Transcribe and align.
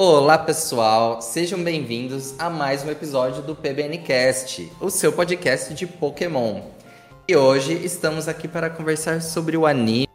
Olá 0.00 0.38
pessoal, 0.38 1.20
sejam 1.20 1.60
bem-vindos 1.60 2.32
a 2.38 2.48
mais 2.48 2.84
um 2.84 2.88
episódio 2.88 3.42
do 3.42 3.52
PBNcast, 3.52 4.70
o 4.80 4.90
seu 4.90 5.12
podcast 5.12 5.74
de 5.74 5.88
Pokémon. 5.88 6.60
E 7.26 7.34
hoje 7.34 7.72
estamos 7.84 8.28
aqui 8.28 8.46
para 8.46 8.70
conversar 8.70 9.20
sobre 9.20 9.56
o 9.56 9.66
anime 9.66 10.06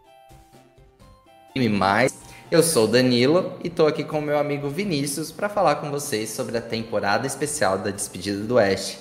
mais. 1.70 2.18
Eu 2.50 2.64
sou 2.64 2.88
Danilo 2.88 3.57
e 3.61 3.68
estou 3.68 3.86
aqui 3.86 4.06
com 4.06 4.20
o 4.20 4.21
meu 4.21 4.39
amigo 4.39 4.70
Vinícius 4.70 5.34
para 5.34 5.50
falar 5.50 5.75
com 5.75 5.92
vocês 5.92 6.29
sobre 6.29 6.57
a 6.57 6.61
temporada 6.61 7.28
especial 7.28 7.78
da 7.78 7.92
Despedida 7.92 8.39
do 8.39 8.56
Oeste. 8.56 9.00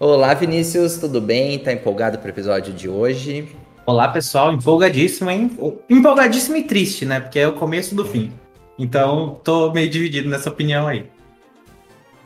Olá 0.00 0.32
Vinícius, 0.32 0.96
tudo 0.96 1.20
bem? 1.20 1.58
Tá 1.58 1.74
empolgado 1.74 2.16
para 2.16 2.28
o 2.28 2.30
episódio 2.30 2.72
de 2.72 2.88
hoje? 2.88 3.54
Olá 3.84 4.08
pessoal, 4.08 4.50
empolgadíssimo, 4.50 5.30
hein? 5.30 5.50
Empolgadíssimo 5.90 6.56
e 6.56 6.62
triste, 6.62 7.04
né? 7.04 7.20
Porque 7.20 7.38
é 7.38 7.46
o 7.46 7.52
começo 7.52 7.94
do 7.94 8.06
fim. 8.06 8.32
Então, 8.78 9.40
tô 9.42 9.72
meio 9.72 9.88
dividido 9.88 10.28
nessa 10.28 10.50
opinião 10.50 10.86
aí. 10.86 11.06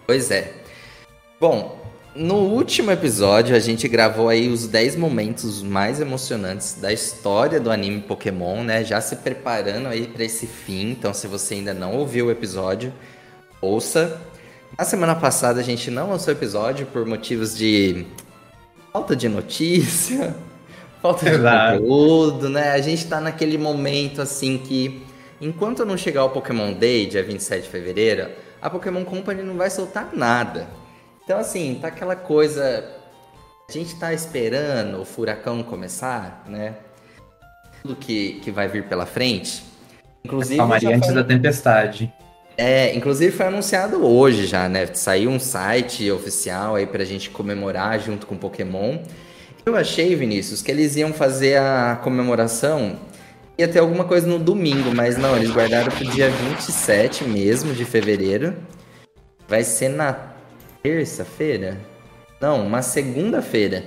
Pois 0.06 0.30
é. 0.30 0.52
Bom, 1.40 1.80
no 2.14 2.34
último 2.34 2.90
episódio 2.90 3.54
a 3.54 3.60
gente 3.60 3.86
gravou 3.86 4.28
aí 4.28 4.48
os 4.48 4.66
10 4.66 4.96
momentos 4.96 5.62
mais 5.62 6.00
emocionantes 6.00 6.74
da 6.74 6.92
história 6.92 7.60
do 7.60 7.70
anime 7.70 8.00
Pokémon, 8.00 8.64
né? 8.64 8.82
Já 8.84 9.00
se 9.00 9.16
preparando 9.16 9.86
aí 9.86 10.09
para 10.09 10.24
esse 10.24 10.46
fim. 10.46 10.90
Então, 10.90 11.14
se 11.14 11.28
você 11.28 11.54
ainda 11.54 11.73
não 11.73 11.95
ouviu 11.95 12.26
o 12.26 12.30
episódio, 12.30 12.92
ouça. 13.60 14.20
Na 14.76 14.84
semana 14.84 15.14
passada 15.14 15.60
a 15.60 15.62
gente 15.62 15.90
não 15.90 16.10
lançou 16.10 16.32
episódio 16.32 16.87
por 16.87 17.06
motivos 17.06 17.56
de 17.56 18.04
falta 18.92 19.14
de 19.14 19.28
notícia, 19.28 20.34
falta 21.01 21.24
de 21.24 21.37
Exato. 21.37 21.78
conteúdo, 21.78 22.48
né? 22.48 22.73
A 22.73 22.80
gente 22.80 23.06
tá 23.06 23.20
naquele 23.20 23.56
momento 23.56 24.21
assim 24.21 24.59
que 24.59 25.01
Enquanto 25.41 25.85
não 25.85 25.96
chegar 25.96 26.24
o 26.24 26.30
Pokémon 26.30 26.73
Day, 26.73 27.07
dia 27.07 27.23
27 27.23 27.63
de 27.63 27.69
fevereiro, 27.69 28.29
a 28.60 28.69
Pokémon 28.69 29.05
Company 29.05 29.43
não 29.43 29.57
vai 29.57 29.71
soltar 29.71 30.10
nada. 30.13 30.69
Então, 31.24 31.38
assim, 31.38 31.79
tá 31.80 31.88
aquela 31.88 32.15
coisa. 32.15 32.85
A 33.68 33.73
gente 33.73 33.99
tá 33.99 34.13
esperando 34.13 35.01
o 35.01 35.05
furacão 35.05 35.63
começar, 35.63 36.45
né? 36.46 36.74
Tudo 37.80 37.96
que, 37.96 38.41
que 38.43 38.51
vai 38.51 38.68
vir 38.68 38.85
pela 38.85 39.07
frente. 39.07 39.63
Inclusive. 40.24 40.59
Calmaria 40.59 40.95
antes 40.95 41.07
foi... 41.07 41.15
da 41.15 41.24
tempestade. 41.24 42.13
É, 42.59 42.95
inclusive 42.95 43.35
foi 43.35 43.46
anunciado 43.46 44.05
hoje 44.05 44.46
já, 44.46 44.68
né? 44.68 44.87
Saiu 44.93 45.30
um 45.30 45.41
site 45.41 46.11
oficial 46.11 46.74
aí 46.74 46.87
pra 46.87 47.05
gente 47.05 47.30
comemorar 47.30 47.99
junto 47.99 48.27
com 48.27 48.35
o 48.35 48.38
Pokémon. 48.38 48.99
Eu 49.65 49.77
achei, 49.77 50.15
Vinícius, 50.15 50.61
que 50.61 50.71
eles 50.71 50.96
iam 50.96 51.13
fazer 51.13 51.59
a 51.59 51.99
comemoração 52.02 52.99
ia 53.60 53.68
ter 53.68 53.78
alguma 53.78 54.04
coisa 54.04 54.26
no 54.26 54.38
domingo, 54.38 54.94
mas 54.94 55.16
não, 55.16 55.36
eles 55.36 55.50
guardaram 55.50 55.92
pro 55.92 56.04
dia 56.04 56.30
27 56.30 57.24
mesmo 57.24 57.74
de 57.74 57.84
fevereiro. 57.84 58.56
Vai 59.46 59.64
ser 59.64 59.90
na 59.90 60.16
terça-feira? 60.82 61.78
Não, 62.40 62.66
uma 62.66 62.80
segunda-feira. 62.82 63.84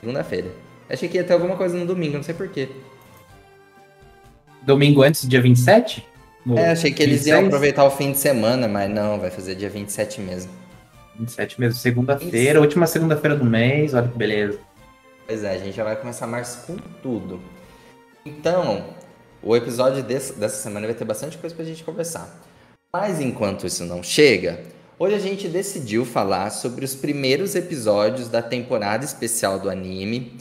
Segunda-feira. 0.00 0.48
Achei 0.88 1.08
que 1.08 1.18
ia 1.18 1.24
ter 1.24 1.34
alguma 1.34 1.56
coisa 1.56 1.76
no 1.76 1.86
domingo, 1.86 2.16
não 2.16 2.22
sei 2.22 2.34
porquê. 2.34 2.68
Domingo 4.62 5.02
antes 5.02 5.24
do 5.24 5.30
dia 5.30 5.42
27? 5.42 6.06
No 6.46 6.58
é, 6.58 6.70
achei 6.70 6.92
que 6.92 7.04
26? 7.04 7.08
eles 7.08 7.26
iam 7.26 7.46
aproveitar 7.46 7.84
o 7.84 7.90
fim 7.90 8.12
de 8.12 8.18
semana, 8.18 8.66
mas 8.66 8.90
não, 8.90 9.18
vai 9.18 9.30
fazer 9.30 9.54
dia 9.54 9.68
27 9.68 10.20
mesmo. 10.20 10.50
27 11.18 11.60
mesmo, 11.60 11.78
segunda-feira, 11.78 12.60
última 12.60 12.86
segunda-feira 12.86 13.36
do 13.36 13.44
mês, 13.44 13.92
olha 13.92 14.08
que 14.08 14.16
beleza. 14.16 14.58
Pois 15.26 15.44
é, 15.44 15.50
a 15.50 15.58
gente 15.58 15.76
já 15.76 15.84
vai 15.84 15.96
começar 15.96 16.26
março 16.26 16.66
com 16.66 16.76
tudo. 17.02 17.40
Então, 18.24 18.84
o 19.42 19.56
episódio 19.56 20.02
desse, 20.02 20.34
dessa 20.34 20.62
semana 20.62 20.86
vai 20.86 20.94
ter 20.94 21.04
bastante 21.04 21.36
coisa 21.36 21.54
pra 21.54 21.64
gente 21.64 21.82
conversar. 21.82 22.40
Mas 22.94 23.20
enquanto 23.20 23.66
isso 23.66 23.84
não 23.84 24.02
chega, 24.02 24.60
hoje 24.98 25.14
a 25.14 25.18
gente 25.18 25.48
decidiu 25.48 26.04
falar 26.04 26.50
sobre 26.50 26.84
os 26.84 26.94
primeiros 26.94 27.54
episódios 27.54 28.28
da 28.28 28.40
temporada 28.40 29.04
especial 29.04 29.58
do 29.58 29.68
anime. 29.68 30.38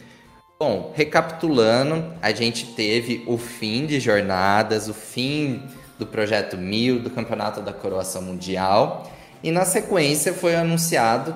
Bom, 0.59 0.93
recapitulando, 0.95 2.13
a 2.21 2.31
gente 2.31 2.67
teve 2.75 3.23
o 3.25 3.37
fim 3.37 3.87
de 3.87 3.99
jornadas, 3.99 4.87
o 4.87 4.93
fim 4.93 5.63
do 5.97 6.05
projeto 6.05 6.57
Mil, 6.57 6.99
do 6.99 7.09
campeonato 7.09 7.61
da 7.61 7.73
coroação 7.73 8.21
mundial, 8.21 9.11
e 9.41 9.49
na 9.49 9.65
sequência 9.65 10.33
foi 10.33 10.55
anunciado 10.55 11.35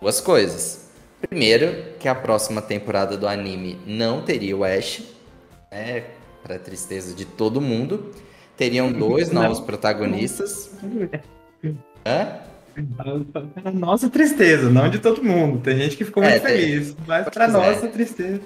duas 0.00 0.20
coisas. 0.20 0.86
Primeiro, 1.20 1.94
que 2.00 2.08
a 2.08 2.14
próxima 2.14 2.60
temporada 2.60 3.16
do 3.16 3.28
anime 3.28 3.78
não 3.86 4.22
teria 4.22 4.56
o 4.56 4.64
Ash, 4.64 5.02
né, 5.76 6.04
para 6.42 6.58
tristeza 6.58 7.14
de 7.14 7.24
todo 7.24 7.60
mundo. 7.60 8.10
Teriam 8.56 8.90
dois 8.90 9.30
novos 9.30 9.60
protagonistas. 9.60 10.70
Hã? 12.06 12.40
Para 13.54 13.70
nossa 13.70 14.08
tristeza, 14.08 14.68
não 14.70 14.88
de 14.88 14.98
todo 14.98 15.22
mundo. 15.22 15.60
Tem 15.60 15.76
gente 15.76 15.96
que 15.96 16.04
ficou 16.04 16.22
é, 16.22 16.30
muito 16.30 16.42
tem... 16.42 16.56
feliz, 16.56 16.96
mas 17.06 17.28
para 17.28 17.48
nossa 17.48 17.86
é. 17.86 17.88
tristeza. 17.88 18.40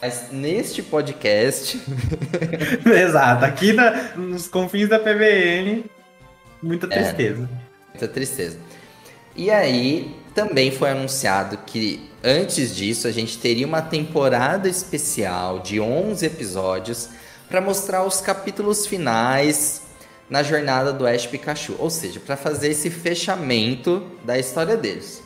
Mas 0.00 0.32
neste 0.32 0.82
podcast. 0.82 1.80
Exato, 2.84 3.44
aqui 3.44 3.72
na, 3.72 4.16
nos 4.16 4.48
confins 4.48 4.88
da 4.88 4.98
PBN, 4.98 5.84
muita 6.60 6.86
é, 6.86 6.88
tristeza. 6.88 7.48
É, 7.52 7.88
muita 7.90 8.08
tristeza. 8.08 8.58
E 9.34 9.50
aí, 9.50 10.14
também 10.34 10.70
foi 10.70 10.90
anunciado 10.90 11.58
que 11.66 12.10
antes 12.22 12.74
disso 12.74 13.08
a 13.08 13.10
gente 13.10 13.38
teria 13.38 13.66
uma 13.66 13.82
temporada 13.82 14.68
especial 14.68 15.60
de 15.60 15.80
11 15.80 16.24
episódios 16.24 17.08
para 17.48 17.60
mostrar 17.60 18.04
os 18.04 18.20
capítulos 18.20 18.86
finais 18.86 19.82
na 20.28 20.42
jornada 20.42 20.92
do 20.92 21.06
Ash 21.06 21.26
Pikachu, 21.26 21.76
ou 21.78 21.90
seja, 21.90 22.18
para 22.18 22.36
fazer 22.36 22.68
esse 22.70 22.88
fechamento 22.88 24.02
da 24.24 24.38
história 24.38 24.76
deles. 24.76 25.22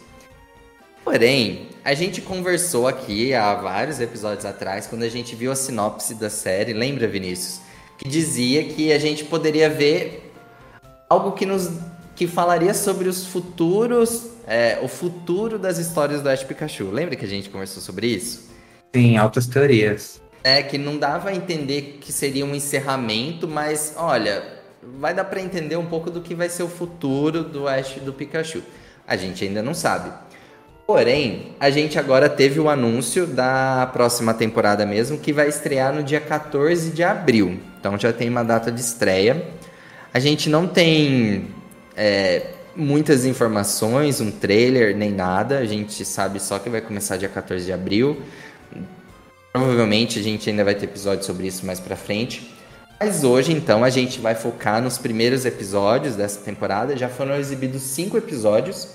Porém, 1.04 1.68
a 1.84 1.94
gente 1.94 2.20
conversou 2.20 2.88
aqui 2.88 3.32
há 3.32 3.54
vários 3.54 4.00
episódios 4.00 4.44
atrás, 4.44 4.88
quando 4.88 5.04
a 5.04 5.08
gente 5.08 5.36
viu 5.36 5.52
a 5.52 5.54
sinopse 5.54 6.14
da 6.14 6.28
série, 6.28 6.72
lembra, 6.72 7.06
Vinícius? 7.06 7.60
Que 7.96 8.08
dizia 8.08 8.64
que 8.64 8.92
a 8.92 8.98
gente 8.98 9.24
poderia 9.24 9.70
ver 9.70 10.32
algo 11.08 11.32
que 11.32 11.46
nos 11.46 11.70
que 12.16 12.26
falaria 12.26 12.72
sobre 12.72 13.08
os 13.08 13.26
futuros, 13.26 14.30
é, 14.46 14.78
o 14.82 14.88
futuro 14.88 15.58
das 15.58 15.76
histórias 15.76 16.22
do 16.22 16.30
Ash 16.30 16.42
Pikachu. 16.42 16.90
Lembra 16.90 17.14
que 17.14 17.26
a 17.26 17.28
gente 17.28 17.50
conversou 17.50 17.82
sobre 17.82 18.06
isso? 18.06 18.48
Sim, 18.94 19.18
altas 19.18 19.46
teorias. 19.46 20.20
É, 20.42 20.62
que 20.62 20.78
não 20.78 20.96
dava 20.96 21.28
a 21.28 21.34
entender 21.34 21.98
que 22.00 22.10
seria 22.10 22.46
um 22.46 22.54
encerramento, 22.54 23.46
mas 23.46 23.92
olha, 23.98 24.42
vai 24.98 25.12
dar 25.12 25.24
para 25.24 25.42
entender 25.42 25.76
um 25.76 25.84
pouco 25.84 26.10
do 26.10 26.22
que 26.22 26.34
vai 26.34 26.48
ser 26.48 26.62
o 26.62 26.68
futuro 26.68 27.44
do 27.44 27.68
Ash 27.68 27.96
do 28.00 28.14
Pikachu. 28.14 28.62
A 29.06 29.14
gente 29.16 29.44
ainda 29.44 29.62
não 29.62 29.74
sabe. 29.74 30.10
Porém, 30.86 31.54
a 31.60 31.68
gente 31.68 31.98
agora 31.98 32.28
teve 32.28 32.60
o 32.60 32.70
anúncio 32.70 33.26
da 33.26 33.90
próxima 33.92 34.32
temporada 34.32 34.86
mesmo, 34.86 35.18
que 35.18 35.32
vai 35.32 35.48
estrear 35.48 35.92
no 35.92 36.02
dia 36.02 36.20
14 36.20 36.92
de 36.92 37.02
abril. 37.02 37.60
Então 37.78 37.98
já 37.98 38.12
tem 38.12 38.30
uma 38.30 38.44
data 38.44 38.70
de 38.72 38.80
estreia. 38.80 39.48
A 40.14 40.20
gente 40.20 40.48
não 40.48 40.66
tem 40.66 41.55
é, 41.96 42.42
muitas 42.76 43.24
informações, 43.24 44.20
um 44.20 44.30
trailer, 44.30 44.94
nem 44.94 45.10
nada. 45.10 45.58
A 45.58 45.64
gente 45.64 46.04
sabe 46.04 46.38
só 46.38 46.58
que 46.58 46.68
vai 46.68 46.80
começar 46.80 47.16
dia 47.16 47.28
14 47.28 47.64
de 47.64 47.72
abril. 47.72 48.20
Provavelmente 49.52 50.18
a 50.18 50.22
gente 50.22 50.50
ainda 50.50 50.62
vai 50.62 50.74
ter 50.74 50.84
episódio 50.84 51.24
sobre 51.24 51.46
isso 51.46 51.64
mais 51.64 51.80
pra 51.80 51.96
frente. 51.96 52.54
Mas 53.00 53.24
hoje, 53.24 53.52
então, 53.52 53.84
a 53.84 53.90
gente 53.90 54.20
vai 54.20 54.34
focar 54.34 54.82
nos 54.82 54.98
primeiros 54.98 55.44
episódios 55.44 56.14
dessa 56.14 56.40
temporada. 56.40 56.96
Já 56.96 57.08
foram 57.08 57.34
exibidos 57.36 57.82
cinco 57.82 58.16
episódios. 58.16 58.88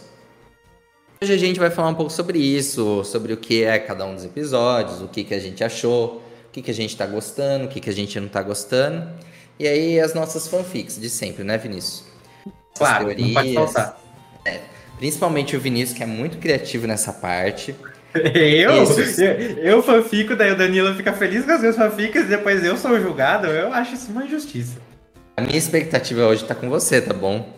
Hoje 1.24 1.34
a 1.34 1.38
gente 1.38 1.60
vai 1.60 1.70
falar 1.70 1.90
um 1.90 1.94
pouco 1.94 2.12
sobre 2.12 2.40
isso, 2.40 3.04
sobre 3.04 3.32
o 3.34 3.38
que 3.38 3.64
é 3.64 3.78
cada 3.78 4.06
um 4.06 4.16
dos 4.16 4.26
episódios, 4.26 5.02
o 5.02 5.08
que, 5.08 5.24
que 5.24 5.36
a 5.36 5.40
gente 5.40 5.64
achou, 5.64 6.16
o 6.48 6.52
que, 6.52 6.64
que 6.64 6.72
a 6.72 6.74
gente 6.74 6.98
tá 6.98 7.06
gostando, 7.06 7.66
o 7.66 7.68
que, 7.68 7.80
que 7.80 7.92
a 7.92 7.94
gente 7.94 8.20
não 8.20 8.28
tá 8.28 8.42
gostando. 8.42 9.08
E 9.60 9.68
aí 9.68 10.00
as 10.00 10.16
nossas 10.16 10.48
fanfics 10.48 11.00
de 11.00 11.12
sempre, 11.12 11.44
né, 11.44 11.60
Vinícius? 11.60 12.11
Claro, 12.88 13.06
teorias. 13.06 13.28
não 13.28 13.34
pode 13.34 13.54
faltar. 13.54 14.02
É, 14.46 14.60
principalmente 14.98 15.56
o 15.56 15.60
Vinícius, 15.60 15.98
que 15.98 16.04
é 16.04 16.06
muito 16.06 16.38
criativo 16.38 16.88
nessa 16.88 17.14
parte. 17.14 17.76
Eu? 18.14 18.72
eu? 18.72 18.86
Eu 19.58 19.84
fanfico, 19.84 20.36
daí 20.36 20.52
o 20.52 20.58
Danilo 20.58 20.94
fica 20.96 21.14
feliz 21.14 21.46
com 21.46 21.52
as 21.52 21.62
minhas 21.62 21.78
fanficas 21.78 22.26
e 22.26 22.28
depois 22.28 22.64
eu 22.64 22.78
sou 22.78 23.00
julgado. 23.00 23.48
Eu 23.48 23.72
acho 23.72 23.96
isso 23.96 24.12
uma 24.12 24.26
injustiça. 24.26 24.78
A 25.38 25.42
minha 25.42 25.58
expectativa 25.58 26.28
hoje 26.28 26.44
tá 26.44 26.54
com 26.54 26.70
você, 26.70 27.02
tá 27.02 27.14
bom? 27.14 27.50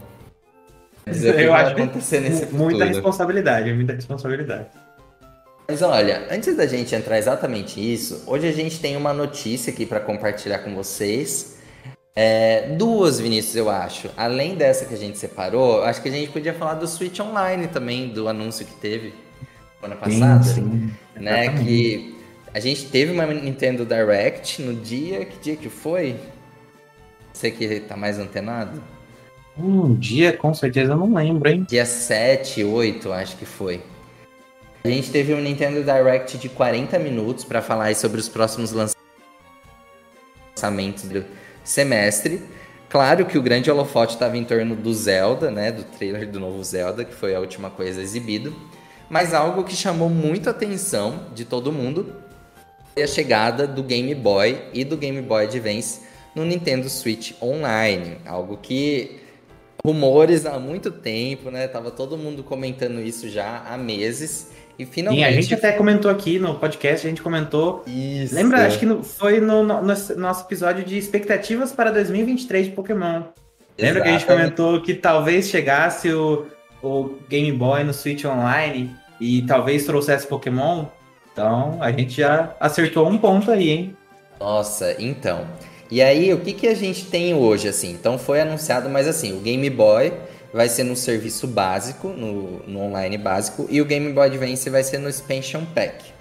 Dizer 1.07 1.39
eu 1.39 1.53
acho 1.53 1.71
acontecer 1.71 2.19
nesse 2.21 2.45
muita 2.45 2.79
futuro. 2.79 2.85
responsabilidade, 2.85 3.73
muita 3.73 3.93
responsabilidade. 3.93 4.67
Mas 5.67 5.81
olha, 5.81 6.27
antes 6.29 6.55
da 6.55 6.65
gente 6.65 6.93
entrar 6.93 7.17
exatamente 7.17 7.79
isso, 7.79 8.23
hoje 8.27 8.47
a 8.47 8.51
gente 8.51 8.79
tem 8.79 8.95
uma 8.95 9.13
notícia 9.13 9.71
aqui 9.71 9.85
para 9.85 9.99
compartilhar 9.99 10.59
com 10.59 10.75
vocês 10.75 11.57
é, 12.15 12.75
duas, 12.77 13.19
Vinícius, 13.19 13.55
eu 13.55 13.69
acho. 13.69 14.09
Além 14.15 14.55
dessa 14.55 14.85
que 14.85 14.93
a 14.93 14.97
gente 14.97 15.17
separou, 15.17 15.83
acho 15.83 16.01
que 16.01 16.09
a 16.09 16.11
gente 16.11 16.31
podia 16.31 16.53
falar 16.53 16.75
do 16.75 16.87
Switch 16.87 17.19
Online 17.19 17.67
também, 17.67 18.09
do 18.09 18.27
anúncio 18.27 18.65
que 18.65 18.75
teve 18.75 19.13
ano 19.81 19.95
passado. 19.95 20.43
Sim, 20.43 20.53
sim. 20.53 20.93
Né? 21.19 21.49
Que 21.63 22.15
a 22.53 22.59
gente 22.59 22.85
teve 22.85 23.11
uma 23.11 23.25
Nintendo 23.25 23.85
Direct 23.85 24.61
no 24.61 24.75
dia. 24.75 25.25
Que 25.25 25.39
dia 25.39 25.55
que 25.55 25.69
foi? 25.69 26.15
Você 27.33 27.49
que 27.49 27.79
tá 27.79 27.97
mais 27.97 28.19
antenado? 28.19 28.81
Um 29.57 29.95
dia, 29.95 30.33
com 30.33 30.53
certeza, 30.53 30.93
eu 30.93 30.97
não 30.97 31.13
lembro, 31.13 31.49
hein? 31.49 31.65
Dia 31.67 31.85
7, 31.85 32.63
8, 32.63 33.11
acho 33.11 33.37
que 33.37 33.45
foi. 33.45 33.81
A 34.83 34.87
gente 34.87 35.11
teve 35.11 35.33
um 35.33 35.39
Nintendo 35.39 35.83
Direct 35.83 36.37
de 36.37 36.49
40 36.49 36.99
minutos 36.99 37.43
para 37.43 37.61
falar 37.61 37.95
sobre 37.95 38.19
os 38.19 38.27
próximos 38.27 38.73
lançamentos 40.55 41.05
do 41.05 41.25
semestre. 41.63 42.41
Claro 42.89 43.25
que 43.25 43.37
o 43.37 43.41
grande 43.41 43.71
holofote 43.71 44.13
estava 44.13 44.37
em 44.37 44.43
torno 44.43 44.75
do 44.75 44.93
Zelda, 44.93 45.49
né? 45.49 45.71
Do 45.71 45.83
trailer 45.83 46.29
do 46.29 46.39
novo 46.39 46.63
Zelda, 46.63 47.03
que 47.03 47.13
foi 47.13 47.33
a 47.33 47.39
última 47.39 47.69
coisa 47.69 48.01
exibida. 48.01 48.51
Mas 49.09 49.33
algo 49.33 49.63
que 49.63 49.75
chamou 49.75 50.09
muito 50.09 50.47
a 50.47 50.51
atenção 50.51 51.27
de 51.33 51.45
todo 51.45 51.71
mundo 51.71 52.15
foi 52.93 53.03
a 53.03 53.07
chegada 53.07 53.65
do 53.65 53.81
Game 53.81 54.13
Boy 54.13 54.61
e 54.73 54.83
do 54.83 54.95
Game 54.95 55.21
Boy 55.21 55.45
Advance 55.45 56.01
no 56.35 56.45
Nintendo 56.45 56.89
Switch 56.89 57.33
Online. 57.41 58.17
Algo 58.25 58.57
que 58.57 59.19
rumores 59.83 60.45
há 60.45 60.59
muito 60.59 60.91
tempo, 60.91 61.51
né? 61.51 61.67
Tava 61.67 61.91
todo 61.91 62.17
mundo 62.17 62.43
comentando 62.43 63.01
isso 63.01 63.27
já 63.29 63.63
há 63.67 63.77
meses. 63.77 64.51
E 64.77 64.85
finalmente. 64.85 65.23
Sim, 65.23 65.29
a 65.29 65.41
gente 65.41 65.53
até 65.53 65.71
comentou 65.71 66.09
aqui 66.09 66.39
no 66.39 66.55
podcast, 66.55 67.05
a 67.05 67.09
gente 67.09 67.21
comentou. 67.21 67.83
Isso. 67.85 68.33
Lembra? 68.33 68.65
Acho 68.65 68.79
que 68.79 68.85
no, 68.85 69.03
foi 69.03 69.39
no, 69.39 69.63
no, 69.63 69.81
no, 69.81 69.93
nosso 70.17 70.45
episódio 70.45 70.83
de 70.83 70.97
expectativas 70.97 71.71
para 71.71 71.91
2023 71.91 72.67
de 72.67 72.71
Pokémon. 72.71 73.23
Lembra 73.77 73.99
Exatamente. 73.99 74.03
que 74.03 74.09
a 74.09 74.11
gente 74.11 74.25
comentou 74.25 74.81
que 74.81 74.93
talvez 74.93 75.49
chegasse 75.49 76.11
o, 76.11 76.45
o 76.81 77.15
Game 77.29 77.51
Boy 77.51 77.83
no 77.83 77.93
Switch 77.93 78.25
Online 78.25 78.95
e 79.19 79.43
talvez 79.43 79.85
trouxesse 79.85 80.27
Pokémon? 80.27 80.85
Então 81.31 81.77
a 81.81 81.91
gente 81.91 82.17
já 82.17 82.55
acertou 82.59 83.07
um 83.07 83.17
ponto 83.17 83.51
aí, 83.51 83.69
hein? 83.69 83.97
Nossa, 84.39 84.95
então. 84.99 85.47
E 85.89 86.01
aí, 86.01 86.33
o 86.33 86.39
que, 86.39 86.53
que 86.53 86.67
a 86.67 86.73
gente 86.73 87.05
tem 87.05 87.35
hoje, 87.35 87.67
assim? 87.67 87.91
Então 87.91 88.17
foi 88.17 88.41
anunciado, 88.41 88.89
mas 88.89 89.07
assim, 89.07 89.33
o 89.33 89.39
Game 89.39 89.69
Boy 89.69 90.11
vai 90.53 90.69
ser 90.69 90.83
no 90.83 90.95
serviço 90.95 91.47
básico, 91.47 92.09
no, 92.09 92.59
no 92.67 92.79
online 92.81 93.17
básico, 93.17 93.67
e 93.69 93.81
o 93.81 93.85
Game 93.85 94.13
Boy 94.13 94.27
Advance 94.27 94.69
vai 94.69 94.83
ser 94.83 94.99
no 94.99 95.09
Expansion 95.09 95.65
Pack. 95.73 96.13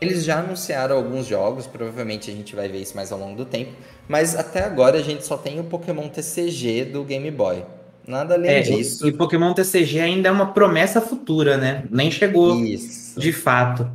Eles 0.00 0.24
já 0.24 0.38
anunciaram 0.38 0.96
alguns 0.96 1.26
jogos, 1.26 1.66
provavelmente 1.66 2.30
a 2.30 2.34
gente 2.34 2.54
vai 2.54 2.68
ver 2.68 2.78
isso 2.78 2.94
mais 2.94 3.10
ao 3.10 3.18
longo 3.18 3.36
do 3.36 3.44
tempo, 3.44 3.72
mas 4.06 4.36
até 4.36 4.62
agora 4.62 4.98
a 4.98 5.02
gente 5.02 5.26
só 5.26 5.36
tem 5.36 5.58
o 5.58 5.64
Pokémon 5.64 6.08
TCG 6.08 6.84
do 6.84 7.02
Game 7.04 7.30
Boy. 7.30 7.64
Nada 8.06 8.34
além 8.34 8.50
é, 8.50 8.60
disso. 8.60 9.08
E 9.08 9.12
Pokémon 9.12 9.54
TCG 9.54 10.00
ainda 10.00 10.28
é 10.28 10.32
uma 10.32 10.52
promessa 10.52 11.00
futura, 11.00 11.56
né? 11.56 11.84
Nem 11.90 12.10
chegou 12.10 12.54
isso. 12.56 13.18
de 13.18 13.32
fato. 13.32 13.90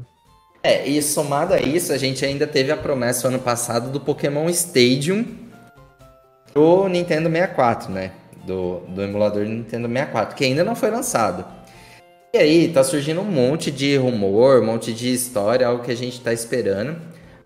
É, 0.64 0.86
e 0.88 1.02
somado 1.02 1.54
a 1.54 1.62
isso, 1.62 1.94
a 1.94 1.98
gente 1.98 2.26
ainda 2.26 2.46
teve 2.48 2.72
a 2.72 2.78
promessa 2.78 3.28
ano 3.28 3.40
passado 3.40 3.92
do 3.92 4.00
Pokémon 4.00 4.50
Stadium 4.50 5.26
pro 6.52 6.90
Nintendo 6.90 7.30
64, 7.30 7.92
né? 7.92 8.12
Do, 8.46 8.80
do 8.88 9.02
emulador 9.02 9.46
Nintendo 9.46 9.88
64, 9.88 10.36
que 10.36 10.46
ainda 10.46 10.64
não 10.64 10.76
foi 10.76 10.90
lançado. 10.90 11.46
E 12.34 12.38
aí, 12.38 12.68
tá 12.68 12.84
surgindo 12.84 13.22
um 13.22 13.26
monte 13.26 13.72
de 13.72 13.98
rumor, 13.98 14.62
um 14.62 14.66
monte 14.66 14.94
de 14.94 15.12
história, 15.12 15.66
algo 15.66 15.84
que 15.84 15.92
a 15.92 15.98
gente 15.98 16.22
tá 16.22 16.32
esperando. 16.32 16.96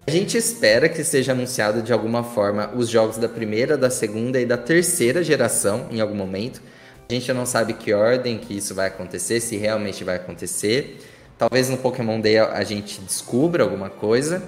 A 0.06 0.12
gente 0.12 0.38
espera 0.38 0.90
que 0.90 1.02
seja 1.04 1.32
anunciado 1.32 1.82
de 1.82 1.94
alguma 1.94 2.24
forma 2.24 2.70
os 2.76 2.90
jogos 2.90 3.18
da 3.18 3.30
primeira, 3.30 3.78
da 3.78 3.90
segunda 3.90 4.42
e 4.42 4.46
da 4.46 4.58
terceira 4.58 5.24
geração 5.24 5.88
em 5.90 6.02
algum 6.02 6.16
momento. 6.16 6.62
A 7.10 7.14
gente 7.14 7.32
não 7.32 7.46
sabe 7.46 7.74
que 7.74 7.94
ordem 7.94 8.38
que 8.38 8.58
isso 8.58 8.76
vai 8.76 8.88
acontecer, 8.88 9.40
se 9.40 9.56
realmente 9.56 10.04
vai 10.04 10.18
acontecer. 10.18 11.00
Talvez 11.38 11.70
no 11.70 11.78
Pokémon 11.78 12.20
Day 12.20 12.38
a 12.38 12.64
gente 12.66 13.00
descubra 13.00 13.64
alguma 13.64 13.90
coisa. 13.90 14.44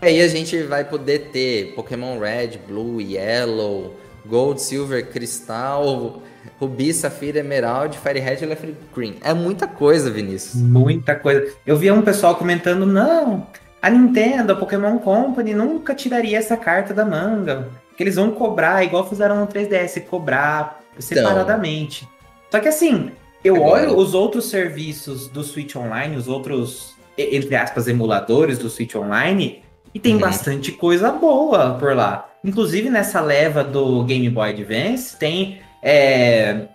E 0.00 0.06
aí 0.06 0.22
a 0.22 0.28
gente 0.28 0.62
vai 0.62 0.84
poder 0.84 1.30
ter 1.32 1.74
Pokémon 1.74 2.20
Red, 2.20 2.58
Blue, 2.68 3.00
Yellow, 3.00 3.96
Gold, 4.28 4.60
Silver, 4.60 5.10
Cristal, 5.10 6.22
Rubi, 6.60 6.92
Safira, 6.92 7.38
Emerald, 7.38 7.98
Fire 7.98 8.18
Red 8.18 8.38
e 8.42 8.46
Left 8.46 8.74
Green. 8.94 9.16
É 9.22 9.32
muita 9.32 9.66
coisa, 9.66 10.10
Vinícius. 10.10 10.60
Muita 10.62 11.14
coisa. 11.14 11.52
Eu 11.66 11.76
vi 11.76 11.90
um 11.90 12.02
pessoal 12.02 12.34
comentando, 12.34 12.84
não, 12.84 13.46
a 13.80 13.90
Nintendo, 13.90 14.52
a 14.52 14.56
Pokémon 14.56 14.98
Company 14.98 15.54
nunca 15.54 15.94
tiraria 15.94 16.38
essa 16.38 16.56
carta 16.56 16.92
da 16.92 17.04
manga. 17.04 17.68
Que 17.96 18.02
eles 18.02 18.16
vão 18.16 18.30
cobrar, 18.30 18.84
igual 18.84 19.08
fizeram 19.08 19.40
no 19.40 19.46
3DS, 19.46 20.04
cobrar 20.06 20.80
separadamente. 20.98 22.04
Então, 22.48 22.58
Só 22.58 22.60
que 22.60 22.68
assim, 22.68 23.10
eu 23.42 23.56
agora... 23.56 23.88
olho 23.88 23.96
os 23.96 24.14
outros 24.14 24.46
serviços 24.50 25.28
do 25.28 25.42
Switch 25.42 25.74
Online, 25.76 26.16
os 26.16 26.28
outros, 26.28 26.94
entre 27.16 27.56
aspas, 27.56 27.88
emuladores 27.88 28.58
do 28.58 28.68
Switch 28.68 28.94
Online, 28.94 29.62
e 29.94 29.98
tem 29.98 30.14
uhum. 30.14 30.20
bastante 30.20 30.72
coisa 30.72 31.10
boa 31.10 31.74
por 31.74 31.94
lá. 31.94 32.28
Inclusive 32.44 32.88
nessa 32.88 33.20
leva 33.20 33.64
do 33.64 34.04
Game 34.04 34.28
Boy 34.30 34.50
Advance 34.50 35.16
tem 35.16 35.58
é, 35.82 36.66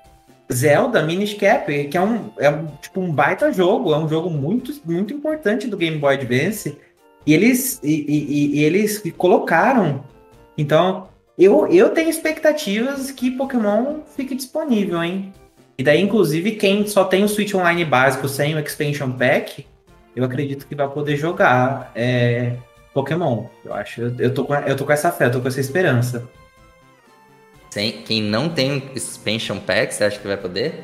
Zelda 0.52 1.02
Minish 1.04 1.36
Cap, 1.36 1.86
que 1.86 1.98
é 1.98 2.02
um, 2.02 2.32
é 2.38 2.50
um, 2.50 2.68
tipo 2.82 3.00
um 3.00 3.12
baita 3.12 3.52
jogo, 3.52 3.94
é 3.94 3.98
um 3.98 4.08
jogo 4.08 4.30
muito, 4.30 4.74
muito 4.86 5.14
importante 5.14 5.68
do 5.68 5.78
Game 5.78 5.98
Boy 5.98 6.16
Advance. 6.16 6.78
E 7.26 7.34
eles, 7.34 7.80
e, 7.82 8.06
e, 8.08 8.60
e 8.60 8.64
eles 8.64 9.02
colocaram. 9.18 10.04
Então, 10.58 11.08
eu, 11.38 11.68
eu 11.68 11.90
tenho 11.90 12.10
expectativas 12.10 13.10
que 13.12 13.32
Pokémon 13.32 14.02
fique 14.16 14.36
disponível, 14.36 15.02
hein? 15.02 15.34
E 15.78 15.84
daí, 15.84 16.02
inclusive, 16.02 16.52
quem 16.52 16.86
só 16.86 17.06
tem 17.06 17.24
o 17.24 17.30
Switch 17.30 17.54
Online 17.56 17.84
básico 17.84 18.28
sem 18.28 18.54
o 18.54 18.60
Expansion 18.60 19.12
Pack, 19.12 19.66
eu 20.16 20.24
acredito 20.24 20.68
que 20.68 20.76
vai 20.76 20.88
poder 20.88 21.16
jogar. 21.16 21.92
É, 21.96 22.54
Pokémon. 22.94 23.46
Eu 23.66 23.74
acho. 23.74 24.02
Eu 24.20 24.34
tô, 24.34 24.46
com, 24.46 24.54
eu 24.54 24.76
tô 24.76 24.86
com 24.86 24.92
essa 24.92 25.12
fé, 25.12 25.26
eu 25.26 25.32
tô 25.32 25.42
com 25.42 25.48
essa 25.48 25.60
esperança. 25.60 26.30
Sem, 27.70 28.04
quem 28.04 28.22
não 28.22 28.50
tem 28.50 28.92
expansion 28.94 29.60
pack, 29.60 29.94
você 29.94 30.04
acha 30.04 30.20
que 30.20 30.28
vai 30.28 30.38
poder? 30.38 30.84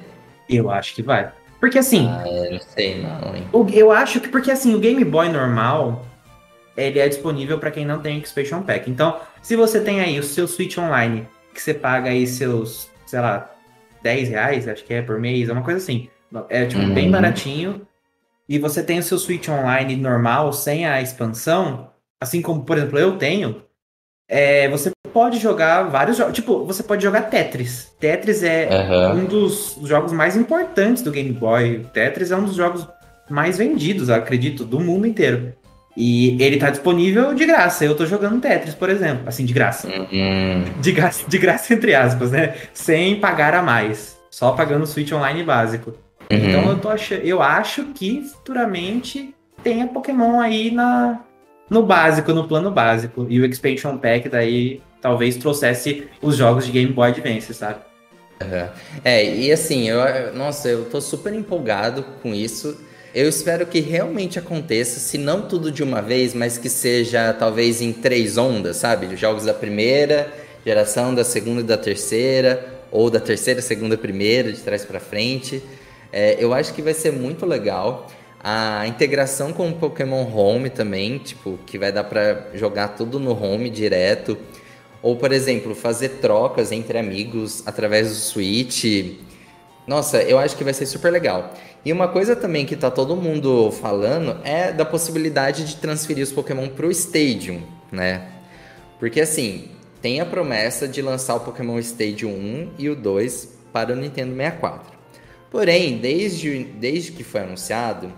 Eu 0.49 0.71
acho 0.71 0.95
que 0.95 1.03
vai. 1.03 1.31
Porque 1.59 1.77
assim. 1.77 2.07
Ah, 2.09 2.23
eu 2.27 2.53
não 2.53 2.59
sei 2.59 3.01
não, 3.01 3.35
hein? 3.35 3.47
Eu 3.73 3.91
acho 3.91 4.19
que 4.19 4.27
porque 4.27 4.49
assim, 4.49 4.73
o 4.73 4.79
Game 4.79 5.03
Boy 5.05 5.29
normal, 5.29 6.05
ele 6.75 6.99
é 6.99 7.07
disponível 7.07 7.59
para 7.59 7.69
quem 7.69 7.85
não 7.85 7.99
tem 7.99 8.17
expansion 8.17 8.63
pack. 8.63 8.89
Então, 8.89 9.19
se 9.41 9.55
você 9.55 9.81
tem 9.81 9.99
aí 9.99 10.17
o 10.17 10.23
seu 10.23 10.47
Switch 10.47 10.77
Online, 10.77 11.27
que 11.53 11.61
você 11.61 11.73
paga 11.73 12.09
aí 12.09 12.25
seus, 12.25 12.89
sei 13.05 13.19
lá, 13.19 13.53
10 14.01 14.29
reais, 14.29 14.67
acho 14.67 14.83
que 14.83 14.93
é 14.93 15.01
por 15.01 15.19
mês, 15.19 15.49
é 15.49 15.53
uma 15.53 15.61
coisa 15.61 15.79
assim. 15.79 16.09
É 16.49 16.65
tipo 16.65 16.81
uhum. 16.81 16.93
bem 16.93 17.11
baratinho. 17.11 17.85
E 18.47 18.57
você 18.57 18.81
tem 18.81 18.97
o 18.97 19.03
seu 19.03 19.19
Switch 19.19 19.47
Online 19.47 19.95
normal, 19.95 20.51
sem 20.53 20.87
a 20.87 21.01
expansão, 21.01 21.91
assim 22.21 22.41
como, 22.41 22.63
por 22.63 22.77
exemplo, 22.77 22.99
eu 22.99 23.17
tenho, 23.17 23.63
é, 24.27 24.69
você 24.69 24.91
pode 25.11 25.39
jogar 25.39 25.83
vários 25.83 26.17
jogos. 26.17 26.33
Tipo, 26.33 26.63
você 26.65 26.83
pode 26.83 27.01
jogar 27.01 27.23
Tetris. 27.23 27.91
Tetris 27.99 28.43
é 28.43 28.69
uhum. 28.69 29.21
um 29.21 29.25
dos 29.25 29.77
jogos 29.83 30.11
mais 30.11 30.35
importantes 30.35 31.01
do 31.01 31.11
Game 31.11 31.31
Boy. 31.31 31.85
Tetris 31.93 32.31
é 32.31 32.35
um 32.35 32.43
dos 32.43 32.55
jogos 32.55 32.87
mais 33.29 33.57
vendidos, 33.57 34.09
acredito, 34.09 34.63
do 34.63 34.79
mundo 34.79 35.07
inteiro. 35.07 35.53
E 35.97 36.41
ele 36.41 36.57
tá 36.57 36.69
disponível 36.69 37.33
de 37.33 37.45
graça. 37.45 37.83
Eu 37.83 37.95
tô 37.95 38.05
jogando 38.05 38.39
Tetris, 38.39 38.75
por 38.75 38.89
exemplo. 38.89 39.27
Assim, 39.27 39.45
de 39.45 39.53
graça. 39.53 39.87
Uhum. 39.87 40.63
De, 40.79 40.91
graça 40.91 41.27
de 41.27 41.37
graça, 41.37 41.73
entre 41.73 41.95
aspas, 41.95 42.31
né? 42.31 42.55
Sem 42.73 43.19
pagar 43.19 43.53
a 43.55 43.61
mais. 43.61 44.17
Só 44.29 44.51
pagando 44.51 44.83
o 44.83 44.87
Switch 44.87 45.11
Online 45.11 45.43
básico. 45.43 45.91
Uhum. 46.31 46.37
Então 46.37 46.69
eu, 46.69 46.79
tô 46.79 46.89
ach... 46.89 47.11
eu 47.11 47.41
acho 47.41 47.85
que 47.87 48.21
futuramente 48.21 49.33
tenha 49.63 49.87
Pokémon 49.87 50.39
aí 50.39 50.71
na, 50.71 51.19
no 51.69 51.83
básico, 51.83 52.33
no 52.33 52.47
plano 52.47 52.71
básico. 52.71 53.27
E 53.29 53.39
o 53.39 53.45
Expansion 53.45 53.97
Pack 53.97 54.29
daí 54.29 54.81
talvez 55.01 55.37
trouxesse 55.37 56.07
os 56.21 56.35
jogos 56.35 56.65
de 56.65 56.71
Game 56.71 56.91
Boy 56.91 57.09
Advance, 57.09 57.53
sabe? 57.53 57.79
É, 59.03 59.35
e 59.35 59.51
assim, 59.51 59.89
eu, 59.89 60.33
nossa, 60.33 60.69
eu 60.69 60.85
tô 60.85 61.01
super 61.01 61.33
empolgado 61.33 62.03
com 62.21 62.33
isso. 62.33 62.77
Eu 63.13 63.27
espero 63.27 63.65
que 63.65 63.79
realmente 63.79 64.37
aconteça, 64.37 64.99
se 64.99 65.17
não 65.17 65.41
tudo 65.41 65.71
de 65.71 65.83
uma 65.83 66.01
vez, 66.01 66.33
mas 66.33 66.57
que 66.57 66.69
seja 66.69 67.33
talvez 67.33 67.81
em 67.81 67.91
três 67.91 68.37
ondas, 68.37 68.77
sabe? 68.77 69.15
Jogos 69.15 69.45
da 69.45 69.53
primeira 69.53 70.31
geração, 70.65 71.13
da 71.13 71.23
segunda 71.23 71.61
e 71.61 71.63
da 71.63 71.77
terceira, 71.77 72.81
ou 72.91 73.09
da 73.09 73.19
terceira, 73.19 73.61
segunda, 73.61 73.97
primeira, 73.97 74.51
de 74.51 74.61
trás 74.61 74.85
para 74.85 74.99
frente. 74.99 75.61
É, 76.11 76.37
eu 76.39 76.53
acho 76.53 76.73
que 76.73 76.81
vai 76.81 76.93
ser 76.93 77.11
muito 77.11 77.45
legal. 77.45 78.07
A 78.41 78.87
integração 78.87 79.51
com 79.51 79.69
o 79.69 79.73
Pokémon 79.73 80.23
Home 80.33 80.69
também, 80.69 81.17
tipo, 81.17 81.59
que 81.65 81.77
vai 81.77 81.91
dar 81.91 82.05
para 82.05 82.47
jogar 82.53 82.89
tudo 82.89 83.19
no 83.19 83.31
Home 83.31 83.69
direto. 83.69 84.37
Ou, 85.01 85.15
por 85.15 85.31
exemplo, 85.31 85.75
fazer 85.75 86.09
trocas 86.21 86.71
entre 86.71 86.97
amigos 86.97 87.63
através 87.65 88.09
do 88.09 88.15
Switch. 88.15 89.17
Nossa, 89.85 90.21
eu 90.21 90.37
acho 90.37 90.55
que 90.55 90.63
vai 90.63 90.73
ser 90.73 90.85
super 90.85 91.11
legal. 91.11 91.53
E 91.83 91.91
uma 91.91 92.07
coisa 92.07 92.35
também 92.35 92.65
que 92.65 92.75
tá 92.75 92.91
todo 92.91 93.15
mundo 93.15 93.71
falando 93.71 94.37
é 94.43 94.71
da 94.71 94.85
possibilidade 94.85 95.65
de 95.65 95.77
transferir 95.77 96.23
os 96.23 96.31
Pokémon 96.31 96.67
pro 96.67 96.91
Stadium, 96.91 97.61
né? 97.91 98.27
Porque 98.99 99.21
assim, 99.21 99.69
tem 100.01 100.19
a 100.19 100.25
promessa 100.25 100.87
de 100.87 101.01
lançar 101.01 101.35
o 101.35 101.39
Pokémon 101.41 101.79
Stadium 101.79 102.31
1 102.31 102.71
e 102.77 102.89
o 102.89 102.95
2 102.95 103.57
para 103.71 103.93
o 103.93 103.95
Nintendo 103.95 104.35
64. 104.35 104.97
Porém, 105.49 105.97
desde, 105.97 106.63
desde 106.63 107.11
que 107.11 107.23
foi 107.23 107.41
anunciado, 107.41 108.11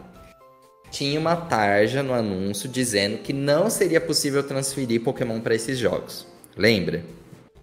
tinha 0.92 1.20
uma 1.20 1.36
tarja 1.36 2.04
no 2.04 2.14
anúncio 2.14 2.70
dizendo 2.70 3.20
que 3.20 3.32
não 3.32 3.70
seria 3.70 4.02
possível 4.02 4.44
transferir 4.44 5.02
Pokémon 5.02 5.40
para 5.40 5.56
esses 5.56 5.80
jogos. 5.80 6.28
Lembra? 6.56 7.04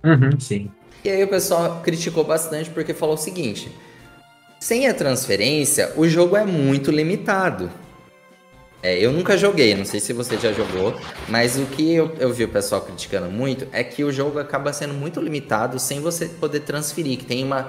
Uhum, 0.02 0.40
sim. 0.40 0.70
E 1.04 1.10
aí 1.10 1.22
o 1.22 1.28
pessoal 1.28 1.80
criticou 1.82 2.24
bastante 2.24 2.70
porque 2.70 2.94
falou 2.94 3.14
o 3.14 3.18
seguinte: 3.18 3.70
sem 4.58 4.88
a 4.88 4.94
transferência, 4.94 5.92
o 5.96 6.08
jogo 6.08 6.36
é 6.36 6.44
muito 6.44 6.90
limitado. 6.90 7.70
É, 8.82 8.96
eu 8.96 9.12
nunca 9.12 9.36
joguei, 9.36 9.74
não 9.74 9.84
sei 9.84 9.98
se 9.98 10.12
você 10.12 10.38
já 10.38 10.52
jogou, 10.52 10.94
mas 11.28 11.58
o 11.58 11.66
que 11.66 11.94
eu, 11.94 12.14
eu 12.20 12.32
vi 12.32 12.44
o 12.44 12.48
pessoal 12.48 12.80
criticando 12.80 13.28
muito 13.28 13.66
é 13.72 13.82
que 13.82 14.04
o 14.04 14.12
jogo 14.12 14.38
acaba 14.38 14.72
sendo 14.72 14.94
muito 14.94 15.20
limitado 15.20 15.80
sem 15.80 16.00
você 16.00 16.26
poder 16.26 16.60
transferir. 16.60 17.18
Que 17.18 17.24
tem 17.24 17.44
uma. 17.44 17.68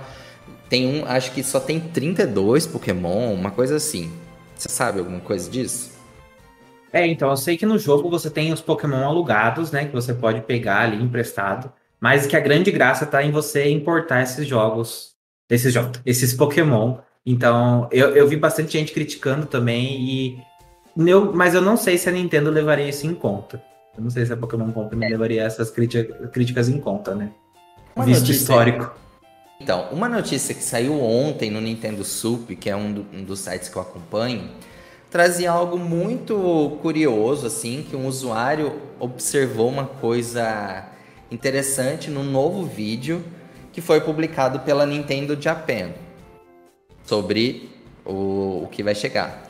Tem 0.70 0.88
um. 0.88 1.06
Acho 1.06 1.32
que 1.32 1.44
só 1.44 1.60
tem 1.60 1.80
32 1.80 2.68
Pokémon, 2.68 3.34
uma 3.34 3.52
coisa 3.52 3.76
assim. 3.76 4.12
Você 4.60 4.68
sabe 4.68 5.00
alguma 5.00 5.22
coisa 5.22 5.50
disso? 5.50 5.98
É, 6.92 7.08
então, 7.08 7.30
eu 7.30 7.38
sei 7.38 7.56
que 7.56 7.66
no 7.66 7.80
jogo 7.80 8.10
você 8.10 8.30
tem 8.30 8.52
os 8.52 8.60
Pokémon 8.60 9.08
alugados, 9.08 9.72
né? 9.72 9.86
Que 9.86 9.94
você 9.94 10.14
pode 10.14 10.42
pegar 10.42 10.82
ali 10.82 11.02
emprestado. 11.02 11.72
Mas 12.00 12.28
que 12.28 12.36
a 12.36 12.42
grande 12.42 12.70
graça 12.70 13.06
tá 13.06 13.24
em 13.24 13.32
você 13.32 13.70
importar 13.70 14.22
esses 14.22 14.46
jogos, 14.46 15.14
esses 15.50 15.74
jogos, 15.74 16.02
esses 16.06 16.34
Pokémon. 16.34 16.98
Então, 17.26 17.88
eu, 17.90 18.10
eu 18.10 18.28
vi 18.28 18.36
bastante 18.36 18.74
gente 18.74 18.92
criticando 18.92 19.46
também 19.46 20.02
e 20.02 20.40
eu, 20.98 21.34
mas 21.34 21.54
eu 21.54 21.62
não 21.62 21.78
sei 21.78 21.98
se 21.98 22.10
a 22.10 22.12
Nintendo 22.12 22.50
levaria 22.50 22.90
isso 22.90 23.08
em 23.08 23.14
conta. 23.14 23.64
Eu 23.96 24.04
não 24.04 24.10
sei 24.10 24.26
se 24.26 24.34
a 24.34 24.38
Pokémon 24.38 24.72
Company 24.74 25.06
é. 25.06 25.10
levaria 25.10 25.44
essas 25.44 25.72
críticas 25.72 26.68
em 26.68 26.82
conta, 26.82 27.16
né? 27.16 27.32
Uma 27.96 28.04
Visto 28.04 28.22
notícia... 28.22 28.42
histórico. 28.42 28.92
Então, 29.62 29.90
uma 29.92 30.08
notícia 30.08 30.56
que 30.56 30.64
saiu 30.64 31.02
ontem 31.02 31.52
no 31.52 31.60
Nintendo 31.60 32.06
Sup, 32.06 32.56
que 32.56 32.70
é 32.70 32.76
um, 32.76 32.94
do, 32.94 33.06
um 33.14 33.24
dos 33.24 33.40
sites 33.40 33.68
que 33.68 33.76
eu 33.76 33.82
acompanho, 33.82 34.50
trazia 35.12 35.52
algo 35.52 35.78
muito 35.78 36.78
curioso, 36.82 37.46
assim, 37.46 37.86
que 37.88 37.94
um 37.94 38.08
usuário 38.08 38.82
observou 38.98 39.68
uma 39.68 39.86
coisa 39.86 40.88
interessante 41.30 42.10
no 42.10 42.24
novo 42.24 42.64
vídeo 42.66 43.22
que 43.74 43.82
foi 43.82 44.00
publicado 44.00 44.62
pela 44.62 44.86
Nintendo 44.86 45.40
Japan 45.40 45.92
sobre 47.06 47.70
o, 48.06 48.64
o 48.64 48.70
que 48.72 48.82
vai 48.82 48.96
chegar. 48.96 49.44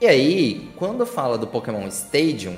E 0.00 0.08
aí, 0.08 0.70
quando 0.74 1.06
fala 1.06 1.38
do 1.38 1.46
Pokémon 1.46 1.86
Stadium, 1.86 2.56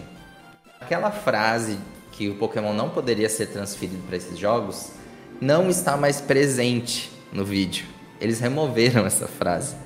aquela 0.80 1.10
frase 1.10 1.78
que 2.12 2.30
o 2.30 2.34
Pokémon 2.36 2.72
não 2.72 2.88
poderia 2.88 3.28
ser 3.28 3.48
transferido 3.48 4.02
para 4.08 4.16
esses 4.16 4.38
jogos 4.38 4.97
não 5.40 5.68
está 5.68 5.96
mais 5.96 6.20
presente 6.20 7.10
no 7.32 7.44
vídeo. 7.44 7.86
Eles 8.20 8.40
removeram 8.40 9.06
essa 9.06 9.26
frase. 9.26 9.76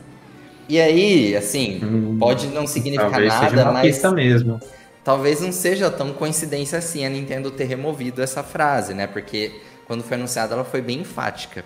E 0.68 0.80
aí, 0.80 1.36
assim, 1.36 1.80
hum, 1.82 2.16
pode 2.18 2.46
não 2.48 2.66
significar 2.66 3.20
nada, 3.20 3.72
mas 3.72 4.02
mesmo. 4.12 4.60
talvez 5.04 5.40
não 5.40 5.52
seja 5.52 5.90
tão 5.90 6.12
coincidência 6.12 6.78
assim 6.78 7.04
a 7.04 7.10
Nintendo 7.10 7.50
ter 7.50 7.64
removido 7.64 8.22
essa 8.22 8.42
frase, 8.42 8.94
né? 8.94 9.06
Porque 9.06 9.60
quando 9.86 10.02
foi 10.02 10.16
anunciada 10.16 10.54
ela 10.54 10.64
foi 10.64 10.80
bem 10.80 11.00
enfática. 11.00 11.64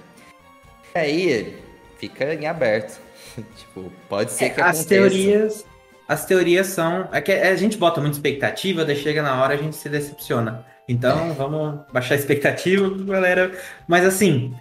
E 0.95 0.99
aí, 0.99 1.57
fica 1.99 2.35
em 2.35 2.47
aberto. 2.47 3.00
tipo, 3.57 3.93
pode 4.09 4.33
ser 4.33 4.50
que 4.50 4.61
é, 4.61 4.64
aconteça. 4.64 4.81
As 4.81 4.87
teorias 4.87 5.64
as 6.09 6.25
teorias 6.25 6.69
são. 6.69 7.09
É 7.12 7.21
que 7.21 7.33
a 7.33 7.57
gente 7.57 7.76
bota 7.76 8.00
muita 8.00 8.16
expectativa, 8.16 8.85
daí 8.85 8.97
chega 8.97 9.23
na 9.23 9.43
hora 9.43 9.55
a 9.55 9.57
gente 9.57 9.76
se 9.76 9.88
decepciona. 9.88 10.64
Então, 10.88 11.31
é. 11.31 11.33
vamos 11.33 11.81
baixar 11.93 12.14
a 12.14 12.19
expectativa, 12.19 12.88
galera. 13.05 13.52
Mas 13.88 14.05
assim, 14.05 14.55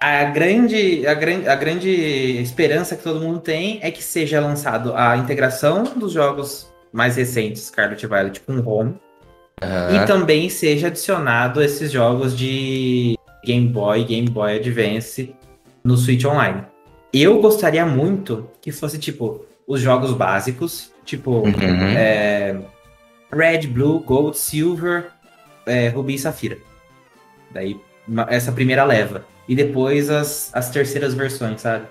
a 0.00 0.24
grande, 0.24 1.06
a, 1.06 1.14
grande, 1.14 1.48
a 1.48 1.54
grande 1.54 1.90
esperança 1.90 2.96
que 2.96 3.02
todo 3.02 3.20
mundo 3.20 3.40
tem 3.40 3.78
é 3.82 3.90
que 3.90 4.02
seja 4.02 4.40
lançado 4.40 4.94
a 4.94 5.16
integração 5.16 5.84
dos 5.96 6.12
jogos 6.12 6.70
mais 6.92 7.16
recentes, 7.16 7.62
Scarlet 7.64 8.06
Violet 8.06 8.40
com 8.40 8.58
Home. 8.60 8.94
Uhum. 9.62 10.02
E 10.02 10.06
também 10.06 10.50
seja 10.50 10.88
adicionado 10.88 11.62
esses 11.62 11.90
jogos 11.90 12.36
de 12.36 13.18
Game 13.44 13.68
Boy, 13.68 14.04
Game 14.04 14.28
Boy 14.28 14.56
Advance 14.56 15.34
no 15.82 15.96
Switch 15.96 16.24
Online. 16.24 16.62
Eu 17.12 17.40
gostaria 17.40 17.86
muito 17.86 18.50
que 18.60 18.70
fosse 18.70 18.98
tipo 18.98 19.46
os 19.66 19.80
jogos 19.80 20.12
básicos, 20.12 20.92
tipo 21.04 21.30
uhum. 21.30 21.52
é, 21.96 22.56
Red, 23.32 23.66
Blue, 23.68 24.00
Gold, 24.00 24.36
Silver, 24.36 25.06
é, 25.66 25.88
Ruby 25.88 26.14
e 26.14 26.18
Safira. 26.18 26.58
Daí, 27.50 27.78
essa 28.28 28.52
primeira 28.52 28.84
leva. 28.84 29.26
E 29.48 29.54
depois 29.54 30.10
as, 30.10 30.50
as 30.54 30.70
terceiras 30.70 31.14
versões, 31.14 31.60
sabe? 31.60 31.86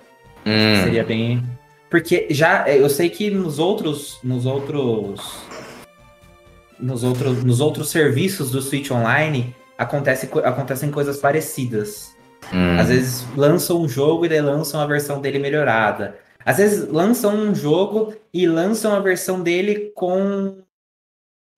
Hum. 0.46 0.84
Seria 0.84 1.04
bem. 1.04 1.44
Porque 1.90 2.28
já 2.30 2.68
é, 2.68 2.80
eu 2.80 2.90
sei 2.90 3.10
que 3.10 3.30
nos 3.30 3.60
outros. 3.60 4.20
Nos 4.24 4.46
outros. 4.46 5.22
Nos 6.80 7.04
outros, 7.04 7.44
nos 7.44 7.62
outros 7.62 7.90
serviços 7.90 8.52
do 8.52 8.62
Switch 8.62 8.92
Online 8.92 9.56
acontece, 9.78 10.30
acontecem 10.44 10.92
coisas 10.92 11.18
parecidas. 11.18 12.14
Hum. 12.54 12.80
Às 12.80 12.90
vezes 12.90 13.26
lançam 13.36 13.82
um 13.82 13.88
jogo 13.88 14.26
e 14.26 14.30
daí 14.30 14.42
lançam 14.42 14.82
a 14.82 14.86
versão 14.86 15.22
dele 15.22 15.40
melhorada. 15.40 16.18
Às 16.46 16.58
vezes 16.58 16.88
lançam 16.90 17.34
um 17.34 17.56
jogo 17.56 18.14
e 18.34 18.46
lançam 18.46 18.94
a 18.94 19.00
versão 19.00 19.42
dele 19.42 19.92
com 19.96 20.58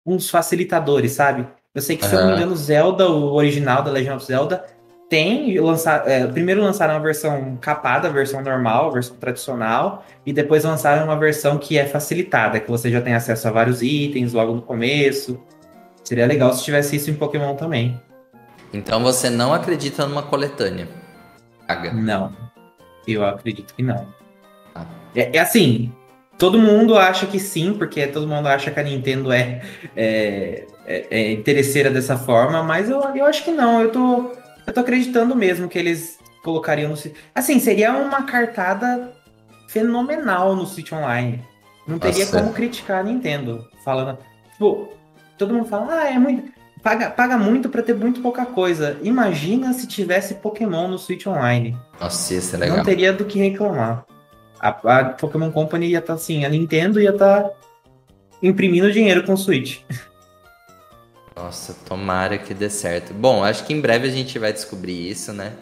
uns 0.06 0.30
facilitadores, 0.30 1.12
sabe? 1.12 1.46
Eu 1.78 1.82
sei 1.84 1.96
que, 1.96 2.06
uhum. 2.06 2.10
se 2.10 2.16
eu 2.16 2.22
não 2.22 2.30
me 2.30 2.38
engano, 2.38 2.56
Zelda, 2.56 3.08
o 3.08 3.36
original 3.36 3.84
da 3.84 3.92
Legend 3.92 4.16
of 4.16 4.26
Zelda, 4.26 4.66
tem. 5.08 5.60
Lançar, 5.60 6.10
é, 6.10 6.26
primeiro 6.26 6.60
lançaram 6.60 6.96
a 6.96 7.00
versão 7.00 7.56
capada, 7.62 8.08
a 8.08 8.12
versão 8.12 8.42
normal, 8.42 8.88
a 8.88 8.94
versão 8.94 9.16
tradicional, 9.18 10.04
e 10.26 10.34
depois 10.34 10.64
lançaram 10.64 11.06
uma 11.06 11.16
versão 11.16 11.60
que 11.60 11.78
é 11.78 11.86
facilitada, 11.86 12.60
que 12.60 12.68
você 12.68 12.90
já 12.90 13.00
tem 13.00 13.14
acesso 13.14 13.48
a 13.48 13.52
vários 13.52 13.84
itens 13.84 14.34
logo 14.34 14.56
no 14.56 14.62
começo. 14.64 15.40
Seria 16.04 16.26
legal 16.26 16.52
se 16.52 16.64
tivesse 16.64 16.96
isso 16.96 17.12
em 17.12 17.14
Pokémon 17.14 17.56
também. 17.56 18.02
Então 18.74 19.04
você 19.04 19.30
não 19.30 19.54
acredita 19.54 20.08
numa 20.08 20.24
coletânea? 20.24 20.88
Paga. 21.68 21.94
Não. 21.94 22.36
Eu 23.08 23.24
acredito 23.24 23.76
que 23.76 23.84
não. 23.84 24.08
É, 25.14 25.38
é, 25.38 25.40
assim, 25.40 25.94
todo 26.40 26.58
mundo 26.58 26.98
acha 26.98 27.28
que 27.28 27.40
sim, 27.40 27.76
porque 27.76 28.08
todo 28.08 28.28
mundo 28.28 28.48
acha 28.48 28.72
que 28.72 28.80
a 28.80 28.84
Nintendo 28.84 29.32
é, 29.32 29.62
é, 29.96 30.66
é, 30.88 31.06
é 31.12 31.32
interesseira 31.34 31.92
dessa 31.92 32.18
forma, 32.18 32.64
mas 32.64 32.90
eu, 32.90 33.02
eu 33.14 33.26
acho 33.26 33.44
que 33.44 33.52
não. 33.52 33.82
Eu 33.82 33.92
tô, 33.92 34.32
eu 34.66 34.74
tô 34.74 34.80
acreditando 34.80 35.36
mesmo 35.36 35.68
que 35.68 35.78
eles 35.78 36.18
colocariam 36.44 36.90
no 36.90 36.98
Assim, 37.36 37.60
seria 37.60 37.92
uma 37.94 38.24
cartada 38.24 39.14
fenomenal 39.68 40.56
no 40.56 40.66
Switch 40.66 40.94
Online. 40.94 41.44
Não 41.86 42.00
teria 42.00 42.26
Nossa. 42.26 42.40
como 42.40 42.54
criticar 42.54 43.00
a 43.02 43.04
Nintendo. 43.04 43.68
Falando. 43.84 44.18
Tipo, 44.54 44.90
todo 45.38 45.54
mundo 45.54 45.68
fala, 45.68 46.02
ah, 46.02 46.10
é 46.10 46.18
muito. 46.18 46.56
Paga, 46.82 47.10
paga 47.10 47.38
muito 47.38 47.68
para 47.70 47.84
ter 47.84 47.94
muito 47.94 48.22
pouca 48.22 48.46
coisa. 48.46 48.98
Imagina 49.02 49.74
se 49.74 49.88
tivesse 49.88 50.36
Pokémon 50.36 50.88
no 50.88 50.98
Switch 50.98 51.28
Online. 51.28 51.78
Nossa, 52.00 52.34
isso 52.34 52.56
é 52.56 52.60
legal. 52.60 52.78
Não 52.78 52.86
teria 52.86 53.12
do 53.12 53.26
que 53.26 53.40
reclamar. 53.40 54.06
A, 54.60 54.70
a 54.70 55.06
Pokémon 55.06 55.52
Company 55.52 55.88
ia 55.88 56.00
estar 56.00 56.14
tá, 56.14 56.14
assim, 56.14 56.46
a 56.46 56.50
Nintendo 56.50 57.02
ia 57.02 57.10
estar 57.10 57.44
tá 57.44 57.52
imprimindo 58.42 58.92
dinheiro 58.92 59.24
com 59.24 59.34
o 59.34 59.38
Switch. 59.38 59.82
Nossa, 61.38 61.76
tomara 61.86 62.38
que 62.38 62.54
dê 62.54 62.70
certo. 62.70 63.14
Bom, 63.14 63.44
acho 63.44 63.64
que 63.64 63.72
em 63.72 63.80
breve 63.80 64.08
a 64.08 64.12
gente 64.12 64.40
vai 64.40 64.52
descobrir 64.52 65.10
isso, 65.10 65.32
né? 65.32 65.54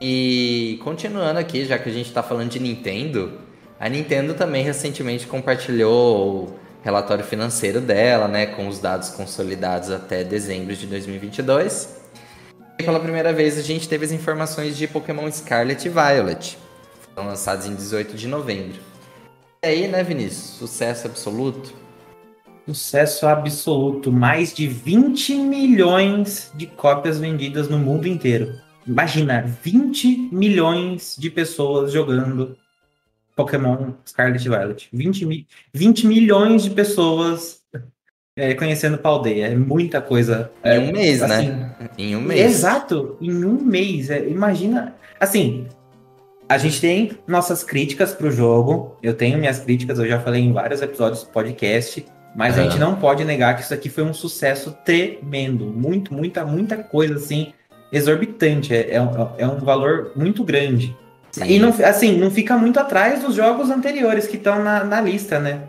E 0.00 0.78
continuando 0.84 1.38
aqui, 1.38 1.64
já 1.64 1.78
que 1.78 1.88
a 1.88 1.92
gente 1.92 2.08
está 2.08 2.22
falando 2.22 2.50
de 2.50 2.58
Nintendo, 2.58 3.40
a 3.80 3.88
Nintendo 3.88 4.34
também 4.34 4.62
recentemente 4.62 5.26
compartilhou 5.26 6.44
o 6.44 6.58
relatório 6.84 7.24
financeiro 7.24 7.80
dela, 7.80 8.28
né, 8.28 8.46
com 8.46 8.68
os 8.68 8.80
dados 8.80 9.10
consolidados 9.10 9.90
até 9.90 10.22
dezembro 10.24 10.74
de 10.74 10.86
2022. 10.86 11.96
E 12.78 12.82
pela 12.82 13.00
primeira 13.00 13.32
vez 13.32 13.56
a 13.56 13.62
gente 13.62 13.88
teve 13.88 14.04
as 14.04 14.12
informações 14.12 14.76
de 14.76 14.86
Pokémon 14.86 15.30
Scarlet 15.30 15.86
e 15.86 15.88
Violet. 15.88 16.58
Foram 17.14 17.28
lançados 17.28 17.66
em 17.66 17.74
18 17.74 18.16
de 18.16 18.28
novembro. 18.28 18.78
E 19.64 19.68
aí, 19.68 19.88
né, 19.88 20.02
Vinícius? 20.02 20.58
Sucesso 20.58 21.06
absoluto? 21.06 21.72
Sucesso 22.66 23.26
absoluto. 23.26 24.12
Mais 24.12 24.54
de 24.54 24.66
20 24.66 25.34
milhões 25.34 26.52
de 26.54 26.66
cópias 26.66 27.18
vendidas 27.18 27.68
no 27.68 27.78
mundo 27.78 28.06
inteiro. 28.06 28.54
Imagina, 28.86 29.42
20 29.62 30.30
milhões 30.32 31.16
de 31.18 31.30
pessoas 31.30 31.92
jogando 31.92 32.56
Pokémon 33.36 33.92
Scarlet 34.06 34.42
Violet. 34.42 34.88
20, 34.92 35.26
mi 35.26 35.46
20 35.72 36.06
milhões 36.06 36.64
de 36.64 36.70
pessoas 36.70 37.62
é, 38.36 38.54
conhecendo 38.54 38.98
Paldeia. 38.98 39.46
É 39.46 39.56
muita 39.56 40.00
coisa. 40.00 40.50
Em 40.64 40.68
é, 40.68 40.78
um 40.78 40.92
mês, 40.92 41.20
né? 41.20 41.26
assim, 41.26 41.48
né? 41.48 41.90
Em 41.98 42.16
um 42.16 42.20
mês. 42.20 42.40
Exato, 42.40 43.16
em 43.20 43.44
um 43.44 43.60
mês. 43.62 44.10
É, 44.10 44.28
imagina. 44.28 44.94
Assim, 45.20 45.66
a 46.48 46.58
gente 46.58 46.80
tem 46.80 47.12
nossas 47.26 47.62
críticas 47.62 48.12
pro 48.12 48.30
jogo. 48.30 48.96
Eu 49.02 49.14
tenho 49.14 49.38
minhas 49.38 49.58
críticas, 49.60 49.98
eu 49.98 50.06
já 50.06 50.20
falei 50.20 50.42
em 50.42 50.52
vários 50.52 50.82
episódios 50.82 51.22
do 51.22 51.30
podcast. 51.30 52.04
Mas 52.34 52.58
a 52.58 52.62
gente 52.62 52.78
não 52.78 52.96
pode 52.96 53.24
negar 53.24 53.56
que 53.56 53.62
isso 53.62 53.74
aqui 53.74 53.88
foi 53.88 54.04
um 54.04 54.14
sucesso 54.14 54.76
tremendo. 54.84 55.66
Muito, 55.66 56.14
muita, 56.14 56.44
muita 56.44 56.76
coisa, 56.76 57.16
assim, 57.16 57.52
exorbitante. 57.92 58.74
É, 58.74 58.94
é, 58.94 59.02
um, 59.02 59.30
é 59.38 59.46
um 59.46 59.58
valor 59.58 60.12
muito 60.16 60.42
grande. 60.42 60.96
Sim. 61.30 61.44
E, 61.46 61.58
não, 61.58 61.68
assim, 61.84 62.16
não 62.16 62.30
fica 62.30 62.56
muito 62.56 62.80
atrás 62.80 63.22
dos 63.22 63.34
jogos 63.34 63.70
anteriores 63.70 64.26
que 64.26 64.36
estão 64.36 64.62
na, 64.62 64.84
na 64.84 65.00
lista, 65.00 65.38
né? 65.38 65.62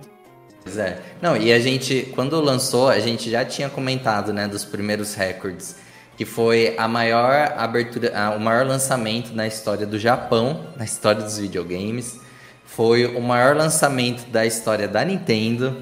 Pois 0.64 0.78
é. 0.78 1.00
Não, 1.22 1.36
e 1.36 1.52
a 1.52 1.60
gente, 1.60 2.12
quando 2.16 2.40
lançou, 2.40 2.88
a 2.88 3.00
gente 3.00 3.30
já 3.30 3.44
tinha 3.44 3.70
comentado, 3.70 4.32
né, 4.32 4.48
dos 4.48 4.64
primeiros 4.64 5.14
recordes 5.16 5.84
que 6.16 6.26
foi 6.26 6.76
a 6.78 6.88
maior 6.88 7.54
abertura, 7.58 8.12
o 8.36 8.40
maior 8.40 8.66
lançamento 8.66 9.34
na 9.34 9.48
história 9.48 9.86
do 9.86 9.98
Japão, 9.98 10.68
na 10.78 10.86
história 10.86 11.22
dos 11.22 11.38
videogames. 11.38 12.20
Foi 12.66 13.06
o 13.06 13.22
maior 13.22 13.56
lançamento 13.56 14.30
da 14.30 14.46
história 14.46 14.88
da 14.88 15.04
Nintendo. 15.04 15.76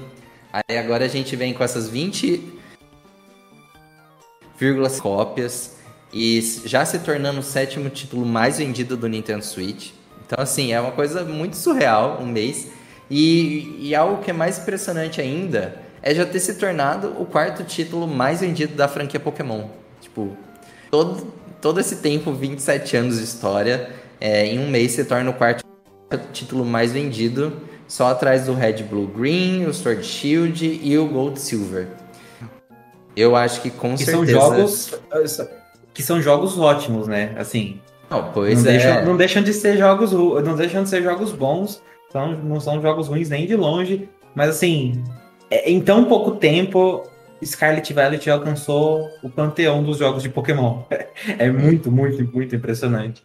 Aí 0.52 0.76
agora 0.76 1.06
a 1.06 1.08
gente 1.08 1.34
vem 1.34 1.54
com 1.54 1.64
essas 1.64 1.88
20 1.88 2.60
cópias 5.00 5.76
e 6.12 6.40
já 6.64 6.84
se 6.84 6.98
tornando 7.00 7.40
o 7.40 7.42
sétimo 7.42 7.88
título 7.90 8.24
mais 8.24 8.58
vendido 8.58 8.96
do 8.96 9.08
Nintendo 9.08 9.44
Switch. 9.44 9.90
Então, 10.24 10.42
assim, 10.42 10.72
é 10.72 10.80
uma 10.80 10.92
coisa 10.92 11.24
muito 11.24 11.56
surreal, 11.56 12.18
um 12.20 12.26
mês. 12.26 12.68
E, 13.10 13.76
e 13.80 13.94
algo 13.94 14.22
que 14.22 14.30
é 14.30 14.32
mais 14.32 14.58
impressionante 14.58 15.20
ainda 15.20 15.80
é 16.02 16.14
já 16.14 16.24
ter 16.24 16.40
se 16.40 16.54
tornado 16.54 17.14
o 17.18 17.26
quarto 17.26 17.64
título 17.64 18.06
mais 18.06 18.40
vendido 18.40 18.74
da 18.74 18.88
franquia 18.88 19.20
Pokémon. 19.20 19.68
Tipo, 20.00 20.36
todo, 20.90 21.32
todo 21.60 21.80
esse 21.80 21.96
tempo, 21.96 22.32
27 22.32 22.96
anos 22.96 23.18
de 23.18 23.24
história, 23.24 23.90
é, 24.20 24.46
em 24.46 24.58
um 24.58 24.68
mês 24.68 24.92
se 24.92 25.04
torna 25.04 25.30
o 25.30 25.34
quarto 25.34 25.64
título 26.32 26.64
mais 26.64 26.92
vendido, 26.92 27.60
só 27.92 28.06
atrás 28.06 28.46
do 28.46 28.54
Red 28.54 28.84
Blue 28.84 29.06
Green, 29.06 29.66
o 29.66 29.74
Sword 29.74 30.02
Shield 30.02 30.80
e 30.82 30.96
o 30.96 31.06
Gold 31.06 31.38
Silver. 31.38 31.88
Eu 33.14 33.36
acho 33.36 33.60
que 33.60 33.68
com 33.68 33.94
que 33.94 34.06
certeza. 34.06 34.32
São 34.32 34.56
jogos, 34.56 35.00
que 35.92 36.02
são 36.02 36.22
jogos 36.22 36.58
ótimos, 36.58 37.06
né? 37.06 37.34
Assim. 37.36 37.82
Não, 38.08 38.32
pois 38.32 38.64
não 38.64 38.70
é. 38.70 38.78
Deixam, 38.78 39.04
não 39.04 39.14
deixam 39.14 39.42
de 39.42 39.52
ser 39.52 39.76
jogos, 39.76 40.10
não 40.10 40.56
deixam 40.56 40.82
de 40.82 40.88
ser 40.88 41.02
jogos 41.02 41.32
bons. 41.32 41.82
São, 42.10 42.32
não 42.38 42.58
são 42.60 42.80
jogos 42.80 43.08
ruins 43.08 43.28
nem 43.28 43.46
de 43.46 43.56
longe. 43.56 44.08
Mas 44.34 44.48
assim, 44.48 45.04
é, 45.50 45.70
em 45.70 45.78
tão 45.78 46.06
pouco 46.06 46.36
tempo, 46.36 47.06
Scarlet 47.44 47.92
Violet 47.92 48.30
alcançou 48.30 49.06
o 49.22 49.28
panteão 49.28 49.82
dos 49.82 49.98
jogos 49.98 50.22
de 50.22 50.30
Pokémon. 50.30 50.82
É 51.38 51.50
muito, 51.50 51.92
muito, 51.92 52.24
muito 52.34 52.56
impressionante. 52.56 53.22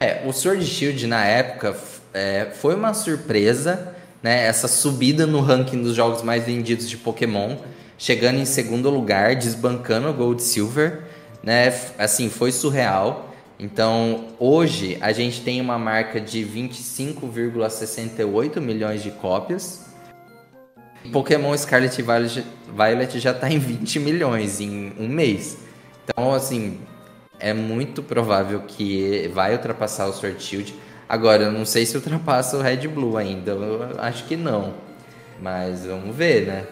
É, 0.00 0.22
o 0.26 0.32
Sword 0.32 0.64
Shield 0.64 1.06
na 1.06 1.22
época 1.22 1.76
é, 2.14 2.46
foi 2.46 2.74
uma 2.74 2.94
surpresa, 2.94 3.94
né? 4.26 4.44
Essa 4.44 4.66
subida 4.66 5.24
no 5.24 5.40
ranking 5.40 5.80
dos 5.80 5.94
jogos 5.94 6.20
mais 6.20 6.44
vendidos 6.44 6.90
de 6.90 6.96
Pokémon, 6.96 7.58
chegando 7.96 8.40
em 8.40 8.44
segundo 8.44 8.90
lugar, 8.90 9.36
desbancando 9.36 10.12
Gold 10.12 10.42
Silver, 10.42 11.04
né? 11.44 11.72
Assim, 11.96 12.28
foi 12.28 12.50
surreal. 12.50 13.32
Então, 13.56 14.30
hoje 14.40 14.98
a 15.00 15.12
gente 15.12 15.42
tem 15.42 15.60
uma 15.60 15.78
marca 15.78 16.20
de 16.20 16.44
25,68 16.44 18.60
milhões 18.60 19.00
de 19.00 19.12
cópias. 19.12 19.86
Pokémon 21.12 21.56
Scarlet 21.56 22.02
Violet 22.02 23.20
já 23.20 23.30
está 23.30 23.48
em 23.48 23.60
20 23.60 24.00
milhões 24.00 24.60
em 24.60 24.92
um 24.98 25.06
mês. 25.06 25.58
Então, 26.02 26.34
assim, 26.34 26.80
é 27.38 27.54
muito 27.54 28.02
provável 28.02 28.62
que 28.66 29.30
vai 29.32 29.52
ultrapassar 29.52 30.08
o 30.08 30.12
Sword 30.12 30.42
Shield. 30.42 30.74
Agora, 31.08 31.44
eu 31.44 31.52
não 31.52 31.64
sei 31.64 31.86
se 31.86 31.96
ultrapassa 31.96 32.56
o 32.56 32.62
Red 32.62 32.88
Blue 32.88 33.16
ainda. 33.16 33.52
Eu 33.52 34.00
acho 34.00 34.24
que 34.24 34.36
não. 34.36 34.74
Mas 35.40 35.86
vamos 35.86 36.14
ver, 36.14 36.46
né? 36.46 36.64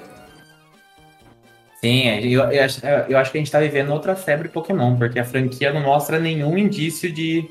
Sim, 1.81 2.09
eu, 2.09 2.51
eu, 2.51 2.65
acho, 2.65 2.81
eu 3.09 3.19
acho 3.19 3.31
que 3.31 3.37
a 3.37 3.41
gente 3.41 3.51
tá 3.51 3.61
vivendo 3.61 3.93
outra 3.93 4.17
febre 4.17 4.49
Pokémon, 4.49 4.97
porque 4.97 5.19
a 5.19 5.25
franquia 5.25 5.71
não 5.71 5.83
mostra 5.83 6.19
nenhum 6.19 6.57
indício 6.57 7.13
de 7.13 7.47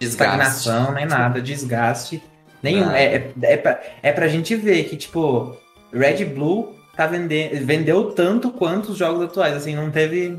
desgaste. 0.00 0.32
estagnação, 0.32 0.92
nem 0.94 1.04
nada, 1.04 1.42
desgaste. 1.42 2.22
Nenhum. 2.62 2.88
Ah. 2.88 2.98
É, 2.98 3.04
é, 3.16 3.32
é, 3.42 3.56
pra, 3.58 3.80
é 4.02 4.12
pra 4.12 4.28
gente 4.28 4.56
ver 4.56 4.84
que, 4.84 4.96
tipo, 4.96 5.54
Red 5.92 6.24
Blue 6.24 6.74
tá 6.96 7.06
vende, 7.06 7.48
vendeu 7.56 8.12
tanto 8.12 8.50
quanto 8.50 8.92
os 8.92 8.98
jogos 8.98 9.22
atuais. 9.22 9.54
Assim, 9.54 9.76
não 9.76 9.90
teve. 9.90 10.38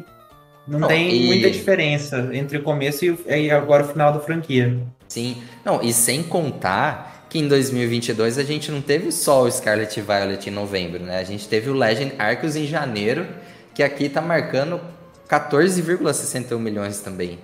Não, 0.68 0.80
não 0.80 0.88
tem 0.88 1.14
e... 1.14 1.28
muita 1.28 1.52
diferença 1.52 2.28
entre 2.34 2.58
o 2.58 2.64
começo 2.64 3.06
e, 3.06 3.16
e 3.28 3.52
agora 3.52 3.84
o 3.84 3.88
final 3.88 4.12
da 4.12 4.20
franquia. 4.20 4.76
Sim. 5.08 5.44
Não, 5.64 5.82
e 5.82 5.94
sem 5.94 6.24
contar 6.24 7.26
que 7.30 7.40
em 7.40 7.48
2022 7.48 8.38
a 8.38 8.44
gente 8.44 8.72
não 8.72 8.82
teve 8.82 9.12
só 9.12 9.44
o 9.44 9.52
Scarlet 9.52 10.00
Violet 10.00 10.50
em 10.50 10.54
novembro, 10.54 11.04
né? 11.04 11.20
A 11.20 11.24
gente 11.24 11.48
teve 11.48 11.70
o 11.70 11.74
Legend 11.74 12.16
Arceus 12.18 12.56
em 12.56 12.66
janeiro, 12.66 13.28
que 13.74 13.84
aqui 13.84 14.08
tá 14.08 14.22
marcando 14.22 14.80
14,61 15.28 16.58
milhões 16.60 17.02
também. 17.02 17.40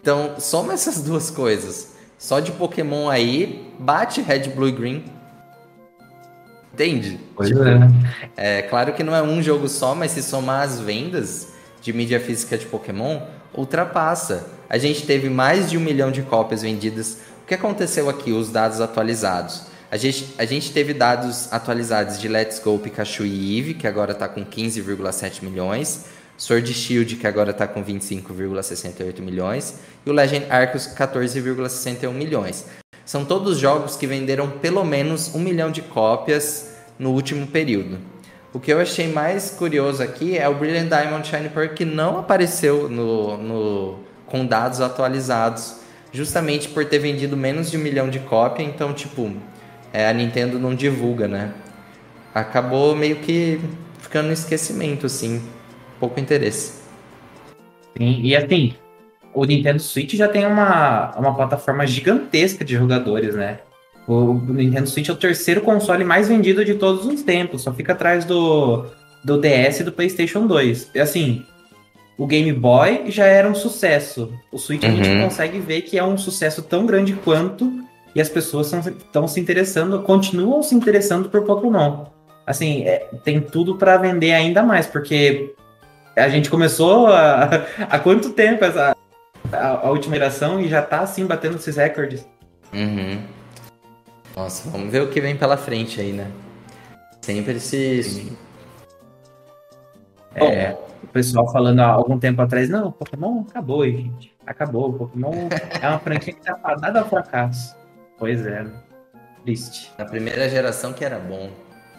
Então, 0.00 0.36
soma 0.38 0.72
essas 0.72 1.02
duas 1.02 1.30
coisas. 1.30 1.94
Só 2.18 2.40
de 2.40 2.52
Pokémon 2.52 3.08
aí, 3.08 3.70
bate 3.78 4.22
Red, 4.22 4.50
Blue 4.50 4.68
e 4.68 4.72
Green. 4.72 5.04
Entende? 6.72 7.20
Pois 7.34 7.48
tipo, 7.48 7.62
é. 7.62 8.58
É 8.58 8.62
claro 8.62 8.92
que 8.94 9.02
não 9.02 9.14
é 9.14 9.22
um 9.22 9.42
jogo 9.42 9.68
só, 9.68 9.94
mas 9.94 10.12
se 10.12 10.22
somar 10.22 10.62
as 10.62 10.80
vendas 10.80 11.48
de 11.82 11.92
mídia 11.92 12.20
física 12.20 12.56
de 12.56 12.66
Pokémon, 12.66 13.20
ultrapassa. 13.54 14.46
A 14.68 14.78
gente 14.78 15.06
teve 15.06 15.28
mais 15.28 15.70
de 15.70 15.76
um 15.76 15.80
milhão 15.80 16.10
de 16.10 16.22
cópias 16.22 16.62
vendidas 16.62 17.18
que 17.50 17.54
aconteceu 17.56 18.08
aqui? 18.08 18.30
Os 18.30 18.48
dados 18.48 18.80
atualizados. 18.80 19.62
A 19.90 19.96
gente, 19.96 20.32
a 20.38 20.44
gente 20.44 20.72
teve 20.72 20.94
dados 20.94 21.52
atualizados 21.52 22.20
de 22.20 22.28
Let's 22.28 22.60
Go, 22.60 22.78
Pikachu 22.78 23.24
e 23.24 23.56
Eevee, 23.56 23.74
que 23.74 23.88
agora 23.88 24.12
está 24.12 24.28
com 24.28 24.46
15,7 24.46 25.42
milhões. 25.42 26.04
Sword 26.38 26.72
Shield, 26.72 27.16
que 27.16 27.26
agora 27.26 27.50
está 27.50 27.66
com 27.66 27.84
25,68 27.84 29.20
milhões. 29.20 29.74
E 30.06 30.10
o 30.10 30.12
Legend 30.12 30.46
Arceus, 30.48 30.86
14,61 30.96 32.12
milhões. 32.12 32.66
São 33.04 33.24
todos 33.24 33.58
jogos 33.58 33.96
que 33.96 34.06
venderam 34.06 34.48
pelo 34.48 34.84
menos 34.84 35.34
um 35.34 35.40
milhão 35.40 35.72
de 35.72 35.82
cópias 35.82 36.68
no 36.96 37.10
último 37.10 37.48
período. 37.48 37.98
O 38.52 38.58
que 38.58 38.72
eu 38.72 38.80
achei 38.80 39.12
mais 39.12 39.50
curioso 39.50 40.02
aqui 40.02 40.36
é 40.36 40.48
o 40.48 40.54
Brilliant 40.54 40.88
Diamond 40.88 41.26
Shiny 41.26 41.48
Pearl, 41.50 41.68
que 41.72 41.84
não 41.84 42.18
apareceu 42.18 42.88
no, 42.88 43.36
no, 43.36 43.98
com 44.26 44.44
dados 44.44 44.80
atualizados 44.80 45.80
justamente 46.12 46.68
por 46.68 46.84
ter 46.84 46.98
vendido 46.98 47.36
menos 47.36 47.70
de 47.70 47.76
um 47.76 47.80
milhão 47.80 48.10
de 48.10 48.18
cópias, 48.18 48.66
então, 48.66 48.92
tipo, 48.92 49.30
é, 49.92 50.08
a 50.08 50.12
Nintendo 50.12 50.58
não 50.58 50.74
divulga, 50.74 51.28
né? 51.28 51.52
Acabou 52.34 52.96
meio 52.96 53.16
que 53.16 53.60
ficando 54.00 54.26
no 54.26 54.32
esquecimento, 54.32 55.06
assim, 55.06 55.40
pouco 56.00 56.18
interesse. 56.18 56.80
Sim, 57.96 58.20
e 58.20 58.34
assim, 58.34 58.74
o 59.32 59.44
Nintendo 59.44 59.78
Switch 59.80 60.14
já 60.14 60.26
tem 60.26 60.44
uma, 60.44 61.12
uma 61.16 61.34
plataforma 61.34 61.86
gigantesca 61.86 62.64
de 62.64 62.74
jogadores, 62.74 63.36
né? 63.36 63.60
O 64.06 64.34
Nintendo 64.34 64.88
Switch 64.88 65.08
é 65.08 65.12
o 65.12 65.16
terceiro 65.16 65.60
console 65.60 66.04
mais 66.04 66.28
vendido 66.28 66.64
de 66.64 66.74
todos 66.74 67.06
os 67.06 67.22
tempos, 67.22 67.62
só 67.62 67.72
fica 67.72 67.92
atrás 67.92 68.24
do, 68.24 68.86
do 69.22 69.40
DS 69.40 69.80
e 69.80 69.84
do 69.84 69.92
PlayStation 69.92 70.46
2. 70.46 70.90
E 70.94 71.00
assim, 71.00 71.44
o 72.18 72.26
Game 72.26 72.52
Boy 72.52 73.04
já 73.06 73.26
era 73.26 73.48
um 73.48 73.54
sucesso. 73.54 74.32
O 74.50 74.58
Switch 74.58 74.82
uhum. 74.82 74.90
a 74.90 74.92
gente 74.92 75.08
uhum. 75.08 75.24
consegue 75.24 75.58
ver 75.58 75.82
que 75.82 75.98
é 75.98 76.04
um 76.04 76.18
sucesso 76.18 76.62
tão 76.62 76.84
grande 76.86 77.12
quanto 77.14 77.72
e 78.14 78.20
as 78.20 78.28
pessoas 78.28 78.72
estão 78.72 79.28
se 79.28 79.40
interessando, 79.40 80.02
continuam 80.02 80.62
se 80.62 80.74
interessando 80.74 81.28
por 81.28 81.42
Pokémon. 81.42 82.06
Assim, 82.46 82.82
é, 82.82 83.08
tem 83.22 83.40
tudo 83.40 83.76
para 83.76 83.96
vender 83.96 84.32
ainda 84.32 84.62
mais, 84.62 84.86
porque 84.86 85.54
a 86.16 86.28
gente 86.28 86.50
começou 86.50 87.06
há, 87.06 87.64
há 87.88 87.98
quanto 87.98 88.30
tempo 88.30 88.64
essa 88.64 88.96
a, 89.52 89.86
a, 89.86 89.90
última 89.90 90.16
geração 90.16 90.60
e 90.60 90.68
já 90.68 90.82
tá 90.82 91.00
assim 91.00 91.24
batendo 91.26 91.56
esses 91.56 91.76
recordes. 91.76 92.26
Uhum. 92.72 93.22
Nossa, 94.36 94.70
vamos 94.70 94.90
ver 94.90 95.02
o 95.02 95.10
que 95.10 95.20
vem 95.20 95.36
pela 95.36 95.56
frente 95.56 96.00
aí, 96.00 96.12
né? 96.12 96.30
Sempre 97.20 97.54
esses. 97.54 98.30
É 100.34 100.76
o 101.02 101.08
pessoal 101.08 101.50
falando 101.50 101.80
há 101.80 101.86
algum 101.86 102.18
tempo 102.18 102.40
atrás, 102.42 102.68
não, 102.68 102.92
Pokémon 102.92 103.42
acabou, 103.48 103.84
gente. 103.84 104.32
Acabou. 104.46 104.92
Pokémon 104.92 105.48
é 105.80 105.88
uma 105.88 105.98
franquia 105.98 106.32
que 106.32 106.40
tá 106.40 106.56
fadada 106.56 107.00
ao 107.00 107.08
fracasso. 107.08 107.76
Pois 108.18 108.44
é, 108.46 108.64
né? 108.64 108.72
Triste. 109.42 109.90
Na 109.98 110.04
primeira 110.04 110.48
geração 110.48 110.92
que 110.92 111.04
era 111.04 111.18
bom. 111.18 111.50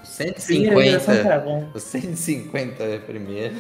150. 0.04 1.12
Era 1.12 1.40
bom. 1.40 1.70
O 1.74 1.80
150 1.80 2.84
é 2.84 2.98
a 2.98 3.00
primeira. 3.00 3.56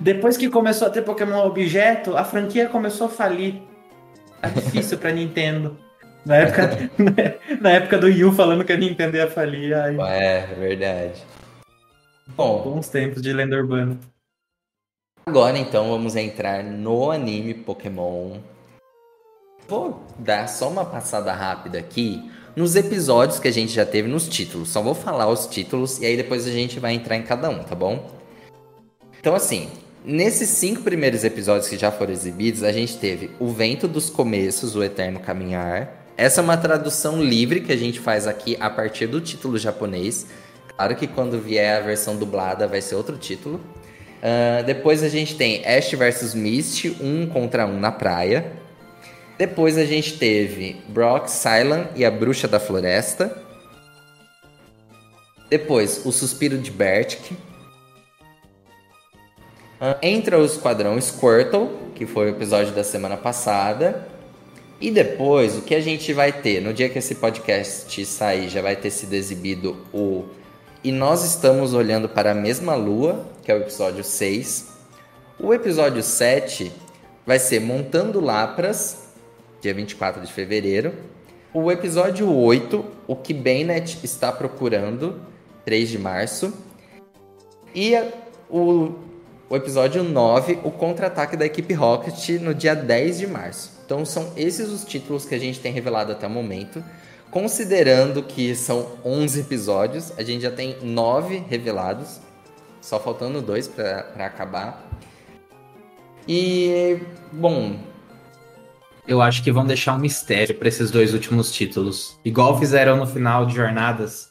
Depois 0.00 0.36
que 0.36 0.50
começou 0.50 0.88
a 0.88 0.90
ter 0.90 1.02
Pokémon 1.02 1.46
objeto, 1.46 2.16
a 2.16 2.24
franquia 2.24 2.68
começou 2.68 3.06
a 3.06 3.10
falir. 3.10 3.62
Tá 4.40 4.48
difícil 4.48 4.98
pra 4.98 5.12
Nintendo. 5.12 5.78
Na 6.28 6.36
época, 6.36 6.90
na 7.58 7.70
época 7.70 7.96
do 7.96 8.06
Yu 8.06 8.30
falando 8.32 8.62
que 8.62 8.72
a 8.74 8.76
Nintendo 8.76 9.16
ia 9.16 9.30
falir. 9.30 9.74
Ai. 9.74 9.96
É, 9.98 10.46
verdade. 10.58 11.24
Bom, 12.36 12.62
bons 12.62 12.90
tempos 12.90 13.22
de 13.22 13.32
lenda 13.32 13.56
urbana. 13.56 13.98
Agora 15.24 15.56
então 15.56 15.88
vamos 15.88 16.16
entrar 16.16 16.62
no 16.62 17.10
anime 17.10 17.54
Pokémon. 17.54 18.40
Vou 19.66 20.02
dar 20.18 20.46
só 20.50 20.68
uma 20.68 20.84
passada 20.84 21.32
rápida 21.32 21.78
aqui 21.78 22.30
nos 22.54 22.76
episódios 22.76 23.38
que 23.40 23.48
a 23.48 23.52
gente 23.52 23.72
já 23.72 23.86
teve 23.86 24.06
nos 24.06 24.28
títulos. 24.28 24.68
Só 24.68 24.82
vou 24.82 24.94
falar 24.94 25.28
os 25.28 25.46
títulos 25.46 25.98
e 25.98 26.04
aí 26.04 26.14
depois 26.14 26.46
a 26.46 26.50
gente 26.50 26.78
vai 26.78 26.92
entrar 26.92 27.16
em 27.16 27.22
cada 27.22 27.48
um, 27.48 27.64
tá 27.64 27.74
bom? 27.74 28.06
Então 29.18 29.34
assim, 29.34 29.70
nesses 30.04 30.50
cinco 30.50 30.82
primeiros 30.82 31.24
episódios 31.24 31.70
que 31.70 31.78
já 31.78 31.90
foram 31.90 32.12
exibidos, 32.12 32.62
a 32.62 32.70
gente 32.70 32.98
teve 32.98 33.30
O 33.40 33.48
Vento 33.48 33.88
dos 33.88 34.10
Começos, 34.10 34.76
O 34.76 34.84
Eterno 34.84 35.20
Caminhar. 35.20 36.06
Essa 36.18 36.40
é 36.40 36.42
uma 36.42 36.56
tradução 36.56 37.22
livre 37.22 37.60
que 37.60 37.70
a 37.70 37.76
gente 37.76 38.00
faz 38.00 38.26
aqui 38.26 38.56
a 38.58 38.68
partir 38.68 39.06
do 39.06 39.20
título 39.20 39.56
japonês. 39.56 40.26
Claro 40.74 40.96
que 40.96 41.06
quando 41.06 41.40
vier 41.40 41.80
a 41.80 41.80
versão 41.80 42.16
dublada 42.16 42.66
vai 42.66 42.80
ser 42.80 42.96
outro 42.96 43.16
título. 43.16 43.60
Uh, 44.18 44.64
depois 44.66 45.04
a 45.04 45.08
gente 45.08 45.36
tem 45.36 45.64
Ash 45.64 45.92
vs 45.92 46.34
Mist, 46.34 46.96
um 47.00 47.28
contra 47.28 47.64
um 47.68 47.78
na 47.78 47.92
praia. 47.92 48.50
Depois 49.38 49.78
a 49.78 49.84
gente 49.84 50.18
teve 50.18 50.82
Brock, 50.88 51.28
Cylon 51.28 51.84
e 51.94 52.04
a 52.04 52.10
Bruxa 52.10 52.48
da 52.48 52.58
Floresta. 52.58 53.40
Depois, 55.48 56.04
o 56.04 56.10
Suspiro 56.10 56.58
de 56.58 56.72
Bertic. 56.72 57.30
Uh, 59.80 59.94
entra 60.02 60.36
o 60.36 60.44
Esquadrão 60.44 61.00
Squirtle, 61.00 61.70
que 61.94 62.06
foi 62.06 62.26
o 62.26 62.30
episódio 62.30 62.72
da 62.72 62.82
semana 62.82 63.16
passada. 63.16 64.17
E 64.80 64.92
depois, 64.92 65.58
o 65.58 65.62
que 65.62 65.74
a 65.74 65.80
gente 65.80 66.12
vai 66.12 66.32
ter? 66.32 66.60
No 66.60 66.72
dia 66.72 66.88
que 66.88 67.00
esse 67.00 67.16
podcast 67.16 68.06
sair, 68.06 68.48
já 68.48 68.62
vai 68.62 68.76
ter 68.76 68.90
sido 68.90 69.12
exibido 69.14 69.76
o 69.92 70.26
E 70.84 70.92
Nós 70.92 71.24
Estamos 71.24 71.74
Olhando 71.74 72.08
para 72.08 72.30
a 72.30 72.34
Mesma 72.34 72.76
Lua, 72.76 73.26
que 73.42 73.50
é 73.50 73.56
o 73.56 73.58
episódio 73.58 74.04
6. 74.04 74.68
O 75.40 75.52
episódio 75.52 76.00
7 76.00 76.70
vai 77.26 77.40
ser 77.40 77.60
Montando 77.60 78.20
Lapras, 78.20 79.08
dia 79.60 79.74
24 79.74 80.24
de 80.24 80.32
fevereiro. 80.32 80.94
O 81.52 81.72
episódio 81.72 82.32
8, 82.32 82.84
O 83.08 83.16
que 83.16 83.34
Bennett 83.34 83.98
está 84.04 84.30
procurando, 84.30 85.20
3 85.64 85.88
de 85.88 85.98
março. 85.98 86.52
E 87.74 87.94
o, 88.48 88.92
o 89.50 89.56
episódio 89.56 90.04
9, 90.04 90.60
O 90.62 90.70
Contra-Ataque 90.70 91.36
da 91.36 91.46
Equipe 91.46 91.74
Rocket, 91.74 92.40
no 92.40 92.54
dia 92.54 92.76
10 92.76 93.18
de 93.18 93.26
março. 93.26 93.77
Então 93.88 94.04
são 94.04 94.30
esses 94.36 94.68
os 94.68 94.84
títulos 94.84 95.24
que 95.24 95.34
a 95.34 95.38
gente 95.38 95.60
tem 95.60 95.72
revelado 95.72 96.12
até 96.12 96.26
o 96.26 96.30
momento. 96.30 96.84
Considerando 97.30 98.22
que 98.22 98.54
são 98.54 98.86
11 99.02 99.40
episódios, 99.40 100.12
a 100.18 100.22
gente 100.22 100.42
já 100.42 100.50
tem 100.50 100.76
9 100.82 101.42
revelados, 101.48 102.20
só 102.82 103.00
faltando 103.00 103.40
dois 103.40 103.66
para 103.66 104.26
acabar. 104.26 104.86
E, 106.28 106.98
bom. 107.32 107.78
Eu 109.06 109.22
acho 109.22 109.42
que 109.42 109.50
vão 109.50 109.64
deixar 109.64 109.94
um 109.94 109.98
mistério 109.98 110.54
para 110.54 110.68
esses 110.68 110.90
dois 110.90 111.14
últimos 111.14 111.50
títulos. 111.50 112.20
Igual 112.22 112.58
fizeram 112.58 112.94
no 112.94 113.06
final 113.06 113.46
de 113.46 113.54
Jornadas. 113.54 114.28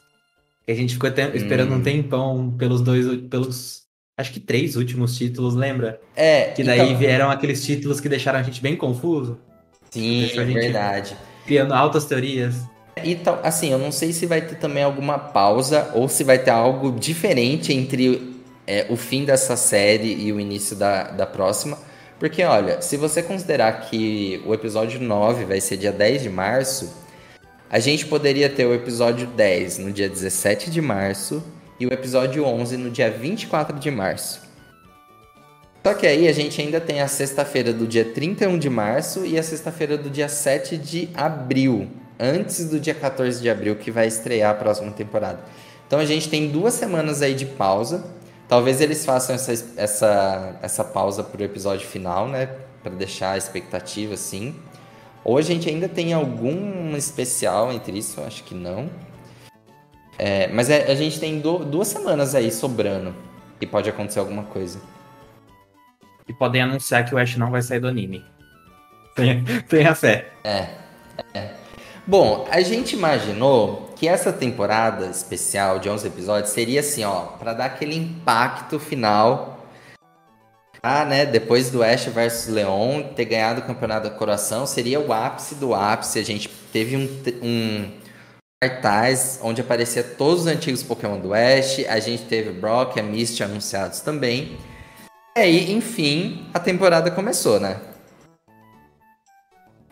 Que 0.67 0.71
a 0.71 0.75
gente 0.75 0.93
ficou 0.93 1.09
esperando 1.33 1.71
hum. 1.71 1.77
um 1.77 1.81
tempão 1.81 2.55
pelos 2.55 2.81
dois. 2.81 3.23
pelos 3.23 3.87
acho 4.15 4.31
que 4.31 4.39
três 4.39 4.75
últimos 4.75 5.17
títulos, 5.17 5.55
lembra? 5.55 5.99
É. 6.15 6.51
Que 6.51 6.63
daí 6.63 6.79
então... 6.81 6.97
vieram 6.97 7.31
aqueles 7.31 7.65
títulos 7.65 7.99
que 7.99 8.07
deixaram 8.07 8.37
a 8.37 8.43
gente 8.43 8.61
bem 8.61 8.75
confuso. 8.75 9.46
Sim, 9.99 10.39
é 10.39 10.43
verdade. 10.43 11.17
Criando 11.45 11.73
altas 11.73 12.05
teorias. 12.05 12.55
Então, 13.03 13.39
assim, 13.43 13.71
eu 13.71 13.77
não 13.77 13.91
sei 13.91 14.11
se 14.11 14.25
vai 14.25 14.41
ter 14.41 14.55
também 14.55 14.83
alguma 14.83 15.19
pausa 15.19 15.91
ou 15.93 16.07
se 16.07 16.23
vai 16.23 16.39
ter 16.39 16.51
algo 16.51 16.91
diferente 16.91 17.73
entre 17.73 18.35
é, 18.65 18.87
o 18.89 18.97
fim 18.97 19.23
dessa 19.23 19.55
série 19.55 20.13
e 20.13 20.31
o 20.31 20.39
início 20.39 20.75
da, 20.75 21.03
da 21.03 21.25
próxima. 21.25 21.77
Porque, 22.19 22.43
olha, 22.43 22.81
se 22.81 22.97
você 22.97 23.21
considerar 23.21 23.71
que 23.81 24.41
o 24.45 24.53
episódio 24.53 24.99
9 24.99 25.45
vai 25.45 25.61
ser 25.61 25.77
dia 25.77 25.91
10 25.91 26.23
de 26.23 26.29
março, 26.29 26.91
a 27.69 27.79
gente 27.79 28.05
poderia 28.05 28.49
ter 28.49 28.65
o 28.65 28.73
episódio 28.73 29.27
10 29.27 29.79
no 29.79 29.91
dia 29.91 30.09
17 30.09 30.71
de 30.71 30.81
março 30.81 31.43
e 31.79 31.85
o 31.85 31.93
episódio 31.93 32.43
11 32.43 32.77
no 32.77 32.89
dia 32.89 33.11
24 33.11 33.77
de 33.77 33.91
março. 33.91 34.46
Só 35.85 35.93
que 35.93 36.05
aí 36.05 36.27
a 36.27 36.33
gente 36.33 36.61
ainda 36.61 36.81
tem 36.81 37.01
a 37.01 37.07
sexta-feira 37.07 37.71
do 37.71 37.87
dia 37.87 38.03
31 38.03 38.57
de 38.57 38.69
março 38.69 39.25
e 39.25 39.39
a 39.39 39.43
sexta-feira 39.43 39.97
do 39.97 40.09
dia 40.09 40.27
7 40.27 40.77
de 40.77 41.09
abril, 41.13 41.87
antes 42.19 42.65
do 42.65 42.79
dia 42.79 42.93
14 42.93 43.41
de 43.41 43.49
abril, 43.49 43.75
que 43.75 43.89
vai 43.89 44.07
estrear 44.07 44.51
a 44.51 44.53
próxima 44.53 44.91
temporada. 44.91 45.39
Então 45.87 45.99
a 45.99 46.05
gente 46.05 46.27
tem 46.27 46.49
duas 46.49 46.73
semanas 46.73 47.21
aí 47.21 47.33
de 47.33 47.45
pausa. 47.45 48.05
Talvez 48.49 48.81
eles 48.81 49.05
façam 49.05 49.35
essa, 49.35 49.51
essa, 49.77 50.59
essa 50.61 50.83
pausa 50.83 51.23
pro 51.23 51.41
episódio 51.43 51.87
final, 51.87 52.27
né? 52.27 52.49
Para 52.83 52.93
deixar 52.93 53.31
a 53.31 53.37
expectativa 53.37 54.15
assim. 54.15 54.55
Ou 55.23 55.37
a 55.37 55.41
gente 55.41 55.69
ainda 55.69 55.87
tem 55.87 56.13
algum 56.13 56.95
especial 56.97 57.71
entre 57.71 57.97
isso, 57.97 58.21
acho 58.21 58.43
que 58.43 58.53
não. 58.53 58.89
É, 60.17 60.47
mas 60.47 60.69
é, 60.69 60.91
a 60.91 60.95
gente 60.95 61.19
tem 61.19 61.39
do, 61.39 61.59
duas 61.59 61.87
semanas 61.87 62.35
aí 62.35 62.51
sobrando 62.51 63.13
e 63.61 63.65
pode 63.65 63.89
acontecer 63.89 64.19
alguma 64.19 64.43
coisa 64.43 64.79
e 66.27 66.33
podem 66.33 66.61
anunciar 66.61 67.05
que 67.05 67.15
o 67.15 67.17
Ash 67.17 67.35
não 67.37 67.51
vai 67.51 67.61
sair 67.61 67.79
do 67.79 67.87
anime. 67.87 68.23
Tenha, 69.15 69.43
tenha 69.67 69.95
fé. 69.95 70.29
É, 70.43 70.67
é. 71.33 71.49
Bom, 72.05 72.47
a 72.49 72.61
gente 72.61 72.95
imaginou 72.95 73.91
que 73.95 74.07
essa 74.07 74.31
temporada 74.31 75.07
especial 75.07 75.79
de 75.79 75.89
11 75.89 76.07
episódios 76.07 76.51
seria 76.51 76.79
assim, 76.79 77.03
ó, 77.03 77.21
para 77.21 77.53
dar 77.53 77.65
aquele 77.65 77.95
impacto 77.95 78.79
final. 78.79 79.65
Ah, 80.81 81.03
né? 81.03 81.25
Depois 81.25 81.69
do 81.69 81.83
Ash 81.83 82.05
versus 82.05 82.47
Leon 82.47 83.03
ter 83.15 83.25
ganhado 83.25 83.59
o 83.59 83.63
campeonato 83.63 84.09
da 84.09 84.15
coração, 84.15 84.65
seria 84.65 84.99
o 84.99 85.11
ápice 85.11 85.55
do 85.55 85.73
ápice. 85.73 86.19
A 86.19 86.23
gente 86.23 86.47
teve 86.71 86.95
um, 86.95 87.09
um 87.41 87.91
cartaz 88.63 89.39
onde 89.43 89.59
aparecia 89.59 90.03
todos 90.03 90.41
os 90.41 90.47
antigos 90.47 90.83
Pokémon 90.83 91.19
do 91.19 91.33
Ash. 91.33 91.79
A 91.89 91.99
gente 91.99 92.23
teve 92.23 92.51
Brock 92.51 92.95
e 92.95 92.99
a 92.99 93.03
Misty 93.03 93.43
anunciados 93.43 93.99
também. 93.99 94.57
E 95.37 95.39
aí, 95.39 95.71
enfim, 95.71 96.47
a 96.51 96.57
temporada 96.59 97.11
começou, 97.11 97.59
né? 97.59 97.79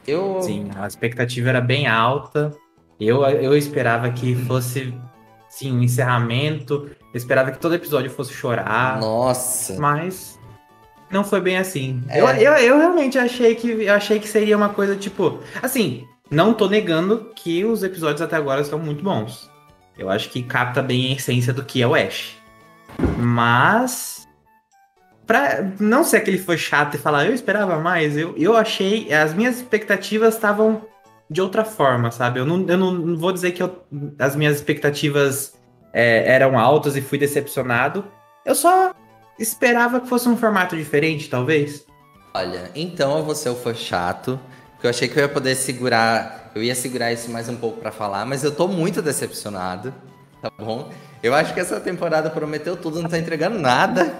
Eu... 0.07 0.41
Sim, 0.41 0.71
a 0.75 0.87
expectativa 0.87 1.49
era 1.49 1.61
bem 1.61 1.85
alta. 1.85 2.51
Eu, 2.99 3.23
eu 3.23 3.55
esperava 3.55 4.09
que 4.09 4.33
fosse, 4.33 4.91
sim, 5.47 5.71
um 5.71 5.83
encerramento. 5.83 6.89
Eu 7.13 7.17
esperava 7.17 7.51
que 7.51 7.59
todo 7.59 7.75
episódio 7.75 8.09
fosse 8.09 8.33
chorar. 8.33 8.99
Nossa. 8.99 9.79
Mas 9.79 10.39
não 11.11 11.23
foi 11.23 11.41
bem 11.41 11.59
assim. 11.59 12.01
É. 12.09 12.21
Eu, 12.21 12.27
eu, 12.27 12.53
eu 12.53 12.77
realmente 12.79 13.19
achei 13.19 13.53
que 13.53 13.69
eu 13.83 13.93
achei 13.93 14.19
que 14.19 14.27
seria 14.27 14.57
uma 14.57 14.69
coisa 14.69 14.95
tipo. 14.95 15.41
Assim, 15.61 16.07
não 16.27 16.55
tô 16.55 16.67
negando 16.67 17.31
que 17.35 17.63
os 17.63 17.83
episódios 17.83 18.23
até 18.23 18.35
agora 18.35 18.61
estão 18.61 18.79
muito 18.79 19.03
bons. 19.03 19.47
Eu 19.95 20.09
acho 20.09 20.27
que 20.31 20.41
capta 20.41 20.81
bem 20.81 21.13
a 21.13 21.15
essência 21.15 21.53
do 21.53 21.63
que 21.63 21.83
é 21.83 21.87
o 21.87 21.93
Ash. 21.93 22.35
Mas 23.19 24.14
Pra 25.25 25.71
não 25.79 26.03
ser 26.03 26.17
aquele 26.17 26.37
foi 26.37 26.57
chato 26.57 26.95
e 26.95 26.99
falar, 26.99 27.25
eu 27.25 27.33
esperava 27.33 27.79
mais, 27.79 28.15
eu, 28.15 28.35
eu 28.37 28.55
achei. 28.55 29.11
As 29.11 29.33
minhas 29.33 29.57
expectativas 29.57 30.35
estavam 30.35 30.83
de 31.29 31.41
outra 31.41 31.65
forma, 31.65 32.11
sabe? 32.11 32.39
Eu 32.39 32.45
não, 32.45 32.63
eu 32.67 32.77
não 32.77 33.17
vou 33.17 33.31
dizer 33.31 33.51
que 33.51 33.63
eu, 33.63 33.83
as 34.19 34.35
minhas 34.35 34.57
expectativas 34.57 35.55
é, 35.91 36.31
eram 36.31 36.59
altas 36.59 36.95
e 36.95 37.01
fui 37.01 37.17
decepcionado. 37.17 38.05
Eu 38.45 38.53
só 38.53 38.93
esperava 39.39 39.99
que 39.99 40.07
fosse 40.07 40.29
um 40.29 40.37
formato 40.37 40.75
diferente, 40.75 41.29
talvez. 41.29 41.85
Olha, 42.33 42.69
então 42.75 43.17
eu 43.17 43.23
vou 43.23 43.33
ser 43.33 43.49
o 43.49 43.55
fã 43.55 43.73
chato, 43.73 44.39
porque 44.73 44.85
eu 44.85 44.89
achei 44.89 45.07
que 45.07 45.17
eu 45.17 45.23
ia 45.23 45.29
poder 45.29 45.55
segurar, 45.55 46.51
eu 46.53 46.61
ia 46.61 46.75
segurar 46.75 47.11
isso 47.11 47.31
mais 47.31 47.49
um 47.49 47.55
pouco 47.55 47.79
para 47.79 47.91
falar, 47.91 48.25
mas 48.25 48.43
eu 48.43 48.51
tô 48.51 48.67
muito 48.67 49.01
decepcionado, 49.01 49.93
tá 50.41 50.51
bom? 50.59 50.91
Eu 51.23 51.33
acho 51.33 51.53
que 51.53 51.59
essa 51.59 51.79
temporada 51.79 52.29
prometeu 52.29 52.75
tudo, 52.77 53.01
não 53.01 53.09
tá 53.09 53.17
entregando 53.17 53.57
nada. 53.57 54.13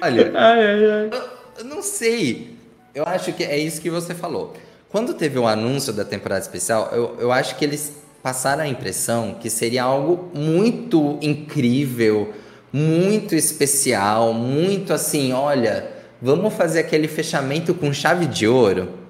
Olha, 0.00 0.32
ai, 0.38 0.66
ai, 0.66 0.90
ai. 0.90 1.10
Eu, 1.12 1.28
eu 1.58 1.64
não 1.64 1.82
sei. 1.82 2.56
Eu 2.94 3.04
acho 3.06 3.32
que 3.32 3.44
é 3.44 3.58
isso 3.58 3.80
que 3.80 3.90
você 3.90 4.14
falou. 4.14 4.54
Quando 4.88 5.14
teve 5.14 5.38
o 5.38 5.46
anúncio 5.46 5.92
da 5.92 6.04
temporada 6.04 6.40
especial, 6.40 6.90
eu, 6.92 7.16
eu 7.20 7.32
acho 7.32 7.56
que 7.56 7.64
eles 7.64 7.92
passaram 8.22 8.64
a 8.64 8.68
impressão 8.68 9.36
que 9.40 9.48
seria 9.48 9.84
algo 9.84 10.30
muito 10.34 11.18
incrível, 11.22 12.34
muito 12.72 13.34
especial, 13.34 14.32
muito 14.32 14.92
assim, 14.92 15.32
olha, 15.32 15.88
vamos 16.20 16.52
fazer 16.54 16.80
aquele 16.80 17.08
fechamento 17.08 17.72
com 17.72 17.92
chave 17.92 18.26
de 18.26 18.46
ouro. 18.46 19.00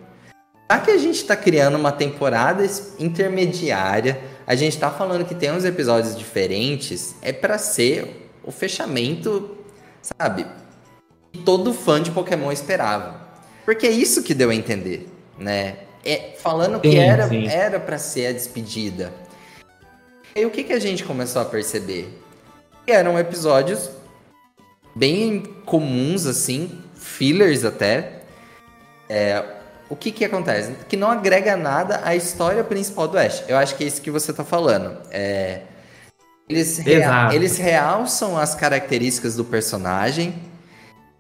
Já 0.71 0.79
que 0.79 0.91
a 0.91 0.99
gente 0.99 1.17
está 1.17 1.35
criando 1.35 1.77
uma 1.77 1.91
temporada 1.91 2.65
intermediária, 2.99 4.21
a 4.47 4.55
gente 4.55 4.75
está 4.75 4.91
falando 4.91 5.25
que 5.25 5.35
tem 5.35 5.51
uns 5.51 5.65
episódios 5.65 6.17
diferentes, 6.17 7.15
é 7.23 7.33
para 7.33 7.59
ser 7.59 8.31
o 8.45 8.53
fechamento, 8.53 9.57
sabe? 10.01 10.47
Todo 11.39 11.73
fã 11.73 12.03
de 12.03 12.11
Pokémon 12.11 12.51
esperava. 12.53 13.21
Porque 13.65 13.87
é 13.87 13.91
isso 13.91 14.23
que 14.23 14.35
deu 14.35 14.51
a 14.51 14.55
entender, 14.55 15.09
né? 15.39 15.79
É, 16.05 16.35
falando 16.39 16.81
que 16.81 16.91
sim, 16.91 16.99
era 16.99 17.29
sim. 17.29 17.47
era 17.47 17.79
para 17.79 17.99
ser 17.99 18.29
a 18.29 18.33
despedida. 18.33 19.13
E 20.35 20.45
o 20.45 20.51
que, 20.51 20.65
que 20.65 20.73
a 20.73 20.79
gente 20.79 21.05
começou 21.05 21.43
a 21.43 21.45
perceber? 21.45 22.09
Que 22.87 22.93
eram 22.93 23.19
episódios 23.19 23.91
bem 24.95 25.43
comuns, 25.65 26.27
assim, 26.27 26.81
fillers 26.95 27.65
até. 27.65 28.21
É, 29.09 29.45
o 29.89 29.97
que 29.97 30.13
que 30.13 30.25
acontece? 30.25 30.73
Que 30.89 30.97
não 30.97 31.11
agrega 31.11 31.57
nada 31.57 32.01
à 32.05 32.15
história 32.15 32.63
principal 32.63 33.09
do 33.09 33.19
Ash. 33.19 33.43
Eu 33.49 33.57
acho 33.57 33.75
que 33.75 33.85
é 33.85 33.87
isso 33.87 34.01
que 34.01 34.11
você 34.11 34.33
tá 34.33 34.45
falando. 34.45 34.97
É, 35.11 35.63
eles, 36.49 36.79
rea 36.79 37.29
eles 37.33 37.59
realçam 37.59 38.39
as 38.39 38.55
características 38.55 39.37
do 39.37 39.45
personagem, 39.45 40.35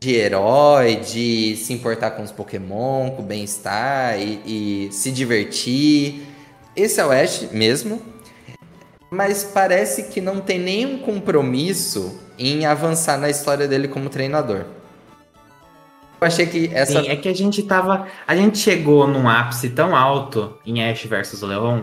de 0.02 0.14
herói, 0.14 0.96
de 0.96 1.54
se 1.56 1.74
importar 1.74 2.12
com 2.12 2.22
os 2.22 2.32
Pokémon, 2.32 3.10
com 3.10 3.20
o 3.20 3.24
bem-estar 3.24 4.18
e, 4.18 4.86
e, 4.86 4.92
se 4.92 5.12
divertir. 5.12 6.26
Esse 6.74 7.00
é 7.00 7.04
o 7.04 7.10
Ash 7.10 7.50
mesmo. 7.52 8.00
mas 9.10 9.44
parece 9.44 10.04
que 10.04 10.20
não 10.20 10.40
tem 10.40 10.58
nenhum 10.58 11.00
compromisso 11.00 12.18
em 12.38 12.64
avançar 12.64 13.18
na 13.18 13.28
história 13.28 13.68
dele 13.68 13.88
como 13.88 14.08
treinador. 14.08 14.64
Eu 16.18 16.26
achei 16.26 16.46
que 16.46 16.70
essa. 16.72 17.02
Sim, 17.02 17.08
é 17.08 17.16
que 17.16 17.28
a 17.28 17.34
gente 17.34 17.62
tava. 17.62 18.06
A 18.26 18.34
gente 18.34 18.56
chegou 18.56 19.06
num 19.06 19.28
ápice 19.28 19.68
tão 19.68 19.94
alto 19.94 20.58
em 20.64 20.82
Ash 20.82 21.04
versus 21.04 21.42
Leon, 21.42 21.82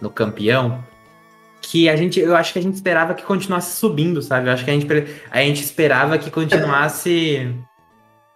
no 0.00 0.08
campeão, 0.10 0.84
que 1.60 1.88
a 1.88 1.96
gente. 1.96 2.18
Eu 2.20 2.36
acho 2.36 2.52
que 2.52 2.58
a 2.58 2.62
gente 2.62 2.74
esperava 2.74 3.14
que 3.14 3.22
continuasse 3.22 3.76
subindo, 3.76 4.22
sabe? 4.22 4.48
Eu 4.48 4.52
acho 4.52 4.64
que 4.64 4.70
a 4.70 4.74
gente, 4.74 4.86
a 5.30 5.42
gente 5.42 5.62
esperava 5.62 6.18
que 6.18 6.30
continuasse 6.30 7.54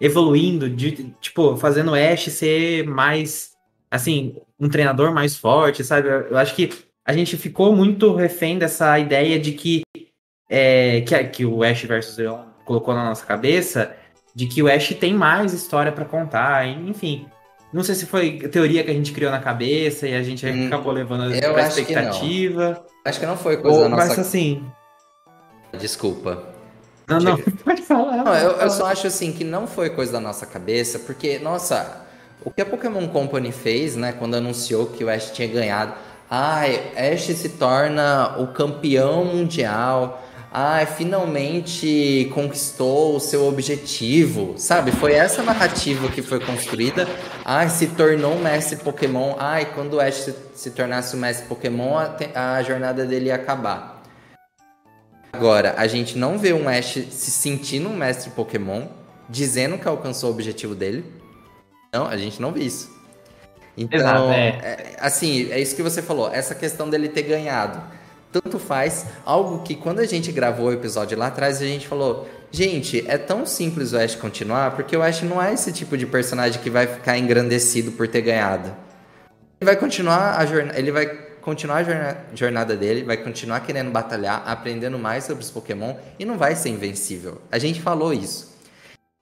evoluindo, 0.01 0.69
de, 0.69 1.15
tipo, 1.21 1.57
fazendo 1.57 1.95
Ash 1.95 2.25
ser 2.25 2.87
mais. 2.87 3.53
Assim, 3.91 4.37
um 4.59 4.69
treinador 4.69 5.13
mais 5.13 5.37
forte, 5.37 5.85
sabe? 5.85 6.09
Eu 6.09 6.37
acho 6.37 6.55
que 6.55 6.71
a 7.05 7.13
gente 7.13 7.37
ficou 7.37 7.75
muito 7.75 8.15
refém 8.15 8.59
dessa 8.59 8.99
ideia 8.99 9.39
de 9.39 9.53
que. 9.53 9.83
É, 10.49 11.01
que, 11.01 11.25
que 11.25 11.45
o 11.47 11.63
Ash 11.63 11.83
versus 11.85 12.19
Leon 12.19 12.45
colocou 12.65 12.95
na 12.95 13.05
nossa 13.05 13.25
cabeça 13.25 13.97
de 14.35 14.47
que 14.47 14.63
o 14.63 14.69
Ash 14.69 14.89
tem 14.95 15.15
mais 15.15 15.53
história 15.53 15.93
para 15.93 16.05
contar, 16.05 16.67
enfim. 16.67 17.27
Não 17.75 17.83
sei 17.83 17.97
se 17.97 18.07
foi 18.07 18.39
teoria 18.39 18.85
que 18.85 18.91
a 18.93 18.95
gente 18.95 19.13
criou 19.13 19.33
na 19.33 19.41
cabeça 19.41 20.07
e 20.07 20.15
a 20.15 20.23
gente 20.23 20.47
hum, 20.47 20.69
acabou 20.69 20.93
levando 20.93 21.25
a 21.25 21.67
expectativa. 21.67 22.85
Que 23.03 23.09
acho 23.09 23.19
que 23.19 23.27
não 23.27 23.37
foi 23.37 23.57
coisa 23.57 23.77
Ou, 23.77 23.83
da 23.83 23.89
nossa... 23.89 24.07
Mas 24.07 24.19
assim... 24.21 24.65
Desculpa. 25.77 26.45
Não, 27.09 27.19
não, 27.19 27.37
pode 27.65 27.83
falar. 27.83 28.19
Não, 28.19 28.33
eu, 28.33 28.53
eu 28.53 28.71
só 28.71 28.87
acho 28.87 29.09
assim 29.09 29.33
que 29.33 29.43
não 29.43 29.67
foi 29.67 29.91
coisa 29.91 30.13
da 30.13 30.21
nossa 30.21 30.47
cabeça, 30.47 31.01
porque, 31.01 31.41
nossa, 31.41 32.07
o 32.45 32.51
que 32.53 32.63
a 32.63 32.65
Pokémon 32.65 33.09
Company 33.09 33.51
fez, 33.51 33.97
né, 33.97 34.13
quando 34.13 34.37
anunciou 34.37 34.87
que 34.87 35.03
o 35.03 35.11
Ash 35.11 35.33
tinha 35.33 35.49
ganhado, 35.49 35.95
ai, 36.31 36.93
Ash 36.97 37.25
se 37.25 37.49
torna 37.49 38.37
o 38.39 38.47
campeão 38.53 39.25
mundial 39.25 40.23
ah, 40.57 40.87
finalmente 40.87 42.31
conquistou 42.33 43.17
o 43.17 43.21
seu 43.21 43.49
objetivo, 43.49 44.55
sabe? 44.57 44.93
Foi 44.93 45.13
essa 45.13 45.43
narrativa 45.43 46.09
que 46.09 46.23
foi 46.23 46.39
construída. 46.39 47.09
Ah, 47.45 47.69
se 47.69 47.89
tornou 47.89 48.35
um 48.35 48.39
mestre 48.41 48.77
Pokémon. 48.77 49.35
Ah, 49.37 49.61
e 49.61 49.67
quando 49.67 49.95
o 49.95 50.01
Ash 50.01 50.15
se, 50.15 50.35
se 50.55 50.71
tornasse 50.71 51.17
o 51.17 51.19
um 51.19 51.23
mestre 51.23 51.49
Pokémon, 51.49 51.99
a, 51.99 52.55
a, 52.55 52.63
jornada 52.63 53.05
dele 53.05 53.27
ia 53.27 53.35
acabar. 53.35 54.01
Agora, 55.33 55.75
a 55.77 55.89
gente 55.89 56.17
não 56.17 56.39
vê 56.39 56.53
um 56.53 56.69
Ash 56.69 57.01
se 57.11 57.33
sentindo 57.33 57.89
um 57.89 57.97
mestre 57.97 58.31
Pokémon, 58.31 58.87
dizendo 59.29 59.77
que 59.77 59.89
alcançou 59.89 60.31
o 60.31 60.33
objetivo 60.33 60.77
dele. 60.77 61.05
Não, 61.93 62.07
a 62.07 62.17
gente 62.17 62.41
não 62.41 62.53
vê 62.53 62.61
isso. 62.61 62.95
Então, 63.77 63.99
Exato, 63.99 64.31
é. 64.31 64.49
É, 64.49 64.97
assim, 65.01 65.51
é 65.51 65.59
isso 65.59 65.75
que 65.75 65.83
você 65.83 66.01
falou. 66.01 66.33
Essa 66.33 66.55
questão 66.55 66.89
dele 66.89 67.09
ter 67.09 67.23
ganhado 67.25 67.83
tanto 68.41 68.59
faz. 68.59 69.07
Algo 69.25 69.63
que 69.63 69.77
quando 69.77 70.01
a 70.01 70.07
gente 70.07 70.33
gravou 70.33 70.67
o 70.67 70.73
episódio 70.73 71.17
lá 71.17 71.29
atrás, 71.29 71.63
a 71.63 71.65
gente 71.65 71.87
falou: 71.87 72.29
gente, 72.51 73.05
é 73.07 73.17
tão 73.17 73.47
simples 73.47 73.93
o 73.93 73.99
Ash 73.99 74.17
continuar, 74.17 74.75
porque 74.75 74.97
o 74.97 75.03
Ash 75.03 75.23
não 75.23 75.41
é 75.41 75.53
esse 75.53 75.73
tipo 75.73 75.97
de 75.97 76.07
personagem 76.07 76.61
que 76.61 76.71
vai 76.71 76.87
ficar 76.87 77.17
engrandecido 77.17 77.93
por 77.93 78.09
ter 78.09 78.23
ganhado. 78.23 78.75
Ele 79.61 79.71
vai 79.71 79.77
continuar 79.77 80.39
a 80.39 80.47
jornada. 80.47 80.79
Ele 80.79 80.91
vai 80.91 81.07
continuar 81.41 81.85
a 81.87 82.35
jornada 82.35 82.75
dele, 82.75 83.05
vai 83.05 83.19
continuar 83.19 83.61
querendo 83.61 83.91
batalhar, 83.91 84.43
aprendendo 84.47 84.99
mais 84.99 85.25
sobre 85.25 85.45
os 85.45 85.51
Pokémon 85.51 85.95
e 86.19 86.25
não 86.25 86.39
vai 86.39 86.57
ser 86.57 86.71
invencível. 86.71 87.41
A 87.53 87.59
gente 87.59 87.83
falou 87.83 88.15
isso. 88.15 88.55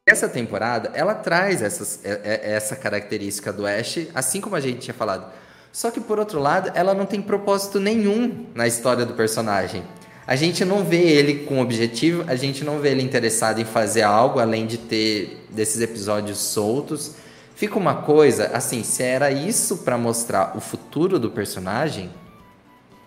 Essa 0.09 0.29
temporada, 0.29 0.91
ela 0.95 1.15
traz 1.15 1.63
essas, 1.63 2.01
é, 2.05 2.21
é, 2.25 2.53
essa 2.55 2.77
característica 2.77 3.53
do 3.53 3.67
Ash, 3.67 4.07
assim 4.15 4.41
como 4.41 4.55
a 4.57 4.61
gente 4.61 4.79
tinha 4.79 4.95
falado. 4.95 5.33
Só 5.73 5.91
que 5.91 6.01
por 6.01 6.19
outro 6.19 6.39
lado, 6.39 6.71
ela 6.75 6.93
não 6.93 7.07
tem 7.07 7.23
propósito 7.23 7.81
nenhum 7.81 8.47
na 8.55 8.67
história 8.67 9.07
do 9.07 9.15
personagem. 9.15 9.83
A 10.27 10.37
gente 10.37 10.65
não 10.65 10.85
vê 10.85 11.01
ele 11.01 11.47
com 11.47 11.61
objetivo, 11.61 12.25
a 12.29 12.37
gente 12.37 12.63
não 12.63 12.79
vê 12.79 12.91
ele 12.91 13.03
interessado 13.03 13.59
em 13.59 13.65
fazer 13.65 14.03
algo 14.03 14.39
além 14.39 14.67
de 14.67 14.77
ter 14.77 15.47
desses 15.51 15.81
episódios 15.81 16.39
soltos. 16.39 17.17
Fica 17.57 17.79
uma 17.79 17.95
coisa, 17.95 18.51
assim, 18.53 18.85
se 18.85 19.03
era 19.03 19.31
isso 19.31 19.79
para 19.79 19.97
mostrar 19.97 20.57
o 20.57 20.61
futuro 20.61 21.19
do 21.19 21.31
personagem, 21.31 22.11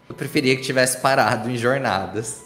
eu 0.10 0.16
preferia 0.16 0.56
que 0.56 0.64
tivesse 0.64 1.00
parado 1.00 1.50
em 1.50 1.58
jornadas. 1.58 2.44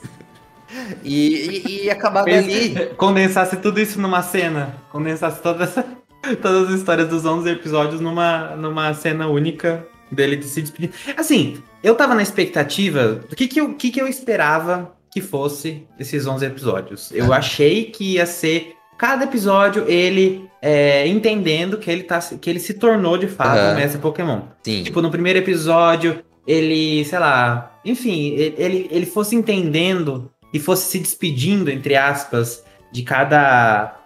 e, 1.01 1.63
e, 1.65 1.86
e 1.86 1.89
acabado 1.89 2.27
ali. 2.27 2.93
Condensasse 2.97 3.58
tudo 3.58 3.79
isso 3.79 3.99
numa 3.99 4.21
cena. 4.21 4.75
Condensasse 4.91 5.41
toda 5.41 5.63
essa, 5.63 5.86
todas 6.41 6.69
as 6.69 6.75
histórias 6.75 7.08
dos 7.08 7.25
11 7.25 7.49
episódios 7.49 8.01
numa, 8.01 8.55
numa 8.55 8.93
cena 8.93 9.27
única 9.27 9.86
dele 10.12 10.41
se 10.43 10.62
despedir. 10.62 10.91
Assim, 11.15 11.58
eu 11.84 11.95
tava 11.95 12.15
na 12.15 12.22
expectativa 12.22 13.15
do 13.30 13.36
que 13.36 13.48
que 13.48 13.60
eu, 13.60 13.74
que 13.76 13.91
que 13.91 14.02
eu 14.02 14.08
esperava 14.08 14.95
que 15.12 15.22
fosse 15.22 15.88
esses 16.00 16.28
11 16.28 16.45
episódios. 16.45 17.12
Eu 17.12 17.34
achei 17.34 17.86
que 17.86 18.13
ia 18.13 18.26
ser 18.26 18.76
cada 18.98 19.24
episódio 19.24 19.86
ele 19.88 20.48
é, 20.62 21.08
entendendo 21.08 21.78
que 21.78 21.89
ele, 21.89 22.04
tá, 22.04 22.19
que 22.19 22.50
ele 22.50 22.60
se 22.60 22.74
tornou 22.74 23.17
de 23.17 23.28
fato 23.28 23.60
uhum. 23.60 23.72
um 23.72 23.76
mestre 23.76 24.02
Pokémon. 24.02 24.41
Sim. 24.63 24.84
Tipo, 24.84 25.02
no 25.02 25.10
primeiro 25.10 25.39
episódio, 25.39 26.24
ele, 26.45 27.06
sei 27.06 27.19
lá, 27.19 27.80
enfim, 27.86 28.34
ele, 28.36 28.88
ele 28.91 29.06
fosse 29.06 29.36
entendendo 29.36 30.30
e 30.54 30.60
fosse 30.60 30.91
se 30.91 31.00
despedindo, 31.00 31.72
entre 31.72 31.95
aspas, 31.95 32.63
de 32.91 33.04
cada 33.04 33.98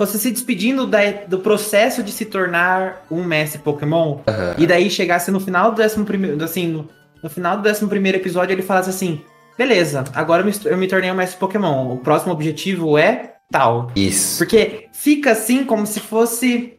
fosse 0.00 0.18
se 0.18 0.30
despedindo 0.30 0.86
da, 0.86 0.98
do 1.28 1.40
processo 1.40 2.02
de 2.02 2.10
se 2.10 2.24
tornar 2.24 3.04
um 3.10 3.22
mestre 3.22 3.60
Pokémon, 3.60 4.12
uhum. 4.12 4.54
e 4.56 4.66
daí 4.66 4.88
chegasse 4.88 5.30
no 5.30 5.38
final 5.38 5.72
do 5.72 5.76
décimo 5.76 6.06
primeiro, 6.06 6.42
assim, 6.42 6.68
no, 6.68 6.88
no, 7.22 7.28
final 7.28 7.58
do 7.58 7.62
décimo 7.62 7.86
primeiro 7.86 8.16
episódio 8.16 8.54
ele 8.54 8.62
falasse 8.62 8.88
assim, 8.88 9.20
beleza, 9.58 10.04
agora 10.14 10.40
eu 10.40 10.46
me, 10.46 10.52
eu 10.64 10.78
me 10.78 10.88
tornei 10.88 11.10
um 11.10 11.14
mestre 11.14 11.38
Pokémon, 11.38 11.92
o 11.92 11.98
próximo 11.98 12.32
objetivo 12.32 12.96
é 12.96 13.34
tal. 13.50 13.92
Isso. 13.94 14.38
Porque 14.38 14.88
fica 14.90 15.32
assim 15.32 15.66
como 15.66 15.86
se 15.86 16.00
fosse 16.00 16.78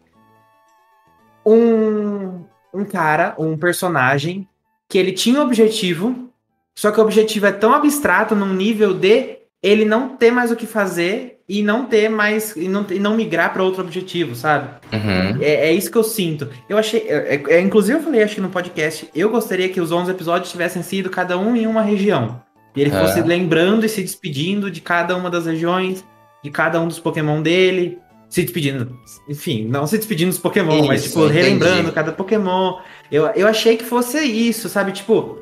um, 1.46 2.44
um 2.74 2.84
cara, 2.84 3.36
um 3.38 3.56
personagem, 3.56 4.48
que 4.90 4.98
ele 4.98 5.12
tinha 5.12 5.40
um 5.40 5.44
objetivo, 5.44 6.28
só 6.76 6.90
que 6.90 7.00
o 7.00 7.04
objetivo 7.04 7.46
é 7.46 7.52
tão 7.52 7.72
abstrato 7.72 8.34
num 8.34 8.52
nível 8.52 8.96
de 8.96 9.38
ele 9.62 9.86
não 9.86 10.18
ter 10.18 10.32
mais 10.32 10.52
o 10.52 10.56
que 10.56 10.66
fazer 10.66 11.40
e 11.52 11.62
não 11.62 11.86
ter 11.86 12.08
mais 12.08 12.56
e 12.56 12.70
não, 12.70 12.86
e 12.90 12.98
não 12.98 13.14
migrar 13.14 13.52
para 13.52 13.62
outro 13.62 13.82
objetivo, 13.82 14.34
sabe? 14.36 14.70
Uhum. 14.94 15.42
É, 15.42 15.68
é, 15.68 15.74
isso 15.74 15.92
que 15.92 15.98
eu 15.98 16.04
sinto. 16.04 16.48
Eu 16.70 16.78
achei, 16.78 17.02
é, 17.10 17.36
é, 17.36 17.44
é, 17.56 17.60
inclusive 17.60 17.98
eu 18.00 18.04
falei 18.04 18.24
acho 18.24 18.36
que 18.36 18.42
no 18.42 18.48
podcast, 18.48 19.10
eu 19.14 19.30
gostaria 19.30 19.68
que 19.68 19.82
os 19.82 19.92
11 19.92 20.12
episódios 20.12 20.50
tivessem 20.50 20.82
sido 20.82 21.10
cada 21.10 21.38
um 21.38 21.54
em 21.54 21.68
uma 21.68 21.82
região. 21.82 22.42
E 22.74 22.80
ele 22.80 22.90
fosse 22.90 23.20
uhum. 23.20 23.28
lembrando 23.28 23.86
e 23.86 23.90
se 23.90 24.02
despedindo 24.02 24.72
de 24.72 24.80
cada 24.80 25.14
uma 25.18 25.30
das 25.30 25.46
regiões, 25.46 26.06
de 26.42 26.50
cada 26.50 26.80
um 26.80 26.88
dos 26.88 27.00
Pokémon 27.00 27.42
dele, 27.42 28.00
se 28.30 28.44
despedindo, 28.44 28.98
enfim, 29.28 29.68
não 29.68 29.86
se 29.86 29.98
despedindo 29.98 30.30
dos 30.30 30.40
Pokémon, 30.40 30.78
isso, 30.78 30.88
mas 30.88 31.04
tipo 31.04 31.28
relembrando 31.28 31.92
cada 31.92 32.14
Pokémon. 32.14 32.78
Eu, 33.12 33.26
eu 33.36 33.46
achei 33.46 33.76
que 33.76 33.84
fosse 33.84 34.20
isso, 34.20 34.70
sabe? 34.70 34.94
Tipo, 34.94 35.40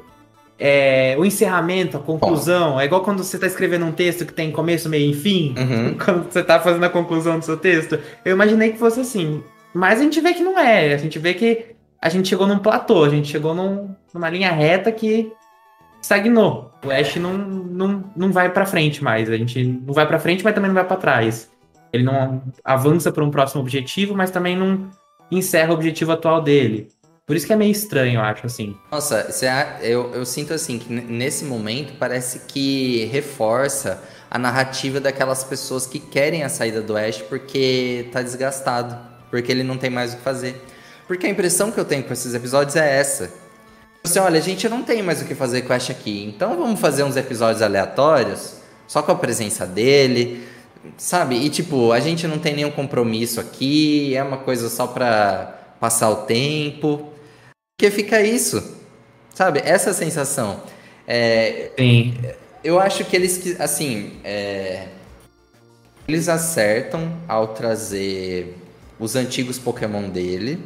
é, 0.60 1.16
o 1.18 1.26
encerramento, 1.26 1.98
a 1.98 2.00
conclusão. 2.02 2.80
É 2.80 2.86
igual 2.86 3.02
quando 3.02 3.24
você 3.24 3.38
está 3.38 3.48
escrevendo 3.48 3.86
um 3.86 3.92
texto 3.92 4.26
que 4.26 4.34
tem 4.34 4.52
começo, 4.52 4.90
meio 4.90 5.12
e 5.12 5.14
fim. 5.14 5.56
Uhum. 5.58 5.96
Quando 6.04 6.30
você 6.30 6.42
está 6.42 6.60
fazendo 6.60 6.84
a 6.84 6.90
conclusão 6.90 7.40
do 7.40 7.46
seu 7.46 7.56
texto. 7.56 7.98
Eu 8.26 8.34
imaginei 8.34 8.74
que 8.74 8.78
fosse 8.78 9.00
assim. 9.00 9.42
Mas 9.74 10.00
a 10.00 10.04
gente 10.04 10.20
vê 10.20 10.34
que 10.34 10.44
não 10.44 10.60
é. 10.60 10.94
A 10.94 10.98
gente 10.98 11.18
vê 11.18 11.34
que 11.34 11.68
a 12.02 12.10
gente 12.10 12.28
chegou 12.28 12.46
num 12.46 12.60
platô. 12.60 13.06
A 13.06 13.10
gente 13.10 13.30
chegou 13.30 13.56
num, 13.56 13.96
numa 14.14 14.30
linha 14.30 14.52
reta 14.52 14.92
que 14.92 15.32
estagnou. 16.02 16.72
O 16.86 16.92
Ash 16.92 17.16
não, 17.16 17.38
não, 17.38 18.04
não 18.16 18.32
vai 18.32 18.50
para 18.50 18.66
frente 18.66 19.02
mais. 19.02 19.30
A 19.30 19.38
gente 19.38 19.64
não 19.64 19.94
vai 19.94 20.06
para 20.06 20.20
frente, 20.20 20.44
mas 20.44 20.54
também 20.54 20.70
não 20.70 20.76
vai 20.76 20.86
para 20.86 20.98
trás. 20.98 21.50
Ele 21.94 22.04
não 22.04 22.44
avança 22.64 23.12
para 23.12 23.24
um 23.24 23.32
próximo 23.32 23.62
objetivo, 23.62 24.14
mas 24.14 24.30
também 24.30 24.58
não 24.58 24.90
encerra 25.32 25.72
o 25.72 25.76
objetivo 25.76 26.12
atual 26.12 26.42
dele. 26.42 26.90
Por 27.30 27.36
isso 27.36 27.46
que 27.46 27.54
é 27.54 27.56
meio 27.56 27.72
estranho, 27.72 28.16
eu 28.16 28.22
acho, 28.22 28.48
assim. 28.48 28.76
Nossa, 28.92 29.30
eu, 29.84 30.12
eu 30.16 30.26
sinto 30.26 30.52
assim 30.52 30.80
que 30.80 30.92
nesse 30.92 31.46
momento 31.46 31.94
parece 32.00 32.40
que 32.48 33.06
reforça 33.12 34.02
a 34.32 34.40
narrativa 34.40 35.00
daquelas 35.00 35.44
pessoas 35.44 35.86
que 35.86 36.00
querem 36.00 36.42
a 36.42 36.50
saída 36.50 36.82
do 36.82 36.98
Ash 36.98 37.22
porque 37.22 38.10
tá 38.12 38.24
desgastado, 38.24 38.98
porque 39.30 39.52
ele 39.52 39.62
não 39.62 39.78
tem 39.78 39.92
mais 39.92 40.16
o 40.16 40.18
que 40.18 40.24
fazer. 40.24 40.60
Porque 41.08 41.28
a 41.28 41.30
impressão 41.30 41.72
que 41.72 41.80
eu 41.80 41.86
tenho 41.86 42.04
com 42.04 42.12
esses 42.12 42.34
episódios 42.34 42.76
é 42.76 43.00
essa. 43.00 43.32
Assim, 44.04 44.18
olha, 44.18 44.40
a 44.40 44.42
gente 44.42 44.68
não 44.68 44.82
tem 44.82 45.04
mais 45.04 45.22
o 45.22 45.26
que 45.26 45.36
fazer 45.36 45.62
com 45.62 45.72
o 45.72 45.76
Ash 45.76 45.92
aqui, 45.92 46.26
então 46.26 46.58
vamos 46.58 46.80
fazer 46.80 47.04
uns 47.04 47.16
episódios 47.16 47.62
aleatórios, 47.62 48.56
só 48.88 49.04
com 49.04 49.12
a 49.12 49.16
presença 49.16 49.68
dele, 49.68 50.48
sabe? 50.98 51.36
E 51.36 51.48
tipo, 51.52 51.92
a 51.92 52.00
gente 52.00 52.26
não 52.26 52.40
tem 52.40 52.56
nenhum 52.56 52.72
compromisso 52.72 53.40
aqui, 53.40 54.16
é 54.16 54.24
uma 54.24 54.38
coisa 54.38 54.68
só 54.68 54.88
pra 54.88 55.76
passar 55.80 56.10
o 56.10 56.16
tempo. 56.24 57.14
Porque 57.80 57.92
fica 57.92 58.22
isso, 58.22 58.76
sabe? 59.34 59.62
Essa 59.64 59.94
sensação. 59.94 60.64
É, 61.08 61.72
Sim. 61.78 62.14
Eu 62.62 62.78
acho 62.78 63.06
que 63.06 63.16
eles, 63.16 63.58
assim, 63.58 64.18
é, 64.22 64.88
eles 66.06 66.28
acertam 66.28 67.10
ao 67.26 67.48
trazer 67.48 68.58
os 69.00 69.16
antigos 69.16 69.58
Pokémon 69.58 70.10
dele, 70.10 70.60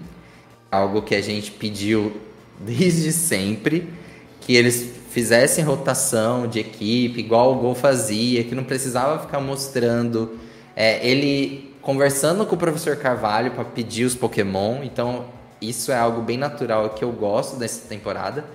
algo 0.72 1.04
que 1.04 1.14
a 1.14 1.22
gente 1.22 1.52
pediu 1.52 2.20
desde 2.60 3.12
sempre, 3.12 3.94
que 4.42 4.56
eles 4.56 4.90
fizessem 5.12 5.64
rotação 5.64 6.48
de 6.48 6.62
equipe, 6.62 7.20
igual 7.20 7.52
o 7.54 7.60
Gol 7.60 7.76
fazia, 7.76 8.44
que 8.44 8.56
não 8.56 8.64
precisava 8.64 9.20
ficar 9.20 9.40
mostrando 9.40 10.40
é, 10.76 11.08
ele 11.08 11.76
conversando 11.80 12.44
com 12.44 12.56
o 12.56 12.58
professor 12.58 12.96
Carvalho 12.96 13.52
para 13.52 13.66
pedir 13.66 14.04
os 14.04 14.16
Pokémon. 14.16 14.82
Então, 14.82 15.26
isso 15.70 15.92
é 15.92 15.98
algo 15.98 16.22
bem 16.22 16.38
natural 16.38 16.90
que 16.92 17.04
eu 17.04 17.12
gosto 17.12 17.56
dessa 17.58 17.88
temporada. 17.88 18.46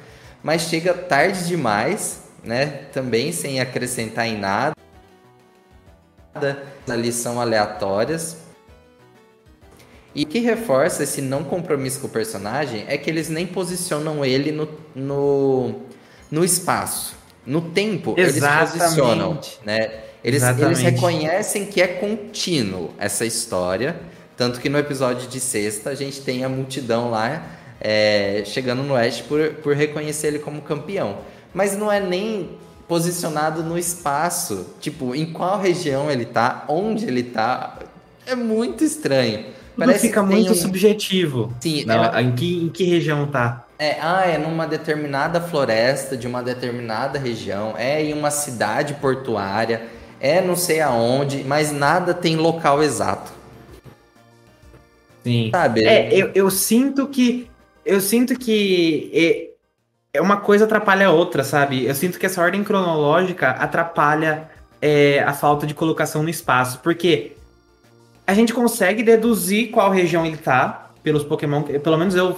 Mas 0.43 0.63
chega 0.63 0.95
tarde 0.95 1.47
demais, 1.47 2.23
né? 2.45 2.67
Também 2.93 3.33
sem 3.33 3.61
acrescentar 3.61 4.27
em 4.27 4.39
nada. 4.39 4.75
Ali 6.89 7.13
são 7.13 7.41
aleatórias. 7.41 8.39
E 10.15 10.23
o 10.23 10.27
que 10.27 10.39
reforça 10.39 11.03
esse 11.03 11.21
não 11.21 11.45
compromisso 11.45 12.01
com 12.01 12.07
o 12.07 12.11
personagem 12.11 12.85
é 12.89 12.97
que 12.97 13.11
eles 13.11 13.29
nem 13.29 13.47
posicionam 13.47 14.25
ele 14.25 14.51
no, 14.53 14.69
no, 14.95 15.75
no 16.31 16.45
espaço. 16.45 17.17
No 17.45 17.63
tempo, 17.63 18.15
Exatamente. 18.17 18.61
eles 18.61 18.73
posicionam, 18.73 19.41
né? 19.65 19.91
Eles, 20.23 20.43
eles 20.43 20.81
reconhecem 20.81 21.67
que 21.67 21.81
é 21.81 21.87
contínuo 21.87 22.91
essa 22.99 23.25
história. 23.25 23.97
Tanto 24.39 24.61
que 24.61 24.69
no 24.69 24.79
episódio 24.79 25.29
de 25.29 25.41
sexta 25.41 25.91
a 25.91 25.95
gente 25.97 26.21
tem 26.21 26.45
a 26.45 26.49
multidão 26.49 27.11
lá 27.11 27.43
é, 27.81 28.45
chegando 28.47 28.85
no 28.85 28.95
Oeste 28.95 29.25
por, 29.25 29.55
por 29.55 29.75
reconhecer 29.75 30.29
ele 30.29 30.39
como 30.39 30.63
campeão. 30.63 31.19
Mas 31.53 31.77
não 31.77 31.91
é 31.91 31.99
nem 31.99 32.51
posicionado 32.87 33.65
no 33.65 33.77
espaço. 33.77 34.75
Tipo, 34.81 35.13
em 35.13 35.33
qual 35.33 35.61
região 35.61 36.09
ele 36.09 36.25
tá, 36.25 36.65
onde 36.69 37.05
ele 37.05 37.25
tá. 37.25 37.81
É 38.25 38.37
muito 38.37 38.85
estranho. 38.85 39.39
Tudo 39.39 39.87
Parece 39.87 40.07
fica 40.07 40.23
muito 40.23 40.53
um... 40.53 40.55
subjetivo. 40.55 41.53
Sim, 41.61 41.85
não, 41.85 42.05
é... 42.05 42.23
em, 42.23 42.33
que, 42.33 42.65
em 42.65 42.69
que 42.69 42.85
região 42.85 43.27
tá? 43.27 43.65
É, 43.77 43.97
ah, 44.01 44.25
é 44.25 44.39
numa 44.39 44.67
determinada 44.67 45.41
floresta 45.41 46.17
de 46.17 46.27
uma 46.27 46.43
determinada 46.43 47.19
região, 47.19 47.75
é 47.77 48.03
em 48.03 48.13
uma 48.13 48.31
cidade 48.31 48.95
portuária, 48.95 49.83
é 50.21 50.41
não 50.41 50.57
sei 50.57 50.81
aonde, 50.81 51.45
mas 51.45 51.71
nada 51.71 52.13
tem 52.13 52.35
local 52.35 52.83
exato. 52.83 53.38
Sim. 55.29 55.51
Sabe? 55.51 55.85
É, 55.85 56.09
eu, 56.11 56.31
eu 56.35 56.51
sinto 56.51 57.07
que. 57.07 57.51
Eu 57.85 58.01
sinto 58.01 58.39
que. 58.39 59.53
É, 60.15 60.23
uma 60.23 60.39
coisa 60.39 60.65
atrapalha 60.65 61.09
a 61.09 61.13
outra, 61.13 61.45
sabe? 61.45 61.85
Eu 61.85 61.95
sinto 61.95 62.19
que 62.19 62.25
essa 62.25 62.41
ordem 62.41 62.65
cronológica 62.65 63.51
atrapalha 63.51 64.49
é, 64.81 65.23
a 65.23 65.35
falta 65.35 65.67
de 65.67 65.75
colocação 65.75 66.23
no 66.23 66.31
espaço. 66.31 66.81
Porque 66.83 67.33
a 68.27 68.33
gente 68.33 68.55
consegue 68.55 69.03
deduzir 69.03 69.71
qual 69.71 69.91
região 69.91 70.25
ele 70.25 70.39
tá 70.39 70.91
pelos 71.03 71.23
Pokémon. 71.23 71.63
Pelo 71.63 71.99
menos 71.99 72.15
eu 72.15 72.35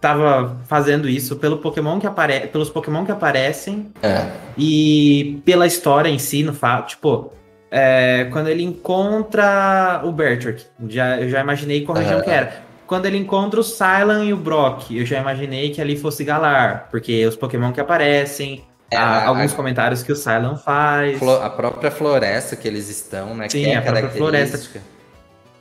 tava 0.00 0.58
fazendo 0.66 1.08
isso 1.08 1.36
pelo 1.36 1.58
Pokémon 1.58 2.00
que 2.00 2.08
apare... 2.08 2.48
pelos 2.48 2.70
Pokémon 2.70 3.04
que 3.04 3.12
aparecem 3.12 3.92
é. 4.02 4.32
e 4.58 5.40
pela 5.44 5.66
história 5.66 6.08
em 6.08 6.18
si, 6.18 6.42
no 6.42 6.54
fato, 6.54 6.88
tipo, 6.88 7.32
é, 7.70 8.28
quando 8.32 8.48
ele 8.48 8.62
encontra 8.62 10.02
o 10.04 10.10
Bertrick, 10.10 10.64
já, 10.88 11.20
eu 11.20 11.28
já 11.28 11.40
imaginei 11.40 11.84
qual 11.84 11.96
região 11.96 12.20
que 12.20 12.30
era. 12.30 12.70
Quando 12.86 13.06
ele 13.06 13.16
encontra 13.16 13.60
o 13.60 13.62
Sylan 13.62 14.24
e 14.24 14.32
o 14.32 14.36
Brock, 14.36 14.90
eu 14.90 15.06
já 15.06 15.20
imaginei 15.20 15.70
que 15.70 15.80
ali 15.80 15.96
fosse 15.96 16.24
Galar, 16.24 16.88
porque 16.90 17.24
os 17.24 17.36
Pokémon 17.36 17.70
que 17.70 17.80
aparecem, 17.80 18.64
é, 18.90 18.96
há 18.96 19.28
alguns 19.28 19.52
a, 19.52 19.56
comentários 19.56 20.02
que 20.02 20.10
o 20.10 20.16
Sylan 20.16 20.56
faz. 20.56 21.22
A 21.22 21.50
própria 21.50 21.90
floresta 21.90 22.56
que 22.56 22.66
eles 22.66 22.88
estão, 22.88 23.36
né? 23.36 23.48
Sim, 23.48 23.62
que 23.62 23.70
é 23.70 23.76
a 23.76 23.82
própria 23.82 24.10
floresta 24.10 24.80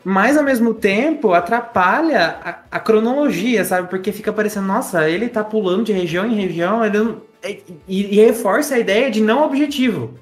mas 0.03 0.37
ao 0.37 0.43
mesmo 0.43 0.73
tempo 0.73 1.33
atrapalha 1.33 2.37
a, 2.43 2.59
a, 2.71 2.79
cronologia, 2.79 3.63
sabe? 3.65 3.89
Porque 3.89 4.11
fica 4.11 4.31
parecendo, 4.31 4.65
nossa, 4.65 5.09
ele 5.09 5.27
tá 5.27 5.43
pulando 5.43 5.83
de 5.83 5.93
região 5.93 6.25
em 6.25 6.35
região 6.35 6.83
ele, 6.85 7.17
e, 7.43 7.63
e, 7.87 8.15
reforça 8.15 8.75
a 8.75 8.79
ideia 8.79 9.11
de 9.11 9.21
não 9.21 9.45
objetivo. 9.45 10.17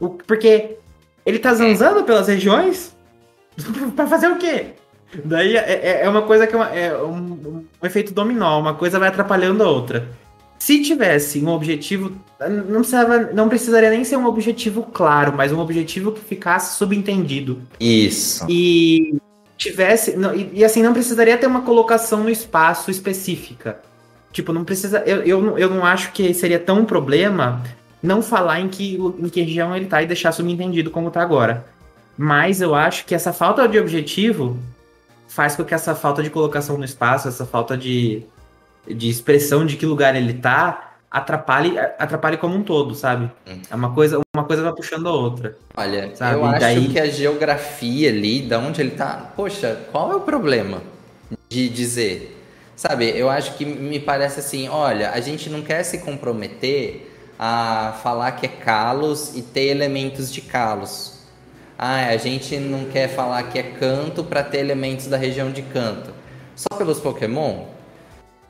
O, 0.00 0.10
porque 0.10 0.78
ele 1.24 1.38
tá 1.38 1.54
zanzando 1.54 2.04
pelas 2.04 2.28
regiões 2.28 2.94
para 3.96 4.06
fazer 4.06 4.28
o 4.28 4.36
quê? 4.36 4.66
Daí 5.24 5.56
é, 5.56 5.60
é, 5.60 6.00
é 6.04 6.08
uma 6.08 6.22
coisa 6.22 6.46
que 6.46 6.54
é, 6.54 6.56
uma, 6.56 6.68
é 6.68 6.96
um, 6.96 7.64
um 7.82 7.86
efeito 7.86 8.12
dominó, 8.12 8.58
uma 8.60 8.74
coisa 8.74 8.98
vai 8.98 9.08
atrapalhando 9.08 9.62
a 9.62 9.68
outra. 9.68 10.08
Se 10.58 10.82
tivesse 10.82 11.44
um 11.44 11.48
objetivo, 11.48 12.12
não, 12.40 12.80
precisava, 12.80 13.18
não 13.32 13.48
precisaria 13.48 13.90
nem 13.90 14.02
ser 14.02 14.16
um 14.16 14.26
objetivo 14.26 14.82
claro, 14.82 15.32
mas 15.36 15.52
um 15.52 15.58
objetivo 15.58 16.12
que 16.12 16.20
ficasse 16.20 16.78
subentendido. 16.78 17.60
Isso. 17.78 18.46
E 18.48 19.18
tivesse. 19.56 20.16
Não, 20.16 20.34
e, 20.34 20.50
e, 20.54 20.64
assim, 20.64 20.82
não 20.82 20.92
precisaria 20.92 21.36
ter 21.36 21.46
uma 21.46 21.62
colocação 21.62 22.24
no 22.24 22.30
espaço 22.30 22.90
específica. 22.90 23.80
Tipo, 24.32 24.52
não 24.52 24.64
precisa. 24.64 25.02
Eu, 25.06 25.22
eu, 25.22 25.58
eu 25.58 25.70
não 25.70 25.84
acho 25.84 26.12
que 26.12 26.32
seria 26.32 26.58
tão 26.58 26.80
um 26.80 26.84
problema 26.84 27.62
não 28.04 28.22
falar 28.22 28.60
em 28.60 28.68
que, 28.68 28.96
em 28.96 29.28
que 29.28 29.40
região 29.40 29.74
ele 29.74 29.86
tá 29.86 30.02
e 30.02 30.06
deixar 30.06 30.30
subentendido 30.30 30.90
como 30.90 31.10
tá 31.10 31.22
agora. 31.22 31.66
Mas 32.16 32.60
eu 32.60 32.74
acho 32.74 33.04
que 33.04 33.14
essa 33.14 33.32
falta 33.32 33.66
de 33.66 33.78
objetivo 33.78 34.56
faz 35.26 35.56
com 35.56 35.64
que 35.64 35.74
essa 35.74 35.94
falta 35.94 36.22
de 36.22 36.30
colocação 36.30 36.78
no 36.78 36.84
espaço, 36.84 37.26
essa 37.26 37.44
falta 37.44 37.76
de 37.76 38.24
de 38.88 39.08
expressão 39.08 39.64
de 39.64 39.76
que 39.76 39.86
lugar 39.86 40.14
ele 40.14 40.34
tá, 40.34 40.94
atrapalhe, 41.10 41.78
atrapalhe 41.78 42.36
como 42.36 42.56
um 42.56 42.62
todo, 42.62 42.94
sabe? 42.94 43.30
Hum. 43.46 43.60
É 43.70 43.74
uma 43.74 43.94
coisa, 43.94 44.20
uma 44.34 44.44
coisa 44.44 44.62
vai 44.62 44.72
puxando 44.72 45.08
a 45.08 45.12
outra. 45.12 45.56
Olha, 45.76 46.14
sabe? 46.14 46.36
eu 46.36 46.44
acho 46.44 46.60
daí... 46.60 46.88
que 46.88 46.98
a 46.98 47.06
geografia 47.06 48.10
ali, 48.10 48.42
da 48.42 48.58
onde 48.58 48.80
ele 48.80 48.90
tá, 48.90 49.32
poxa, 49.36 49.80
qual 49.90 50.12
é 50.12 50.16
o 50.16 50.20
problema 50.20 50.82
de 51.48 51.68
dizer? 51.68 52.30
Sabe, 52.76 53.16
eu 53.16 53.30
acho 53.30 53.54
que 53.54 53.64
me 53.64 54.00
parece 54.00 54.40
assim, 54.40 54.68
olha, 54.68 55.12
a 55.12 55.20
gente 55.20 55.48
não 55.48 55.62
quer 55.62 55.84
se 55.84 55.98
comprometer 55.98 57.13
a 57.38 57.98
falar 58.02 58.32
que 58.32 58.46
é 58.46 58.48
Kalos 58.48 59.36
e 59.36 59.42
ter 59.42 59.66
elementos 59.66 60.32
de 60.32 60.40
Kalos. 60.40 61.14
Ah, 61.78 62.06
a 62.06 62.16
gente 62.16 62.56
não 62.56 62.84
quer 62.84 63.08
falar 63.08 63.42
que 63.44 63.58
é 63.58 63.62
canto 63.62 64.22
para 64.22 64.42
ter 64.42 64.58
elementos 64.58 65.06
da 65.06 65.16
região 65.16 65.50
de 65.50 65.62
canto. 65.62 66.12
Só 66.54 66.76
pelos 66.78 67.00
Pokémon? 67.00 67.66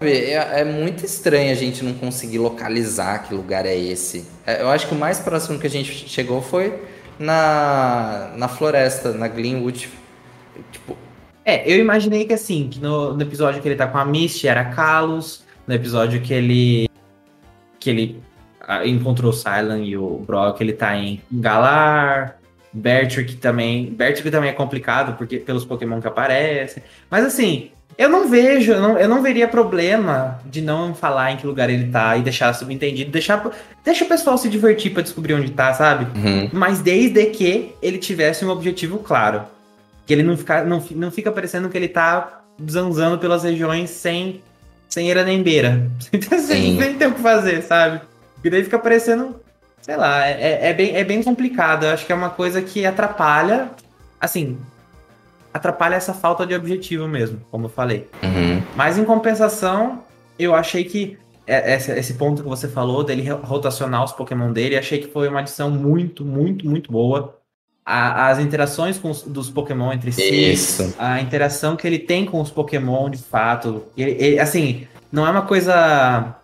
É, 0.01 0.61
é, 0.61 0.65
muito 0.65 1.05
estranho 1.05 1.51
a 1.51 1.55
gente 1.55 1.83
não 1.83 1.95
conseguir 1.95 2.39
localizar 2.39 3.21
que 3.21 3.35
lugar 3.35 3.65
é 3.65 3.77
esse. 3.77 4.27
É, 4.47 4.61
eu 4.61 4.69
acho 4.69 4.87
que 4.87 4.95
o 4.95 4.99
mais 4.99 5.21
próximo 5.21 5.59
que 5.59 5.67
a 5.67 5.71
gente 5.71 6.09
chegou 6.09 6.43
foi 6.43 6.83
na, 7.19 8.33
na 8.37 8.49
floresta, 8.49 9.13
na 9.13 9.29
Greenwood. 9.29 9.89
Tipo... 10.71 10.97
É, 11.45 11.71
eu 11.71 11.79
imaginei 11.79 12.27
que 12.27 12.35
assim, 12.35 12.69
que 12.69 12.81
no, 12.81 13.15
no 13.15 13.23
episódio 13.23 13.63
que 13.63 13.69
ele 13.69 13.77
tá 13.77 13.87
com 13.87 13.99
a 13.99 14.05
Misty 14.05 14.49
era 14.49 14.65
Kalos, 14.67 15.45
no 15.67 15.75
episódio 15.75 16.21
que 16.21 16.33
ele 16.33 16.89
que 17.79 17.91
ele 17.91 18.23
encontrou 18.85 19.31
o 19.31 19.35
Silent 19.35 19.87
e 19.87 19.97
o 19.97 20.23
Brock, 20.27 20.61
ele 20.61 20.73
tá 20.73 20.97
em 20.97 21.21
Galar, 21.31 22.37
Bertrick 22.73 23.37
também, 23.37 23.87
Bertrick 23.87 24.31
também 24.31 24.51
é 24.51 24.53
complicado 24.53 25.17
porque 25.17 25.39
pelos 25.39 25.65
Pokémon 25.65 26.01
que 26.01 26.09
aparecem. 26.09 26.83
Mas 27.09 27.25
assim, 27.25 27.71
eu 27.97 28.09
não 28.09 28.29
vejo, 28.29 28.73
eu 28.73 28.81
não, 28.81 28.99
eu 28.99 29.09
não 29.09 29.23
veria 29.23 29.47
problema 29.47 30.41
de 30.45 30.61
não 30.61 30.95
falar 30.95 31.33
em 31.33 31.37
que 31.37 31.47
lugar 31.47 31.71
ele 31.71 31.91
tá 31.91 32.17
e 32.17 32.23
deixar 32.23 32.53
subentendido, 32.53 33.11
deixar, 33.11 33.49
deixa 33.85 34.05
o 34.05 34.09
pessoal 34.09 34.37
se 34.37 34.49
divertir 34.49 34.93
para 34.93 35.03
descobrir 35.03 35.35
onde 35.35 35.53
tá, 35.53 35.73
sabe? 35.73 36.07
Uhum. 36.19 36.51
Mas 36.53 36.81
desde 36.81 37.27
que 37.27 37.73
ele 37.81 37.99
tivesse 37.99 38.45
um 38.45 38.51
objetivo 38.51 38.99
claro. 38.99 39.43
Que 40.05 40.13
ele 40.13 40.23
não 40.23 40.37
fica, 40.37 40.65
não, 40.65 40.85
não 40.91 41.11
fica 41.11 41.31
parecendo 41.31 41.69
que 41.69 41.79
ele 41.79 41.89
tá 41.89 42.43
zanzando 42.69 43.19
pelas 43.19 43.45
regiões 43.45 43.91
sem, 43.91 44.43
sem 44.89 45.11
era 45.11 45.25
nem 45.25 45.43
beira. 45.43 45.89
sem, 46.45 46.77
sem 46.79 46.95
ter 46.95 47.07
o 47.07 47.13
que 47.13 47.23
fazer, 47.23 47.63
sabe? 47.63 48.01
E 48.45 48.51
daí 48.51 48.63
fica 48.63 48.79
parecendo, 48.79 49.41
sei 49.81 49.97
lá, 49.97 50.27
é, 50.29 50.69
é, 50.69 50.75
bem, 50.75 50.95
é 50.95 51.03
bem 51.03 51.23
complicado. 51.23 51.87
Eu 51.87 51.91
acho 51.93 52.05
que 52.05 52.13
é 52.13 52.15
uma 52.15 52.31
coisa 52.31 52.61
que 52.61 52.85
atrapalha. 52.85 53.71
Assim, 54.21 54.59
atrapalha 55.53 55.95
essa 55.95 56.13
falta 56.13 56.47
de 56.47 56.55
objetivo 56.55 57.09
mesmo, 57.09 57.41
como 57.51 57.67
eu 57.67 57.71
falei. 57.71 58.09
Uhum. 58.23 58.63
Mas 58.77 58.99
em 58.99 59.05
compensação, 59.05 60.05
eu 60.39 60.55
achei 60.55 60.85
que 60.85 61.19
é, 61.47 61.75
esse 61.75 62.15
ponto 62.15 62.43
que 62.43 62.49
você 62.49 62.69
falou 62.69 63.05
dele 63.05 63.29
rotacionar 63.31 64.05
os 64.05 64.13
Pokémon 64.13 64.53
dele, 64.53 64.77
achei 64.77 64.99
que 64.99 65.09
foi 65.09 65.29
uma 65.29 65.41
adição 65.41 65.71
muito, 65.71 66.25
muito, 66.25 66.67
muito 66.69 66.91
boa. 66.91 67.39
A, 67.85 68.29
as 68.29 68.39
interações 68.39 68.99
os, 69.03 69.23
dos 69.23 69.51
Pokémon 69.51 69.93
entre 69.93 70.11
si, 70.11 70.23
Isso. 70.23 70.95
a 70.99 71.21
interação 71.21 71.77
que 71.77 71.87
ele 71.87 71.99
tem 71.99 72.25
com 72.25 72.41
os 72.41 72.51
Pokémon 72.51 73.11
de 73.11 73.19
fato. 73.19 73.85
Ele, 73.97 74.13
ele, 74.13 74.39
assim, 74.39 74.87
não 75.13 75.27
é 75.27 75.31
uma 75.31 75.43
coisa 75.43 76.35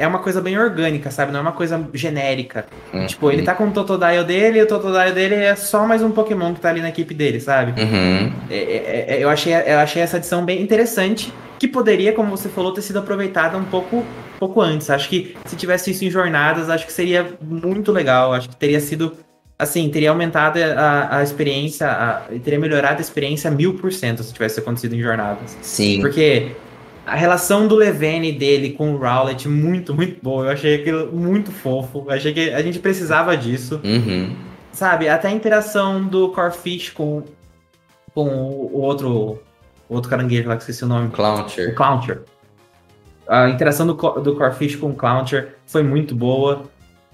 é 0.00 0.06
uma 0.06 0.18
coisa 0.18 0.40
bem 0.40 0.58
orgânica, 0.58 1.10
sabe? 1.10 1.30
Não 1.30 1.40
é 1.40 1.42
uma 1.42 1.52
coisa 1.52 1.86
genérica. 1.92 2.64
Uhum. 2.92 3.06
Tipo, 3.06 3.30
ele 3.30 3.42
tá 3.42 3.54
com 3.54 3.68
o 3.68 3.70
Totodile 3.70 4.24
dele 4.24 4.58
e 4.58 4.62
o 4.62 4.66
Totodile 4.66 5.12
dele 5.12 5.34
é 5.34 5.54
só 5.54 5.86
mais 5.86 6.02
um 6.02 6.10
Pokémon 6.10 6.54
que 6.54 6.60
tá 6.60 6.70
ali 6.70 6.80
na 6.80 6.88
equipe 6.88 7.12
dele, 7.12 7.38
sabe? 7.38 7.78
Uhum. 7.78 8.32
É, 8.50 8.56
é, 8.56 9.04
é, 9.08 9.22
eu, 9.22 9.28
achei, 9.28 9.52
eu 9.52 9.78
achei 9.78 10.00
essa 10.00 10.16
adição 10.16 10.42
bem 10.42 10.62
interessante, 10.62 11.30
que 11.58 11.68
poderia, 11.68 12.14
como 12.14 12.30
você 12.30 12.48
falou, 12.48 12.72
ter 12.72 12.80
sido 12.80 12.98
aproveitada 12.98 13.58
um 13.58 13.64
pouco, 13.64 14.02
pouco 14.38 14.62
antes. 14.62 14.88
Acho 14.88 15.06
que 15.06 15.36
se 15.44 15.54
tivesse 15.54 15.90
isso 15.90 16.02
em 16.02 16.10
jornadas, 16.10 16.70
acho 16.70 16.86
que 16.86 16.92
seria 16.92 17.34
muito 17.38 17.92
legal. 17.92 18.32
Acho 18.32 18.48
que 18.48 18.56
teria 18.56 18.80
sido 18.80 19.12
assim, 19.58 19.90
teria 19.90 20.08
aumentado 20.08 20.58
a, 20.58 21.18
a 21.18 21.22
experiência, 21.22 21.86
a, 21.86 22.22
teria 22.42 22.58
melhorado 22.58 22.96
a 22.96 23.00
experiência 23.02 23.50
mil 23.50 23.74
por 23.74 23.92
cento 23.92 24.22
se 24.22 24.32
tivesse 24.32 24.58
acontecido 24.58 24.94
em 24.94 25.02
jornadas. 25.02 25.58
Sim. 25.60 26.00
Porque 26.00 26.52
A 27.10 27.16
relação 27.16 27.66
do 27.66 27.74
Levene 27.74 28.30
dele 28.30 28.70
com 28.70 28.94
o 28.94 28.96
Rowlet 28.96 29.48
muito, 29.48 29.92
muito 29.92 30.22
boa. 30.22 30.44
Eu 30.44 30.50
achei 30.52 30.76
aquilo 30.76 31.12
muito 31.12 31.50
fofo. 31.50 32.04
Eu 32.06 32.12
achei 32.12 32.32
que 32.32 32.50
a 32.50 32.62
gente 32.62 32.78
precisava 32.78 33.36
disso. 33.36 33.80
Uhum. 33.82 34.36
Sabe? 34.70 35.08
Até 35.08 35.26
a 35.26 35.32
interação 35.32 36.04
do 36.04 36.28
Corfish 36.28 36.90
com, 36.90 37.24
com 38.14 38.28
o 38.28 38.80
outro, 38.80 39.42
o 39.88 39.94
outro 39.96 40.08
caranguejo 40.08 40.48
lá 40.48 40.54
que 40.54 40.62
esqueci 40.62 40.84
o 40.84 40.86
nome. 40.86 41.08
O 41.08 41.10
Clouncher. 41.10 41.74
Clouncher. 41.74 42.22
A 43.26 43.48
interação 43.48 43.88
do, 43.88 43.94
do 43.94 44.36
Corfish 44.36 44.76
com 44.76 44.90
o 44.90 44.94
Clouncher 44.94 45.56
foi 45.66 45.82
muito 45.82 46.14
boa. 46.14 46.62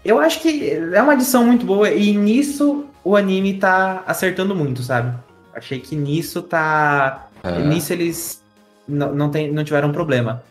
Eu 0.05 0.21
acho 0.21 0.43
que 0.43 0.73
é 0.73 1.01
uma 1.01 1.15
adição 1.15 1.43
muito 1.43 1.65
boa 1.65 1.91
e 1.91 2.15
nisso 2.15 2.85
o 3.03 3.17
anime 3.17 3.55
tá 3.55 4.05
acertando 4.07 4.55
muito, 4.55 4.83
sabe? 4.83 5.17
Achei 5.55 5.81
que 5.81 5.97
nisso 5.97 6.43
tá. 6.43 7.29
Aham. 7.43 7.69
Nisso 7.69 7.95
eles 7.95 8.45
não, 8.89 9.15
não, 9.15 9.31
tem, 9.31 9.53
não 9.53 9.65
tiveram 9.65 9.93
problema. 9.93 10.43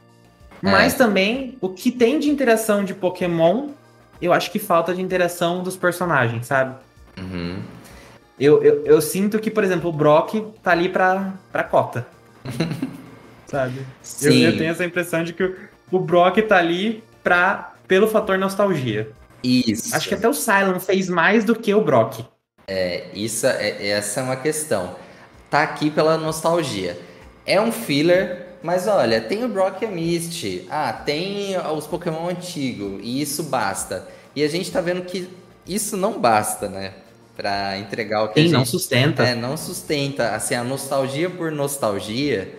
Mas 0.61 0.95
também, 0.95 1.57
o 1.61 1.69
que 1.69 1.91
tem 1.91 2.19
de 2.19 2.29
interação 2.29 2.83
de 2.83 2.93
Pokémon, 2.93 3.69
eu 4.21 4.33
acho 4.33 4.49
que 4.51 4.57
falta 4.57 4.95
de 4.95 5.01
interação 5.01 5.61
dos 5.61 5.77
personagens, 5.77 6.47
sabe? 6.47 6.75
Uhum. 7.17 7.59
Eu, 8.39 8.63
eu, 8.63 8.85
eu 8.85 9.01
sinto 9.01 9.39
que, 9.39 9.51
por 9.51 9.63
exemplo, 9.63 9.89
o 9.89 9.93
Brock 9.93 10.33
tá 10.63 10.71
ali 10.71 10.89
pra, 10.89 11.33
pra 11.51 11.63
cota. 11.63 12.07
sabe? 13.47 13.79
Eu, 13.79 13.85
Sim. 14.01 14.43
eu 14.43 14.57
tenho 14.57 14.71
essa 14.71 14.83
impressão 14.83 15.23
de 15.23 15.33
que 15.33 15.43
o, 15.43 15.55
o 15.91 15.99
Brock 15.99 16.37
tá 16.41 16.57
ali 16.57 17.03
pra, 17.23 17.73
pelo 17.87 18.07
fator 18.07 18.37
nostalgia. 18.37 19.09
Isso. 19.43 19.95
Acho 19.95 20.09
que 20.09 20.15
até 20.15 20.27
o 20.27 20.33
Silent 20.33 20.79
fez 20.79 21.07
mais 21.07 21.43
do 21.45 21.55
que 21.55 21.73
o 21.73 21.81
Brock. 21.81 22.25
É, 22.67 23.09
isso 23.13 23.45
é, 23.45 23.87
essa 23.87 24.19
é 24.19 24.23
uma 24.23 24.35
questão. 24.35 24.95
Tá 25.49 25.61
aqui 25.61 25.91
pela 25.91 26.17
nostalgia. 26.17 26.97
É 27.45 27.61
um 27.61 27.71
filler, 27.71 28.47
mas 28.63 28.87
olha, 28.87 29.21
tem 29.21 29.43
o 29.43 29.47
Brock 29.47 29.81
e 29.81 29.85
a 29.85 29.89
Misty. 29.89 30.65
Ah, 30.69 30.91
tem 30.91 31.55
os 31.57 31.85
Pokémon 31.85 32.29
antigos. 32.29 32.99
E 33.03 33.21
isso 33.21 33.43
basta. 33.43 34.07
E 34.35 34.43
a 34.43 34.47
gente 34.47 34.71
tá 34.71 34.81
vendo 34.81 35.03
que 35.03 35.29
isso 35.67 35.95
não 35.95 36.19
basta, 36.19 36.67
né? 36.67 36.93
Pra 37.35 37.77
entregar 37.77 38.23
o 38.23 38.27
que 38.27 38.31
a 38.31 38.33
Quem 38.35 38.43
gente... 38.43 38.53
não 38.53 38.65
sustenta. 38.65 39.23
É, 39.23 39.35
não 39.35 39.55
sustenta. 39.57 40.29
Assim, 40.29 40.55
a 40.55 40.63
nostalgia 40.63 41.29
por 41.29 41.51
nostalgia 41.51 42.51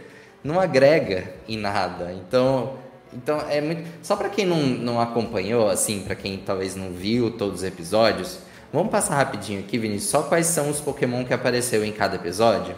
não 0.44 0.60
agrega 0.60 1.34
em 1.48 1.56
nada. 1.58 2.12
Então, 2.12 2.74
então 3.12 3.40
é 3.48 3.60
muito. 3.60 3.82
Só 4.02 4.14
pra 4.16 4.28
quem 4.28 4.46
não, 4.46 4.62
não 4.62 5.00
acompanhou, 5.00 5.68
assim, 5.68 6.00
pra 6.00 6.14
quem 6.14 6.38
talvez 6.38 6.76
não 6.76 6.92
viu 6.92 7.30
todos 7.30 7.60
os 7.60 7.64
episódios, 7.64 8.38
vamos 8.72 8.90
passar 8.90 9.16
rapidinho 9.16 9.60
aqui, 9.60 9.78
Vinícius, 9.78 10.10
só 10.10 10.22
quais 10.22 10.46
são 10.46 10.70
os 10.70 10.80
Pokémon 10.80 11.24
que 11.24 11.34
apareceu 11.34 11.84
em 11.84 11.92
cada 11.92 12.16
episódio? 12.16 12.76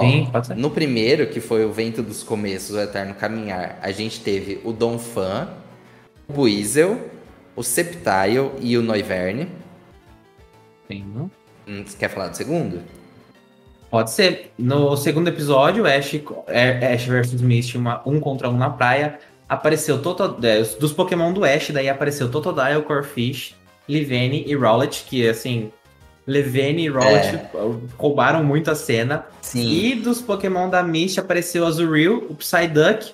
Sim, 0.00 0.28
pode 0.32 0.46
ser. 0.46 0.56
no 0.56 0.70
primeiro, 0.70 1.26
que 1.26 1.40
foi 1.40 1.64
o 1.64 1.72
Vento 1.72 2.02
dos 2.02 2.22
Começos, 2.22 2.74
o 2.74 2.80
Eterno 2.80 3.14
Caminhar, 3.14 3.78
a 3.82 3.90
gente 3.92 4.20
teve 4.20 4.60
o 4.64 4.72
Donphan, 4.72 5.48
o 6.28 6.32
Buizel, 6.32 7.10
o 7.54 7.62
Sceptile 7.62 8.50
e 8.60 8.76
o 8.78 8.82
Noivern. 8.82 9.48
Sim. 10.90 11.30
Hum, 11.68 11.84
Você 11.86 11.96
quer 11.96 12.08
falar 12.08 12.28
do 12.28 12.36
segundo? 12.36 12.80
Pode 13.90 14.10
ser. 14.10 14.52
No 14.58 14.96
segundo 14.96 15.28
episódio, 15.28 15.86
Ash, 15.86 16.14
é, 16.46 16.94
Ash 16.94 17.04
versus 17.04 17.42
Misty, 17.42 17.76
uma, 17.76 18.00
um 18.06 18.18
contra 18.18 18.48
um 18.48 18.56
na 18.56 18.70
praia, 18.70 19.18
apareceu 19.46 20.00
Toto, 20.00 20.38
é, 20.42 20.62
dos 20.62 20.92
Pokémon 20.94 21.30
do 21.32 21.44
Ash, 21.44 21.70
daí 21.70 21.90
apareceu 21.90 22.30
Totodile, 22.30 22.82
Corfish, 22.82 23.54
Livene 23.86 24.44
e 24.46 24.54
Rowlet, 24.54 25.04
que 25.06 25.28
assim, 25.28 25.70
Livene 26.26 26.84
e 26.84 26.88
Rowlet 26.88 27.40
roubaram 27.98 28.44
muito 28.44 28.70
a 28.70 28.74
cena. 28.74 29.26
Sim. 29.40 29.68
E 29.68 29.94
dos 29.96 30.20
Pokémon 30.20 30.68
da 30.70 30.82
Misty 30.82 31.18
apareceu 31.20 31.64
o 31.64 31.66
Azurill, 31.66 32.26
o 32.30 32.34
Psyduck 32.34 33.12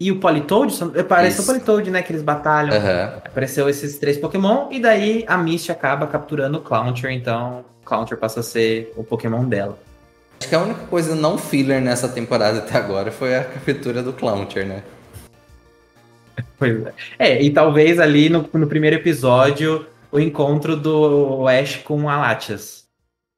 e 0.00 0.10
o 0.10 0.18
Politoed. 0.18 0.72
são- 0.74 0.90
Parece 1.08 1.40
o. 1.40 1.44
Politoed, 1.44 1.90
né, 1.90 2.02
que 2.02 2.12
eles 2.12 2.22
batalham. 2.22 2.74
Aham. 2.76 3.18
Apareceu 3.24 3.68
esses 3.68 3.96
três 3.98 4.18
Pokémon, 4.18 4.68
e 4.72 4.80
daí 4.80 5.24
a 5.28 5.36
Misty 5.38 5.70
acaba 5.70 6.06
capturando 6.06 6.58
o 6.58 6.60
Clouncher, 6.60 7.10
então 7.12 7.64
o 7.82 7.84
Clouncher 7.84 8.18
passa 8.18 8.40
a 8.40 8.42
ser 8.42 8.92
o 8.96 9.04
Pokémon 9.04 9.44
dela. 9.44 9.78
Acho 10.40 10.48
que 10.50 10.54
a 10.54 10.60
única 10.60 10.80
coisa 10.90 11.14
não 11.14 11.38
filler 11.38 11.80
nessa 11.80 12.08
temporada 12.08 12.58
até 12.58 12.76
agora 12.76 13.10
foi 13.10 13.34
a 13.36 13.44
captura 13.44 14.02
do 14.02 14.12
Clouncher, 14.12 14.66
né? 14.66 14.82
Pois 16.58 16.86
é. 16.86 16.92
É, 17.18 17.42
e 17.42 17.50
talvez 17.50 17.98
ali 17.98 18.28
no, 18.28 18.48
no 18.52 18.66
primeiro 18.66 18.96
episódio 18.96 19.86
o 20.10 20.18
encontro 20.20 20.76
do 20.76 21.46
Ash 21.48 21.76
com 21.76 22.08
a 22.08 22.16
Latias. 22.18 22.84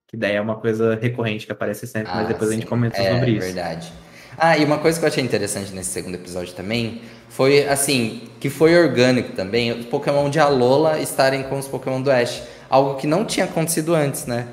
Que 0.07 0.17
daí 0.17 0.37
é 0.37 0.41
uma 0.41 0.57
coisa 0.57 0.99
recorrente 1.01 1.45
que 1.45 1.53
aparece 1.53 1.87
sempre, 1.87 2.11
mas 2.15 2.25
Ah, 2.25 2.29
depois 2.29 2.49
a 2.51 2.53
sim. 2.55 2.61
gente 2.61 2.69
comenta 2.69 2.97
é, 2.97 3.13
sobre 3.13 3.31
isso. 3.33 3.41
verdade. 3.47 3.93
Ah, 4.39 4.57
e 4.57 4.65
uma 4.65 4.79
coisa 4.79 4.99
que 4.99 5.05
eu 5.05 5.09
achei 5.09 5.23
interessante 5.23 5.73
nesse 5.73 5.91
segundo 5.91 6.15
episódio 6.15 6.55
também 6.55 7.03
foi, 7.29 7.69
assim, 7.69 8.29
que 8.41 8.49
foi 8.49 8.77
orgânico 8.79 9.33
também, 9.33 9.73
os 9.73 9.85
Pokémon 9.87 10.31
de 10.31 10.39
Alola 10.39 10.99
estarem 11.01 11.43
com 11.43 11.59
os 11.59 11.69
Pokémon 11.69 12.01
do 12.01 12.11
Ash. 12.11 12.43
Algo 12.71 12.95
que 12.97 13.07
não 13.07 13.25
tinha 13.25 13.45
acontecido 13.47 13.95
antes, 13.95 14.27
né? 14.27 14.47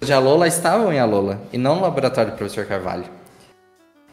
Os 0.00 0.08
de 0.08 0.12
Alola 0.12 0.48
estavam 0.48 0.92
em 0.92 0.98
Alola, 0.98 1.40
e 1.52 1.56
não 1.58 1.76
no 1.76 1.82
laboratório 1.82 2.32
do 2.32 2.36
Professor 2.36 2.66
Carvalho. 2.66 3.04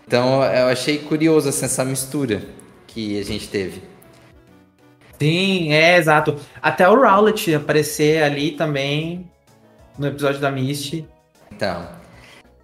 Então 0.08 0.44
eu 0.44 0.68
achei 0.68 1.00
curioso 1.00 1.50
assim, 1.50 1.66
essa 1.66 1.84
mistura 1.84 2.42
que 2.88 3.20
a 3.20 3.24
gente 3.24 3.48
teve. 3.50 3.82
Sim, 5.20 5.74
é 5.74 5.98
exato. 5.98 6.38
Até 6.62 6.88
o 6.88 6.96
Rowlet 6.96 7.54
aparecer 7.54 8.24
ali 8.24 8.52
também 8.52 9.30
no 9.98 10.08
episódio 10.08 10.40
da 10.40 10.50
Misty. 10.50 11.06
Então, 11.52 11.88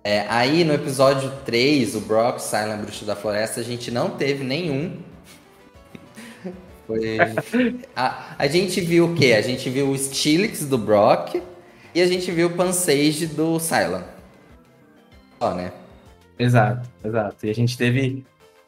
é, 0.03 0.26
aí 0.30 0.64
no 0.64 0.74
episódio 0.74 1.32
3, 1.45 1.95
o 1.95 2.01
Brock, 2.01 2.39
Silent 2.39 2.80
Bruxo 2.82 3.03
da 3.03 3.16
Floresta, 3.16 3.60
a 3.60 3.64
gente 3.64 3.91
não 3.91 4.12
teve 4.12 4.43
nenhum. 4.43 4.99
Foi... 6.88 7.18
a, 7.95 8.36
a 8.38 8.47
gente 8.47 8.80
viu 8.80 9.12
o 9.12 9.16
quê? 9.16 9.34
A 9.34 9.41
gente 9.41 9.70
viu 9.70 9.89
o 9.89 9.97
Steelix 9.97 10.64
do 10.66 10.78
Brock 10.78 11.41
e 11.93 12.01
a 12.01 12.06
gente 12.06 12.32
viu 12.32 12.47
o 12.47 12.51
Pansage 12.51 13.28
do 13.28 13.60
Silent. 13.60 14.06
Só, 15.41 15.53
né? 15.53 15.74
Exato, 16.38 16.88
exato. 17.03 17.45
E 17.45 17.49
a 17.49 17.53
gente 17.53 17.78
teve 17.78 18.26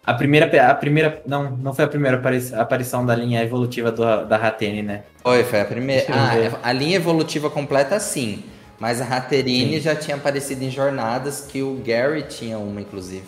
a 0.07 0.13
primeira, 0.13 0.71
a 0.71 0.73
primeira, 0.73 1.21
não, 1.27 1.51
não 1.51 1.73
foi 1.73 1.85
a 1.85 1.87
primeira 1.87 2.17
apari- 2.17 2.53
aparição 2.55 3.05
da 3.05 3.13
linha 3.13 3.43
evolutiva 3.43 3.91
do, 3.91 4.25
da 4.25 4.37
Ratene, 4.37 4.81
né? 4.81 5.03
Foi, 5.21 5.43
foi 5.43 5.61
a 5.61 5.65
primeira. 5.65 6.05
Ah, 6.09 6.31
a 6.63 6.71
linha 6.71 6.95
evolutiva 6.95 7.49
completa 7.49 7.99
sim. 7.99 8.43
Mas 8.79 9.01
a 9.01 9.05
Raterine 9.05 9.79
já 9.79 9.95
tinha 9.95 10.15
aparecido 10.15 10.63
em 10.63 10.69
jornadas 10.69 11.41
que 11.51 11.63
o 11.63 11.81
Gary 11.85 12.21
tinha 12.23 12.57
uma, 12.59 12.79
inclusive. 12.79 13.25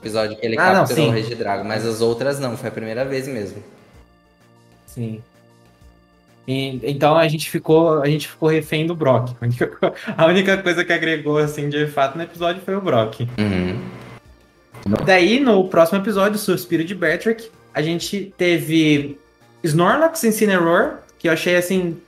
Episódio 0.00 0.36
que 0.36 0.46
ele 0.46 0.56
Ah, 0.58 0.66
não, 0.72 0.74
capturou 0.86 1.04
sim. 1.04 1.10
o 1.10 1.12
Regidrago. 1.14 1.64
Mas 1.64 1.84
as 1.84 2.00
outras 2.00 2.38
não, 2.38 2.56
foi 2.56 2.68
a 2.68 2.72
primeira 2.72 3.04
vez 3.04 3.26
mesmo. 3.28 3.62
Sim. 4.86 5.20
E, 6.46 6.80
então 6.84 7.16
a 7.16 7.28
gente 7.28 7.50
ficou, 7.50 8.00
a 8.00 8.06
gente 8.08 8.28
ficou 8.28 8.48
refém 8.48 8.86
do 8.86 8.94
Brock. 8.94 9.30
A 9.40 9.44
única, 9.44 9.66
co- 9.66 9.92
a 10.16 10.26
única 10.26 10.56
coisa 10.58 10.84
que 10.84 10.92
agregou 10.92 11.38
assim 11.38 11.68
de 11.68 11.86
fato 11.88 12.16
no 12.16 12.22
episódio 12.22 12.62
foi 12.64 12.74
o 12.76 12.80
Brock. 12.80 13.20
Uhum. 13.38 13.78
Daí 15.04 15.40
no 15.40 15.68
próximo 15.68 15.98
episódio, 15.98 16.38
Suspiro 16.38 16.84
de 16.84 16.94
Bertrick, 16.94 17.50
a 17.72 17.82
gente 17.82 18.32
teve 18.36 19.18
Snorlax 19.62 20.24
Incineroar, 20.24 21.00
que 21.18 21.28
eu 21.28 21.32
achei 21.32 21.56
assim 21.56 21.98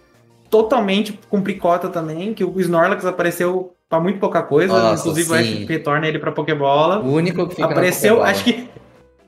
totalmente 0.51 1.19
com 1.29 1.41
picota 1.41 1.89
também, 1.89 2.35
que 2.35 2.45
o 2.45 2.61
Snorlax 2.61 3.05
apareceu 3.05 3.75
pra 3.89 4.01
muito 4.01 4.19
pouca 4.19 4.43
coisa, 4.43 4.73
Nossa, 4.73 5.03
inclusive 5.03 5.31
o 5.31 5.37
sim. 5.37 5.63
Ash 5.63 5.69
retorna 5.69 6.09
ele 6.09 6.19
pra 6.19 6.33
Pokébola. 6.33 7.01
O 7.01 7.13
único 7.13 7.47
que 7.47 7.57
fica 7.57 7.69
apareceu, 7.69 8.23
acho 8.23 8.45
que 8.45 8.69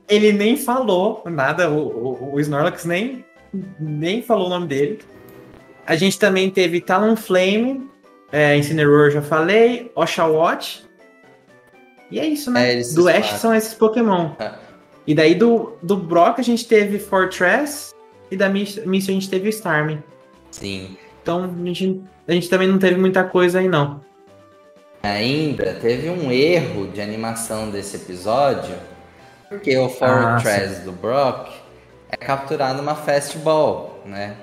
ele 0.07 0.31
nem 0.31 0.55
falou 0.55 1.23
nada, 1.25 1.69
o, 1.69 1.77
o, 1.77 2.35
o 2.35 2.39
Snorlax 2.39 2.85
nem, 2.85 3.25
nem 3.79 4.21
falou 4.21 4.47
o 4.47 4.49
nome 4.49 4.67
dele. 4.67 4.99
A 5.85 5.95
gente 5.95 6.17
também 6.17 6.49
teve 6.49 6.81
Talonflame, 6.81 7.87
é, 8.31 8.57
Incineroar 8.57 9.11
já 9.11 9.21
falei, 9.21 9.91
Oshawott. 9.95 10.84
E 12.11 12.19
é 12.19 12.25
isso, 12.25 12.51
né? 12.51 12.79
É, 12.79 12.81
do 12.93 13.07
Ash 13.07 13.39
são 13.39 13.53
esses 13.53 13.73
Pokémon. 13.73 14.31
É. 14.39 14.53
E 15.07 15.13
daí 15.13 15.35
do, 15.35 15.77
do 15.81 15.95
Brock 15.97 16.39
a 16.39 16.43
gente 16.43 16.67
teve 16.67 16.99
Fortress 16.99 17.93
e 18.31 18.35
da 18.35 18.49
Miss 18.49 18.83
Miss 18.85 19.07
a 19.07 19.11
gente 19.11 19.29
teve 19.29 19.47
o 19.47 19.49
Starmie. 19.49 19.99
Sim. 20.51 20.97
Então 21.21 21.43
a 21.43 21.65
gente, 21.65 22.01
a 22.27 22.31
gente 22.31 22.49
também 22.49 22.67
não 22.67 22.79
teve 22.79 22.99
muita 22.99 23.23
coisa 23.23 23.59
aí 23.59 23.67
não. 23.67 24.01
Ainda 25.03 25.75
teve 25.75 26.09
um 26.09 26.31
erro 26.31 26.87
de 26.87 26.99
animação 26.99 27.69
desse 27.69 27.95
episódio, 27.95 28.75
porque 29.47 29.77
o 29.77 29.85
Ah, 29.85 29.89
Fortress 30.39 30.81
do 30.81 30.91
Brock 30.91 31.51
é 32.09 32.17
capturado 32.17 32.77
numa 32.77 32.95
fastball, 32.95 34.01
né? 34.05 34.35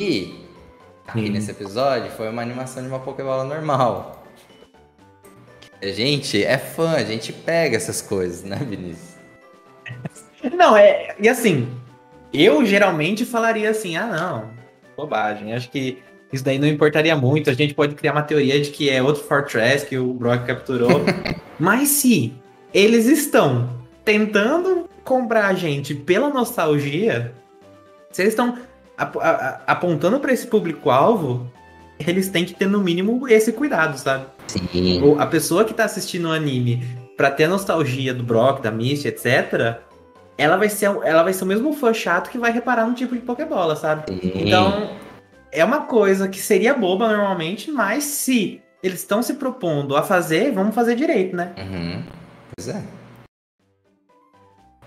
E 0.00 0.40
aqui 1.06 1.26
Sim. 1.26 1.32
nesse 1.32 1.50
episódio 1.50 2.10
foi 2.12 2.30
uma 2.30 2.40
animação 2.40 2.82
de 2.82 2.88
uma 2.88 2.98
Pokébola 2.98 3.44
normal. 3.44 4.23
A 5.84 5.88
gente 5.88 6.42
é 6.42 6.56
fã, 6.56 6.92
a 6.92 7.04
gente 7.04 7.30
pega 7.30 7.76
essas 7.76 8.00
coisas, 8.00 8.42
né, 8.42 8.56
Vinícius? 8.56 9.16
Não, 10.56 10.74
é. 10.74 11.14
E 11.20 11.28
assim, 11.28 11.68
eu 12.32 12.64
geralmente 12.64 13.26
falaria 13.26 13.68
assim: 13.68 13.94
ah, 13.94 14.06
não, 14.06 14.50
bobagem. 14.96 15.52
Acho 15.52 15.70
que 15.70 15.98
isso 16.32 16.42
daí 16.42 16.58
não 16.58 16.66
importaria 16.66 17.14
muito. 17.14 17.50
A 17.50 17.52
gente 17.52 17.74
pode 17.74 17.94
criar 17.94 18.12
uma 18.12 18.22
teoria 18.22 18.58
de 18.62 18.70
que 18.70 18.88
é 18.88 19.02
outro 19.02 19.24
Fortress 19.24 19.84
que 19.84 19.98
o 19.98 20.14
Brock 20.14 20.46
capturou. 20.46 21.02
Mas 21.60 21.90
se 21.90 22.32
eles 22.72 23.04
estão 23.04 23.68
tentando 24.02 24.88
comprar 25.04 25.48
a 25.48 25.54
gente 25.54 25.94
pela 25.94 26.30
nostalgia, 26.30 27.34
se 28.10 28.22
eles 28.22 28.32
estão 28.32 28.56
ap 28.96 29.16
apontando 29.66 30.18
para 30.18 30.32
esse 30.32 30.46
público-alvo, 30.46 31.46
eles 31.98 32.30
têm 32.30 32.46
que 32.46 32.54
ter 32.54 32.68
no 32.68 32.80
mínimo 32.80 33.28
esse 33.28 33.52
cuidado, 33.52 33.98
sabe? 33.98 34.33
Sim. 34.46 35.02
Ou 35.02 35.18
a 35.20 35.26
pessoa 35.26 35.64
que 35.64 35.74
tá 35.74 35.84
assistindo 35.84 36.28
o 36.28 36.32
anime 36.32 36.82
pra 37.16 37.30
ter 37.30 37.44
a 37.44 37.48
nostalgia 37.48 38.12
do 38.12 38.22
Brock, 38.22 38.60
da 38.60 38.70
Misty, 38.70 39.08
etc., 39.08 39.78
ela 40.36 40.56
vai 40.56 40.68
ser, 40.68 40.86
ela 41.04 41.22
vai 41.22 41.32
ser 41.32 41.44
o 41.44 41.46
mesmo 41.46 41.72
fã 41.72 41.94
chato 41.94 42.30
que 42.30 42.38
vai 42.38 42.50
reparar 42.50 42.86
no 42.86 42.94
tipo 42.94 43.14
de 43.14 43.20
Pokébola, 43.20 43.76
sabe? 43.76 44.10
Sim. 44.12 44.32
Então, 44.34 44.90
é 45.52 45.64
uma 45.64 45.82
coisa 45.82 46.28
que 46.28 46.40
seria 46.40 46.74
boba 46.74 47.08
normalmente, 47.08 47.70
mas 47.70 48.04
se 48.04 48.60
eles 48.82 49.00
estão 49.00 49.22
se 49.22 49.34
propondo 49.34 49.96
a 49.96 50.02
fazer, 50.02 50.52
vamos 50.52 50.74
fazer 50.74 50.96
direito, 50.96 51.36
né? 51.36 51.54
Uhum. 51.56 52.02
Pois 52.56 52.68
é. 52.68 52.82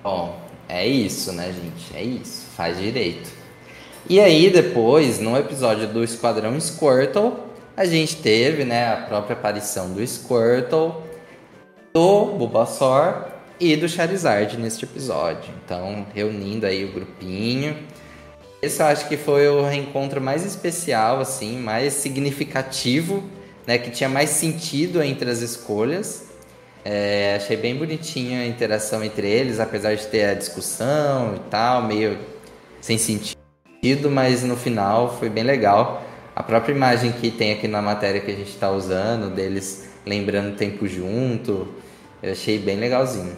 Bom, 0.04 0.40
é 0.70 0.86
isso, 0.86 1.32
né, 1.32 1.52
gente? 1.54 1.96
É 1.96 2.04
isso. 2.04 2.46
Faz 2.56 2.78
direito. 2.78 3.30
E 4.10 4.20
aí, 4.20 4.50
depois, 4.50 5.20
no 5.20 5.36
episódio 5.38 5.88
do 5.88 6.04
Esquadrão 6.04 6.60
Squirtle, 6.60 7.47
a 7.78 7.86
gente 7.86 8.16
teve, 8.16 8.66
né, 8.66 8.92
a 8.92 8.98
própria 8.98 9.36
aparição 9.36 9.94
do 9.94 10.06
Squirtle, 10.06 10.96
do 11.94 12.26
Bulbasaur 12.26 13.26
e 13.60 13.76
do 13.76 13.88
Charizard 13.88 14.58
neste 14.58 14.84
episódio. 14.84 15.54
Então, 15.64 16.04
reunindo 16.12 16.66
aí 16.66 16.84
o 16.84 16.92
grupinho. 16.92 17.78
Esse 18.64 18.82
eu 18.82 18.88
acho 18.88 19.08
que 19.08 19.16
foi 19.16 19.48
o 19.48 19.64
reencontro 19.64 20.20
mais 20.20 20.44
especial, 20.44 21.20
assim, 21.20 21.60
mais 21.60 21.94
significativo, 21.94 23.24
né, 23.68 23.78
que 23.78 23.92
tinha 23.92 24.10
mais 24.10 24.32
sentido 24.32 25.04
entre 25.04 25.30
as 25.30 25.42
escolhas. 25.42 26.26
É, 26.84 27.36
achei 27.36 27.58
bem 27.58 27.76
bonitinho 27.76 28.42
a 28.42 28.48
interação 28.48 29.04
entre 29.04 29.30
eles, 29.30 29.60
apesar 29.60 29.96
de 29.96 30.08
ter 30.08 30.26
a 30.26 30.34
discussão 30.34 31.36
e 31.36 31.40
tal, 31.52 31.84
meio 31.84 32.18
sem 32.82 32.98
sentido, 32.98 34.10
mas 34.10 34.42
no 34.44 34.58
final 34.58 35.16
foi 35.20 35.30
bem 35.30 35.44
legal. 35.44 36.07
A 36.38 36.44
própria 36.44 36.72
imagem 36.72 37.12
que 37.14 37.32
tem 37.32 37.52
aqui 37.52 37.68
na 37.68 37.82
matéria 37.82 38.22
que 38.22 38.30
a 38.30 38.36
gente 38.36 38.52
está 38.52 38.70
usando, 38.70 39.34
deles 39.34 39.90
lembrando 40.06 40.54
o 40.54 40.56
tempo 40.56 40.88
junto, 40.88 41.68
eu 42.22 42.32
achei 42.32 42.60
bem 42.60 42.78
legalzinho. 42.78 43.36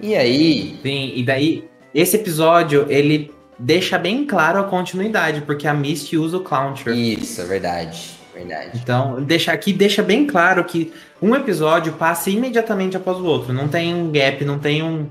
E 0.00 0.14
aí. 0.14 0.78
Sim, 0.80 1.14
e 1.16 1.24
daí, 1.24 1.68
esse 1.92 2.14
episódio, 2.14 2.86
ele 2.88 3.34
deixa 3.58 3.98
bem 3.98 4.24
claro 4.24 4.60
a 4.60 4.62
continuidade, 4.62 5.40
porque 5.40 5.66
a 5.66 5.74
Misty 5.74 6.16
usa 6.16 6.36
o 6.36 6.40
Clauncher. 6.42 6.94
Isso, 6.94 7.40
é 7.40 7.44
verdade. 7.44 8.10
Verdade. 8.32 8.70
Então, 8.80 9.20
deixa 9.20 9.50
aqui 9.50 9.72
deixa 9.72 10.00
bem 10.00 10.24
claro 10.24 10.62
que 10.62 10.92
um 11.20 11.34
episódio 11.34 11.92
passa 11.94 12.30
imediatamente 12.30 12.96
após 12.96 13.18
o 13.18 13.24
outro. 13.24 13.52
Não 13.52 13.66
tem 13.66 13.92
um 13.92 14.12
gap, 14.12 14.44
não 14.44 14.60
tem 14.60 14.80
um. 14.80 15.10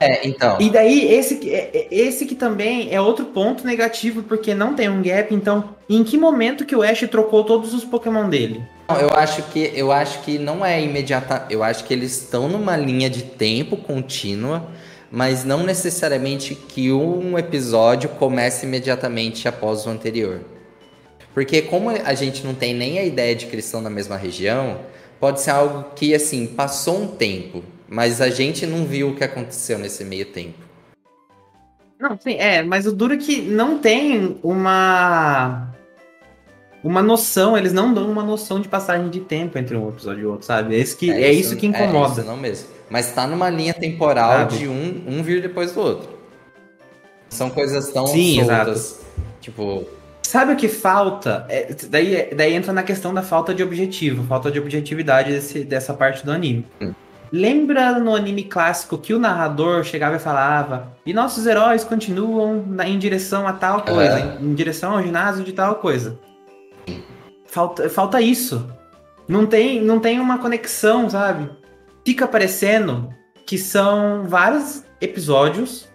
É, 0.00 0.26
então. 0.26 0.56
E 0.58 0.70
daí, 0.70 1.12
esse, 1.12 1.36
que- 1.36 1.54
é- 1.54 1.70
é- 1.74 1.86
esse 1.90 2.24
que 2.24 2.34
também 2.34 2.88
é 2.92 2.98
outro 3.00 3.26
ponto 3.26 3.66
negativo, 3.66 4.22
porque 4.22 4.54
não 4.54 4.74
tem 4.74 4.88
um 4.88 5.02
gap. 5.02 5.32
Então, 5.34 5.76
em 5.88 6.02
que 6.02 6.16
momento 6.16 6.64
que 6.64 6.74
o 6.74 6.82
Ash 6.82 7.00
trocou 7.10 7.44
todos 7.44 7.74
os 7.74 7.84
Pokémon 7.84 8.28
dele? 8.28 8.62
Eu 8.98 9.10
acho 9.10 9.42
que 9.44 9.70
eu 9.74 9.92
acho 9.92 10.20
que 10.22 10.38
não 10.38 10.64
é 10.64 10.82
imediata. 10.82 11.46
Eu 11.50 11.62
acho 11.62 11.84
que 11.84 11.92
eles 11.92 12.12
estão 12.22 12.48
numa 12.48 12.76
linha 12.76 13.08
de 13.10 13.22
tempo 13.22 13.76
contínua, 13.76 14.68
mas 15.12 15.44
não 15.44 15.62
necessariamente 15.62 16.54
que 16.54 16.90
um 16.90 17.38
episódio 17.38 18.08
comece 18.08 18.64
imediatamente 18.66 19.46
após 19.46 19.86
o 19.86 19.90
anterior. 19.90 20.40
Porque 21.34 21.62
como 21.62 21.90
a 21.90 22.14
gente 22.14 22.44
não 22.44 22.54
tem 22.54 22.74
nem 22.74 22.98
a 22.98 23.04
ideia 23.04 23.34
de 23.36 23.46
que 23.46 23.54
eles 23.54 23.66
estão 23.66 23.80
na 23.80 23.90
mesma 23.90 24.16
região, 24.16 24.78
pode 25.20 25.40
ser 25.40 25.50
algo 25.50 25.84
que 25.94 26.12
assim 26.14 26.46
passou 26.46 27.02
um 27.02 27.06
tempo, 27.06 27.62
mas 27.90 28.20
a 28.20 28.30
gente 28.30 28.64
não 28.66 28.86
viu 28.86 29.10
o 29.10 29.14
que 29.16 29.24
aconteceu 29.24 29.78
nesse 29.78 30.04
meio 30.04 30.24
tempo. 30.26 30.58
Não, 31.98 32.16
sim, 32.18 32.36
é, 32.38 32.62
mas 32.62 32.86
o 32.86 32.92
duro 32.92 33.12
é 33.14 33.16
que 33.18 33.42
não 33.42 33.78
tem 33.78 34.38
uma. 34.42 35.68
Uma 36.82 37.02
noção, 37.02 37.58
eles 37.58 37.74
não 37.74 37.92
dão 37.92 38.10
uma 38.10 38.22
noção 38.22 38.58
de 38.58 38.66
passagem 38.66 39.10
de 39.10 39.20
tempo 39.20 39.58
entre 39.58 39.76
um 39.76 39.90
episódio 39.90 40.22
e 40.22 40.26
outro, 40.26 40.46
sabe? 40.46 40.74
É 40.74 40.78
isso 40.78 40.96
que, 40.96 41.10
é 41.10 41.30
isso 41.30 41.54
que 41.56 41.66
É 41.66 41.68
incomoda. 41.68 42.12
isso 42.20 42.24
não 42.24 42.38
mesmo. 42.38 42.68
Mas 42.88 43.12
tá 43.12 43.26
numa 43.26 43.50
linha 43.50 43.74
temporal 43.74 44.30
Sabe? 44.30 44.56
de 44.58 44.66
um, 44.68 45.04
um 45.06 45.22
vir 45.22 45.42
depois 45.42 45.72
do 45.72 45.80
outro. 45.80 46.08
São 47.28 47.50
coisas 47.50 47.90
tão 47.90 48.06
Sim, 48.06 48.42
soltas. 48.46 49.02
Tipo, 49.42 49.84
Sabe 50.22 50.54
o 50.54 50.56
que 50.56 50.68
falta? 50.68 51.44
É, 51.50 51.74
daí, 51.88 52.32
daí 52.34 52.54
entra 52.54 52.72
na 52.72 52.82
questão 52.82 53.12
da 53.12 53.20
falta 53.22 53.52
de 53.54 53.62
objetivo, 53.62 54.24
falta 54.26 54.50
de 54.50 54.58
objetividade 54.58 55.30
desse- 55.32 55.64
dessa 55.64 55.92
parte 55.92 56.24
do 56.24 56.32
anime. 56.32 56.64
Hum. 56.80 56.94
Lembra 57.32 57.98
no 57.98 58.14
anime 58.14 58.42
clássico 58.44 58.98
que 58.98 59.14
o 59.14 59.18
narrador 59.18 59.84
chegava 59.84 60.16
e 60.16 60.18
falava: 60.18 60.96
e 61.06 61.12
nossos 61.12 61.46
heróis 61.46 61.84
continuam 61.84 62.64
na- 62.66 62.88
em 62.88 62.98
direção 62.98 63.46
a 63.46 63.52
tal 63.52 63.82
coisa, 63.82 64.18
em, 64.40 64.46
em 64.46 64.54
direção 64.54 64.92
ao 64.96 65.02
ginásio 65.02 65.44
de 65.44 65.52
tal 65.52 65.76
coisa. 65.76 66.18
Falta, 67.46 67.88
falta 67.88 68.20
isso. 68.20 68.66
Não 69.28 69.46
tem, 69.46 69.80
não 69.80 70.00
tem 70.00 70.18
uma 70.18 70.38
conexão, 70.38 71.08
sabe? 71.08 71.48
Fica 72.04 72.26
parecendo 72.26 73.10
que 73.46 73.56
são 73.58 74.24
vários 74.26 74.82
episódios 75.00 75.88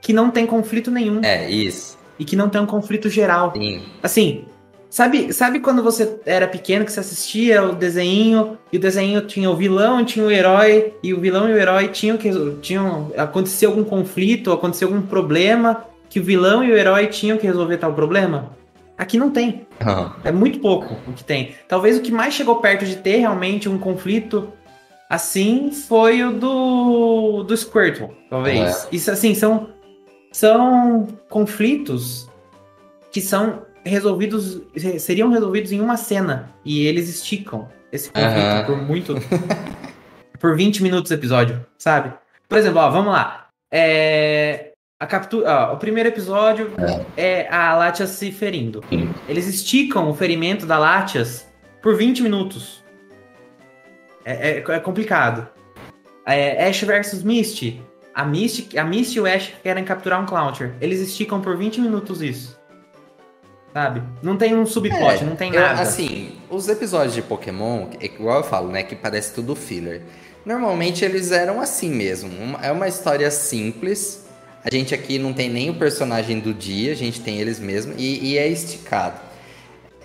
que 0.00 0.12
não 0.12 0.30
tem 0.30 0.46
conflito 0.46 0.90
nenhum 0.90 1.20
é 1.22 1.50
isso. 1.50 1.98
e 2.18 2.24
que 2.24 2.36
não 2.36 2.48
tem 2.48 2.60
um 2.60 2.66
conflito 2.66 3.10
geral. 3.10 3.52
Sim. 3.54 3.82
Assim, 4.02 4.44
sabe, 4.88 5.32
sabe 5.32 5.60
quando 5.60 5.82
você 5.82 6.18
era 6.24 6.46
pequeno 6.46 6.84
que 6.84 6.92
você 6.92 7.00
assistia 7.00 7.62
o 7.62 7.74
desenho 7.74 8.58
e 8.72 8.76
o 8.76 8.80
desenho 8.80 9.22
tinha 9.22 9.50
o 9.50 9.56
vilão, 9.56 10.04
tinha 10.04 10.24
o 10.24 10.30
herói 10.30 10.94
e 11.02 11.12
o 11.12 11.20
vilão 11.20 11.48
e 11.48 11.52
o 11.52 11.58
herói 11.58 11.88
tinham 11.88 12.16
que 12.16 12.30
tinham 12.60 13.12
aconteceu 13.16 13.70
algum 13.70 13.84
conflito, 13.84 14.52
aconteceu 14.52 14.88
algum 14.88 15.02
problema 15.02 15.84
que 16.08 16.20
o 16.20 16.24
vilão 16.24 16.62
e 16.64 16.70
o 16.70 16.76
herói 16.76 17.08
tinham 17.08 17.36
que 17.36 17.46
resolver 17.46 17.76
tal 17.78 17.92
problema? 17.92 18.56
Aqui 18.96 19.18
não 19.18 19.30
tem. 19.30 19.66
Aham. 19.80 20.16
É 20.24 20.32
muito 20.32 20.58
pouco 20.58 20.96
o 21.06 21.12
que 21.12 21.22
tem. 21.22 21.54
Talvez 21.68 21.98
o 21.98 22.00
que 22.00 22.10
mais 22.10 22.32
chegou 22.32 22.56
perto 22.56 22.86
de 22.86 22.96
ter 22.96 23.16
realmente 23.16 23.68
um 23.68 23.78
conflito 23.78 24.50
assim 25.10 25.70
foi 25.70 26.24
o 26.24 26.32
do 26.32 27.42
do 27.42 27.56
Squirtle, 27.56 28.10
talvez. 28.30 28.88
Isso 28.90 29.10
assim 29.10 29.34
são 29.34 29.68
são 30.32 31.06
conflitos 31.28 32.28
que 33.12 33.20
são 33.20 33.65
resolvidos 33.86 34.60
seriam 34.98 35.30
resolvidos 35.30 35.72
em 35.72 35.80
uma 35.80 35.96
cena 35.96 36.50
e 36.64 36.86
eles 36.86 37.08
esticam 37.08 37.68
esse 37.92 38.10
conflito 38.10 38.36
Aham. 38.36 38.64
por 38.66 38.76
muito 38.76 39.14
por 40.40 40.56
20 40.56 40.82
minutos 40.82 41.10
episódio, 41.10 41.64
sabe? 41.78 42.12
Por 42.48 42.58
exemplo, 42.58 42.80
ó, 42.80 42.90
vamos 42.90 43.12
lá. 43.12 43.48
É, 43.72 44.72
a 45.00 45.06
captura, 45.06 45.70
ó, 45.70 45.74
o 45.74 45.76
primeiro 45.78 46.08
episódio 46.08 46.70
é 47.16 47.48
a 47.50 47.74
Latias 47.74 48.10
se 48.10 48.30
ferindo. 48.32 48.82
Eles 49.28 49.46
esticam 49.46 50.08
o 50.10 50.14
ferimento 50.14 50.66
da 50.66 50.78
Latias 50.78 51.46
por 51.82 51.96
20 51.96 52.22
minutos. 52.22 52.84
É, 54.24 54.58
é- 54.58 54.64
é 54.68 54.80
complicado. 54.80 55.48
É, 56.26 56.66
Ash 56.68 56.82
versus 56.82 57.22
Misty. 57.22 57.80
A 58.14 58.24
Misty, 58.24 58.78
a 58.78 58.84
Misty 58.84 59.18
e 59.18 59.20
o 59.20 59.26
Ash 59.26 59.52
querem 59.62 59.84
capturar 59.84 60.20
um 60.22 60.26
Clauncher. 60.26 60.74
Eles 60.80 61.00
esticam 61.00 61.40
por 61.40 61.56
20 61.56 61.80
minutos 61.80 62.22
isso. 62.22 62.55
Sabe? 63.76 64.02
Não 64.22 64.38
tem 64.38 64.54
um 64.56 64.64
subplot, 64.64 65.22
É, 65.22 65.24
não 65.26 65.36
tem 65.36 65.52
eu- 65.54 65.60
nada. 65.60 65.82
assim, 65.82 66.30
os 66.48 66.66
episódios 66.66 67.12
de 67.12 67.20
Pokémon, 67.20 67.88
é 68.00 68.06
igual 68.06 68.38
eu 68.38 68.42
falo, 68.42 68.70
né? 68.72 68.82
Que 68.82 68.96
parece 68.96 69.34
tudo 69.34 69.54
filler. 69.54 70.00
Normalmente 70.46 71.04
eles 71.04 71.30
eram 71.30 71.60
assim 71.60 71.90
mesmo. 71.90 72.30
uma- 72.42 72.58
é 72.64 72.72
uma 72.72 72.88
história 72.88 73.30
simples. 73.30 74.24
A 74.64 74.70
gente 74.74 74.94
aqui 74.94 75.18
não 75.18 75.34
tem 75.34 75.50
nem 75.50 75.68
o 75.68 75.74
personagem 75.74 76.40
do 76.40 76.54
dia, 76.54 76.92
a 76.92 76.96
gente 76.96 77.20
tem 77.20 77.38
eles 77.38 77.58
mesmo, 77.60 77.92
e, 77.98 78.32
e 78.32 78.38
é 78.38 78.48
esticado. 78.48 79.20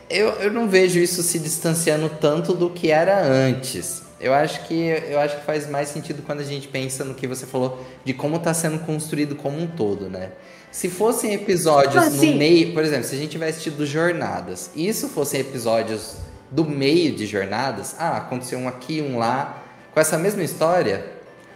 Eu, 0.10 0.32
eu 0.42 0.52
não 0.52 0.68
vejo 0.68 1.00
isso 1.00 1.24
se 1.24 1.40
distanciando 1.40 2.10
tanto 2.20 2.54
do 2.54 2.70
que 2.70 2.92
era 2.92 3.24
antes. 3.24 4.04
Eu 4.20 4.34
acho 4.34 4.66
que 4.68 4.76
eu 5.10 5.18
acho 5.18 5.38
que 5.38 5.46
faz 5.46 5.70
mais 5.70 5.88
sentido 5.88 6.22
quando 6.26 6.42
a 6.42 6.44
gente 6.44 6.68
pensa 6.68 7.06
no 7.06 7.14
que 7.14 7.26
você 7.26 7.46
falou 7.46 7.82
de 8.04 8.14
como 8.14 8.36
está 8.36 8.54
sendo 8.54 8.80
construído 8.80 9.34
como 9.34 9.58
um 9.58 9.66
todo, 9.66 10.10
né? 10.10 10.32
Se 10.72 10.90
fossem 10.90 11.34
episódios 11.34 11.96
Mas, 11.96 12.16
assim- 12.16 12.32
no 12.32 12.38
meio, 12.38 12.74
por 12.74 12.84
exemplo, 12.84 13.04
se 13.04 13.16
a 13.16 13.18
gente 13.18 13.32
tivesse 13.32 13.62
tido 13.62 13.86
jornadas, 13.86 14.72
e 14.76 14.88
isso 14.88 15.10
fossem 15.10 15.42
episódios 15.42 16.16
do 16.50 16.64
meio 16.66 17.14
de 17.14 17.26
jornadas, 17.26 17.96
ah, 18.00 18.18
aconteceu 18.18 18.58
um 18.58 18.68
aqui, 18.68 19.02
um 19.02 19.18
lá, 19.18 19.62
com 19.94 20.00
essa 20.00 20.18
mesma 20.18 20.44
história, 20.44 21.06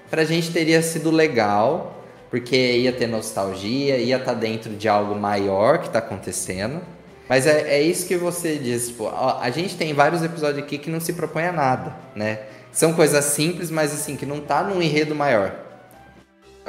pra 0.09 0.25
gente 0.25 0.51
teria 0.51 0.81
sido 0.81 1.11
legal, 1.11 2.03
porque 2.29 2.55
ia 2.55 2.91
ter 2.91 3.07
nostalgia, 3.07 3.97
ia 3.97 4.17
estar 4.17 4.33
dentro 4.33 4.71
de 4.75 4.87
algo 4.89 5.15
maior 5.15 5.79
que 5.79 5.89
tá 5.89 5.99
acontecendo. 5.99 6.81
Mas 7.27 7.47
é, 7.47 7.77
é 7.77 7.81
isso 7.81 8.05
que 8.05 8.17
você 8.17 8.57
diz, 8.57 8.89
tipo, 8.89 9.05
ó, 9.05 9.39
a 9.41 9.49
gente 9.49 9.75
tem 9.77 9.93
vários 9.93 10.21
episódios 10.21 10.63
aqui 10.63 10.77
que 10.77 10.89
não 10.89 10.99
se 10.99 11.13
propõe 11.13 11.45
a 11.45 11.51
nada, 11.51 11.95
né? 12.15 12.39
São 12.71 12.93
coisas 12.93 13.23
simples, 13.25 13.71
mas 13.71 13.93
assim, 13.93 14.15
que 14.17 14.25
não 14.25 14.41
tá 14.41 14.61
num 14.61 14.81
enredo 14.81 15.15
maior. 15.15 15.55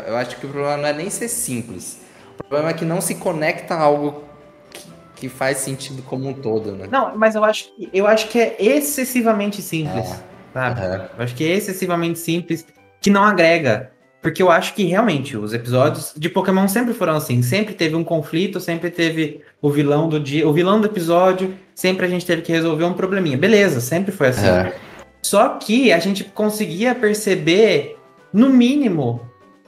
Eu 0.07 0.17
acho 0.17 0.37
que 0.37 0.47
o 0.47 0.49
problema 0.49 0.77
não 0.77 0.89
é 0.89 0.93
nem 0.93 1.11
ser 1.11 1.29
simples. 1.29 1.99
O 2.39 2.45
problema 2.45 2.71
é 2.71 2.75
que 2.75 2.85
não 2.85 3.01
se 3.01 3.15
conecta 3.17 3.75
a 3.75 3.81
algo 3.83 4.23
que, 4.71 4.83
que 5.17 5.29
faz 5.29 5.59
sentido 5.59 6.03
como 6.03 6.29
um 6.29 6.33
todo, 6.35 6.73
né? 6.73 6.87
Não, 6.91 7.17
mas 7.17 7.35
eu 7.35 7.45
acho, 7.45 7.65
que- 7.77 7.89
eu 7.93 8.07
acho 8.07 8.29
que 8.29 8.39
é 8.39 8.57
excessivamente 8.61 9.61
simples. 9.63 10.07
É. 10.11 10.37
sabe? 10.55 10.81
Uhum. 10.81 10.95
Eu 11.19 11.25
acho 11.25 11.35
que 11.35 11.45
é 11.45 11.55
excessivamente 11.55 12.19
simples, 12.19 12.67
que 13.01 13.11
não 13.11 13.23
agrega. 13.25 13.91
Porque 14.23 14.43
eu 14.43 14.51
acho 14.51 14.75
que 14.75 14.83
realmente 14.85 15.37
os 15.37 15.53
episódios 15.53 16.13
de 16.17 16.29
Pokémon 16.29 16.67
sempre 16.67 16.93
foram 16.95 17.15
assim. 17.15 17.43
Sempre 17.43 17.75
teve 17.75 17.95
um 17.95 18.03
conflito, 18.03 18.59
sempre 18.59 18.91
teve 18.91 19.41
o 19.63 19.71
vilão 19.71 20.09
do 20.09 20.19
dia, 20.19 20.49
o 20.49 20.53
vilão 20.53 20.81
do 20.81 20.87
episódio, 20.89 21.55
sempre 21.75 22.07
a 22.07 22.09
gente 22.09 22.27
teve 22.27 22.43
que 22.43 22.51
resolver 22.51 22.85
um 22.85 22.93
probleminha. 22.95 23.37
Beleza, 23.39 23.81
sempre 23.81 24.11
foi 24.11 24.29
assim. 24.29 24.47
É. 24.49 24.75
Só 25.23 25.51
que 25.51 25.93
a 25.93 25.99
gente 26.01 26.25
conseguia 26.25 26.93
perceber, 26.95 27.97
no 28.33 28.49
mínimo, 28.49 29.21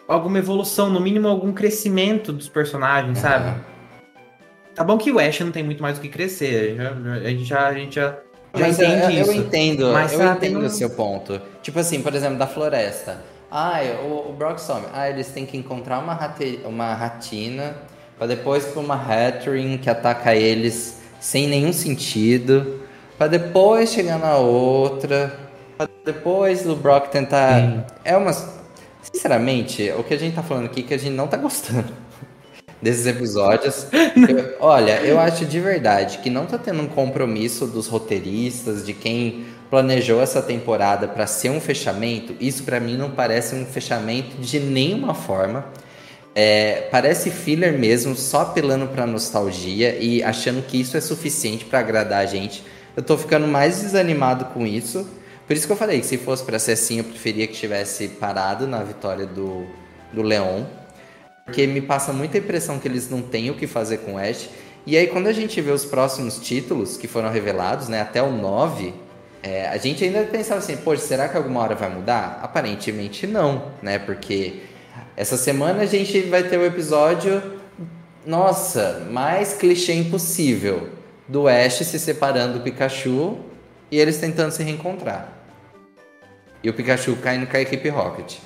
alguma 0.09 0.39
evolução, 0.39 0.91
no 0.91 1.01
mínimo 1.01 1.29
algum 1.29 1.53
crescimento 1.53 2.33
dos 2.33 2.49
personagens, 2.49 3.19
sabe? 3.19 3.61
Tá 4.75 4.83
bom 4.83 4.97
que 4.97 5.13
o 5.13 5.19
Ash 5.19 5.41
não 5.41 5.53
tem 5.53 5.63
muito 5.63 5.83
mais 5.83 5.99
o 5.99 6.01
que 6.01 6.09
crescer. 6.09 6.77
Já, 6.77 6.93
a 6.93 7.29
gente 7.29 7.45
já, 7.45 7.67
a 7.67 7.75
gente 7.75 7.95
já, 7.97 8.19
já 8.55 8.69
entende 8.69 9.17
eu, 9.17 9.23
isso. 9.23 9.31
Eu 9.31 9.35
entendo, 9.35 9.93
mas, 9.93 10.13
eu 10.13 10.19
sabe, 10.19 10.47
entendo 10.47 10.65
o 10.65 10.71
seu 10.71 10.91
ponto. 10.91 11.41
Tipo 11.63 11.79
assim, 11.79 12.01
por 12.01 12.15
exemplo, 12.15 12.39
da 12.39 12.47
floresta. 12.47 13.19
Ah, 13.51 13.81
o, 14.03 14.31
o 14.31 14.33
Brock 14.33 14.59
some. 14.59 14.87
Ah, 14.93 15.09
eles 15.09 15.29
têm 15.29 15.45
que 15.45 15.57
encontrar 15.57 15.99
uma, 15.99 16.15
rate, 16.15 16.61
uma 16.65 16.95
ratina 16.95 17.77
para 18.19 18.27
depois 18.27 18.67
para 18.67 18.81
uma 18.81 18.97
Hatterin 18.97 19.79
que 19.79 19.89
ataca 19.89 20.35
eles 20.35 21.01
sem 21.21 21.47
nenhum 21.47 21.73
sentido. 21.73 22.81
para 23.17 23.29
depois 23.29 23.93
chegar 23.93 24.19
na 24.19 24.37
outra. 24.37 25.33
para 25.77 25.89
depois 26.05 26.69
o 26.69 26.75
Brock 26.75 27.09
tentar. 27.09 27.61
Sim. 27.61 27.85
É 28.05 28.17
umas. 28.17 28.59
Sinceramente, 29.13 29.91
o 29.99 30.05
que 30.05 30.15
a 30.15 30.19
gente 30.19 30.35
tá 30.35 30.43
falando 30.43 30.67
aqui 30.67 30.81
é 30.81 30.83
que 30.83 30.95
a 30.95 30.99
gente 30.99 31.15
não 31.15 31.27
tá 31.27 31.37
gostando 31.37 31.93
desses 32.81 33.07
episódios. 33.07 33.87
eu, 33.93 34.57
olha, 34.61 35.01
eu 35.01 35.19
acho 35.19 35.45
de 35.45 35.61
verdade 35.61 36.19
que 36.19 36.31
não 36.31 36.47
tá 36.47 36.59
tendo 36.59 36.83
um 36.83 36.87
compromisso 36.87 37.67
dos 37.67 37.87
roteiristas, 37.87 38.85
de 38.85 38.93
quem 38.93 39.47
planejou 39.71 40.23
essa 40.23 40.41
temporada 40.41 41.07
para 41.07 41.27
ser 41.27 41.51
um 41.51 41.61
fechamento, 41.61 42.35
isso 42.41 42.63
para 42.63 42.81
mim 42.81 42.97
não 42.97 43.11
parece 43.11 43.55
um 43.55 43.67
fechamento 43.67 44.37
de 44.39 44.59
nenhuma 44.61 45.15
forma. 45.15 45.67
É, 46.35 46.87
parece 46.91 47.31
filler 47.31 47.77
mesmo, 47.77 48.15
só 48.15 48.43
apelando 48.43 48.87
para 48.87 49.07
nostalgia 49.07 49.97
e 49.99 50.23
achando 50.23 50.65
que 50.65 50.81
isso 50.81 50.97
é 50.97 51.01
suficiente 51.01 51.65
para 51.65 51.81
agradar 51.81 52.21
a 52.23 52.27
gente. 52.27 52.63
Eu 52.97 53.03
tô 53.03 53.19
ficando 53.19 53.47
mais 53.47 53.81
desanimado 53.81 54.47
com 54.47 54.67
isso. 54.67 55.09
Por 55.49 55.57
isso 55.57 55.67
que 55.67 55.73
eu 55.73 55.77
falei 55.79 56.01
que 56.01 56.07
se 56.07 56.19
fosse 56.19 56.45
para 56.45 56.59
ser 56.59 56.73
assim, 56.73 56.99
eu 56.99 57.05
preferia 57.05 57.47
que 57.47 57.55
tivesse 57.55 58.07
parado 58.07 58.67
na 58.67 58.83
vitória 58.83 59.25
do, 59.25 59.67
do 60.13 60.21
Leon. 60.21 60.65
Porque 61.47 61.67
me 61.67 61.81
passa 61.81 62.13
muita 62.13 62.37
impressão 62.37 62.79
que 62.79 62.87
eles 62.87 63.09
não 63.09 63.23
têm 63.23 63.49
o 63.49 63.55
que 63.55 63.67
fazer 63.67 63.99
com 63.99 64.17
o 64.17 64.19
Ash. 64.19 64.51
E 64.85 64.95
aí, 64.95 65.07
quando 65.07 65.27
a 65.27 65.33
gente 65.33 65.59
vê 65.63 65.71
os 65.71 65.87
próximos 65.87 66.39
títulos 66.39 66.99
que 66.99 67.09
foram 67.09 67.31
revelados, 67.31 67.89
né, 67.89 68.03
até 68.03 68.23
o 68.23 68.31
9, 68.31 68.93
é, 69.43 69.69
a 69.69 69.79
gente 69.79 70.05
ainda 70.05 70.23
pensava 70.25 70.61
assim, 70.61 70.77
poxa, 70.77 71.01
será 71.01 71.31
que 71.31 71.37
alguma 71.39 71.61
hora 71.61 71.75
vai 71.75 71.89
mudar? 71.89 72.41
Aparentemente 72.43 73.27
não, 73.27 73.73
né? 73.81 73.99
Porque 73.99 74.65
essa 75.17 75.39
semana 75.39 75.85
a 75.85 75.87
gente 75.87 76.21
vai 76.23 76.43
ter 76.43 76.59
o 76.59 76.61
um 76.61 76.67
episódio, 76.67 77.43
nossa, 78.27 79.09
mais 79.11 79.55
clichê 79.55 79.95
impossível, 79.95 80.91
do 81.27 81.49
Ash 81.49 81.79
se 81.79 81.99
separando 81.99 82.59
do 82.59 82.61
Pikachu 82.61 83.39
e 83.91 83.99
eles 83.99 84.19
tentando 84.19 84.51
se 84.51 84.63
reencontrar. 84.63 85.38
E 86.63 86.69
o 86.69 86.75
Pikachu 86.75 87.17
caindo 87.17 87.47
com 87.47 87.57
a 87.57 87.61
equipe 87.61 87.89
Rocket. 87.89 88.39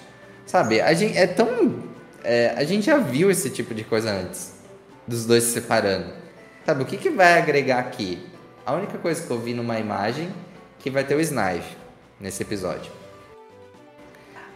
Sabe, 0.46 0.80
a 0.80 0.92
gente 0.92 1.16
é 1.16 1.26
tão. 1.26 1.82
É, 2.22 2.52
a 2.56 2.64
gente 2.64 2.86
já 2.86 2.98
viu 2.98 3.30
esse 3.30 3.50
tipo 3.50 3.74
de 3.74 3.84
coisa 3.84 4.10
antes. 4.10 4.52
Dos 5.06 5.24
dois 5.24 5.44
se 5.44 5.52
separando. 5.52 6.12
Sabe, 6.64 6.82
o 6.82 6.86
que, 6.86 6.96
que 6.96 7.10
vai 7.10 7.38
agregar 7.38 7.78
aqui? 7.78 8.24
A 8.64 8.74
única 8.74 8.98
coisa 8.98 9.26
que 9.26 9.30
eu 9.30 9.38
vi 9.38 9.54
numa 9.54 9.78
imagem 9.78 10.32
que 10.78 10.90
vai 10.90 11.04
ter 11.04 11.16
o 11.16 11.20
Snipe 11.20 11.76
nesse 12.20 12.42
episódio. 12.42 12.92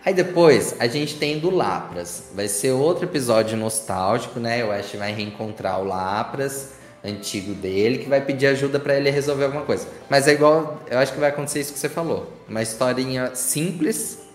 Aí 0.04 0.14
depois 0.14 0.76
a 0.78 0.86
gente 0.86 1.16
tem 1.16 1.40
do 1.40 1.50
Lapras. 1.50 2.30
Vai 2.32 2.46
ser 2.46 2.70
outro 2.70 3.06
episódio 3.06 3.56
nostálgico, 3.56 4.38
né? 4.38 4.64
O 4.64 4.70
Ash 4.70 4.92
vai 4.94 5.12
reencontrar 5.12 5.80
o 5.80 5.84
Lapras 5.84 6.74
antigo 7.06 7.54
dele, 7.54 7.98
que 7.98 8.08
vai 8.08 8.20
pedir 8.20 8.46
ajuda 8.46 8.78
para 8.80 8.96
ele 8.96 9.10
resolver 9.10 9.44
alguma 9.44 9.64
coisa. 9.64 9.86
Mas 10.08 10.26
é 10.26 10.32
igual, 10.32 10.82
eu 10.90 10.98
acho 10.98 11.12
que 11.12 11.20
vai 11.20 11.30
acontecer 11.30 11.60
isso 11.60 11.72
que 11.72 11.78
você 11.78 11.88
falou. 11.88 12.32
Uma 12.48 12.62
historinha 12.62 13.34
simples 13.34 14.26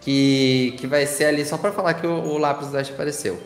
que, 0.00 0.74
que 0.78 0.86
vai 0.86 1.06
ser 1.06 1.26
ali 1.26 1.44
só 1.44 1.58
para 1.58 1.72
falar 1.72 1.94
que 1.94 2.06
o, 2.06 2.36
o 2.36 2.38
do 2.38 2.78
Ash 2.78 2.90
apareceu. 2.90 3.38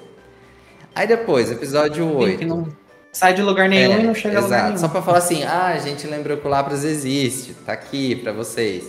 Aí 0.95 1.07
depois, 1.07 1.51
episódio 1.51 2.17
8 2.17 2.77
sai 3.13 3.33
de 3.33 3.43
lugar 3.43 3.69
nenhum 3.69 3.93
é, 3.93 4.01
e 4.01 4.03
não 4.03 4.15
chega 4.15 4.39
exato. 4.39 4.45
a 4.45 4.57
lugar 4.57 4.65
nenhum. 4.67 4.79
Só 4.79 4.89
para 4.89 5.03
falar 5.03 5.19
assim, 5.19 5.45
ah, 5.45 5.69
a 5.69 5.79
gente 5.79 6.07
lembrou 6.07 6.37
que 6.37 6.47
o 6.47 6.51
Lapras 6.51 6.85
existe, 6.85 7.55
tá 7.55 7.73
aqui 7.73 8.17
para 8.17 8.33
vocês. 8.33 8.85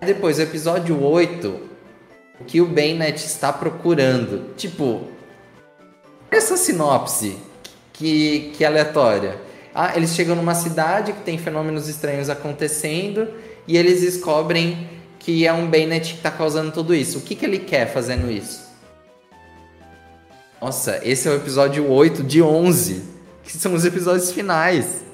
Depois, 0.00 0.38
o 0.38 0.42
episódio 0.42 1.02
8, 1.02 1.60
o 2.40 2.44
que 2.44 2.60
o 2.60 2.66
Bennett 2.66 3.24
está 3.26 3.52
procurando. 3.52 4.54
Tipo, 4.56 5.08
essa 6.30 6.56
sinopse 6.56 7.36
que, 8.00 8.52
que 8.56 8.64
é 8.64 8.66
aleatória. 8.66 9.36
Ah, 9.74 9.92
eles 9.94 10.14
chegam 10.14 10.34
numa 10.34 10.54
cidade 10.54 11.12
que 11.12 11.20
tem 11.20 11.36
fenômenos 11.36 11.86
estranhos 11.86 12.30
acontecendo 12.30 13.28
e 13.68 13.76
eles 13.76 14.00
descobrem 14.00 14.88
que 15.18 15.46
é 15.46 15.52
um 15.52 15.68
Bennett 15.68 16.12
que 16.12 16.16
está 16.16 16.30
causando 16.30 16.72
tudo 16.72 16.94
isso. 16.94 17.18
O 17.18 17.20
que, 17.20 17.34
que 17.34 17.44
ele 17.44 17.58
quer 17.58 17.86
fazendo 17.92 18.30
isso? 18.30 18.68
Nossa, 20.60 20.98
esse 21.04 21.28
é 21.28 21.30
o 21.30 21.36
episódio 21.36 21.88
8 21.88 22.24
de 22.24 22.42
11 22.42 23.20
que 23.42 23.52
são 23.58 23.74
os 23.74 23.84
episódios 23.84 24.32
finais. 24.32 25.04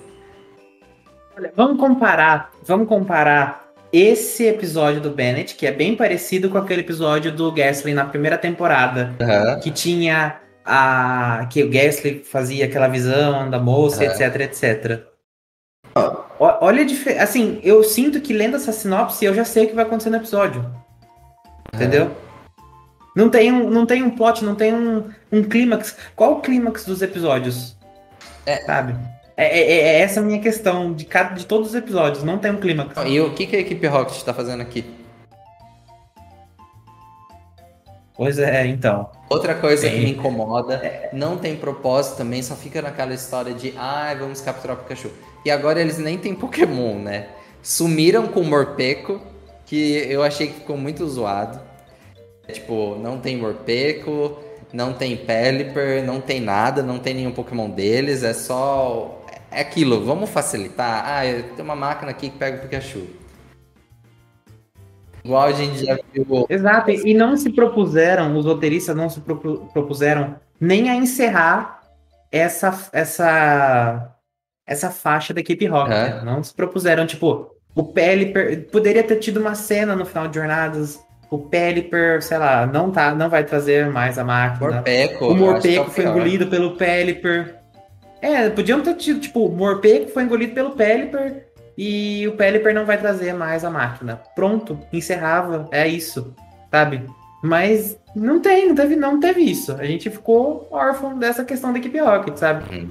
Olha, 1.36 1.52
vamos 1.56 1.80
comparar, 1.80 2.52
vamos 2.64 2.86
comparar 2.88 3.66
esse 3.92 4.44
episódio 4.44 5.00
do 5.00 5.10
Bennett, 5.10 5.54
que 5.54 5.66
é 5.66 5.72
bem 5.72 5.96
parecido 5.96 6.50
com 6.50 6.58
aquele 6.58 6.82
episódio 6.82 7.32
do 7.32 7.50
Gasly 7.50 7.94
na 7.94 8.04
primeira 8.04 8.36
temporada, 8.36 9.14
uhum. 9.20 9.60
que 9.60 9.70
tinha 9.70 10.40
a 10.66 11.46
que 11.50 11.62
o 11.62 11.70
Gasly 11.70 12.24
fazia 12.24 12.64
aquela 12.64 12.88
visão 12.88 13.48
da 13.48 13.58
moça, 13.58 14.02
uhum. 14.02 14.10
etc, 14.10 14.40
etc. 14.40 15.02
Olha 16.38 16.82
a 16.82 16.86
diferença. 16.86 17.22
Assim, 17.22 17.60
eu 17.62 17.82
sinto 17.84 18.20
que 18.20 18.32
lendo 18.32 18.56
essa 18.56 18.72
sinopse 18.72 19.24
eu 19.24 19.34
já 19.34 19.44
sei 19.44 19.64
o 19.64 19.68
que 19.68 19.74
vai 19.74 19.84
acontecer 19.84 20.10
no 20.10 20.16
episódio. 20.16 20.60
Uhum. 20.60 20.70
Entendeu? 21.74 22.10
Não 23.14 23.30
tem, 23.30 23.50
um, 23.50 23.70
não 23.70 23.86
tem 23.86 24.02
um 24.02 24.10
plot, 24.10 24.44
não 24.44 24.54
tem 24.54 24.74
um, 24.74 25.08
um 25.32 25.42
clímax. 25.42 25.96
Qual 26.14 26.32
o 26.32 26.40
clímax 26.40 26.84
dos 26.84 27.00
episódios? 27.00 27.74
É. 28.44 28.56
Sabe? 28.58 28.94
É, 29.36 29.46
é, 29.46 29.60
é, 29.60 29.78
é, 29.78 30.00
essa 30.00 30.20
a 30.20 30.22
minha 30.22 30.40
questão 30.40 30.92
de, 30.92 31.04
cada, 31.04 31.34
de 31.34 31.46
todos 31.46 31.68
os 31.68 31.74
episódios, 31.74 32.24
não 32.24 32.38
tem 32.38 32.50
um 32.50 32.56
clímax. 32.56 32.94
E 33.06 33.20
o 33.20 33.32
que, 33.32 33.46
que 33.46 33.56
a 33.56 33.60
equipe 33.60 33.86
Rocket 33.86 34.16
está 34.16 34.34
fazendo 34.34 34.60
aqui? 34.60 34.84
Pois 38.16 38.38
é, 38.38 38.66
então. 38.66 39.10
Outra 39.28 39.54
coisa 39.54 39.82
tem. 39.82 39.92
que 39.92 40.04
me 40.04 40.10
incomoda, 40.12 41.10
não 41.12 41.36
tem 41.36 41.54
propósito 41.54 42.16
também, 42.16 42.42
só 42.42 42.54
fica 42.54 42.80
naquela 42.80 43.12
história 43.12 43.52
de 43.52 43.74
ah, 43.76 44.16
vamos 44.18 44.40
capturar 44.40 44.76
o 44.76 44.80
Pikachu. 44.80 45.10
E 45.44 45.50
agora 45.50 45.80
eles 45.80 45.98
nem 45.98 46.16
têm 46.16 46.34
Pokémon, 46.34 46.98
né? 46.98 47.28
Sumiram 47.62 48.28
com 48.28 48.40
o 48.40 48.44
Morpeco, 48.44 49.20
que 49.66 50.06
eu 50.08 50.22
achei 50.22 50.46
que 50.46 50.54
ficou 50.54 50.76
muito 50.76 51.06
zoado. 51.06 51.60
Tipo, 52.50 52.96
não 52.96 53.18
tem 53.18 53.36
Morpeco, 53.36 54.38
não 54.72 54.92
tem 54.92 55.16
Pelipper, 55.16 56.04
não 56.04 56.20
tem 56.20 56.40
nada, 56.40 56.82
não 56.82 56.98
tem 56.98 57.14
nenhum 57.14 57.32
Pokémon 57.32 57.68
deles, 57.68 58.22
é 58.22 58.32
só. 58.32 59.22
É 59.50 59.60
aquilo, 59.60 60.04
vamos 60.04 60.30
facilitar. 60.30 61.04
Ah, 61.06 61.22
tem 61.54 61.64
uma 61.64 61.76
máquina 61.76 62.10
aqui 62.10 62.30
que 62.30 62.38
pega 62.38 62.58
o 62.58 62.60
Pikachu. 62.60 63.06
Igual 65.26 65.42
a 65.42 65.52
gente 65.52 65.84
já 65.84 65.98
viu. 66.14 66.46
Exato, 66.48 66.90
e 66.90 67.12
não 67.12 67.36
se 67.36 67.50
propuseram, 67.50 68.36
os 68.36 68.44
roteiristas 68.44 68.94
não 68.94 69.10
se 69.10 69.20
propuseram 69.20 70.36
nem 70.60 70.88
a 70.88 70.94
encerrar 70.94 71.80
essa, 72.30 72.88
essa, 72.92 74.14
essa 74.64 74.90
faixa 74.90 75.34
da 75.34 75.40
equipe 75.40 75.66
Rocket. 75.66 75.90
Né? 75.90 76.22
Não 76.24 76.42
se 76.44 76.54
propuseram, 76.54 77.06
tipo, 77.06 77.50
o 77.74 77.84
Pelipper. 77.84 78.68
Poderia 78.70 79.02
ter 79.02 79.16
tido 79.16 79.40
uma 79.40 79.56
cena 79.56 79.96
no 79.96 80.06
final 80.06 80.28
de 80.28 80.36
Jornadas 80.36 81.04
o 81.28 81.38
Pelipper, 81.38 82.22
sei 82.22 82.38
lá, 82.38 82.66
não 82.66 82.92
tá, 82.92 83.12
não 83.12 83.28
vai 83.28 83.42
trazer 83.42 83.88
mais 83.90 84.16
a 84.16 84.22
máquina. 84.22 84.76
Morpeco, 84.76 85.26
o 85.26 85.34
Morpeco 85.34 85.90
é 85.90 85.90
foi 85.90 86.04
engolido 86.04 86.46
pelo 86.46 86.76
Pelipper. 86.76 87.56
É, 88.22 88.48
podiam 88.48 88.80
ter 88.80 88.94
tido, 88.94 89.20
tipo, 89.20 89.46
o 89.46 89.52
Morpeco 89.52 90.08
foi 90.10 90.22
engolido 90.22 90.54
pelo 90.54 90.70
Pelipper 90.70 91.45
e 91.76 92.26
o 92.28 92.32
Pelipper 92.32 92.74
não 92.74 92.86
vai 92.86 92.98
trazer 92.98 93.32
mais 93.34 93.64
a 93.64 93.70
máquina. 93.70 94.20
Pronto, 94.34 94.78
encerrava, 94.92 95.68
é 95.70 95.86
isso, 95.86 96.34
sabe? 96.70 97.04
Mas 97.42 97.98
não 98.14 98.40
tem, 98.40 98.68
não 98.68 98.74
teve, 98.74 98.96
não 98.96 99.20
teve 99.20 99.42
isso. 99.42 99.72
A 99.72 99.84
gente 99.84 100.08
ficou 100.10 100.66
órfão 100.70 101.18
dessa 101.18 101.44
questão 101.44 101.72
da 101.72 101.78
equipe 101.78 101.98
Rocket, 101.98 102.36
sabe? 102.36 102.74
Hum. 102.74 102.88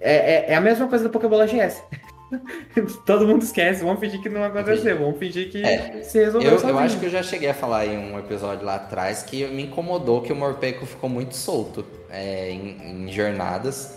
É, 0.00 0.14
é, 0.14 0.52
é, 0.52 0.54
a 0.54 0.60
mesma 0.60 0.86
coisa 0.86 1.04
da 1.04 1.10
Pokébola 1.10 1.46
GS. 1.46 1.82
Todo 3.06 3.26
mundo 3.26 3.42
esquece, 3.42 3.82
vamos 3.82 4.00
fingir 4.00 4.20
que 4.20 4.28
não 4.28 4.44
aconteceu, 4.44 4.98
vamos 4.98 5.18
fingir 5.18 5.50
que 5.50 5.62
é, 5.62 6.02
se 6.02 6.18
resolveu 6.18 6.52
eu, 6.52 6.68
eu, 6.68 6.78
acho 6.78 6.98
que 6.98 7.06
eu 7.06 7.10
já 7.10 7.22
cheguei 7.22 7.48
a 7.48 7.54
falar 7.54 7.86
em 7.86 7.96
um 7.96 8.18
episódio 8.18 8.66
lá 8.66 8.74
atrás 8.74 9.22
que 9.22 9.46
me 9.46 9.62
incomodou 9.62 10.20
que 10.20 10.32
o 10.32 10.36
Morpeco 10.36 10.84
ficou 10.84 11.08
muito 11.08 11.34
solto 11.34 11.84
é, 12.10 12.50
em, 12.50 13.06
em, 13.06 13.12
jornadas. 13.12 13.96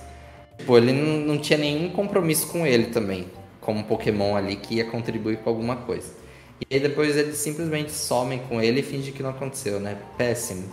Tipo, 0.57 0.77
ele 0.77 0.93
não, 0.93 1.33
não, 1.33 1.37
tinha 1.37 1.57
nenhum 1.57 1.89
compromisso 1.89 2.47
com 2.47 2.65
ele 2.65 2.87
também, 2.87 3.27
como 3.69 3.83
Pokémon 3.83 4.35
ali 4.35 4.55
que 4.55 4.77
ia 4.77 4.85
contribuir 4.85 5.37
com 5.37 5.49
alguma 5.51 5.75
coisa. 5.75 6.11
E 6.59 6.73
aí 6.73 6.79
depois 6.79 7.15
eles 7.15 7.37
simplesmente 7.37 7.91
somem 7.91 8.39
com 8.49 8.59
ele 8.59 8.79
e 8.79 8.83
fingem 8.83 9.13
que 9.13 9.21
não 9.21 9.29
aconteceu, 9.29 9.79
né? 9.79 9.95
Péssimo. 10.17 10.67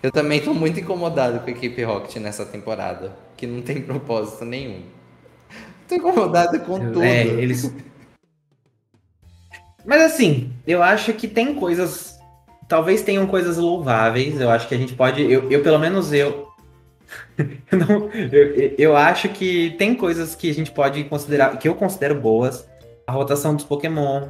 Eu 0.00 0.12
também 0.12 0.40
tô 0.40 0.54
muito 0.54 0.78
incomodado 0.78 1.40
com 1.40 1.46
a 1.46 1.50
equipe 1.50 1.82
Rocket 1.82 2.14
nessa 2.22 2.46
temporada, 2.46 3.16
que 3.36 3.44
não 3.44 3.60
tem 3.60 3.82
propósito 3.82 4.44
nenhum. 4.44 4.82
Tô 5.88 5.96
incomodado 5.96 6.60
com 6.60 6.78
tudo. 6.78 7.02
É, 7.02 7.26
eles. 7.26 7.74
Mas 9.84 10.02
assim, 10.02 10.52
eu 10.64 10.80
acho 10.80 11.12
que 11.14 11.26
tem 11.26 11.56
coisas. 11.56 12.16
Talvez 12.68 13.02
tenham 13.02 13.26
coisas 13.26 13.56
louváveis. 13.56 14.40
Eu 14.40 14.48
acho 14.48 14.68
que 14.68 14.76
a 14.76 14.78
gente 14.78 14.94
pode. 14.94 15.22
Eu, 15.22 15.50
eu 15.50 15.60
pelo 15.60 15.80
menos 15.80 16.12
eu. 16.12 16.47
Eu, 17.38 17.46
não, 17.78 18.10
eu, 18.12 18.74
eu 18.78 18.96
acho 18.96 19.28
que 19.30 19.70
tem 19.78 19.94
coisas 19.94 20.34
que 20.34 20.50
a 20.50 20.54
gente 20.54 20.70
pode 20.70 21.04
considerar. 21.04 21.56
Que 21.58 21.68
eu 21.68 21.74
considero 21.74 22.14
boas. 22.14 22.68
A 23.06 23.12
rotação 23.12 23.54
dos 23.54 23.64
Pokémon. 23.64 24.28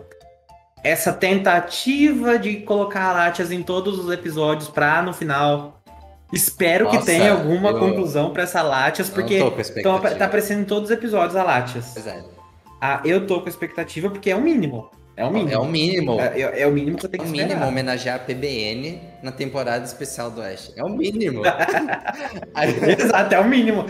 Essa 0.85 1.13
tentativa 1.13 2.39
de 2.39 2.59
colocar 2.59 3.11
a 3.11 3.13
Latias 3.13 3.51
em 3.51 3.63
todos 3.63 3.99
os 3.99 4.11
episódios 4.13 4.69
pra 4.69 5.03
no 5.03 5.13
final. 5.13 5.81
Espero 6.33 6.85
Nossa, 6.85 6.99
que 6.99 7.07
tenha 7.07 7.33
alguma 7.33 7.71
eu- 7.71 7.79
conclusão 7.79 8.31
pra 8.33 8.43
essa 8.45 8.63
Latias, 8.63 9.09
porque 9.09 9.39
tô 9.83 9.99
tá 9.99 10.25
aparecendo 10.27 10.61
em 10.61 10.65
todos 10.65 10.91
os 10.91 10.97
episódios 10.97 11.35
a 11.35 11.43
Latias. 11.43 11.97
É. 12.07 12.23
Ah, 12.81 13.01
eu 13.05 13.27
tô 13.27 13.41
com 13.41 13.49
expectativa 13.49 14.09
porque 14.11 14.31
é 14.31 14.37
o 14.37 14.41
mínimo. 14.41 14.91
É 15.19 15.25
o 15.25 15.31
mínimo. 15.33 15.51
É 15.53 15.59
o 15.59 15.65
mínimo. 15.67 16.21
É, 16.21 16.41
é- 16.41 16.61
é 16.63 16.67
o 16.67 16.71
mínimo 16.73 16.97
que 16.97 17.05
eu 17.07 17.09
É 17.09 17.11
tenho 17.11 17.23
o 17.25 17.27
que 17.27 17.33
mínimo 17.33 17.51
esperar. 17.51 17.69
homenagear 17.69 18.17
a 18.17 18.19
PBN 18.21 19.01
na 19.23 19.33
temporada 19.33 19.85
especial 19.85 20.31
do 20.31 20.41
Ash. 20.41 20.73
É 20.77 20.85
o 20.85 20.89
mínimo. 20.89 21.43
Exato, 22.99 23.35
é 23.35 23.41
o 23.41 23.45
mínimo. 23.49 23.85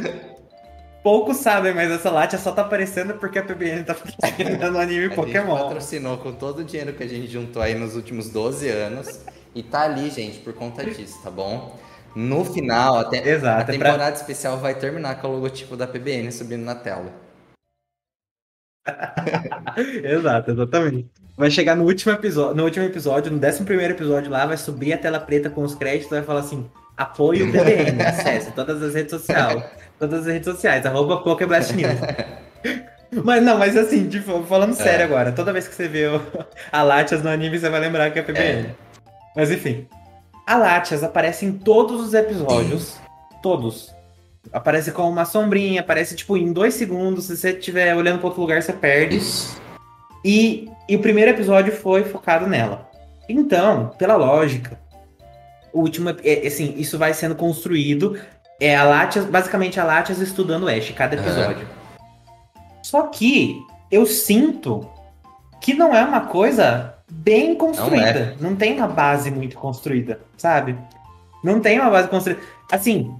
Poucos 1.02 1.36
sabem, 1.36 1.74
mas 1.74 1.90
essa 1.90 2.10
Latia 2.10 2.38
só 2.38 2.50
tá 2.52 2.62
aparecendo 2.62 3.14
porque 3.14 3.38
a 3.38 3.42
PBN 3.44 3.84
tá 3.84 3.94
patrocinando 3.94 4.72
no 4.72 4.78
anime 4.78 5.00
A 5.04 5.08
gente 5.08 5.14
Pokémon. 5.16 5.56
patrocinou 5.58 6.16
com 6.18 6.32
todo 6.32 6.60
o 6.60 6.64
dinheiro 6.64 6.92
que 6.94 7.02
a 7.02 7.06
gente 7.08 7.26
juntou 7.30 7.60
aí 7.62 7.74
nos 7.74 7.94
últimos 7.94 8.30
12 8.30 8.68
anos. 8.68 9.20
E 9.54 9.62
tá 9.62 9.82
ali, 9.82 10.10
gente, 10.10 10.38
por 10.40 10.54
conta 10.54 10.84
disso, 10.84 11.20
tá 11.22 11.30
bom? 11.30 11.78
No 12.16 12.42
final, 12.44 12.96
até 12.98 13.18
a 13.18 13.20
é 13.28 13.38
pra- 13.38 13.64
temporada 13.64 14.16
especial 14.16 14.56
vai 14.58 14.74
terminar 14.74 15.20
com 15.20 15.28
o 15.28 15.32
logotipo 15.32 15.76
da 15.76 15.86
PBN 15.86 16.32
subindo 16.32 16.64
na 16.64 16.74
tela. 16.74 17.12
Exato, 20.04 20.50
exatamente. 20.52 21.08
Vai 21.38 21.50
chegar 21.50 21.76
no 21.76 21.84
último 21.84 22.12
episódio, 22.12 22.56
no 22.56 22.64
último 22.64 22.84
episódio, 22.84 23.30
no 23.30 23.38
11 23.46 23.62
primeiro 23.64 23.94
episódio 23.94 24.28
lá, 24.30 24.44
vai 24.44 24.56
subir 24.56 24.92
a 24.92 24.98
tela 24.98 25.20
preta 25.20 25.48
com 25.48 25.62
os 25.62 25.74
créditos 25.74 26.08
e 26.10 26.14
vai 26.16 26.24
falar 26.24 26.40
assim: 26.40 26.68
apoio 26.96 27.50
PBN, 27.52 28.02
acesse 28.02 28.50
todas 28.50 28.82
as 28.82 28.92
redes 28.94 29.12
sociais. 29.12 29.62
Todas 30.00 30.20
as 30.20 30.26
redes 30.26 30.46
sociais, 30.52 30.84
arroba 30.84 31.18
Pokéblast 31.18 31.72
News. 31.74 31.94
Mas 33.24 33.42
não, 33.42 33.56
mas 33.56 33.74
assim, 33.74 34.06
tipo, 34.06 34.42
falando 34.42 34.74
sério 34.74 35.00
É. 35.00 35.04
agora, 35.04 35.32
toda 35.32 35.50
vez 35.50 35.66
que 35.66 35.74
você 35.74 35.88
vê 35.88 36.08
o- 36.08 36.20
a 36.70 36.82
Latias 36.82 37.22
no 37.22 37.30
anime, 37.30 37.58
você 37.58 37.70
vai 37.70 37.80
lembrar 37.80 38.10
que 38.10 38.18
é 38.18 38.22
PBN. 38.22 38.74
Mas 39.34 39.50
enfim. 39.50 39.88
A 40.46 40.56
Latias 40.58 41.02
aparece 41.02 41.46
em 41.46 41.52
todos 41.52 42.02
os 42.06 42.12
episódios. 42.12 42.98
Todos. 43.42 43.94
Aparece 44.52 44.92
com 44.92 45.08
uma 45.08 45.24
sombrinha, 45.24 45.80
aparece 45.80 46.14
tipo 46.16 46.36
em 46.36 46.52
dois 46.52 46.74
segundos. 46.74 47.24
Se 47.24 47.36
você 47.38 47.52
estiver 47.52 47.96
olhando 47.96 48.18
para 48.18 48.26
outro 48.26 48.42
lugar, 48.42 48.62
você 48.62 48.74
perde. 48.74 49.16
E, 50.24 50.70
e 50.88 50.96
o 50.96 51.00
primeiro 51.00 51.30
episódio 51.30 51.72
foi 51.72 52.04
focado 52.04 52.46
nela. 52.46 52.88
Então, 53.28 53.90
pela 53.98 54.16
lógica, 54.16 54.78
o 55.72 55.80
último, 55.80 56.10
é, 56.24 56.46
assim, 56.46 56.74
isso 56.76 56.98
vai 56.98 57.12
sendo 57.14 57.34
construído. 57.34 58.18
É 58.60 58.74
a 58.74 58.84
Latias, 58.84 59.24
basicamente 59.24 59.78
a 59.78 59.84
Latias 59.84 60.18
estudando 60.18 60.64
o 60.64 60.68
Ash, 60.68 60.90
cada 60.90 61.14
episódio. 61.14 61.66
Só 62.82 63.02
que 63.02 63.60
eu 63.90 64.06
sinto 64.06 64.88
que 65.60 65.74
não 65.74 65.94
é 65.94 66.04
uma 66.04 66.22
coisa 66.22 66.94
bem 67.10 67.54
construída. 67.54 68.36
Não, 68.40 68.56
tem 68.56 68.76
uma 68.76 68.88
base 68.88 69.30
muito 69.30 69.56
construída, 69.56 70.20
sabe? 70.36 70.76
Não 71.42 71.60
tem 71.60 71.78
uma 71.78 71.90
base 71.90 72.08
construída. 72.08 72.40
Assim, 72.70 73.14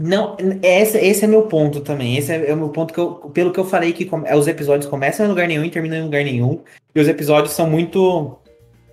não, 0.00 0.34
esse, 0.62 0.96
esse 0.98 1.24
é 1.24 1.28
meu 1.28 1.42
ponto 1.42 1.80
também. 1.80 2.16
Esse 2.16 2.32
é, 2.32 2.48
é 2.50 2.54
o 2.54 2.56
meu 2.56 2.70
ponto 2.70 2.94
que 2.94 2.98
eu, 2.98 3.12
pelo 3.34 3.52
que 3.52 3.60
eu 3.60 3.64
falei 3.66 3.92
que 3.92 4.06
come- 4.06 4.32
os 4.34 4.48
episódios 4.48 4.88
começam 4.88 5.26
em 5.26 5.28
lugar 5.28 5.46
nenhum 5.46 5.64
e 5.64 5.70
terminam 5.70 5.98
em 5.98 6.02
lugar 6.04 6.24
nenhum. 6.24 6.60
E 6.94 7.00
os 7.00 7.06
episódios 7.06 7.52
são 7.52 7.68
muito 7.68 8.36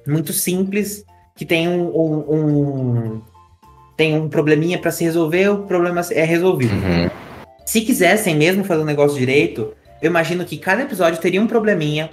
muito 0.05 0.33
simples, 0.33 1.03
que 1.35 1.45
tem 1.45 1.67
um, 1.67 1.87
um- 1.87 2.35
um- 2.35 3.21
tem 3.95 4.15
um 4.15 4.27
probleminha 4.29 4.77
pra 4.77 4.91
se 4.91 5.03
resolver, 5.03 5.49
o 5.49 5.63
problema 5.63 6.01
é 6.11 6.23
resolvido. 6.23 6.73
Uhum. 6.73 7.09
Se 7.65 7.81
quisessem 7.81 8.35
mesmo 8.35 8.63
fazer 8.63 8.81
o 8.81 8.85
negócio 8.85 9.17
direito, 9.17 9.73
eu 10.01 10.09
imagino 10.09 10.45
que 10.45 10.57
cada 10.57 10.83
episódio 10.83 11.19
teria 11.19 11.41
um 11.41 11.47
probleminha. 11.47 12.09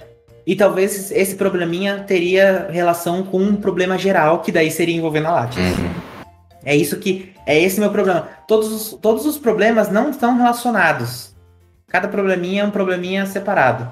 E 0.47 0.55
talvez 0.55 1.11
esse 1.11 1.35
probleminha 1.35 2.03
teria 2.05 2.67
relação 2.69 3.23
com 3.23 3.39
um 3.39 3.55
problema 3.55 3.97
geral, 3.97 4.41
que 4.41 4.51
daí 4.51 4.69
seria 4.69 4.95
envolvendo 4.95 5.27
a 5.27 5.31
Latias. 5.31 5.65
Uhum. 5.77 6.04
É 6.65 6.75
isso 6.75 6.97
que. 6.97 7.31
É 7.45 7.57
esse 7.59 7.79
meu 7.79 7.91
problema. 7.91 8.27
Todos 8.47 8.71
os, 8.71 8.99
todos 8.99 9.25
os 9.25 9.37
problemas 9.37 9.89
não 9.91 10.09
estão 10.09 10.35
relacionados. 10.35 11.35
Cada 11.87 12.07
probleminha 12.07 12.63
é 12.63 12.65
um 12.65 12.71
probleminha 12.71 13.25
separado. 13.27 13.89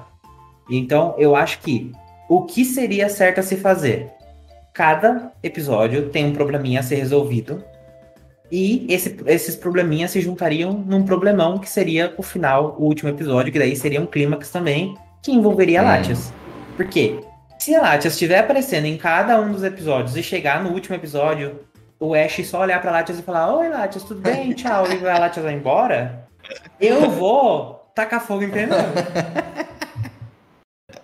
Então, 0.68 1.14
eu 1.16 1.36
acho 1.36 1.60
que 1.60 1.92
o 2.28 2.42
que 2.42 2.64
seria 2.64 3.08
certo 3.08 3.38
a 3.38 3.42
se 3.42 3.56
fazer? 3.56 4.08
Cada 4.72 5.32
episódio 5.42 6.08
tem 6.08 6.26
um 6.26 6.32
probleminha 6.32 6.80
a 6.80 6.82
ser 6.82 6.96
resolvido. 6.96 7.62
E 8.50 8.86
esse- 8.92 9.16
esses 9.26 9.56
probleminhas 9.56 10.10
se 10.10 10.20
juntariam 10.20 10.72
num 10.72 11.04
problemão 11.04 11.58
que 11.58 11.68
seria 11.68 12.12
o 12.18 12.22
final, 12.22 12.76
o 12.78 12.84
último 12.84 13.08
episódio, 13.08 13.52
que 13.52 13.58
daí 13.58 13.74
seria 13.76 14.00
um 14.00 14.06
clímax 14.06 14.50
também, 14.50 14.96
que 15.22 15.32
envolveria 15.32 15.80
Hum. 15.82 15.84
Latias. 15.86 16.32
Por 16.76 16.86
quê? 16.86 17.18
Se 17.58 17.74
a 17.74 17.80
Latias 17.80 18.12
estiver 18.14 18.40
aparecendo 18.40 18.84
em 18.86 18.96
cada 18.96 19.40
um 19.40 19.52
dos 19.52 19.62
episódios 19.62 20.16
e 20.16 20.22
chegar 20.22 20.62
no 20.62 20.70
último 20.70 20.96
episódio, 20.96 21.60
o 22.00 22.14
Ash 22.14 22.46
só 22.46 22.60
olhar 22.60 22.80
pra 22.80 22.90
Latias 22.90 23.18
e 23.18 23.22
falar: 23.22 23.54
Oi, 23.56 23.68
Latias, 23.68 24.04
tudo 24.04 24.20
bem? 24.20 24.52
Tchau. 24.52 24.84
E 24.90 25.08
a 25.08 25.18
Latias 25.18 25.44
vai 25.44 25.54
embora. 25.54 26.26
Eu 26.80 27.10
vou 27.10 27.90
tacar 27.94 28.20
fogo 28.20 28.42
em 28.42 28.50
pneu. 28.50 28.76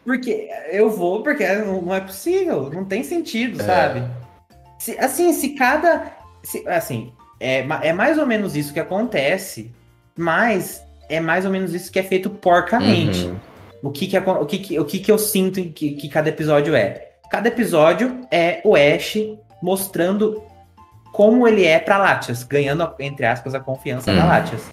Porque 0.05 0.49
eu 0.71 0.91
vou, 0.91 1.23
porque 1.23 1.47
não 1.57 1.95
é 1.95 2.01
possível, 2.01 2.71
não 2.73 2.85
tem 2.85 3.03
sentido, 3.03 3.61
É. 3.61 3.65
sabe? 3.65 4.03
Se- 4.79 4.99
assim, 4.99 5.33
se 5.33 5.51
cada. 5.51 6.13
se- 6.43 6.67
assim, 6.67 7.13
é, 7.39 7.59
é 7.83 7.93
mais 7.93 8.19
ou 8.19 8.27
menos 8.27 8.57
isso 8.57 8.73
que 8.73 8.81
acontece, 8.81 9.71
mas 10.17 10.83
é 11.09 11.21
mais 11.21 11.45
ou 11.45 11.51
menos 11.51 11.75
isso 11.75 11.93
que 11.93 11.99
é 11.99 12.03
feito 12.03 12.31
porcamente. 12.31 13.27
Uhum. 13.27 13.37
O 13.83 13.91
que 13.91 14.07
que, 14.07 14.19
o 14.19 14.47
que, 14.47 14.59
que- 14.59 14.79
o 14.79 14.85
que, 14.85 14.99
que 14.99 15.13
eu 15.13 15.19
sinto 15.19 15.61
em 15.61 15.71
que, 15.71 15.93
que 15.93 16.09
cada 16.09 16.29
episódio 16.29 16.75
é? 16.75 17.09
Cada 17.31 17.49
episódio 17.49 18.27
é 18.31 18.61
o 18.65 18.75
Ash 18.75 19.17
mostrando 19.63 20.43
como 21.13 21.47
ele 21.47 21.65
é 21.65 21.79
pra 21.79 21.99
Latias, 21.99 22.43
ganhando, 22.43 22.89
entre 22.99 23.27
aspas, 23.27 23.55
a 23.55 23.61
confiança 23.61 24.13
da 24.13 24.25
Hum. 24.25 24.29
Latias. 24.29 24.71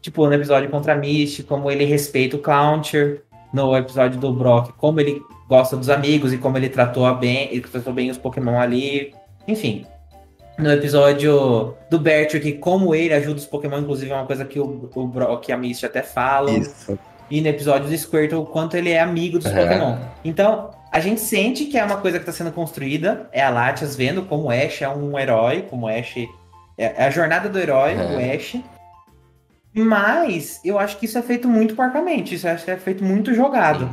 Tipo, 0.00 0.26
no 0.26 0.34
episódio 0.34 0.68
contra 0.70 0.92
a 0.92 0.96
Misty, 0.96 1.42
como 1.42 1.70
ele 1.70 1.84
respeita 1.84 2.36
o 2.36 2.40
Clauncher. 2.40 3.22
No 3.52 3.76
episódio 3.76 4.20
do 4.20 4.32
Brock, 4.32 4.72
como 4.76 5.00
ele 5.00 5.22
gosta 5.48 5.76
dos 5.76 5.88
amigos 5.88 6.32
e 6.32 6.38
como 6.38 6.58
ele 6.58 6.68
tratou, 6.68 7.12
bem, 7.14 7.48
ele 7.50 7.60
tratou 7.62 7.92
bem 7.92 8.10
os 8.10 8.18
Pokémon 8.18 8.58
ali. 8.58 9.14
Enfim. 9.48 9.86
No 10.58 10.70
episódio 10.70 11.74
do 11.90 11.98
Bertrick, 11.98 12.54
como 12.54 12.94
ele 12.94 13.14
ajuda 13.14 13.36
os 13.36 13.46
Pokémon, 13.46 13.78
inclusive 13.78 14.10
é 14.10 14.14
uma 14.14 14.26
coisa 14.26 14.44
que 14.44 14.58
o, 14.58 14.90
o 14.94 15.06
Brock 15.06 15.48
e 15.48 15.52
a 15.52 15.56
Misty 15.56 15.86
até 15.86 16.02
falam. 16.02 16.56
Isso. 16.56 16.98
E 17.30 17.40
no 17.40 17.48
episódio 17.48 17.88
do 17.88 17.96
Squirtle, 17.96 18.40
o 18.40 18.46
quanto 18.46 18.76
ele 18.76 18.90
é 18.90 19.00
amigo 19.00 19.38
dos. 19.38 19.50
Pokémon. 19.50 19.96
Então, 20.24 20.70
a 20.92 21.00
gente 21.00 21.20
sente 21.20 21.66
que 21.66 21.76
é 21.78 21.84
uma 21.84 21.98
coisa 21.98 22.18
que 22.18 22.22
está 22.28 22.32
sendo 22.32 22.52
construída. 22.52 23.28
É 23.32 23.42
a 23.42 23.50
Latias 23.50 23.94
vendo 23.96 24.22
como 24.24 24.44
o 24.44 24.50
Ash 24.50 24.82
é 24.82 24.88
um 24.88 25.18
herói, 25.18 25.62
como 25.68 25.86
o 25.86 25.88
Ash. 25.88 26.16
É 26.78 27.02
é 27.04 27.06
a 27.06 27.10
jornada 27.10 27.48
do 27.48 27.58
herói, 27.58 27.94
Uhum. 27.94 28.16
o 28.16 28.34
Ash. 28.34 28.56
Mas 29.74 30.60
eu 30.64 30.78
acho 30.78 30.98
que 30.98 31.04
isso 31.04 31.18
é 31.18 31.22
feito 31.22 31.48
muito 31.48 31.74
porcamente. 31.74 32.34
Isso 32.34 32.48
acho 32.48 32.64
que 32.64 32.70
é 32.70 32.76
feito 32.76 33.04
muito 33.04 33.34
jogado. 33.34 33.90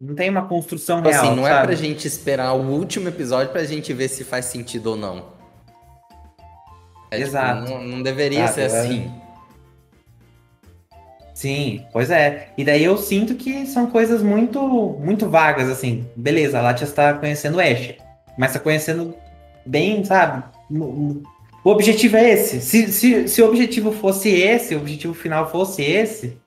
Não 0.00 0.14
tem 0.14 0.28
uma 0.30 0.46
construção 0.46 0.98
Tipo 0.98 1.08
real. 1.08 1.24
assim, 1.24 1.34
não 1.36 1.46
é 1.46 1.50
sabe? 1.50 1.66
pra 1.68 1.74
gente 1.76 2.06
esperar 2.06 2.52
o 2.52 2.60
último 2.62 3.08
episódio 3.08 3.50
pra 3.50 3.64
gente 3.64 3.92
ver 3.92 4.08
se 4.08 4.22
faz 4.24 4.44
sentido 4.44 4.88
ou 4.90 4.96
não. 4.96 5.34
É, 7.10 7.16
tipo, 7.16 7.28
Exato. 7.28 7.70
não, 7.70 7.82
não 7.82 8.02
deveria 8.02 8.40
Exato, 8.44 8.54
ser 8.54 8.60
é. 8.62 8.66
assim. 8.66 9.12
Sim, 11.36 11.84
pois 11.92 12.10
é. 12.10 12.48
E 12.56 12.64
daí 12.64 12.82
eu 12.82 12.96
sinto 12.96 13.34
que 13.34 13.66
são 13.66 13.88
coisas 13.88 14.22
muito 14.22 14.98
muito 14.98 15.28
vagas, 15.28 15.68
assim. 15.68 16.06
Beleza, 16.16 16.58
a 16.58 16.62
Latias 16.62 16.92
tá 16.92 17.12
conhecendo 17.12 17.60
Ash. 17.60 17.94
Mas 18.38 18.54
tá 18.54 18.58
conhecendo 18.58 19.14
bem, 19.66 20.02
sabe? 20.02 20.42
O 20.70 21.22
o 21.66 21.70
objetivo 21.70 22.16
é 22.16 22.30
esse. 22.30 22.60
Se, 22.60 22.92
se, 22.92 23.26
se 23.26 23.42
o 23.42 23.48
objetivo 23.48 23.90
fosse 23.90 24.28
esse, 24.30 24.76
o 24.76 24.78
objetivo 24.78 25.12
final 25.12 25.50
fosse 25.50 25.82
esse, 25.82 26.38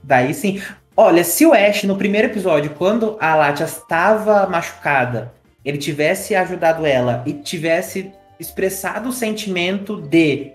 daí 0.00 0.32
sim. 0.32 0.62
Olha, 0.96 1.24
se 1.24 1.44
o 1.44 1.52
Ash, 1.52 1.82
no 1.82 1.96
primeiro 1.96 2.28
episódio, 2.28 2.70
quando 2.78 3.16
a 3.20 3.34
Latias 3.34 3.78
estava 3.78 4.46
machucada, 4.46 5.34
ele 5.64 5.76
tivesse 5.76 6.36
ajudado 6.36 6.86
ela 6.86 7.24
e 7.26 7.32
tivesse 7.32 8.12
expressado 8.38 9.08
o 9.08 9.12
sentimento 9.12 10.00
de 10.00 10.52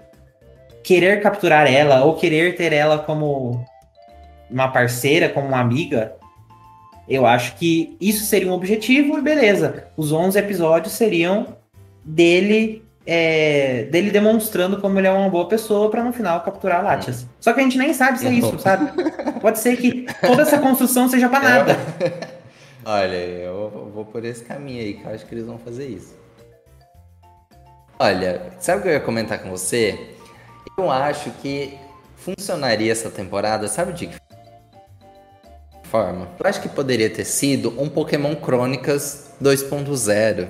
querer 0.83 1.21
capturar 1.21 1.71
ela 1.71 2.03
ou 2.03 2.15
querer 2.15 2.55
ter 2.55 2.73
ela 2.73 2.99
como 2.99 3.65
uma 4.49 4.67
parceira, 4.69 5.29
como 5.29 5.47
uma 5.47 5.59
amiga, 5.59 6.15
Eu 7.07 7.25
acho 7.25 7.55
que 7.55 7.97
isso 7.99 8.23
seria 8.23 8.51
um 8.51 8.53
objetivo 8.53 9.17
e 9.17 9.21
beleza. 9.21 9.87
Os 9.97 10.11
11 10.11 10.37
episódios 10.37 10.93
seriam 10.93 11.57
dele 12.05 12.83
é, 13.05 13.85
dele 13.85 14.11
demonstrando 14.11 14.79
como 14.79 14.99
ele 14.99 15.07
é 15.07 15.11
uma 15.11 15.27
boa 15.27 15.47
pessoa 15.47 15.89
para 15.89 16.03
no 16.03 16.13
final 16.13 16.43
capturar 16.43 16.83
Latias. 16.83 17.25
Só 17.39 17.51
que 17.51 17.59
a 17.59 17.63
gente 17.63 17.79
nem 17.79 17.91
sabe 17.91 18.19
se 18.19 18.27
é 18.27 18.31
isso, 18.31 18.59
sabe? 18.59 18.91
Pode 19.41 19.57
ser 19.57 19.77
que 19.77 20.05
toda 20.21 20.43
essa 20.43 20.59
construção 20.59 21.09
seja 21.09 21.27
para 21.27 21.39
nada. 21.39 21.77
Olha, 22.85 23.15
eu 23.15 23.91
vou 23.93 24.05
por 24.05 24.23
esse 24.23 24.43
caminho 24.43 24.81
aí, 24.81 24.93
que 24.93 25.03
eu 25.03 25.11
acho 25.11 25.25
que 25.25 25.33
eles 25.33 25.47
vão 25.47 25.57
fazer 25.57 25.87
isso. 25.87 26.15
Olha, 27.97 28.53
sabe 28.59 28.79
o 28.79 28.81
que 28.83 28.87
eu 28.89 28.93
ia 28.93 28.99
comentar 28.99 29.39
com 29.39 29.49
você? 29.49 30.15
Eu 30.79 30.89
acho 30.89 31.31
que 31.41 31.77
funcionaria 32.15 32.89
essa 32.89 33.09
temporada, 33.09 33.67
sabe 33.67 33.91
de 33.91 34.07
que 34.07 34.15
forma? 35.83 36.29
Eu 36.39 36.49
acho 36.49 36.61
que 36.61 36.69
poderia 36.69 37.09
ter 37.09 37.25
sido 37.25 37.73
um 37.77 37.89
Pokémon 37.89 38.33
Crônicas 38.33 39.31
2.0. 39.43 40.47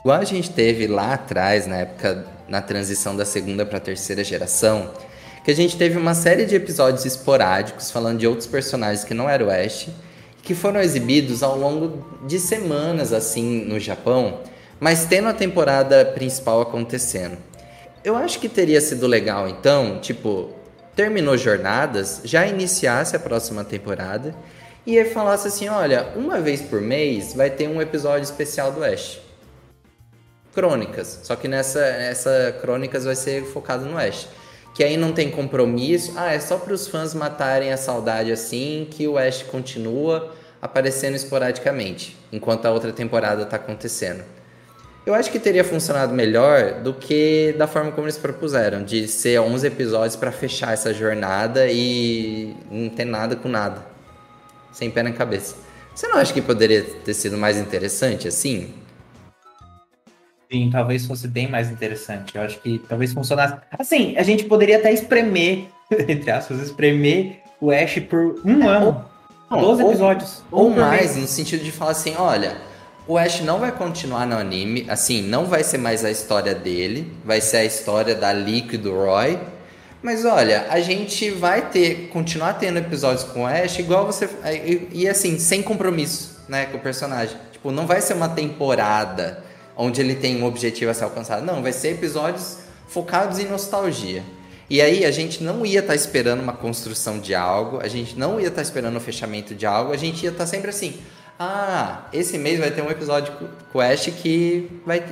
Igual 0.00 0.18
a 0.18 0.24
gente 0.24 0.50
teve 0.52 0.86
lá 0.86 1.12
atrás, 1.12 1.66
na 1.66 1.76
época, 1.76 2.24
na 2.48 2.62
transição 2.62 3.14
da 3.14 3.26
segunda 3.26 3.66
para 3.66 3.76
a 3.76 3.80
terceira 3.80 4.24
geração, 4.24 4.90
que 5.44 5.50
a 5.50 5.54
gente 5.54 5.76
teve 5.76 5.98
uma 5.98 6.14
série 6.14 6.46
de 6.46 6.56
episódios 6.56 7.04
esporádicos 7.04 7.90
falando 7.90 8.20
de 8.20 8.26
outros 8.26 8.46
personagens 8.46 9.04
que 9.04 9.12
não 9.12 9.28
era 9.28 9.44
o 9.44 9.50
Ash, 9.50 9.90
que 10.42 10.54
foram 10.54 10.80
exibidos 10.80 11.42
ao 11.42 11.58
longo 11.58 12.26
de 12.26 12.38
semanas 12.38 13.12
assim 13.12 13.66
no 13.66 13.78
Japão, 13.78 14.40
mas 14.80 15.04
tendo 15.04 15.28
a 15.28 15.34
temporada 15.34 16.06
principal 16.06 16.62
acontecendo. 16.62 17.47
Eu 18.04 18.16
acho 18.16 18.38
que 18.38 18.48
teria 18.48 18.80
sido 18.80 19.06
legal 19.06 19.48
então, 19.48 20.00
tipo, 20.00 20.50
terminou 20.94 21.36
jornadas, 21.36 22.20
já 22.24 22.46
iniciasse 22.46 23.16
a 23.16 23.18
próxima 23.18 23.64
temporada 23.64 24.34
e 24.86 24.96
ele 24.96 25.10
falasse 25.10 25.48
assim, 25.48 25.68
olha, 25.68 26.08
uma 26.16 26.40
vez 26.40 26.62
por 26.62 26.80
mês 26.80 27.34
vai 27.34 27.50
ter 27.50 27.68
um 27.68 27.80
episódio 27.82 28.22
especial 28.22 28.72
do 28.72 28.84
Ash 28.84 29.20
crônicas. 30.58 31.20
Só 31.22 31.36
que 31.36 31.46
nessa, 31.46 31.78
essa 31.78 32.56
crônicas 32.60 33.04
vai 33.04 33.14
ser 33.14 33.44
focado 33.44 33.84
no 33.84 33.96
Ash. 33.96 34.26
Que 34.74 34.82
aí 34.82 34.96
não 34.96 35.12
tem 35.12 35.30
compromisso. 35.30 36.14
Ah, 36.16 36.32
é 36.32 36.40
só 36.40 36.56
para 36.56 36.72
os 36.72 36.88
fãs 36.88 37.14
matarem 37.14 37.72
a 37.72 37.76
saudade 37.76 38.32
assim 38.32 38.88
que 38.90 39.06
o 39.06 39.16
Ash 39.16 39.44
continua 39.44 40.34
aparecendo 40.60 41.14
esporadicamente, 41.14 42.16
enquanto 42.32 42.66
a 42.66 42.72
outra 42.72 42.92
temporada 42.92 43.42
está 43.42 43.54
acontecendo. 43.54 44.24
Eu 45.08 45.14
acho 45.14 45.30
que 45.32 45.38
teria 45.38 45.64
funcionado 45.64 46.12
melhor 46.12 46.82
do 46.82 46.92
que 46.92 47.54
da 47.56 47.66
forma 47.66 47.90
como 47.92 48.06
eles 48.06 48.18
propuseram, 48.18 48.84
de 48.84 49.08
ser 49.08 49.40
11 49.40 49.66
episódios 49.66 50.16
para 50.16 50.30
fechar 50.30 50.74
essa 50.74 50.92
jornada 50.92 51.66
e 51.66 52.54
não 52.70 52.90
ter 52.90 53.06
nada 53.06 53.34
com 53.34 53.48
nada. 53.48 53.86
Sem 54.70 54.90
pé 54.90 55.02
na 55.02 55.12
cabeça. 55.12 55.56
Você 55.94 56.06
não 56.08 56.18
acha 56.18 56.30
que 56.34 56.42
poderia 56.42 56.82
ter 56.82 57.14
sido 57.14 57.38
mais 57.38 57.56
interessante 57.56 58.28
assim? 58.28 58.74
Sim, 60.52 60.68
talvez 60.70 61.06
fosse 61.06 61.26
bem 61.26 61.48
mais 61.48 61.70
interessante. 61.70 62.36
Eu 62.36 62.42
acho 62.42 62.60
que 62.60 62.78
talvez 62.86 63.14
funcionasse. 63.14 63.56
Assim, 63.78 64.14
a 64.18 64.22
gente 64.22 64.44
poderia 64.44 64.76
até 64.76 64.92
espremer, 64.92 65.68
entre 66.06 66.30
aspas, 66.30 66.60
espremer 66.60 67.40
o 67.62 67.70
Ash 67.70 67.98
por 68.00 68.42
um 68.44 68.68
ano. 68.68 69.06
Não, 69.50 69.58
12 69.58 69.82
episódios. 69.84 70.42
Ou, 70.50 70.64
ou 70.64 70.70
mais, 70.70 71.16
no 71.16 71.26
sentido 71.26 71.64
de 71.64 71.72
falar 71.72 71.92
assim: 71.92 72.14
olha, 72.14 72.67
o 73.08 73.16
Ash 73.16 73.40
não 73.40 73.58
vai 73.58 73.72
continuar 73.72 74.26
no 74.26 74.36
anime, 74.36 74.84
assim, 74.86 75.22
não 75.22 75.46
vai 75.46 75.64
ser 75.64 75.78
mais 75.78 76.04
a 76.04 76.10
história 76.10 76.54
dele, 76.54 77.10
vai 77.24 77.40
ser 77.40 77.56
a 77.56 77.64
história 77.64 78.14
da 78.14 78.34
Liquid 78.34 78.84
Roy. 78.84 79.38
Mas 80.02 80.26
olha, 80.26 80.66
a 80.68 80.78
gente 80.80 81.30
vai 81.30 81.70
ter, 81.70 82.10
continuar 82.12 82.52
tendo 82.54 82.78
episódios 82.78 83.24
com 83.24 83.44
o 83.44 83.46
Ash 83.46 83.78
igual 83.78 84.04
você. 84.04 84.28
E, 84.44 84.88
e 84.92 85.08
assim, 85.08 85.38
sem 85.38 85.62
compromisso, 85.62 86.38
né, 86.46 86.66
com 86.66 86.76
o 86.76 86.80
personagem. 86.80 87.34
Tipo, 87.50 87.72
não 87.72 87.86
vai 87.86 88.02
ser 88.02 88.12
uma 88.12 88.28
temporada 88.28 89.42
onde 89.74 90.02
ele 90.02 90.14
tem 90.14 90.40
um 90.42 90.44
objetivo 90.44 90.90
a 90.90 90.94
ser 90.94 91.04
alcançado. 91.04 91.42
Não, 91.46 91.62
vai 91.62 91.72
ser 91.72 91.94
episódios 91.94 92.58
focados 92.88 93.38
em 93.38 93.46
nostalgia. 93.46 94.22
E 94.68 94.82
aí 94.82 95.06
a 95.06 95.10
gente 95.10 95.42
não 95.42 95.64
ia 95.64 95.80
estar 95.80 95.94
tá 95.94 95.96
esperando 95.96 96.42
uma 96.42 96.52
construção 96.52 97.18
de 97.18 97.34
algo, 97.34 97.80
a 97.80 97.88
gente 97.88 98.18
não 98.18 98.38
ia 98.38 98.48
estar 98.48 98.56
tá 98.56 98.62
esperando 98.62 98.96
o 98.96 99.00
fechamento 99.00 99.54
de 99.54 99.64
algo, 99.64 99.94
a 99.94 99.96
gente 99.96 100.22
ia 100.22 100.28
estar 100.28 100.44
tá 100.44 100.46
sempre 100.46 100.68
assim: 100.68 100.94
ah, 101.38 102.02
esse 102.12 102.36
mês 102.36 102.58
vai 102.58 102.70
ter 102.70 102.82
um 102.82 102.90
episódio 102.90 103.32
Ash 103.74 104.06
que 104.06 104.80
vai 104.84 105.04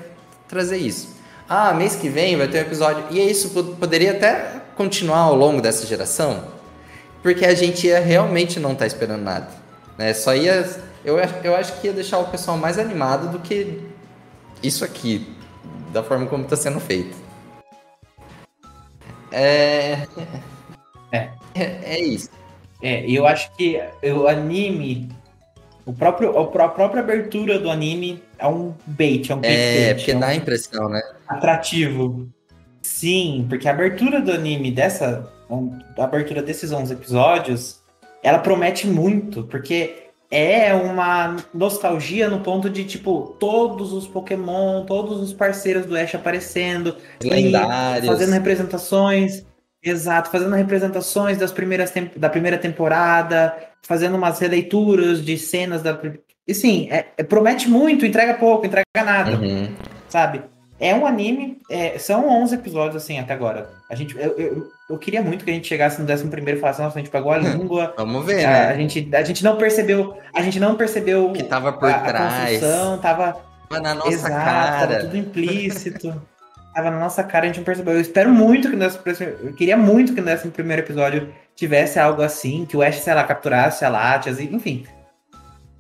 trazer 0.49 0.79
isso. 0.79 1.15
Ah, 1.49 1.73
mês 1.73 1.95
que 1.95 2.09
vem 2.09 2.37
vai 2.37 2.49
ter 2.49 2.59
um 2.59 2.63
episódio. 2.63 3.05
E 3.11 3.21
isso 3.21 3.51
poderia 3.51 4.13
até 4.13 4.63
continuar 4.77 5.21
ao 5.21 5.37
longo 5.37 5.63
dessa 5.63 5.87
geração, 5.87 6.45
porque 7.23 7.45
a 7.45 7.55
gente 7.55 7.87
ia 7.87 8.01
realmente 8.01 8.59
não 8.59 8.73
estar 8.73 8.81
tá 8.81 8.87
esperando 8.87 9.23
nada. 9.23 9.49
Né? 9.97 10.13
Só 10.13 10.35
ia. 10.35 10.69
Eu, 11.05 11.19
eu 11.45 11.55
acho 11.55 11.81
que 11.81 11.87
ia 11.87 11.93
deixar 11.93 12.19
o 12.19 12.27
pessoal 12.27 12.57
mais 12.57 12.79
animado 12.79 13.31
do 13.31 13.39
que 13.39 13.81
isso 14.61 14.85
aqui, 14.85 15.33
da 15.93 16.03
forma 16.03 16.27
como 16.27 16.43
está 16.43 16.57
sendo 16.57 16.81
feito. 16.81 17.17
É... 19.31 20.07
é. 21.13 21.31
É, 21.59 21.95
é 21.95 22.01
isso. 22.01 22.29
É, 22.83 23.11
eu 23.11 23.27
acho 23.27 23.51
que 23.57 23.81
o 24.15 24.29
anime, 24.29 25.09
o 25.87 25.93
próprio, 25.93 26.37
a 26.37 26.69
própria 26.69 27.01
abertura 27.01 27.61
do 27.61 27.71
anime 27.71 28.21
é 28.39 28.47
um 28.47 28.75
bait, 28.85 29.31
é 29.31 29.35
um 29.37 29.41
bait. 29.41 29.55
É, 29.55 29.87
bait, 29.87 29.97
porque 29.99 30.11
é 30.11 30.17
um 30.17 30.21
dá 30.21 30.27
a 30.27 30.35
impressão, 30.35 30.89
né? 30.89 31.01
Atrativo. 31.29 32.29
Sim, 32.83 33.47
porque 33.49 33.69
a 33.69 33.71
abertura 33.71 34.21
do 34.21 34.33
anime 34.33 34.73
dessa, 34.73 35.31
a 35.97 36.05
abertura 36.05 36.43
desses 36.43 36.73
11 36.73 36.93
episódios, 36.93 37.81
ela 38.21 38.41
promete 38.41 38.89
muito, 38.89 39.45
porque 39.45 40.07
é 40.29 40.75
uma 40.75 41.37
nostalgia 41.55 42.29
no 42.29 42.41
ponto 42.41 42.69
de, 42.69 42.85
tipo, 42.85 43.37
todos 43.39 43.93
os 43.93 44.09
Pokémon, 44.09 44.85
todos 44.85 45.21
os 45.21 45.33
parceiros 45.33 45.87
do 45.87 45.97
Ash 45.97 46.17
aparecendo, 46.17 46.97
lendários, 47.23 48.07
fazendo 48.07 48.33
representações. 48.33 49.45
Exato, 49.81 50.31
fazendo 50.31 50.57
representações 50.57 51.39
das 51.39 51.53
primeiras 51.53 51.93
da 52.17 52.29
primeira 52.29 52.59
temporada, 52.59 53.57
fazendo 53.87 54.17
umas 54.17 54.39
releituras 54.39 55.25
de 55.25 55.39
cenas 55.39 55.83
da. 55.83 55.99
E 56.47 56.55
sim, 56.55 56.89
é, 56.91 57.07
é, 57.17 57.23
promete 57.23 57.69
muito, 57.69 58.05
entrega 58.05 58.35
pouco, 58.35 58.67
entrega 58.67 58.85
nada. 59.05 59.33
Uhum. 59.37 59.69
Sabe? 60.09 60.43
É 60.79 60.95
um 60.95 61.07
anime, 61.07 61.59
é, 61.71 61.99
são 61.99 62.29
11 62.29 62.55
episódios, 62.57 63.03
assim, 63.03 63.19
até 63.19 63.33
agora. 63.33 63.71
A 63.91 63.95
gente, 63.95 64.15
eu, 64.17 64.37
eu, 64.37 64.69
eu, 64.91 64.99
queria 64.99 65.23
muito 65.23 65.43
que 65.45 65.51
a 65.51 65.55
gente 65.55 65.67
chegasse 65.67 66.01
no 66.01 66.13
11 66.13 66.27
primeiro 66.27 66.59
e 66.59 66.61
falasse, 66.61 66.83
nossa, 66.83 66.99
a 66.99 67.01
gente 67.01 67.11
pagou 67.11 67.33
a 67.33 67.39
língua. 67.39 67.95
Vamos 67.97 68.27
ver, 68.27 68.45
a, 68.45 68.51
né? 68.51 68.69
A 68.69 68.77
gente, 68.77 69.09
a 69.15 69.23
gente 69.23 69.43
não 69.43 69.57
percebeu, 69.57 70.19
a 70.35 70.43
gente 70.43 70.61
não 70.61 70.77
percebeu 70.77 71.33
que 71.33 71.45
tava 71.45 71.73
por 71.73 71.89
a, 71.89 72.01
trás. 72.01 72.63
A 72.63 72.99
tava, 72.99 73.43
tava 73.69 73.83
na 73.83 73.95
nossa 73.95 74.13
exato, 74.13 74.35
cara. 74.35 74.87
Tava 74.87 75.01
tudo 75.01 75.17
implícito. 75.17 76.23
tava 76.77 76.91
na 76.91 77.01
nossa 77.01 77.25
cara, 77.25 77.45
a 77.45 77.47
gente 77.47 77.57
não 77.57 77.65
percebeu. 77.65 77.95
Eu 77.95 78.01
espero 78.03 78.31
muito 78.31 78.69
que 78.69 78.77
nesse, 78.77 78.99
eu 79.43 79.55
queria 79.55 79.79
muito 79.79 80.15
que 80.15 80.21
nesse 80.21 80.47
primeiro 80.49 80.83
episódio 80.83 81.33
tivesse 81.55 81.99
algo 81.99 82.21
assim, 82.21 82.67
que 82.67 82.77
o 82.77 82.83
Ash, 82.83 82.97
sei 82.97 83.15
lá, 83.15 83.25
capturasse 83.25 83.83
a 83.83 83.89
Latias, 83.89 84.39
enfim. 84.39 84.85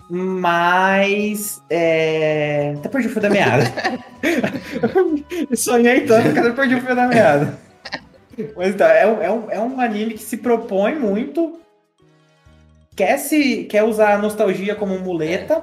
Mas. 0.08 1.62
É... 1.68 2.72
Até 2.78 2.88
perdi 2.88 3.08
o 3.08 3.10
fio 3.10 3.20
da 3.20 3.28
meada. 3.28 3.64
Sonhei 5.54 6.00
tanto 6.06 6.32
que 6.32 6.38
até 6.38 6.50
perdi 6.52 6.76
o 6.76 6.80
fio 6.80 6.96
da 6.96 7.06
meada. 7.06 7.58
Mas 8.56 8.74
tá, 8.74 8.94
é, 8.94 9.02
é, 9.02 9.30
um, 9.30 9.50
é 9.50 9.60
um 9.60 9.78
anime 9.78 10.14
que 10.14 10.22
se 10.22 10.38
propõe 10.38 10.94
muito. 10.94 11.60
Quer, 12.94 13.18
se, 13.18 13.64
quer 13.64 13.82
usar 13.82 14.14
a 14.14 14.18
nostalgia 14.18 14.74
como 14.74 14.98
muleta, 14.98 15.62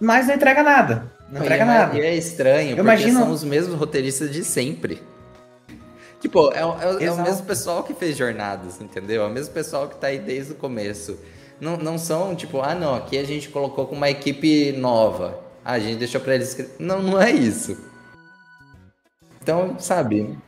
mas 0.00 0.28
não 0.28 0.36
entrega 0.36 0.62
nada. 0.62 1.11
Não 1.32 1.40
entrega 1.40 1.64
é, 1.64 1.66
nada. 1.66 1.98
E 1.98 2.00
é 2.02 2.14
estranho, 2.14 2.70
Eu 2.70 2.76
porque 2.76 2.90
imagino... 2.90 3.20
são 3.20 3.30
os 3.30 3.42
mesmos 3.42 3.76
roteiristas 3.76 4.30
de 4.30 4.44
sempre. 4.44 5.02
Tipo, 6.20 6.52
é, 6.52 6.60
é, 6.60 7.06
é 7.06 7.10
o 7.10 7.20
mesmo 7.20 7.44
pessoal 7.46 7.82
que 7.82 7.94
fez 7.94 8.16
jornadas, 8.16 8.80
entendeu? 8.80 9.22
É 9.22 9.26
o 9.26 9.30
mesmo 9.30 9.52
pessoal 9.52 9.88
que 9.88 9.96
tá 9.96 10.08
aí 10.08 10.18
desde 10.18 10.52
o 10.52 10.54
começo. 10.54 11.18
Não, 11.60 11.76
não 11.76 11.96
são 11.96 12.36
tipo, 12.36 12.60
ah, 12.60 12.74
não, 12.74 12.94
aqui 12.94 13.16
a 13.16 13.24
gente 13.24 13.48
colocou 13.48 13.86
com 13.86 13.96
uma 13.96 14.10
equipe 14.10 14.72
nova. 14.72 15.40
Ah, 15.64 15.72
a 15.72 15.78
gente 15.78 15.98
deixou 15.98 16.20
pra 16.20 16.34
eles. 16.34 16.56
Não, 16.78 17.02
não 17.02 17.20
é 17.20 17.30
isso. 17.30 17.76
Então, 19.40 19.76
sabe. 19.78 20.38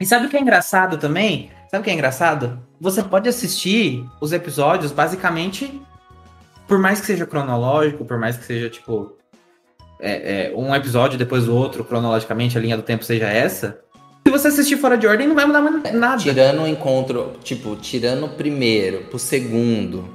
E 0.00 0.06
sabe 0.06 0.26
o 0.26 0.30
que 0.30 0.36
é 0.36 0.40
engraçado 0.40 0.96
também? 0.96 1.50
Sabe 1.70 1.82
o 1.82 1.84
que 1.84 1.90
é 1.90 1.94
engraçado? 1.94 2.58
Você 2.80 3.02
pode 3.02 3.28
assistir 3.28 4.08
os 4.20 4.32
episódios 4.32 4.92
basicamente, 4.92 5.82
por 6.66 6.78
mais 6.78 7.00
que 7.00 7.06
seja 7.06 7.26
cronológico, 7.26 8.04
por 8.04 8.18
mais 8.18 8.36
que 8.36 8.44
seja 8.44 8.70
tipo. 8.70 9.17
É, 10.00 10.50
é, 10.50 10.56
um 10.56 10.74
episódio 10.74 11.18
depois 11.18 11.44
do 11.46 11.56
outro, 11.56 11.84
cronologicamente, 11.84 12.56
a 12.56 12.60
linha 12.60 12.76
do 12.76 12.82
tempo 12.82 13.04
seja 13.04 13.26
essa. 13.26 13.80
Se 14.26 14.30
você 14.30 14.48
assistir 14.48 14.76
fora 14.76 14.96
de 14.96 15.06
ordem, 15.06 15.26
não 15.26 15.34
vai 15.34 15.46
mudar 15.46 15.62
nada. 15.92 16.22
Tirando 16.22 16.62
o 16.62 16.68
encontro, 16.68 17.32
tipo, 17.42 17.74
tirando 17.76 18.26
o 18.26 18.28
primeiro 18.28 19.04
pro 19.04 19.18
segundo, 19.18 20.08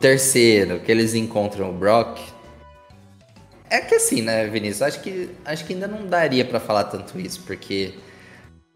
terceiro, 0.00 0.80
que 0.80 0.90
eles 0.90 1.14
encontram 1.14 1.70
o 1.70 1.72
Brock. 1.72 2.18
É 3.70 3.80
que 3.80 3.94
assim, 3.94 4.22
né, 4.22 4.46
Vinícius? 4.46 4.82
Acho 4.82 5.00
que, 5.00 5.30
acho 5.44 5.64
que 5.64 5.72
ainda 5.72 5.86
não 5.86 6.06
daria 6.06 6.44
para 6.44 6.60
falar 6.60 6.84
tanto 6.84 7.18
isso, 7.18 7.42
porque 7.46 7.94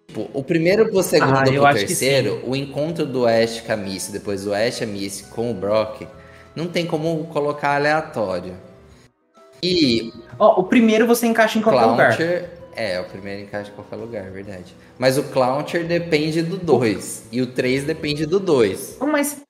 tipo, 0.07 0.31
o 0.33 0.43
primeiro 0.43 0.89
pro 0.91 1.03
segundo 1.03 1.37
ah, 1.37 1.43
pro 1.43 1.75
terceiro, 1.75 2.41
o 2.47 2.57
encontro 2.57 3.05
do 3.05 3.27
Ash 3.27 3.61
com 3.61 3.73
a 3.73 3.77
Missy, 3.77 4.13
depois 4.13 4.45
do 4.45 4.55
Ash 4.55 4.81
e 4.81 4.85
a 4.85 4.87
Missy 4.87 5.25
com 5.25 5.51
o 5.51 5.55
Brock, 5.55 6.07
Não 6.57 6.67
tem 6.67 6.87
como 6.87 7.25
colocar 7.27 7.75
aleatório. 7.75 8.55
E. 9.63 10.13
Ó, 10.39 10.61
o 10.61 10.65
primeiro 10.65 11.07
você 11.07 11.27
encaixa 11.27 11.59
em 11.59 11.63
qualquer 11.63 11.87
Launcher, 11.87 12.43
lugar. 12.43 12.59
É, 12.77 13.01
o 13.01 13.05
primeiro 13.05 13.43
encaixa 13.43 13.71
em 13.71 13.75
qualquer 13.75 13.97
lugar, 13.97 14.27
é 14.27 14.31
verdade. 14.31 14.75
Mas 14.99 15.19
o 15.19 15.25
Clouncher 15.25 15.85
depende 15.85 16.43
do 16.43 16.57
2. 16.57 17.25
E 17.33 17.43
o 17.43 17.47
3 17.49 17.85
depende 17.85 18.25
do 18.25 18.39
2. 18.39 18.99
Mas. 19.01 19.43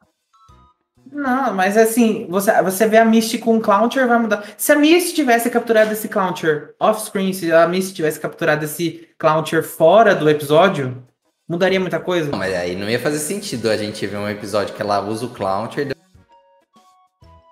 Não, 1.10 1.52
mas 1.54 1.76
assim, 1.76 2.26
você, 2.30 2.62
você 2.62 2.86
vê 2.86 2.98
a 2.98 3.04
Misty 3.04 3.38
com 3.38 3.56
o 3.56 3.60
Clouncher, 3.60 4.06
vai 4.06 4.18
mudar. 4.18 4.44
Se 4.56 4.72
a 4.72 4.76
Misty 4.76 5.14
tivesse 5.14 5.50
capturado 5.50 5.92
esse 5.92 6.08
Clouncher 6.08 6.74
off-screen, 6.78 7.32
se 7.32 7.52
a 7.52 7.66
Misty 7.66 7.94
tivesse 7.94 8.20
capturado 8.20 8.64
esse 8.64 9.08
Clouncher 9.18 9.62
fora 9.62 10.14
do 10.14 10.28
episódio, 10.28 11.02
mudaria 11.48 11.80
muita 11.80 11.98
coisa? 11.98 12.30
Não, 12.30 12.38
mas 12.38 12.54
aí 12.54 12.76
não 12.76 12.88
ia 12.88 12.98
fazer 12.98 13.18
sentido 13.18 13.68
a 13.70 13.76
gente 13.76 14.06
ver 14.06 14.16
um 14.16 14.28
episódio 14.28 14.74
que 14.74 14.80
ela 14.82 15.00
usa 15.00 15.26
o 15.26 15.30
Clouncher 15.30 15.94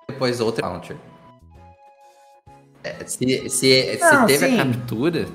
depois 0.09 0.40
outro 0.40 0.62
Clouncher. 0.62 0.96
É, 2.87 3.05
se, 3.07 3.49
se, 3.49 3.99
Não, 4.01 4.20
se 4.22 4.26
teve 4.26 4.47
sim. 4.49 4.61
a 4.61 4.64
captura, 4.64 5.26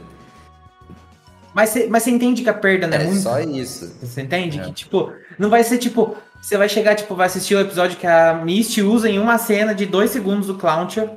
Mas 1.53 1.69
você, 1.69 1.87
mas 1.87 2.03
você 2.03 2.11
entende 2.11 2.43
que 2.43 2.49
a 2.49 2.53
perda 2.53 2.87
não 2.87 2.97
é, 2.97 3.01
é 3.01 3.05
muito? 3.05 3.21
só 3.21 3.39
isso. 3.39 3.93
Você 4.01 4.21
entende? 4.21 4.59
É. 4.59 4.63
Que, 4.63 4.71
tipo, 4.71 5.11
não 5.37 5.49
vai 5.49 5.63
ser 5.63 5.77
tipo. 5.77 6.15
Você 6.41 6.57
vai 6.57 6.67
chegar, 6.69 6.95
tipo, 6.95 7.13
vai 7.13 7.27
assistir 7.27 7.53
o 7.55 7.59
episódio 7.59 7.97
que 7.97 8.07
a 8.07 8.33
Misty 8.33 8.81
usa 8.81 9.07
em 9.09 9.19
uma 9.19 9.37
cena 9.37 9.75
de 9.75 9.85
dois 9.85 10.09
segundos 10.11 10.49
o 10.49 10.55
Clouncher. 10.55 11.09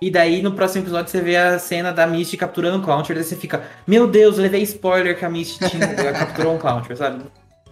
E 0.00 0.10
daí 0.10 0.40
no 0.40 0.52
próximo 0.52 0.82
episódio 0.84 1.10
você 1.10 1.20
vê 1.20 1.36
a 1.36 1.58
cena 1.58 1.92
da 1.92 2.06
Misty 2.06 2.36
capturando 2.38 2.78
o 2.78 2.82
Clouncher. 2.82 3.14
Daí 3.14 3.24
você 3.24 3.36
fica, 3.36 3.62
meu 3.86 4.06
Deus, 4.06 4.38
levei 4.38 4.62
spoiler 4.62 5.18
que 5.18 5.24
a 5.24 5.28
Misty 5.28 5.68
tinha, 5.68 5.86
capturou 6.14 6.54
um 6.54 6.58
Clouncher, 6.58 6.96
sabe? 6.96 7.24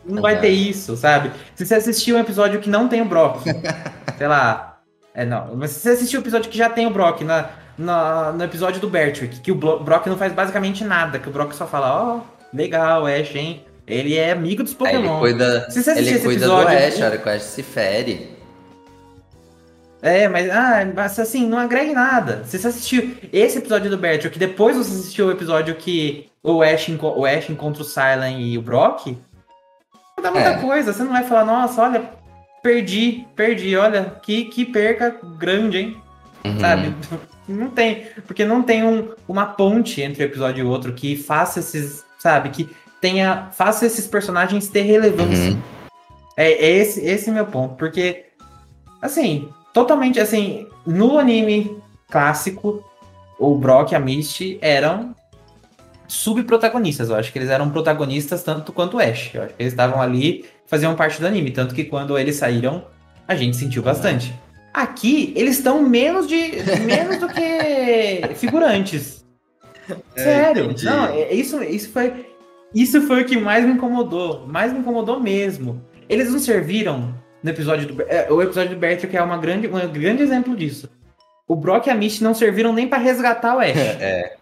Não 0.04 0.20
vai 0.20 0.34
Uhum. 0.34 0.40
ter 0.42 0.48
isso, 0.50 0.94
sabe? 0.96 1.30
Se 1.54 1.64
você 1.64 1.74
assistir 1.76 2.12
um 2.12 2.18
episódio 2.18 2.60
que 2.60 2.68
não 2.68 2.88
tem 2.88 3.00
o 3.00 3.04
Brock, 3.06 3.42
sei 4.18 4.26
lá. 4.26 4.78
É, 5.14 5.24
não. 5.24 5.54
Mas 5.56 5.70
se 5.70 5.80
você 5.80 5.90
assistir 5.90 6.18
um 6.18 6.20
episódio 6.20 6.50
que 6.50 6.58
já 6.58 6.68
tem 6.68 6.86
o 6.86 6.90
Brock, 6.90 7.22
na, 7.22 7.48
na- 7.78 8.32
no 8.32 8.42
episódio 8.44 8.80
do 8.80 8.88
Bertrick, 8.90 9.40
que 9.40 9.52
o 9.52 9.54
Brock 9.54 10.06
não 10.06 10.16
faz 10.18 10.32
basicamente 10.32 10.84
nada, 10.84 11.18
que 11.18 11.28
o 11.28 11.32
Brock 11.32 11.52
só 11.52 11.66
fala, 11.66 12.02
ó, 12.02 12.20
legal, 12.52 13.06
Ash, 13.06 13.34
hein? 13.34 13.64
Ele 13.86 14.16
é 14.16 14.32
amigo 14.32 14.62
dos 14.62 14.76
Aí 14.80 14.88
ele 14.88 14.96
Pokémon. 14.98 15.18
cuida, 15.20 15.70
Se 15.70 15.82
você 15.82 15.92
ele 15.92 16.18
cuida 16.18 16.44
episódio- 16.44 16.78
do 16.78 16.84
Ash, 16.84 17.00
a 17.00 17.06
hora 17.06 17.18
que 17.18 17.28
o 17.28 17.32
Ash 17.32 17.42
se 17.42 17.62
fere. 17.62 18.36
É, 20.00 20.28
mas, 20.28 20.48
ah, 20.50 20.82
assim, 21.22 21.48
não 21.48 21.58
agrega 21.58 21.92
nada. 21.92 22.42
Se 22.44 22.58
você 22.58 22.68
assistiu 22.68 23.16
esse 23.32 23.58
episódio 23.58 23.90
do 23.90 23.98
Bertrick, 23.98 24.32
que 24.32 24.38
depois 24.38 24.76
você 24.76 24.92
assistiu 24.92 25.26
o 25.26 25.30
episódio 25.32 25.74
que 25.74 26.28
o 26.42 26.62
Ash, 26.62 26.88
o 27.00 27.26
Ash 27.26 27.50
encontra 27.50 27.82
o 27.82 27.84
Silent 27.84 28.36
e 28.38 28.56
o 28.56 28.62
Brock, 28.62 29.06
não 30.16 30.22
dá 30.22 30.30
muita 30.30 30.50
É. 30.50 30.58
coisa. 30.58 30.92
Você 30.92 31.02
não 31.02 31.12
vai 31.12 31.24
falar, 31.24 31.44
nossa, 31.44 31.82
olha, 31.82 32.02
perdi, 32.62 33.26
perdi, 33.34 33.74
olha, 33.76 34.12
que, 34.22 34.44
que 34.44 34.64
perca 34.64 35.16
grande, 35.36 35.78
hein? 35.78 35.96
Uhum. 36.44 36.60
sabe? 36.60 36.94
Não 37.48 37.70
tem, 37.70 38.06
porque 38.26 38.44
não 38.44 38.62
tem 38.62 38.84
um- 38.84 39.08
uma 39.26 39.46
ponte 39.46 40.02
entre 40.02 40.22
um 40.22 40.26
episódio 40.26 40.64
e 40.64 40.68
outro 40.68 40.92
que 40.92 41.16
faça 41.16 41.60
esses, 41.60 42.04
sabe, 42.18 42.50
que 42.50 42.68
tenha, 43.00 43.48
faça 43.52 43.86
esses 43.86 44.06
personagens 44.06 44.68
ter 44.68 44.82
relevância. 44.82 45.52
Uhum. 45.52 45.60
É, 46.36 46.52
é 46.52 46.70
esse, 46.70 47.00
esse 47.04 47.30
meu 47.30 47.46
ponto, 47.46 47.74
porque, 47.76 48.26
assim, 49.00 49.48
totalmente, 49.72 50.20
assim, 50.20 50.66
no 50.86 51.18
anime 51.18 51.76
clássico, 52.10 52.84
o 53.38 53.56
Brock 53.56 53.92
e 53.92 53.94
a 53.94 54.00
Misty 54.00 54.58
eram 54.60 55.14
subprotagonistas, 56.06 57.10
eu 57.10 57.16
acho 57.16 57.32
que 57.32 57.38
eles 57.38 57.50
eram 57.50 57.70
protagonistas 57.70 58.42
tanto 58.42 58.72
quanto 58.72 58.96
o 58.96 59.00
Ash, 59.00 59.30
eu 59.34 59.42
acho 59.42 59.54
que 59.54 59.62
eles 59.62 59.72
estavam 59.72 60.00
ali, 60.00 60.44
faziam 60.66 60.94
parte 60.94 61.20
do 61.20 61.26
anime, 61.26 61.50
tanto 61.50 61.74
que 61.74 61.84
quando 61.84 62.18
eles 62.18 62.36
saíram, 62.36 62.84
a 63.26 63.34
gente 63.34 63.56
sentiu 63.56 63.82
bastante. 63.82 64.32
Aqui, 64.82 65.32
eles 65.36 65.56
estão 65.58 65.82
menos 65.82 66.26
de 66.26 66.36
menos 66.86 67.16
do 67.18 67.28
que 67.28 68.34
figurantes. 68.36 69.24
Sério. 70.16 70.64
entendi. 70.66 70.84
não, 70.84 71.06
é- 71.06 71.32
isso, 71.32 71.62
isso 71.62 71.90
foi 71.90 72.26
isso 72.74 73.00
foi 73.02 73.22
o 73.22 73.24
que 73.24 73.36
mais 73.38 73.64
me 73.64 73.72
incomodou, 73.72 74.46
mais 74.46 74.72
me 74.72 74.80
incomodou 74.80 75.18
mesmo. 75.18 75.82
Eles 76.08 76.30
não 76.30 76.38
serviram 76.38 77.14
no 77.42 77.50
episódio 77.50 77.88
do 77.88 78.02
é, 78.02 78.30
o 78.30 78.42
episódio 78.42 78.70
do 78.74 78.78
Bertrand 78.78 79.08
que 79.08 79.16
é 79.16 79.22
uma 79.22 79.38
grande 79.38 79.66
um 79.66 79.88
grande 79.92 80.22
exemplo 80.22 80.54
disso. 80.54 80.88
O 81.46 81.56
Brock 81.56 81.86
e 81.86 81.90
a 81.90 81.94
Misty 81.94 82.22
não 82.22 82.34
serviram 82.34 82.72
nem 82.74 82.86
pra 82.86 82.98
resgatar 82.98 83.56
o 83.56 83.60
Ash, 83.60 83.74
É. 84.00 84.36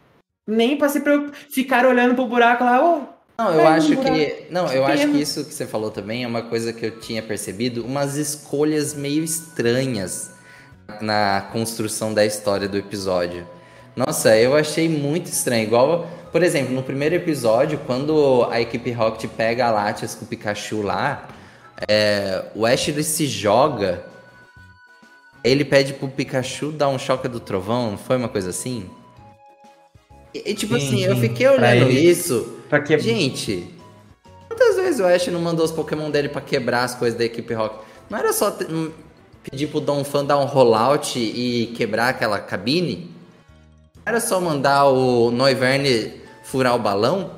nem 0.46 0.76
pra 0.76 0.88
se 0.88 1.00
preocup- 1.00 1.32
ficar 1.50 1.86
olhando 1.86 2.14
pro 2.16 2.26
buraco 2.26 2.64
lá, 2.64 2.84
ô, 2.84 3.02
Não, 3.38 3.52
eu 3.52 3.66
acho 3.68 3.92
um 3.92 4.02
que. 4.04 4.46
Não, 4.50 4.72
eu 4.72 4.84
acho 4.86 5.08
que 5.10 5.20
isso 5.20 5.44
que 5.44 5.52
você 5.52 5.66
falou 5.66 5.90
também 5.90 6.24
é 6.24 6.26
uma 6.26 6.42
coisa 6.42 6.72
que 6.72 6.86
eu 6.86 6.98
tinha 7.00 7.22
percebido, 7.22 7.84
umas 7.84 8.16
escolhas 8.16 8.94
meio 8.94 9.22
estranhas 9.22 10.30
na 11.00 11.48
construção 11.52 12.14
da 12.14 12.24
história 12.24 12.66
do 12.68 12.78
episódio. 12.78 13.46
Nossa, 13.94 14.36
eu 14.36 14.54
achei 14.56 14.88
muito 14.88 15.26
estranho. 15.26 15.64
Igual, 15.64 16.06
por 16.32 16.42
exemplo, 16.42 16.74
no 16.74 16.82
primeiro 16.82 17.14
episódio, 17.14 17.78
quando 17.86 18.46
a 18.50 18.60
equipe 18.60 18.90
Rocket 18.92 19.28
pega 19.30 19.66
a 19.66 19.70
Latias 19.70 20.14
com 20.14 20.24
o 20.24 20.28
Pikachu 20.28 20.80
lá, 20.82 21.28
é, 21.88 22.42
o 22.54 22.64
Ash 22.64 22.88
ele 22.88 23.02
se 23.02 23.26
joga. 23.26 24.02
Ele 25.44 25.64
pede 25.64 25.92
pro 25.92 26.08
Pikachu 26.08 26.72
dar 26.72 26.88
um 26.88 26.98
choque 26.98 27.28
do 27.28 27.38
trovão, 27.38 27.90
não 27.92 27.98
foi 27.98 28.16
uma 28.16 28.28
coisa 28.28 28.50
assim? 28.50 28.88
E, 30.34 30.50
e, 30.50 30.54
tipo 30.54 30.78
Sim, 30.78 30.86
assim, 30.86 31.04
eu 31.04 31.14
sim. 31.14 31.20
fiquei 31.20 31.46
Pra 31.48 31.54
olhando 31.70 31.90
ele- 31.90 32.00
isso. 32.00 32.55
Pra 32.68 32.84
Gente, 32.98 33.68
quantas 34.48 34.76
vezes 34.76 35.00
o 35.00 35.04
Ash 35.06 35.26
não 35.28 35.40
mandou 35.40 35.64
os 35.64 35.72
Pokémon 35.72 36.10
dele 36.10 36.28
pra 36.28 36.40
quebrar 36.40 36.84
as 36.84 36.94
coisas 36.94 37.18
da 37.18 37.24
equipe 37.24 37.52
Rock? 37.54 37.84
Não 38.10 38.18
era 38.18 38.32
só 38.32 38.56
pedir 39.42 39.68
pro 39.68 39.80
Dom 39.80 40.02
Fan 40.04 40.24
dar 40.24 40.38
um 40.38 40.44
rollout 40.44 41.18
e 41.18 41.72
quebrar 41.76 42.08
aquela 42.08 42.38
cabine? 42.38 43.10
Não 43.96 44.02
era 44.06 44.20
só 44.20 44.40
mandar 44.40 44.86
o 44.86 45.30
Noiverne 45.30 46.14
furar 46.44 46.74
o 46.74 46.78
balão? 46.78 47.32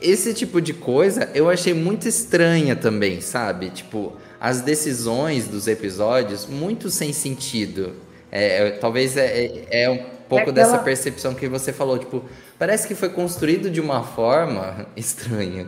Esse 0.00 0.34
tipo 0.34 0.60
de 0.60 0.72
coisa 0.74 1.30
eu 1.34 1.48
achei 1.48 1.72
muito 1.74 2.08
estranha 2.08 2.74
também, 2.74 3.20
sabe? 3.20 3.70
Tipo, 3.70 4.12
as 4.40 4.60
decisões 4.60 5.46
dos 5.46 5.68
episódios 5.68 6.46
muito 6.46 6.90
sem 6.90 7.12
sentido. 7.12 7.92
É, 8.30 8.66
é, 8.66 8.70
talvez 8.72 9.16
é, 9.16 9.26
é- 9.26 9.66
é 9.84 10.06
pouco 10.36 10.50
aquela- 10.50 10.66
dessa 10.72 10.78
percepção 10.82 11.34
que 11.34 11.48
você 11.48 11.72
falou, 11.72 11.98
tipo, 11.98 12.24
parece 12.58 12.86
que 12.88 12.94
foi 12.94 13.08
construído 13.08 13.70
de 13.70 13.80
uma 13.80 14.02
forma 14.02 14.86
estranha. 14.96 15.66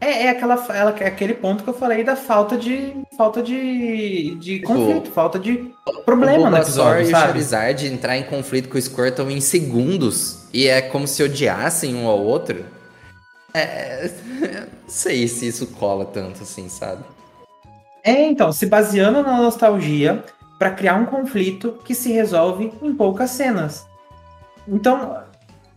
É, 0.00 0.24
é 0.24 0.28
aquela, 0.30 0.54
ela- 0.74 0.96
é 0.98 1.06
aquele 1.06 1.34
ponto 1.34 1.62
que 1.62 1.70
eu 1.70 1.74
falei 1.74 2.02
da 2.02 2.16
falta 2.16 2.56
de 2.56 2.92
falta 3.16 3.40
de, 3.42 4.34
de 4.36 4.54
Tipo, 4.58 4.66
conflito, 4.66 5.10
falta 5.12 5.38
de 5.38 5.70
problema 6.04 6.50
no 6.50 6.56
episódio, 6.56 7.02
e 7.02 7.08
o 7.08 7.10
sabe? 7.10 7.26
Charizard 7.28 7.86
entrar 7.86 8.16
em 8.16 8.24
conflito 8.24 8.68
com 8.68 8.76
o 8.76 8.82
Squirtle 8.82 9.30
em 9.30 9.40
segundos 9.40 10.46
e 10.52 10.66
é 10.66 10.82
como 10.82 11.06
se 11.06 11.22
odiassem 11.22 11.94
um 11.94 12.08
ao 12.08 12.18
outro. 12.18 12.64
É, 13.52 14.10
não 14.82 14.88
sei 14.88 15.28
se 15.28 15.46
isso 15.46 15.68
cola 15.68 16.04
tanto 16.04 16.42
assim, 16.42 16.68
sabe? 16.68 17.04
É, 18.02 18.26
então, 18.26 18.50
se 18.52 18.66
baseando 18.66 19.22
na 19.22 19.36
nostalgia 19.40 20.24
pra 20.64 20.70
criar 20.70 20.94
um 20.94 21.04
conflito 21.04 21.78
que 21.84 21.94
se 21.94 22.10
resolve 22.10 22.72
em 22.80 22.94
poucas 22.94 23.28
cenas. 23.32 23.84
Então, 24.66 25.18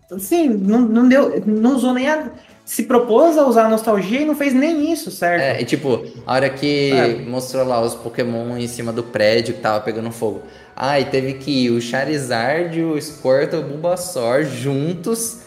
assim, 0.09 0.47
não, 0.47 0.79
não 0.79 1.09
deu, 1.09 1.43
não 1.45 1.75
usou 1.75 1.93
nem 1.93 2.07
a 2.07 2.31
se 2.63 2.83
propôs 2.83 3.37
a 3.37 3.45
usar 3.45 3.65
a 3.65 3.69
nostalgia 3.69 4.21
e 4.21 4.25
não 4.25 4.33
fez 4.33 4.53
nem 4.53 4.89
isso, 4.89 5.11
certo? 5.11 5.41
É, 5.41 5.61
e 5.61 5.65
tipo, 5.65 6.05
a 6.25 6.33
hora 6.35 6.49
que 6.49 6.91
É. 6.93 7.15
mostrou 7.29 7.65
lá 7.65 7.81
os 7.81 7.95
Pokémon 7.95 8.57
em 8.57 8.67
cima 8.67 8.93
do 8.93 9.03
prédio 9.03 9.55
que 9.55 9.59
tava 9.59 9.81
pegando 9.81 10.09
fogo. 10.09 10.41
Ah, 10.73 10.97
e 10.97 11.03
teve 11.03 11.33
que 11.33 11.65
ir 11.65 11.71
o 11.71 11.81
Charizard, 11.81 12.81
o 12.81 13.01
Squirtle 13.01 13.59
e 13.59 13.63
o 13.63 13.67
Bulbasaur 13.67 14.45
juntos 14.45 15.39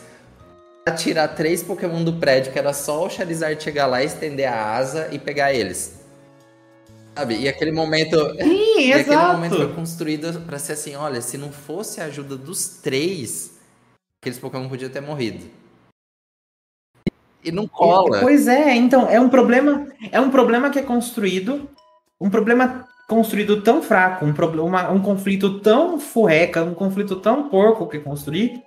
pra 0.84 0.92
tirar 0.94 1.28
três 1.28 1.62
Pokémon 1.62 2.04
do 2.04 2.12
prédio, 2.14 2.52
que 2.52 2.58
era 2.58 2.74
só 2.74 3.06
o 3.06 3.08
Charizard 3.08 3.62
chegar 3.62 3.86
lá, 3.86 4.02
estender 4.04 4.46
a 4.46 4.76
asa 4.76 5.08
e 5.10 5.18
pegar 5.18 5.54
eles. 5.54 5.99
Sabe? 7.20 7.38
E 7.38 7.48
aquele 7.48 7.70
momento. 7.70 8.16
Sim, 8.42 8.80
E 8.80 8.92
aquele 8.94 9.14
exato. 9.14 9.34
momento 9.34 9.56
foi 9.56 9.74
construído 9.74 10.40
pra 10.46 10.58
ser 10.58 10.72
assim, 10.72 10.96
olha, 10.96 11.20
se 11.20 11.36
não 11.36 11.52
fosse 11.52 12.00
a 12.00 12.06
ajuda 12.06 12.34
dos 12.34 12.78
três, 12.78 13.58
aqueles 14.18 14.38
Pokémon 14.38 14.70
podiam 14.70 14.90
ter 14.90 15.02
morrido. 15.02 15.44
E 17.44 17.52
não 17.52 17.68
cola. 17.68 18.20
Pois 18.20 18.48
é, 18.48 18.74
então, 18.74 19.06
é 19.06 19.20
um 19.20 19.28
problema, 19.28 19.86
é 20.10 20.18
um 20.18 20.30
problema 20.30 20.70
que 20.70 20.78
é 20.78 20.82
construído, 20.82 21.68
um 22.18 22.30
problema 22.30 22.88
construído 23.06 23.60
tão 23.60 23.82
fraco, 23.82 24.24
um, 24.24 24.32
problema, 24.32 24.90
um 24.90 25.00
conflito 25.00 25.60
tão 25.60 26.00
furreca, 26.00 26.64
um 26.64 26.74
conflito 26.74 27.16
tão 27.16 27.50
porco 27.50 27.86
que 27.86 27.98
construir, 27.98 28.62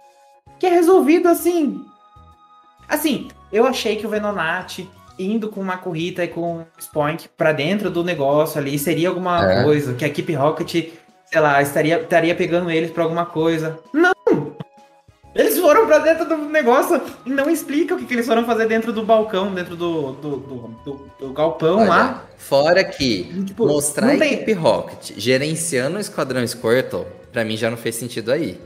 que 0.59 0.67
é 0.67 0.69
resolvido 0.69 1.27
assim. 1.27 1.83
Assim, 2.87 3.29
eu 3.51 3.65
achei 3.65 3.95
que 3.95 4.05
o 4.05 4.09
Venonat 4.09 4.87
indo 5.23 5.49
com 5.49 5.59
uma 5.61 5.77
corrida 5.77 6.23
e 6.23 6.27
com 6.27 6.57
o 6.59 6.65
Spoink 6.79 7.27
pra 7.37 7.51
dentro 7.51 7.89
do 7.89 8.03
negócio 8.03 8.59
ali 8.59 8.77
seria 8.77 9.09
alguma 9.09 9.51
É. 9.51 9.63
coisa, 9.63 9.93
que 9.93 10.03
a 10.05 10.07
equipe 10.07 10.33
Rocket, 10.33 10.71
sei 11.25 11.39
lá, 11.41 11.61
estaria, 11.61 11.99
estaria 11.99 12.35
pegando 12.35 12.69
eles 12.69 12.91
pra 12.91 13.03
alguma 13.03 13.25
coisa. 13.25 13.79
Não! 13.93 14.13
Eles 15.35 15.57
foram 15.57 15.87
pra 15.87 15.97
dentro 15.97 16.25
do 16.27 16.37
negócio 16.37 17.01
e 17.25 17.29
não 17.31 17.49
explica 17.49 17.95
o 17.95 17.97
que, 17.97 18.05
que 18.05 18.13
eles 18.13 18.25
foram 18.27 18.45
fazer 18.45 18.67
dentro 18.67 18.93
do 18.93 19.03
balcão, 19.03 19.51
dentro 19.51 19.75
do, 19.75 20.11
do, 20.13 20.37
do, 20.37 20.55
do, 20.85 21.11
do 21.19 21.33
galpão 21.33 21.77
Olha, 21.79 21.89
lá. 21.89 22.25
Fora 22.37 22.83
que 22.83 23.23
Tipo, 23.43 23.65
mostrar 23.65 24.13
a 24.13 24.17
tem- 24.17 24.33
equipe 24.33 24.53
Rocket 24.53 25.13
gerenciando 25.17 25.97
o 25.97 25.99
Esquadrão 25.99 26.45
Squirtle, 26.45 27.07
pra 27.31 27.43
mim 27.43 27.57
já 27.57 27.71
não 27.71 27.77
fez 27.77 27.95
sentido 27.95 28.31
aí. 28.31 28.59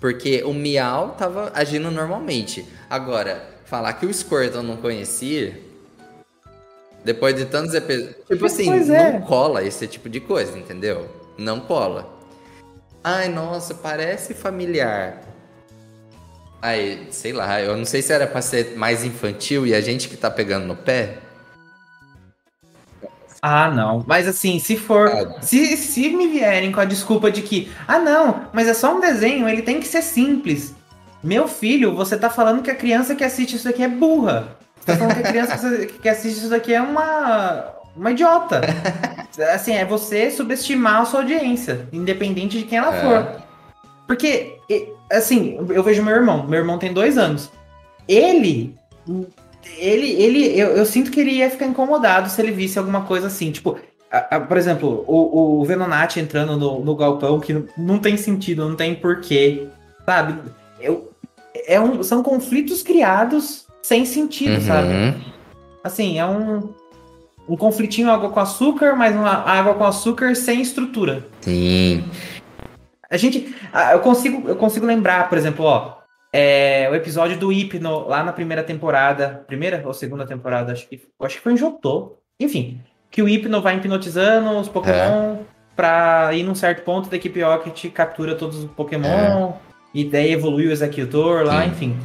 Porque 0.00 0.42
o 0.44 0.54
Miau 0.54 1.10
tava 1.10 1.52
agindo 1.54 1.90
normalmente. 1.90 2.64
Agora, 2.88 3.44
falar 3.66 3.92
que 3.92 4.06
o 4.06 4.12
Squirtle 4.14 4.62
não 4.62 4.76
conhecia. 4.78 5.60
Depois 7.04 7.34
de 7.34 7.44
tantos 7.44 7.74
episódios. 7.74 8.16
Tipo 8.26 8.46
assim, 8.46 8.64
Pois 8.64 8.88
é. 8.88 9.12
não 9.12 9.20
cola 9.20 9.62
esse 9.62 9.86
tipo 9.86 10.08
de 10.08 10.20
coisa, 10.20 10.56
entendeu? 10.58 11.08
Não 11.36 11.60
cola. 11.60 12.12
Ai, 13.02 13.28
nossa, 13.28 13.74
parece 13.74 14.32
familiar. 14.32 15.20
Aí, 16.62 17.06
sei 17.10 17.34
lá, 17.34 17.60
eu 17.60 17.76
não 17.76 17.84
sei 17.84 18.00
se 18.00 18.10
era 18.10 18.26
pra 18.26 18.40
ser 18.40 18.74
mais 18.76 19.04
infantil 19.04 19.66
e 19.66 19.74
a 19.74 19.80
gente 19.82 20.08
que 20.08 20.16
tá 20.16 20.30
pegando 20.30 20.66
no 20.66 20.74
pé. 20.74 21.18
Ah, 23.42 23.70
não. 23.70 24.02
Mas 24.06 24.26
assim, 24.26 24.58
se 24.58 24.74
for. 24.74 25.08
Ah. 25.08 25.42
Se, 25.42 25.76
se 25.76 26.08
me 26.08 26.28
vierem 26.28 26.72
com 26.72 26.80
a 26.80 26.86
desculpa 26.86 27.30
de 27.30 27.42
que. 27.42 27.70
Ah, 27.86 27.98
não, 27.98 28.46
mas 28.54 28.66
é 28.66 28.72
só 28.72 28.96
um 28.96 29.00
desenho, 29.00 29.46
ele 29.46 29.60
tem 29.60 29.78
que 29.78 29.86
ser 29.86 30.00
simples. 30.00 30.74
Meu 31.22 31.46
filho, 31.46 31.94
você 31.94 32.16
tá 32.16 32.30
falando 32.30 32.62
que 32.62 32.70
a 32.70 32.74
criança 32.74 33.14
que 33.14 33.22
assiste 33.22 33.56
isso 33.56 33.68
aqui 33.68 33.82
é 33.82 33.88
burra. 33.88 34.56
Você 34.84 34.92
tá 34.92 34.96
falando 34.98 35.14
que 35.14 35.20
a 35.20 35.30
criança 35.30 35.86
que 35.86 36.08
assiste 36.08 36.38
isso 36.38 36.50
daqui 36.50 36.74
é 36.74 36.80
uma. 36.82 37.72
Uma 37.96 38.10
idiota. 38.10 38.60
Assim, 39.54 39.72
é 39.72 39.84
você 39.84 40.30
subestimar 40.30 41.00
a 41.00 41.04
sua 41.04 41.20
audiência, 41.20 41.88
independente 41.92 42.58
de 42.58 42.64
quem 42.64 42.78
ela 42.78 42.94
É. 42.94 43.00
for. 43.00 43.42
Porque, 44.06 44.58
assim, 45.10 45.56
eu 45.70 45.82
vejo 45.82 46.02
meu 46.02 46.14
irmão. 46.14 46.46
Meu 46.46 46.58
irmão 46.60 46.78
tem 46.78 46.92
dois 46.92 47.16
anos. 47.16 47.50
Ele. 48.06 48.74
Ele, 49.78 50.10
ele 50.10 50.58
eu, 50.60 50.76
eu 50.76 50.84
sinto 50.84 51.10
que 51.10 51.18
ele 51.20 51.30
ia 51.32 51.48
ficar 51.50 51.66
incomodado 51.66 52.28
se 52.28 52.40
ele 52.40 52.52
visse 52.52 52.78
alguma 52.78 53.02
coisa 53.02 53.28
assim. 53.28 53.50
Tipo, 53.50 53.78
a- 54.12 54.36
a- 54.36 54.40
por 54.40 54.56
exemplo, 54.56 55.04
o, 55.08 55.60
o 55.60 55.64
Venonati 55.64 56.20
entrando 56.20 56.56
no, 56.56 56.84
no 56.84 56.94
galpão 56.94 57.40
que 57.40 57.52
não- 57.54 57.64
não 57.78 57.98
tem 57.98 58.16
sentido, 58.16 58.68
não 58.68 58.76
tem 58.76 58.94
porquê. 58.94 59.66
Sabe? 60.04 60.38
Eu, 60.78 61.10
é 61.66 61.80
um, 61.80 62.02
são 62.02 62.22
conflitos 62.22 62.82
criados 62.82 63.66
sem 63.84 64.06
sentido, 64.06 64.62
sabe? 64.62 64.88
Uhum. 64.88 65.20
Assim, 65.84 66.18
é 66.18 66.24
um. 66.24 66.72
Um 67.46 67.58
conflitinho 67.58 68.10
água 68.10 68.30
com 68.30 68.40
açúcar, 68.40 68.96
mas 68.96 69.14
uma 69.14 69.30
água 69.30 69.74
com 69.74 69.84
açúcar 69.84 70.34
sem 70.34 70.62
estrutura. 70.62 71.26
Sim. 71.42 72.02
A 73.10 73.18
gente. 73.18 73.54
Eu 73.92 74.00
consigo, 74.00 74.48
eu 74.48 74.56
consigo 74.56 74.86
lembrar, 74.86 75.28
por 75.28 75.36
exemplo, 75.36 75.66
ó. 75.66 75.98
é, 76.32 76.88
o 76.90 76.94
episódio 76.94 77.38
do 77.38 77.52
Hipno, 77.52 78.08
lá 78.08 78.24
na 78.24 78.32
primeira 78.32 78.62
temporada. 78.62 79.44
Primeira 79.46 79.82
ou 79.84 79.92
segunda 79.92 80.24
temporada? 80.24 80.72
Acho 80.72 80.88
que, 80.88 81.02
acho 81.20 81.36
que 81.36 81.42
foi 81.42 81.52
em 81.52 81.58
Jotô. 81.58 82.16
Enfim. 82.40 82.80
Que 83.10 83.20
o 83.20 83.28
Hipno 83.28 83.60
vai 83.60 83.76
hipnotizando 83.76 84.58
os 84.58 84.66
Pokémon 84.68 85.36
pra 85.76 86.30
ir 86.32 86.44
num 86.44 86.54
certo 86.54 86.82
ponto 86.82 87.10
da 87.10 87.16
equipe 87.16 87.42
Rocket 87.42 87.92
captura 87.92 88.34
todos 88.34 88.64
os 88.64 88.70
Pokémon. 88.70 89.52
E 89.92 90.02
daí 90.02 90.32
evolui 90.32 90.66
o 90.66 90.72
Executor 90.72 91.44
lá, 91.44 91.62
Sim. 91.62 91.68
enfim. 91.68 91.96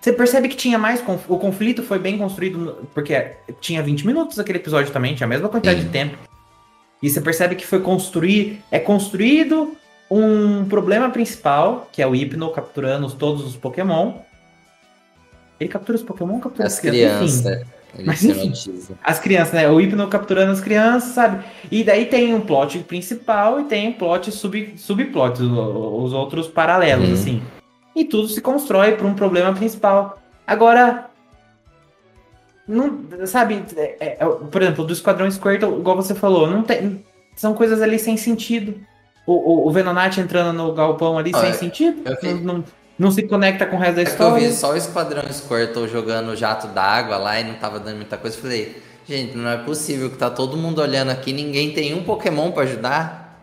Você 0.00 0.12
percebe 0.12 0.48
que 0.48 0.56
tinha 0.56 0.78
mais. 0.78 1.00
conf- 1.00 1.28
O 1.28 1.38
conflito 1.38 1.82
foi 1.82 1.98
bem 1.98 2.16
construído, 2.16 2.86
porque 2.94 3.32
tinha 3.60 3.82
20 3.82 4.06
minutos 4.06 4.38
aquele 4.38 4.58
episódio 4.58 4.92
também, 4.92 5.14
tinha 5.14 5.26
a 5.26 5.28
mesma 5.28 5.48
quantidade 5.48 5.80
Sim. 5.80 5.86
de 5.86 5.92
tempo. 5.92 6.16
E 7.02 7.10
você 7.10 7.20
percebe 7.20 7.54
que 7.56 7.66
foi 7.66 7.80
construir. 7.80 8.60
É 8.70 8.78
construído 8.78 9.72
um 10.10 10.64
problema 10.66 11.10
principal, 11.10 11.88
que 11.92 12.00
é 12.00 12.06
o 12.06 12.14
Hypno 12.14 12.50
capturando 12.50 13.10
todos 13.10 13.44
os 13.44 13.56
Pokémon. 13.56 14.14
Ele 15.58 15.68
captura 15.68 15.96
os 15.96 16.04
Pokémon 16.04 16.38
captura 16.38 16.66
As 16.68 16.78
Enfim, 16.78 16.88
crianças. 16.88 17.44
Ele 17.46 17.64
Mas 18.04 18.22
enfim. 18.24 18.52
as 19.02 19.18
crianças, 19.18 19.54
né? 19.54 19.68
O 19.70 19.80
Hypno 19.80 20.06
capturando 20.08 20.52
as 20.52 20.60
crianças, 20.60 21.12
sabe? 21.14 21.42
E 21.70 21.82
daí 21.82 22.04
tem 22.06 22.34
um 22.34 22.40
plot 22.42 22.78
principal 22.80 23.60
e 23.60 23.64
tem 23.64 23.88
um 23.88 23.92
plot 23.94 24.30
sub, 24.30 24.74
subplot, 24.76 25.42
os 25.42 26.12
outros 26.12 26.46
paralelos, 26.46 27.08
Uhum. 27.08 27.14
assim. 27.14 27.42
E 27.96 28.04
tudo 28.04 28.28
se 28.28 28.40
constrói 28.42 28.92
para 28.92 29.06
um 29.06 29.14
problema 29.14 29.52
principal. 29.54 30.18
Agora, 30.46 31.06
não, 32.68 33.00
sabe, 33.26 33.64
é- 33.76 33.96
é- 33.98 34.16
é, 34.20 34.24
por 34.26 34.60
exemplo, 34.62 34.84
do 34.84 34.92
Esquadrão 34.92 35.30
Squirtle, 35.30 35.78
igual 35.78 35.96
você 35.96 36.14
falou, 36.14 36.46
não 36.48 36.62
tem, 36.62 37.04
são 37.34 37.54
coisas 37.54 37.80
ali 37.80 37.98
sem 37.98 38.16
sentido. 38.16 38.78
O, 39.26 39.32
o, 39.32 39.66
o 39.68 39.70
Venonat 39.72 40.18
entrando 40.20 40.52
no 40.56 40.72
galpão 40.74 41.18
ali 41.18 41.32
sem 41.34 41.52
sentido, 41.54 42.02
eu 42.04 42.16
vi- 42.20 42.34
não, 42.44 42.54
não, 42.58 42.64
não 42.98 43.10
se 43.10 43.22
conecta 43.22 43.66
com 43.66 43.76
o 43.76 43.78
resto 43.78 43.96
da 43.96 44.02
É 44.02 44.04
que 44.04 44.10
eu 44.10 44.12
história. 44.14 44.48
vi 44.48 44.54
só 44.54 44.72
o 44.72 44.76
Esquadrão 44.76 45.22
Squirtle 45.32 45.88
jogando 45.88 46.36
jato 46.36 46.66
d'água 46.68 47.16
lá 47.16 47.40
e 47.40 47.44
não 47.44 47.54
tava 47.54 47.80
dando 47.80 47.96
muita 47.96 48.16
coisa. 48.16 48.36
Falei, 48.38 48.80
gente, 49.08 49.36
não 49.36 49.48
é 49.50 49.56
possível 49.56 50.10
que 50.10 50.16
tá 50.16 50.28
todo 50.30 50.56
mundo 50.56 50.80
olhando 50.80 51.10
aqui 51.10 51.32
ninguém 51.32 51.72
tem 51.72 51.94
um 51.94 52.04
Pokémon 52.04 52.52
pra 52.52 52.62
ajudar. 52.64 53.42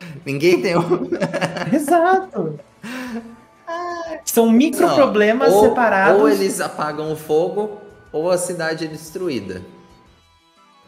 Ninguém 0.24 0.60
tem 0.60 0.76
um. 0.78 1.08
Exato. 1.72 2.58
São 4.24 4.50
micro 4.50 4.86
Não, 4.86 4.94
problemas 4.94 5.52
ou, 5.52 5.68
separados. 5.68 6.20
Ou 6.20 6.28
eles 6.28 6.60
apagam 6.60 7.12
o 7.12 7.16
fogo, 7.16 7.80
ou 8.12 8.30
a 8.30 8.38
cidade 8.38 8.84
é 8.84 8.88
destruída. 8.88 9.62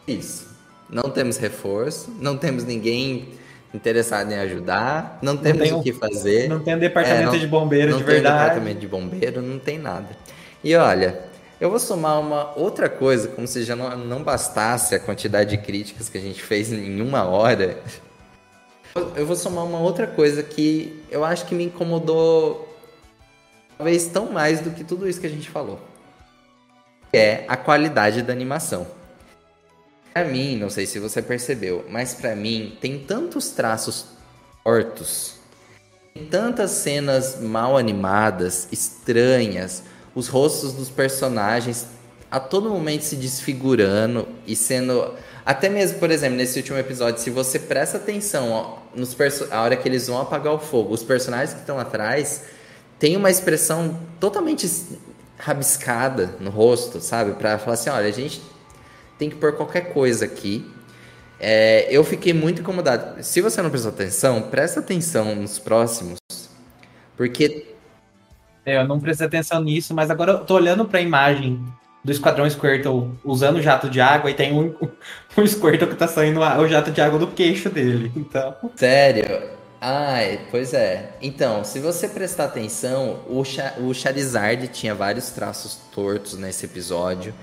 Isso. 0.07 0.47
Não 0.89 1.03
temos 1.09 1.37
reforço, 1.37 2.11
não 2.19 2.37
temos 2.37 2.63
ninguém 2.63 3.29
interessado 3.73 4.31
em 4.31 4.35
ajudar, 4.35 5.17
não 5.21 5.35
temos 5.35 5.63
tem 5.63 5.73
o 5.73 5.81
que 5.81 5.91
fazer. 5.93 6.47
Não 6.47 6.59
tem 6.59 6.75
um 6.75 6.79
departamento 6.79 7.21
É, 7.21 7.25
não- 7.31 7.39
de 7.39 7.47
bombeiro 7.47 7.91
não 7.91 7.97
de 7.99 8.03
tem 8.03 8.13
verdade. 8.15 8.37
departamento 8.39 8.79
de 8.79 8.87
bombeiro, 8.87 9.41
não 9.41 9.57
tem 9.57 9.79
nada. 9.79 10.09
E 10.63 10.75
olha, 10.75 11.19
eu 11.59 11.69
vou 11.69 11.79
somar 11.79 12.19
uma 12.19 12.53
outra 12.57 12.87
coisa, 12.89 13.27
como 13.29 13.47
se 13.47 13.63
já 13.63 13.75
não, 13.75 13.97
não 13.97 14.21
bastasse 14.23 14.93
a 14.93 14.99
quantidade 14.99 15.51
de 15.51 15.57
críticas 15.57 16.07
que 16.09 16.17
a 16.17 16.21
gente 16.21 16.41
fez 16.43 16.71
em 16.71 17.01
uma 17.01 17.23
hora. 17.23 17.77
Eu 19.15 19.25
vou 19.25 19.35
somar 19.35 19.65
uma 19.65 19.79
outra 19.79 20.05
coisa 20.05 20.43
que 20.43 21.01
eu 21.09 21.25
acho 21.25 21.45
que 21.45 21.55
me 21.55 21.63
incomodou 21.63 22.72
talvez 23.77 24.07
tão 24.07 24.31
mais 24.31 24.61
do 24.61 24.71
que 24.71 24.83
tudo 24.83 25.07
isso 25.07 25.19
que 25.19 25.27
a 25.27 25.29
gente 25.29 25.49
falou. 25.49 25.79
É 27.11 27.45
a 27.47 27.55
qualidade 27.55 28.21
da 28.21 28.33
animação. 28.33 28.87
Pra 30.13 30.25
mim, 30.25 30.57
não 30.57 30.69
sei 30.69 30.85
se 30.85 30.99
você 30.99 31.21
percebeu, 31.21 31.85
mas 31.89 32.13
pra 32.13 32.35
mim 32.35 32.77
tem 32.79 32.99
tantos 32.99 33.49
traços 33.49 34.07
tortos 34.63 35.43
tem 36.13 36.25
tantas 36.25 36.69
cenas 36.71 37.39
mal 37.41 37.75
animadas, 37.75 38.67
estranhas, 38.71 39.81
os 40.13 40.27
rostos 40.27 40.71
dos 40.73 40.87
personagens 40.89 41.87
a 42.29 42.39
todo 42.39 42.69
momento 42.69 43.01
se 43.01 43.15
desfigurando 43.15 44.27
e 44.45 44.55
sendo. 44.55 45.13
Até 45.43 45.69
mesmo, 45.69 45.99
por 45.99 46.11
exemplo, 46.11 46.37
nesse 46.37 46.59
último 46.59 46.77
episódio, 46.77 47.19
se 47.19 47.29
você 47.29 47.57
presta 47.59 47.97
atenção 47.97 48.51
ó, 48.51 48.77
nos 48.95 49.15
a 49.51 49.61
hora 49.61 49.75
que 49.75 49.87
eles 49.87 50.07
vão 50.07 50.21
apagar 50.21 50.53
o 50.53 50.59
fogo, 50.59 50.93
os 50.93 51.03
personagens 51.03 51.53
que 51.53 51.61
estão 51.61 51.79
atrás 51.79 52.43
têm 53.03 53.17
uma 53.17 53.29
expressão 53.29 53.99
totalmente 54.17 54.65
rabiscada 55.37 56.37
no 56.39 56.49
rosto, 56.49 57.01
sabe? 57.01 57.33
Pra 57.33 57.57
falar 57.59 57.73
assim: 57.73 57.89
olha, 57.89 58.07
a 58.07 58.11
gente 58.11 58.41
tem 59.19 59.29
que 59.29 59.35
pôr 59.35 59.51
qualquer 59.57 59.91
coisa 59.91 60.23
aqui. 60.23 60.65
É, 61.37 61.85
eu 61.89 62.01
fiquei 62.05 62.31
muito 62.31 62.61
incomodado. 62.61 63.21
Se 63.21 63.41
você 63.41 63.61
não 63.61 63.69
prestou 63.69 63.91
atenção, 63.91 64.43
presta 64.43 64.79
atenção 64.79 65.35
nos 65.35 65.59
próximos. 65.59 66.15
Porque 67.17 67.75
É, 68.65 68.77
eu 68.77 68.87
não 68.87 69.01
prestei 69.01 69.27
atenção 69.27 69.61
nisso, 69.61 69.93
mas 69.93 70.09
agora 70.09 70.31
eu 70.31 70.45
tô 70.45 70.55
olhando 70.55 70.85
pra 70.85 71.01
imagem 71.01 71.61
do 72.05 72.09
Esquadrão 72.09 72.49
Squirtle 72.49 73.13
usando 73.25 73.61
jato 73.61 73.89
de 73.89 73.99
água 73.99 74.31
e 74.31 74.33
tem 74.33 74.53
um, 74.53 74.73
um 75.37 75.45
Squirtle 75.45 75.89
que 75.89 75.95
tá 75.95 76.07
saindo 76.07 76.41
a- 76.41 76.57
o 76.57 76.67
jato 76.69 76.89
de 76.89 77.01
água 77.01 77.19
do 77.19 77.27
queixo 77.27 77.69
dele. 77.69 78.13
Então. 78.15 78.55
Sério? 78.77 79.25
Ai, 79.85 80.39
pois 80.49 80.73
é. 80.73 81.09
Então, 81.21 81.63
se 81.65 81.79
você 81.79 82.07
prestar 82.07 82.45
atenção, 82.45 83.19
o, 83.27 83.41
o 83.85 83.93
Charizard 83.93 84.69
tinha 84.69 84.95
vários 84.95 85.29
traços 85.31 85.77
tortos 85.91 86.37
nesse 86.37 86.65
episódio. 86.65 87.33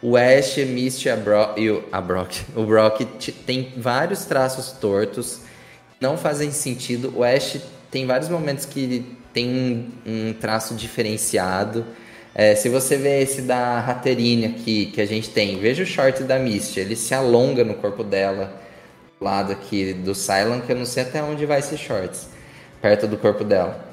O 0.00 0.16
Ash, 0.16 0.56
Misty 0.56 1.10
a 1.10 1.16
Bro- 1.16 1.52
e 1.58 1.68
o, 1.70 1.84
a 1.92 2.00
Brock, 2.00 2.32
o 2.56 2.64
Brock 2.64 3.02
tem 3.46 3.74
vários 3.76 4.24
traços 4.24 4.72
tortos, 4.72 5.40
não 6.00 6.16
fazem 6.16 6.50
sentido. 6.50 7.12
O 7.14 7.22
Ash 7.22 7.58
tem 7.90 8.06
vários 8.06 8.30
momentos 8.30 8.64
que 8.64 9.14
tem 9.34 9.46
um, 10.06 10.30
um 10.30 10.32
traço 10.32 10.74
diferenciado. 10.74 11.84
É, 12.34 12.54
se 12.54 12.70
você 12.70 12.96
vê 12.96 13.20
esse 13.20 13.42
da 13.42 13.80
Raterine 13.80 14.46
aqui, 14.46 14.86
que 14.86 15.00
a 15.02 15.06
gente 15.06 15.28
tem, 15.28 15.60
veja 15.60 15.82
o 15.82 15.86
short 15.86 16.22
da 16.24 16.38
Misty, 16.38 16.80
ele 16.80 16.96
se 16.96 17.12
alonga 17.14 17.62
no 17.62 17.74
corpo 17.74 18.02
dela 18.02 18.58
lado 19.22 19.52
aqui 19.52 19.92
do 19.94 20.14
Cylon, 20.14 20.60
que 20.60 20.72
eu 20.72 20.76
não 20.76 20.84
sei 20.86 21.04
até 21.04 21.22
onde 21.22 21.46
vai 21.46 21.60
esse 21.60 21.76
shorts, 21.76 22.26
perto 22.80 23.06
do 23.06 23.16
corpo 23.16 23.44
dela. 23.44 23.84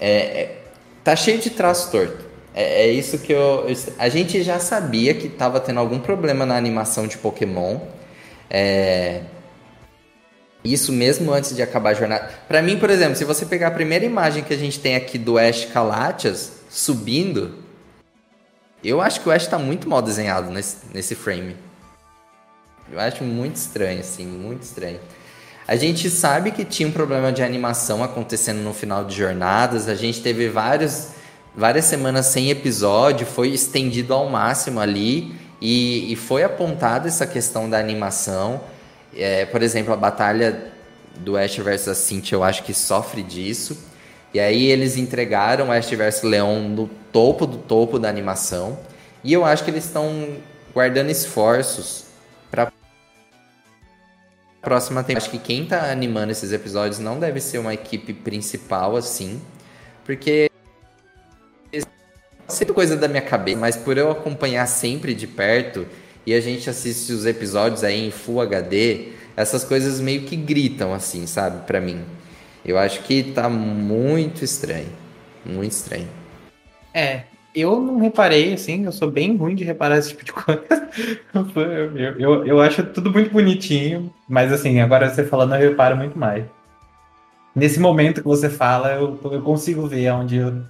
É, 0.00 0.10
é- 0.42 0.58
tá 1.04 1.14
cheio 1.16 1.38
de 1.38 1.50
traço 1.50 1.90
torto. 1.90 2.24
É, 2.54 2.84
é 2.86 2.92
isso 2.92 3.18
que 3.18 3.32
eu, 3.32 3.66
eu- 3.68 3.76
A 3.98 4.08
gente 4.08 4.42
já 4.42 4.58
sabia 4.58 5.14
que 5.14 5.28
tava 5.28 5.60
tendo 5.60 5.80
algum 5.80 5.98
problema 6.00 6.46
na 6.46 6.56
animação 6.56 7.06
de 7.06 7.18
Pokémon. 7.18 7.80
É, 8.50 9.22
Isso 10.64 10.92
mesmo 10.92 11.32
antes 11.32 11.54
de 11.54 11.62
acabar 11.62 11.90
a 11.90 11.94
jornada. 11.94 12.30
Para 12.48 12.62
mim, 12.62 12.78
por 12.78 12.88
exemplo, 12.88 13.16
se 13.16 13.24
você 13.24 13.44
pegar 13.44 13.68
a 13.68 13.70
primeira 13.70 14.04
imagem 14.04 14.42
que 14.42 14.54
a 14.54 14.56
gente 14.56 14.80
tem 14.80 14.96
aqui 14.96 15.18
do 15.18 15.36
Ash 15.38 15.66
Kalatias 15.66 16.52
subindo, 16.70 17.58
eu 18.82 19.00
acho 19.00 19.20
que 19.20 19.28
o 19.28 19.32
Ash 19.32 19.46
tá 19.46 19.58
muito 19.58 19.88
mal 19.88 20.00
desenhado 20.00 20.50
nesse, 20.50 20.78
nesse 20.92 21.14
frame. 21.14 21.54
Eu 22.92 23.00
acho 23.00 23.24
muito 23.24 23.56
estranho, 23.56 24.00
assim, 24.00 24.26
muito 24.26 24.62
estranho. 24.62 25.00
A 25.66 25.76
gente 25.76 26.10
sabe 26.10 26.50
que 26.50 26.64
tinha 26.64 26.86
um 26.86 26.92
problema 26.92 27.32
de 27.32 27.42
animação 27.42 28.04
acontecendo 28.04 28.58
no 28.58 28.74
final 28.74 29.04
de 29.04 29.16
jornadas. 29.16 29.88
A 29.88 29.94
gente 29.94 30.20
teve 30.20 30.48
vários, 30.50 31.08
várias 31.56 31.86
semanas 31.86 32.26
sem 32.26 32.50
episódio, 32.50 33.26
foi 33.26 33.48
estendido 33.48 34.12
ao 34.12 34.28
máximo 34.28 34.78
ali 34.78 35.34
e, 35.62 36.12
e 36.12 36.16
foi 36.16 36.42
apontada 36.42 37.08
essa 37.08 37.26
questão 37.26 37.70
da 37.70 37.78
animação. 37.78 38.60
É, 39.16 39.46
por 39.46 39.62
exemplo, 39.62 39.94
a 39.94 39.96
batalha 39.96 40.70
do 41.16 41.38
Ash 41.38 41.56
versus 41.56 41.88
a 41.88 41.94
Cynthia, 41.94 42.36
eu 42.36 42.44
acho 42.44 42.62
que 42.62 42.74
sofre 42.74 43.22
disso. 43.22 43.78
E 44.34 44.40
aí 44.40 44.66
eles 44.66 44.98
entregaram 44.98 45.72
Ash 45.72 45.88
versus 45.88 46.24
Leon 46.24 46.68
no 46.68 46.90
topo 47.10 47.46
do 47.46 47.56
topo 47.56 47.98
da 47.98 48.10
animação. 48.10 48.78
E 49.22 49.32
eu 49.32 49.46
acho 49.46 49.64
que 49.64 49.70
eles 49.70 49.86
estão 49.86 50.36
guardando 50.74 51.08
esforços 51.08 52.03
próxima 54.64 55.02
temporada. 55.02 55.26
Acho 55.26 55.30
que 55.30 55.38
quem 55.38 55.66
tá 55.66 55.90
animando 55.90 56.32
esses 56.32 56.52
episódios 56.52 56.98
não 56.98 57.18
deve 57.18 57.40
ser 57.40 57.58
uma 57.58 57.74
equipe 57.74 58.12
principal 58.12 58.96
assim, 58.96 59.40
porque 60.04 60.50
sempre 62.48 62.74
coisa 62.74 62.96
da 62.96 63.08
minha 63.08 63.22
cabeça, 63.22 63.58
mas 63.58 63.76
por 63.76 63.96
eu 63.96 64.10
acompanhar 64.10 64.66
sempre 64.66 65.14
de 65.14 65.26
perto 65.26 65.86
e 66.26 66.34
a 66.34 66.40
gente 66.40 66.68
assiste 66.70 67.12
os 67.12 67.26
episódios 67.26 67.84
aí 67.84 68.06
em 68.06 68.10
Full 68.10 68.40
HD, 68.40 69.08
essas 69.36 69.64
coisas 69.64 70.00
meio 70.00 70.22
que 70.22 70.36
gritam 70.36 70.94
assim, 70.94 71.26
sabe, 71.26 71.66
para 71.66 71.80
mim. 71.80 72.02
Eu 72.64 72.78
acho 72.78 73.02
que 73.02 73.22
tá 73.22 73.48
muito 73.48 74.42
estranho. 74.42 74.88
Muito 75.44 75.72
estranho. 75.72 76.08
É, 76.94 77.24
eu 77.54 77.80
não 77.80 78.00
reparei, 78.00 78.54
assim, 78.54 78.84
eu 78.84 78.92
sou 78.92 79.10
bem 79.10 79.36
ruim 79.36 79.54
de 79.54 79.64
reparar 79.64 79.98
esse 79.98 80.08
tipo 80.10 80.24
de 80.24 80.32
coisa. 80.32 80.64
eu, 81.96 82.18
eu, 82.18 82.46
eu 82.46 82.60
acho 82.60 82.82
tudo 82.86 83.10
muito 83.12 83.30
bonitinho, 83.30 84.12
mas 84.28 84.52
assim, 84.52 84.80
agora 84.80 85.08
você 85.08 85.24
falando, 85.24 85.54
eu 85.54 85.70
reparo 85.70 85.96
muito 85.96 86.18
mais. 86.18 86.44
Nesse 87.54 87.78
momento 87.78 88.20
que 88.20 88.26
você 88.26 88.50
fala, 88.50 88.94
eu, 88.94 89.18
eu 89.30 89.42
consigo 89.42 89.86
ver 89.86 90.10
onde 90.10 90.36
eu. 90.36 90.62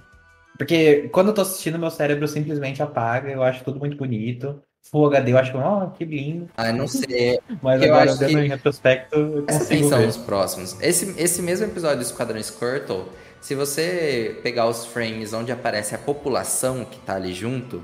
Porque 0.57 1.09
quando 1.11 1.29
eu 1.29 1.33
tô 1.33 1.41
assistindo, 1.41 1.79
meu 1.79 1.89
cérebro 1.89 2.27
simplesmente 2.27 2.83
apaga, 2.83 3.31
eu 3.31 3.41
acho 3.41 3.63
tudo 3.63 3.79
muito 3.79 3.97
bonito. 3.97 4.61
Full 4.91 5.07
HD, 5.07 5.31
eu 5.31 5.37
acho, 5.39 5.57
ó, 5.57 5.85
oh, 5.85 5.89
que 5.89 6.05
lindo. 6.05 6.47
Ah, 6.55 6.71
não 6.71 6.87
sei. 6.87 7.39
Mas 7.61 7.81
eu 7.81 7.91
agora, 7.91 8.13
vendo 8.13 8.29
que... 8.29 8.45
em 8.45 8.47
retrospecto, 8.47 9.15
eu 9.15 9.43
consigo 9.47 9.89
ver. 9.89 10.07
os 10.07 10.17
próximos. 10.17 10.79
Esse, 10.79 11.19
esse 11.19 11.41
mesmo 11.41 11.65
episódio 11.65 11.97
do 11.97 12.03
Esquadrão 12.03 12.41
Squirtle, 12.41 13.09
se 13.45 13.53
você 13.53 14.39
pegar 14.41 14.65
os 14.65 14.87
frames 14.87 15.31
onde 15.31 15.51
aparece 15.51 15.93
a 15.93 15.99
população 15.99 16.83
que 16.83 16.97
tá 16.97 17.13
ali 17.13 17.31
junto, 17.31 17.83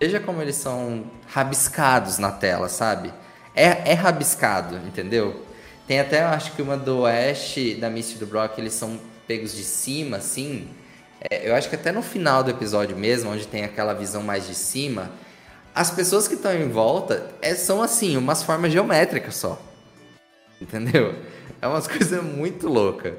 veja 0.00 0.18
como 0.18 0.40
eles 0.40 0.56
são 0.56 1.04
rabiscados 1.26 2.16
na 2.16 2.32
tela, 2.32 2.66
sabe? 2.70 3.12
É, 3.54 3.90
é 3.90 3.92
rabiscado, 3.92 4.76
entendeu? 4.86 5.44
Tem 5.86 6.00
até, 6.00 6.22
acho 6.22 6.52
que 6.52 6.62
uma 6.62 6.78
do 6.78 7.04
Ash, 7.04 7.56
da 7.78 7.90
Misty 7.90 8.16
do 8.16 8.26
Brock, 8.26 8.56
eles 8.56 8.72
são 8.72 8.98
pegos 9.28 9.54
de 9.54 9.64
cima, 9.64 10.16
assim. 10.16 10.66
É, 11.20 11.46
eu 11.46 11.54
acho 11.54 11.68
que 11.68 11.74
até 11.74 11.92
no 11.92 12.00
final 12.00 12.42
do 12.42 12.50
episódio 12.50 12.96
mesmo, 12.96 13.30
onde 13.30 13.46
tem 13.46 13.64
aquela 13.66 13.92
visão 13.92 14.22
mais 14.22 14.46
de 14.46 14.54
cima 14.54 15.12
as 15.74 15.90
pessoas 15.90 16.26
que 16.26 16.32
estão 16.32 16.54
em 16.54 16.70
volta 16.70 17.34
é, 17.42 17.54
são 17.54 17.82
assim, 17.82 18.16
umas 18.16 18.42
formas 18.42 18.72
geométricas 18.72 19.36
só. 19.36 19.60
Entendeu? 20.58 21.14
É 21.60 21.68
umas 21.68 21.84
coisas 21.86 22.24
muito 22.24 22.66
loucas. 22.66 23.12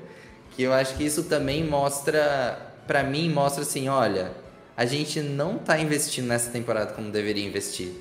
Que 0.58 0.64
eu 0.64 0.74
acho 0.74 0.96
que 0.96 1.06
isso 1.06 1.24
também 1.24 1.64
mostra, 1.64 2.74
para 2.86 3.02
mim, 3.02 3.30
mostra 3.30 3.62
assim, 3.62 3.88
olha, 3.88 4.34
a 4.76 4.86
gente 4.86 5.22
não 5.22 5.58
tá 5.58 5.80
investindo 5.80 6.26
nessa 6.26 6.52
temporada 6.52 6.92
como 6.92 7.10
deveria 7.10 7.46
investir. 7.46 7.94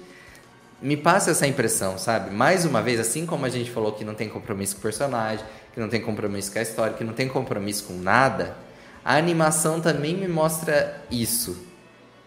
Me 0.83 0.97
passa 0.97 1.31
essa 1.31 1.47
impressão, 1.47 1.97
sabe? 1.97 2.35
Mais 2.35 2.65
uma 2.65 2.83
vez, 2.83 2.99
assim 2.99 3.25
como 3.25 3.47
a 3.47 3.49
gente 3.49 3.71
falou 3.71 3.93
que 3.93 4.05
não 4.05 4.15
tem 4.15 4.29
compromisso 4.29 4.75
com 4.75 4.81
o 4.81 4.83
personagem, 4.83 5.45
que 5.73 5.79
não 5.79 5.89
tem 5.89 6.01
compromisso 6.01 6.51
com 6.53 6.59
a 6.59 6.63
história, 6.63 6.95
que 6.95 7.05
não 7.05 7.13
tem 7.13 7.29
compromisso 7.29 7.85
com 7.85 7.95
nada, 7.95 8.57
a 9.05 9.17
animação 9.17 9.81
também 9.81 10.17
me 10.17 10.27
mostra 10.27 11.01
isso 11.09 11.77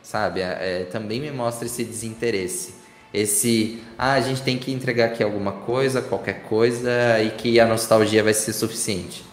sabe? 0.10 0.42
É, 0.42 0.82
é, 0.82 0.84
também 0.86 1.22
me 1.22 1.32
mostra 1.32 1.68
esse 1.68 1.84
desinteresse. 1.84 2.74
Esse, 3.14 3.84
ah, 3.98 4.14
a 4.14 4.22
gente 4.22 4.42
tem 4.42 4.58
que 4.58 4.72
entregar 4.72 5.06
aqui 5.06 5.24
alguma 5.24 5.52
coisa, 5.52 6.02
qualquer 6.02 6.44
coisa, 6.44 6.92
e 7.22 7.32
que 7.32 7.60
a 7.60 7.68
nostalgia 7.68 8.24
vai 8.24 8.34
ser 8.34 8.54
suficiente. 8.54 9.24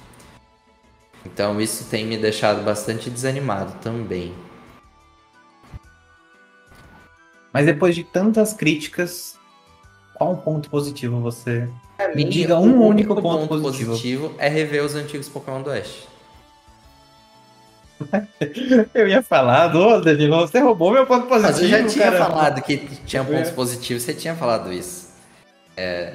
Então 1.27 1.61
isso 1.61 1.85
tem 1.91 2.07
me 2.07 2.17
deixado 2.17 2.63
bastante 2.65 3.11
desanimado 3.11 3.73
também. 3.83 4.33
Mas 7.53 7.67
depois 7.67 7.95
de 7.95 8.05
tantas 8.05 8.53
críticas, 8.53 9.37
qual 10.15 10.33
um 10.33 10.37
ponto 10.37 10.71
positivo 10.71 11.21
você. 11.21 11.69
me 12.15 12.25
diga 12.25 12.59
um 12.59 12.81
único 12.81 13.15
ponto, 13.21 13.49
ponto 13.49 13.63
positivo. 13.63 13.91
positivo. 13.91 14.35
É 14.39 14.49
rever 14.49 14.85
os 14.85 14.95
antigos 14.95 15.29
Pokémon 15.29 15.63
do 15.63 15.71
Oeste. 15.71 16.07
Eu 18.95 19.09
ia 19.09 19.23
falar, 19.23 19.75
ô 19.75 20.01
Danilo, 20.01 20.37
você 20.37 20.61
roubou 20.61 20.93
meu 20.93 21.07
ponto 21.07 21.27
positivo. 21.27 21.53
Mas 21.53 21.63
eu 21.63 21.69
já 21.69 21.87
tinha 21.87 22.13
cara. 22.13 22.25
falado 22.25 22.63
que 22.63 22.77
tinha 23.07 23.25
pontos 23.25 23.51
positivos, 23.51 24.03
você 24.03 24.13
tinha 24.13 24.35
falado 24.35 24.71
isso. 24.71 25.09
É... 25.77 26.15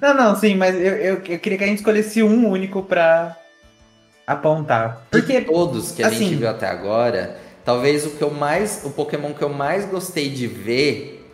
Não, 0.00 0.14
não, 0.14 0.36
sim, 0.36 0.54
mas 0.54 0.74
eu, 0.74 0.80
eu, 0.80 1.14
eu, 1.26 1.38
queria 1.38 1.56
que 1.58 1.64
a 1.64 1.66
gente 1.66 1.78
escolhesse 1.78 2.22
um 2.22 2.48
único 2.48 2.82
pra 2.82 3.36
apontar. 4.26 5.06
Porque 5.10 5.40
de 5.40 5.46
todos 5.46 5.92
que 5.92 6.02
a 6.02 6.08
assim, 6.08 6.18
gente 6.18 6.34
viu 6.36 6.48
até 6.48 6.68
agora, 6.68 7.36
talvez 7.64 8.06
o 8.06 8.10
que 8.10 8.22
eu 8.22 8.30
mais. 8.30 8.82
O 8.84 8.90
Pokémon 8.90 9.32
que 9.32 9.42
eu 9.42 9.48
mais 9.48 9.84
gostei 9.86 10.28
de 10.30 10.46
ver 10.46 11.28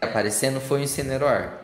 aparecendo 0.00 0.60
foi 0.60 0.80
o 0.80 0.82
Incineroar. 0.82 1.58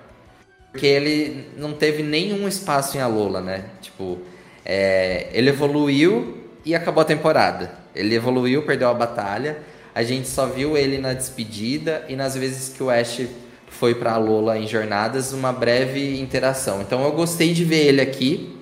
Porque 0.70 0.86
ele 0.86 1.48
não 1.56 1.72
teve 1.72 2.02
nenhum 2.02 2.46
espaço 2.46 2.96
em 2.96 3.00
Alola, 3.00 3.40
né? 3.40 3.64
Tipo, 3.80 4.18
é, 4.64 5.28
ele 5.32 5.50
evoluiu 5.50 6.44
e 6.64 6.74
acabou 6.74 7.00
a 7.02 7.04
temporada. 7.04 7.72
Ele 7.94 8.14
evoluiu, 8.14 8.62
perdeu 8.62 8.88
a 8.88 8.94
batalha. 8.94 9.58
A 9.94 10.02
gente 10.02 10.28
só 10.28 10.46
viu 10.46 10.76
ele 10.76 10.98
na 10.98 11.14
despedida 11.14 12.04
e 12.08 12.14
nas 12.14 12.36
vezes 12.36 12.68
que 12.68 12.82
o 12.82 12.90
Ash 12.90 13.22
foi 13.70 13.94
para 13.94 14.16
Lola 14.16 14.58
em 14.58 14.66
jornadas, 14.66 15.32
uma 15.32 15.52
breve 15.52 16.20
interação. 16.20 16.80
Então 16.80 17.02
eu 17.04 17.12
gostei 17.12 17.52
de 17.52 17.64
ver 17.64 17.86
ele 17.86 18.00
aqui, 18.00 18.57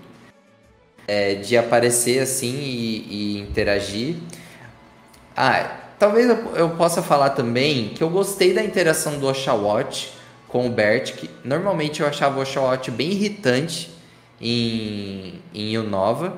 é, 1.06 1.34
de 1.34 1.56
aparecer 1.56 2.20
assim 2.20 2.54
e, 2.54 3.06
e, 3.10 3.40
interagir. 3.40 4.16
Ah, 5.36 5.70
talvez 5.98 6.28
eu, 6.28 6.56
eu, 6.56 6.70
possa 6.70 7.02
falar 7.02 7.30
também 7.30 7.90
que 7.90 8.02
eu 8.02 8.10
gostei 8.10 8.52
da 8.52 8.62
interação 8.62 9.18
do 9.18 9.26
Oshawott 9.26 10.12
com 10.48 10.66
o 10.66 10.70
Bert, 10.70 11.12
que 11.12 11.30
normalmente 11.44 12.00
eu 12.00 12.06
achava 12.06 12.38
o 12.38 12.42
Oshawott 12.42 12.90
bem 12.90 13.10
irritante 13.10 13.90
em, 14.40 15.40
em 15.54 15.76
Unova. 15.78 16.36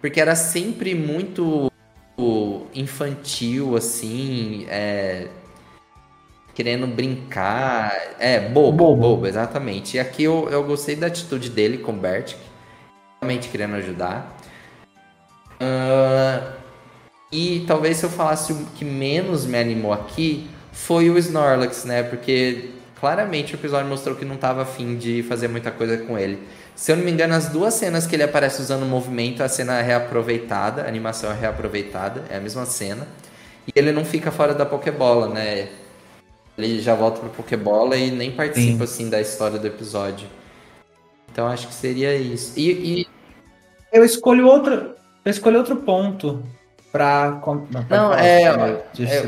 Porque 0.00 0.20
era 0.20 0.36
sempre 0.36 0.94
muito 0.94 1.70
infantil, 2.74 3.76
assim, 3.76 4.66
é, 4.68 5.26
querendo 6.54 6.86
brincar. 6.86 7.92
É, 8.18 8.40
bobo, 8.40 8.72
bobo, 8.72 9.00
bobo, 9.00 9.26
exatamente. 9.26 9.96
E 9.96 10.00
aqui 10.00 10.24
eu, 10.24 10.48
eu 10.50 10.62
gostei 10.64 10.96
da 10.96 11.06
atitude 11.06 11.50
dele 11.50 11.78
com 11.78 11.92
o 11.92 11.96
Bert, 11.96 12.34
realmente 13.20 13.48
querendo 13.48 13.74
ajudar. 13.76 14.36
Uh, 15.60 16.52
e 17.30 17.64
talvez 17.66 17.98
se 17.98 18.04
eu 18.04 18.10
falasse 18.10 18.52
o 18.52 18.66
que 18.74 18.84
menos 18.84 19.44
me 19.44 19.58
animou 19.58 19.92
aqui 19.92 20.48
foi 20.72 21.10
o 21.10 21.18
Snorlax, 21.18 21.84
né? 21.84 22.02
Porque 22.02 22.70
claramente 22.98 23.54
o 23.54 23.56
episódio 23.56 23.88
mostrou 23.88 24.16
que 24.16 24.24
não 24.24 24.36
estava 24.36 24.62
afim 24.62 24.96
de 24.96 25.22
fazer 25.24 25.48
muita 25.48 25.70
coisa 25.70 25.98
com 25.98 26.18
ele. 26.18 26.38
Se 26.74 26.92
eu 26.92 26.96
não 26.96 27.04
me 27.04 27.10
engano, 27.10 27.34
as 27.34 27.48
duas 27.48 27.74
cenas 27.74 28.06
que 28.06 28.14
ele 28.14 28.22
aparece 28.22 28.62
usando 28.62 28.84
o 28.84 28.86
movimento, 28.86 29.42
a 29.42 29.48
cena 29.48 29.80
é 29.80 29.82
reaproveitada, 29.82 30.82
a 30.82 30.86
animação 30.86 31.30
é 31.30 31.34
reaproveitada, 31.34 32.24
é 32.30 32.36
a 32.36 32.40
mesma 32.40 32.64
cena. 32.64 33.06
E 33.66 33.72
ele 33.74 33.90
não 33.90 34.04
fica 34.04 34.30
fora 34.30 34.54
da 34.54 34.64
Pokébola, 34.64 35.28
né? 35.28 35.68
Ele 36.56 36.80
já 36.80 36.94
volta 36.94 37.20
pra 37.20 37.28
Pokébola 37.28 37.96
e 37.96 38.10
nem 38.10 38.30
participa, 38.30 38.86
Sim. 38.86 38.92
assim, 38.92 39.10
da 39.10 39.20
história 39.20 39.58
do 39.58 39.66
episódio. 39.66 40.26
Então 41.38 41.46
acho 41.46 41.68
que 41.68 41.74
seria 41.74 42.16
isso. 42.16 42.58
E, 42.58 42.70
e... 42.72 43.08
Eu 43.92 44.04
escolho 44.04 44.48
outro. 44.48 44.96
Eu 45.24 45.30
escolho 45.30 45.58
outro 45.58 45.76
ponto 45.76 46.42
pra. 46.90 47.40
Não, 47.70 47.86
não 47.88 48.12
é. 48.12 48.42
é 48.42 48.84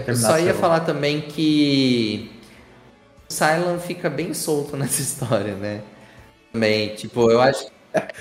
eu 0.08 0.16
só 0.16 0.36
ia 0.36 0.52
falar 0.52 0.80
também 0.80 1.20
que. 1.20 2.32
O 3.28 3.32
Cylon 3.32 3.78
fica 3.78 4.10
bem 4.10 4.34
solto 4.34 4.74
nessa 4.76 5.00
história, 5.00 5.54
né? 5.54 5.82
Também, 6.52 6.96
tipo, 6.96 7.30
eu 7.30 7.40
acho. 7.40 7.68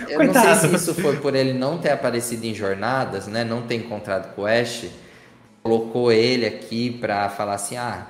Eu 0.08 0.18
Coitado. 0.18 0.48
não 0.48 0.56
sei 0.56 0.70
se 0.70 0.76
isso 0.76 0.94
foi 0.94 1.18
por 1.18 1.34
ele 1.34 1.54
não 1.54 1.80
ter 1.80 1.90
aparecido 1.90 2.46
em 2.46 2.54
jornadas, 2.54 3.26
né? 3.26 3.44
Não 3.44 3.64
ter 3.64 3.74
encontrado 3.74 4.36
com 4.36 4.44
o 4.44 4.46
Ash. 4.46 4.86
Colocou 5.64 6.12
ele 6.12 6.46
aqui 6.46 6.92
pra 6.92 7.28
falar 7.28 7.56
assim: 7.56 7.76
ah, 7.76 8.06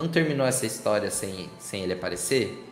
não 0.00 0.08
terminou 0.08 0.44
essa 0.44 0.66
história 0.66 1.12
sem, 1.12 1.48
sem 1.60 1.84
ele 1.84 1.92
aparecer? 1.92 2.65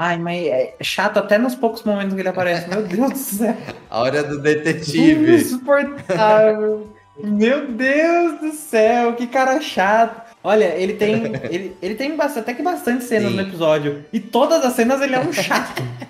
Ai, 0.00 0.16
mas 0.16 0.46
é 0.46 0.76
chato 0.80 1.18
até 1.18 1.38
nos 1.38 1.56
poucos 1.56 1.82
momentos 1.82 2.14
que 2.14 2.20
ele 2.20 2.28
aparece. 2.28 2.68
Meu 2.68 2.82
Deus 2.84 3.10
do 3.10 3.18
céu. 3.18 3.56
A 3.90 4.00
hora 4.00 4.22
do 4.22 4.38
detetive. 4.38 5.34
Insuportável. 5.34 6.88
Meu 7.20 7.66
Deus 7.66 8.40
do 8.40 8.52
céu, 8.52 9.14
que 9.14 9.26
cara 9.26 9.60
chato. 9.60 10.22
Olha, 10.44 10.66
ele 10.76 10.92
tem. 10.92 11.14
Ele, 11.50 11.76
ele 11.82 11.94
tem 11.96 12.14
bastante, 12.16 12.44
até 12.44 12.54
que 12.54 12.62
bastante 12.62 13.02
cenas 13.02 13.30
Sim. 13.32 13.36
no 13.38 13.42
episódio. 13.42 14.04
E 14.12 14.20
todas 14.20 14.64
as 14.64 14.74
cenas 14.74 15.00
ele 15.02 15.16
é 15.16 15.18
um 15.18 15.32
chato. 15.32 15.82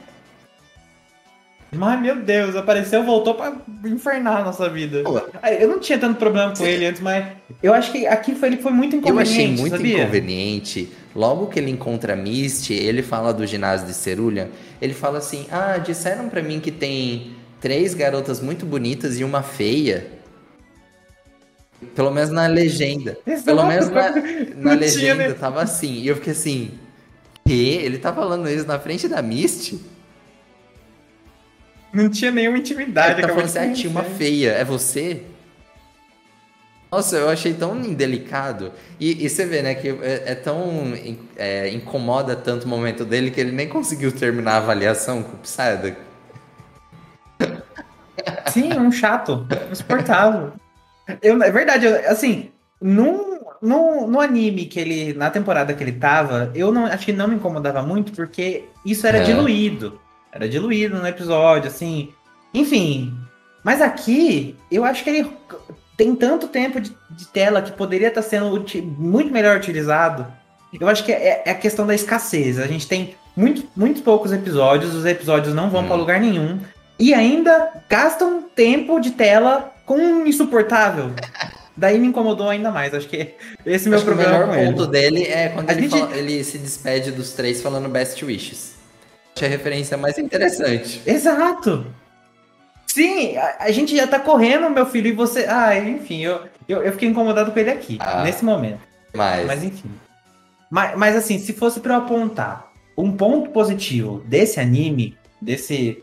Mas, 1.72 2.00
meu 2.00 2.16
Deus, 2.16 2.56
apareceu, 2.56 3.02
voltou 3.04 3.34
pra 3.34 3.54
infernar 3.86 4.40
a 4.40 4.44
nossa 4.44 4.68
vida. 4.70 5.02
Eu 5.60 5.68
não 5.68 5.78
tinha 5.78 5.98
tanto 5.98 6.18
problema 6.18 6.54
com 6.56 6.64
ele 6.66 6.86
antes, 6.86 7.00
mas 7.02 7.26
eu 7.62 7.74
acho 7.74 7.92
que 7.92 8.06
aqui 8.06 8.34
foi, 8.34 8.48
ele 8.48 8.56
foi 8.56 8.72
muito 8.72 8.96
Eu 8.96 9.00
inconveniente. 9.00 9.30
achei 9.32 9.48
muito 9.56 9.76
sabia? 9.76 10.02
inconveniente. 10.02 10.88
Logo 11.14 11.46
que 11.46 11.58
ele 11.58 11.70
encontra 11.70 12.12
a 12.12 12.16
Misty, 12.16 12.74
ele 12.74 13.02
fala 13.02 13.32
do 13.32 13.46
ginásio 13.46 13.86
de 13.86 13.94
Cerulha. 13.94 14.50
Ele 14.80 14.94
fala 14.94 15.18
assim: 15.18 15.46
Ah, 15.50 15.78
disseram 15.78 16.28
pra 16.28 16.42
mim 16.42 16.60
que 16.60 16.70
tem 16.70 17.34
três 17.60 17.94
garotas 17.94 18.40
muito 18.40 18.66
bonitas 18.66 19.18
e 19.18 19.24
uma 19.24 19.42
feia. 19.42 20.06
Pelo 21.94 22.10
menos 22.10 22.30
na 22.30 22.46
legenda. 22.46 23.16
Exato. 23.26 23.44
Pelo 23.44 23.66
menos 23.66 23.88
na, 23.88 24.10
na 24.10 24.20
Não 24.20 24.22
tinha, 24.54 24.74
legenda 24.76 25.28
né? 25.28 25.34
tava 25.34 25.62
assim. 25.62 25.94
E 25.94 26.08
eu 26.08 26.16
fiquei 26.16 26.32
assim: 26.32 26.70
Que? 27.46 27.68
Ele 27.76 27.98
tá 27.98 28.12
falando 28.12 28.48
isso 28.48 28.66
na 28.66 28.78
frente 28.78 29.08
da 29.08 29.22
Misty? 29.22 29.80
Não 31.92 32.10
tinha 32.10 32.30
nenhuma 32.30 32.58
intimidade. 32.58 33.14
Ele 33.14 33.22
tá 33.22 33.28
falando 33.28 33.44
assim: 33.46 33.58
Ah, 33.58 33.72
tinha 33.72 33.90
uma 33.90 34.02
feia. 34.04 34.50
É 34.52 34.64
você? 34.64 35.22
Nossa, 36.90 37.16
eu 37.16 37.28
achei 37.28 37.52
tão 37.52 37.76
indelicado. 37.78 38.72
E, 38.98 39.24
e 39.24 39.28
você 39.28 39.44
vê, 39.44 39.60
né, 39.62 39.74
que 39.74 39.88
é, 39.88 40.22
é 40.26 40.34
tão. 40.34 40.92
é, 41.36 41.68
incomoda 41.70 42.34
tanto 42.34 42.64
o 42.64 42.68
momento 42.68 43.04
dele 43.04 43.30
que 43.30 43.40
ele 43.40 43.52
nem 43.52 43.68
conseguiu 43.68 44.10
terminar 44.10 44.52
a 44.52 44.56
avaliação 44.58 45.22
com 45.22 45.36
o 45.36 45.40
Psyduck. 45.40 45.96
Sim, 48.50 48.72
um 48.78 48.90
chato. 48.90 49.46
Insuportável. 49.70 50.52
Eu, 51.22 51.42
é 51.42 51.50
verdade, 51.50 51.86
eu- 51.86 52.10
assim, 52.10 52.50
num, 52.80 53.38
no, 53.62 54.06
no 54.06 54.20
anime 54.20 54.66
que 54.66 54.80
ele. 54.80 55.12
Na 55.14 55.30
temporada 55.30 55.72
que 55.74 55.82
ele 55.82 55.92
tava, 55.92 56.50
eu 56.54 56.72
não 56.72 56.86
acho 56.86 57.04
que 57.04 57.12
não 57.12 57.28
me 57.28 57.36
incomodava 57.36 57.82
muito, 57.82 58.12
porque 58.12 58.64
isso 58.84 59.06
era 59.06 59.18
É. 59.18 59.22
diluído. 59.22 60.00
Era 60.32 60.48
diluído 60.48 60.98
no 60.98 61.06
episódio, 61.06 61.68
assim. 61.68 62.12
Enfim. 62.52 63.14
Mas 63.64 63.80
aqui, 63.82 64.56
eu 64.70 64.84
acho 64.84 65.02
que 65.04 65.10
ele 65.10 65.30
tem 65.98 66.14
tanto 66.14 66.48
tempo 66.48 66.80
de, 66.80 66.96
de 67.10 67.26
tela 67.26 67.60
que 67.60 67.72
poderia 67.72 68.08
estar 68.08 68.22
sendo 68.22 68.46
uti- 68.54 68.80
muito 68.80 69.30
melhor 69.30 69.56
utilizado. 69.58 70.26
Eu 70.80 70.88
acho 70.88 71.04
que 71.04 71.12
é, 71.12 71.42
é 71.44 71.50
a 71.50 71.54
questão 71.54 71.86
da 71.86 71.94
escassez. 71.94 72.58
A 72.58 72.66
gente 72.66 72.86
tem 72.86 73.14
muito, 73.36 73.66
muitos 73.76 74.00
poucos 74.00 74.32
episódios, 74.32 74.94
os 74.94 75.04
episódios 75.04 75.54
não 75.54 75.68
vão 75.68 75.82
Hum. 75.82 75.86
pra 75.88 75.96
lugar 75.96 76.20
nenhum. 76.20 76.60
E 76.98 77.12
ainda 77.12 77.68
gastam 77.88 78.42
tempo 78.54 78.98
de 79.00 79.10
tela 79.12 79.72
com 79.84 79.96
um 79.98 80.26
insuportável. 80.26 81.10
Daí 81.76 81.98
me 81.98 82.08
incomodou 82.08 82.48
ainda 82.48 82.70
mais. 82.70 82.92
Acho 82.94 83.08
que 83.08 83.34
esse 83.64 83.86
é 83.86 83.88
o 83.88 83.90
meu 83.90 83.98
Acho 83.98 84.06
que 84.06 84.12
o 84.12 84.14
problema 84.16 84.46
melhor 84.46 84.66
ponto 84.72 84.86
dele 84.86 85.22
é 85.24 85.48
quando 85.48 85.70
ele, 85.70 85.82
gente- 85.82 85.98
fala- 86.00 86.16
ele 86.16 86.42
se 86.44 86.58
despede 86.58 87.10
dos 87.12 87.32
três 87.32 87.60
falando 87.62 87.88
Best 87.88 88.24
Wishes. 88.24 88.74
Acho 89.36 89.44
a 89.44 89.48
referência 89.48 89.96
mais 89.96 90.18
interessante. 90.18 91.00
Exato! 91.06 91.86
Sim, 92.88 93.36
a, 93.36 93.56
a 93.60 93.70
gente 93.70 93.94
já 93.96 94.06
tá 94.06 94.18
correndo, 94.18 94.68
meu 94.70 94.86
filho, 94.86 95.08
e 95.08 95.12
você. 95.12 95.46
Ah, 95.48 95.78
enfim, 95.78 96.20
eu, 96.22 96.40
eu, 96.68 96.82
eu 96.82 96.92
fiquei 96.92 97.08
incomodado 97.08 97.52
com 97.52 97.58
ele 97.58 97.70
aqui, 97.70 97.98
Ah. 98.00 98.22
nesse 98.24 98.44
momento. 98.44 98.80
Mas, 99.14 99.46
Mas 99.46 99.62
enfim. 99.64 99.90
Mas, 100.70 100.96
mas 100.98 101.16
assim, 101.16 101.38
se 101.38 101.52
fosse 101.52 101.80
pra 101.80 101.94
eu 101.94 101.98
apontar 101.98 102.68
um 102.96 103.12
ponto 103.12 103.50
positivo 103.50 104.22
desse 104.26 104.58
anime, 104.60 105.16
desse. 105.40 106.02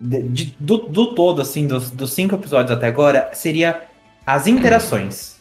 de- 0.00 0.22
de- 0.28 0.56
do, 0.58 0.78
do 0.78 1.14
todo, 1.14 1.40
assim, 1.40 1.66
dos, 1.66 1.90
dos 1.90 2.12
cinco 2.12 2.34
episódios 2.34 2.76
até 2.76 2.86
agora, 2.88 3.30
seria 3.32 3.82
as 4.26 4.46
interações. 4.46 5.36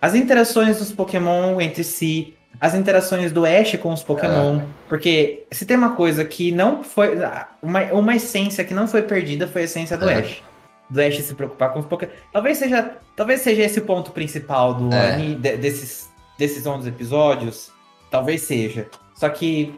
As 0.00 0.14
interações 0.14 0.78
dos 0.78 0.90
Pokémon 0.92 1.60
entre 1.60 1.84
si, 1.84 2.34
as 2.60 2.74
interações 2.74 3.32
do 3.32 3.44
Ash 3.46 3.76
com 3.76 3.92
os 3.92 4.02
Pokémon. 4.02 4.60
Porque 4.88 5.44
se 5.50 5.64
tem 5.64 5.76
uma 5.76 5.92
coisa 5.96 6.24
que 6.24 6.52
não 6.52 6.82
foi. 6.84 7.16
Uma, 7.62 7.80
uma 7.92 8.14
essência 8.16 8.62
que 8.64 8.74
não 8.74 8.86
foi 8.86 9.02
perdida 9.02 9.46
foi 9.48 9.62
a 9.62 9.64
essência 9.64 9.96
do 9.96 10.08
É. 10.08 10.18
Ash. 10.18 10.42
Do 10.90 11.00
Ash 11.00 11.16
se 11.22 11.34
preocupar 11.34 11.72
com 11.72 11.78
os 11.80 11.86
Pokémon. 11.86 12.10
Talvez 12.32 12.58
seja, 12.58 12.96
talvez 13.16 13.40
seja 13.40 13.62
esse 13.62 13.78
o 13.78 13.84
ponto 13.84 14.10
principal 14.12 14.74
do 14.74 14.92
É. 14.94 15.14
ani- 15.14 15.34
de- 15.36 15.56
desses, 15.56 16.10
desses 16.38 16.66
11 16.66 16.88
episódios. 16.88 17.70
Talvez 18.10 18.42
seja. 18.42 18.88
Só 19.14 19.28
que. 19.28 19.74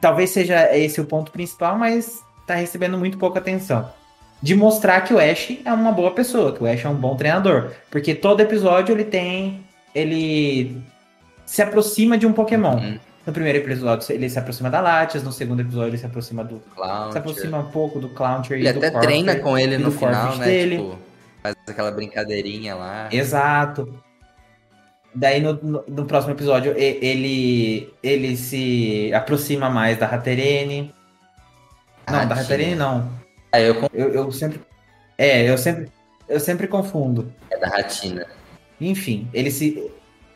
Talvez 0.00 0.30
seja 0.30 0.76
esse 0.76 1.00
o 1.00 1.04
ponto 1.04 1.32
principal, 1.32 1.76
mas 1.78 2.22
tá 2.46 2.54
recebendo 2.54 2.96
muito 2.98 3.18
pouca 3.18 3.38
atenção. 3.40 3.90
De 4.42 4.54
mostrar 4.54 5.00
que 5.02 5.12
o 5.12 5.18
Ash 5.18 5.52
é 5.64 5.72
uma 5.72 5.92
boa 5.92 6.12
pessoa, 6.12 6.52
que 6.52 6.62
o 6.62 6.66
Ash 6.66 6.84
é 6.84 6.88
um 6.88 6.94
bom 6.94 7.14
treinador. 7.16 7.72
Porque 7.90 8.14
todo 8.14 8.40
episódio 8.40 8.94
ele 8.94 9.04
tem. 9.04 9.64
Ele 9.94 10.80
se 11.50 11.60
aproxima 11.62 12.16
de 12.16 12.28
um 12.28 12.32
Pokémon. 12.32 12.76
Uhum. 12.76 12.98
No 13.26 13.32
primeiro 13.32 13.58
episódio 13.58 14.14
ele 14.14 14.30
se 14.30 14.38
aproxima 14.38 14.70
da 14.70 14.80
Latias, 14.80 15.24
no 15.24 15.32
segundo 15.32 15.60
episódio 15.60 15.88
ele 15.88 15.98
se 15.98 16.06
aproxima 16.06 16.44
do. 16.44 16.60
Clown, 16.76 17.10
Se 17.10 17.18
aproxima 17.18 17.58
um 17.58 17.70
pouco 17.72 17.98
do 17.98 18.08
Clauncher 18.10 18.56
Ele 18.56 18.68
e 18.68 18.72
do 18.72 18.78
até 18.78 18.90
treina 18.92 19.34
com 19.34 19.58
ele 19.58 19.76
no 19.76 19.90
final, 19.90 20.36
né? 20.36 20.44
dele. 20.44 20.76
Tipo, 20.76 20.98
faz 21.42 21.56
aquela 21.66 21.90
brincadeirinha 21.90 22.76
lá. 22.76 23.08
Exato. 23.10 24.00
Daí 25.12 25.40
no, 25.40 25.54
no, 25.54 25.84
no 25.88 26.04
próximo 26.06 26.34
episódio 26.34 26.72
ele 26.76 27.92
ele 28.00 28.36
se 28.36 29.12
aproxima 29.12 29.68
mais 29.68 29.98
da 29.98 30.06
Haterene. 30.06 30.94
Não, 32.06 32.12
da 32.14 32.20
Ratinha. 32.20 32.42
Haterene 32.42 32.74
não. 32.76 33.10
Ah, 33.50 33.60
eu 33.60 33.74
Eu, 33.92 34.14
eu 34.14 34.30
sempre. 34.30 34.60
É, 35.18 35.50
eu 35.50 35.58
sempre. 35.58 35.90
Eu 36.28 36.38
sempre 36.38 36.68
confundo. 36.68 37.32
é 37.50 37.58
da 37.58 37.66
Ratina. 37.66 38.24
Enfim, 38.80 39.28
ele 39.34 39.50
se. 39.50 39.90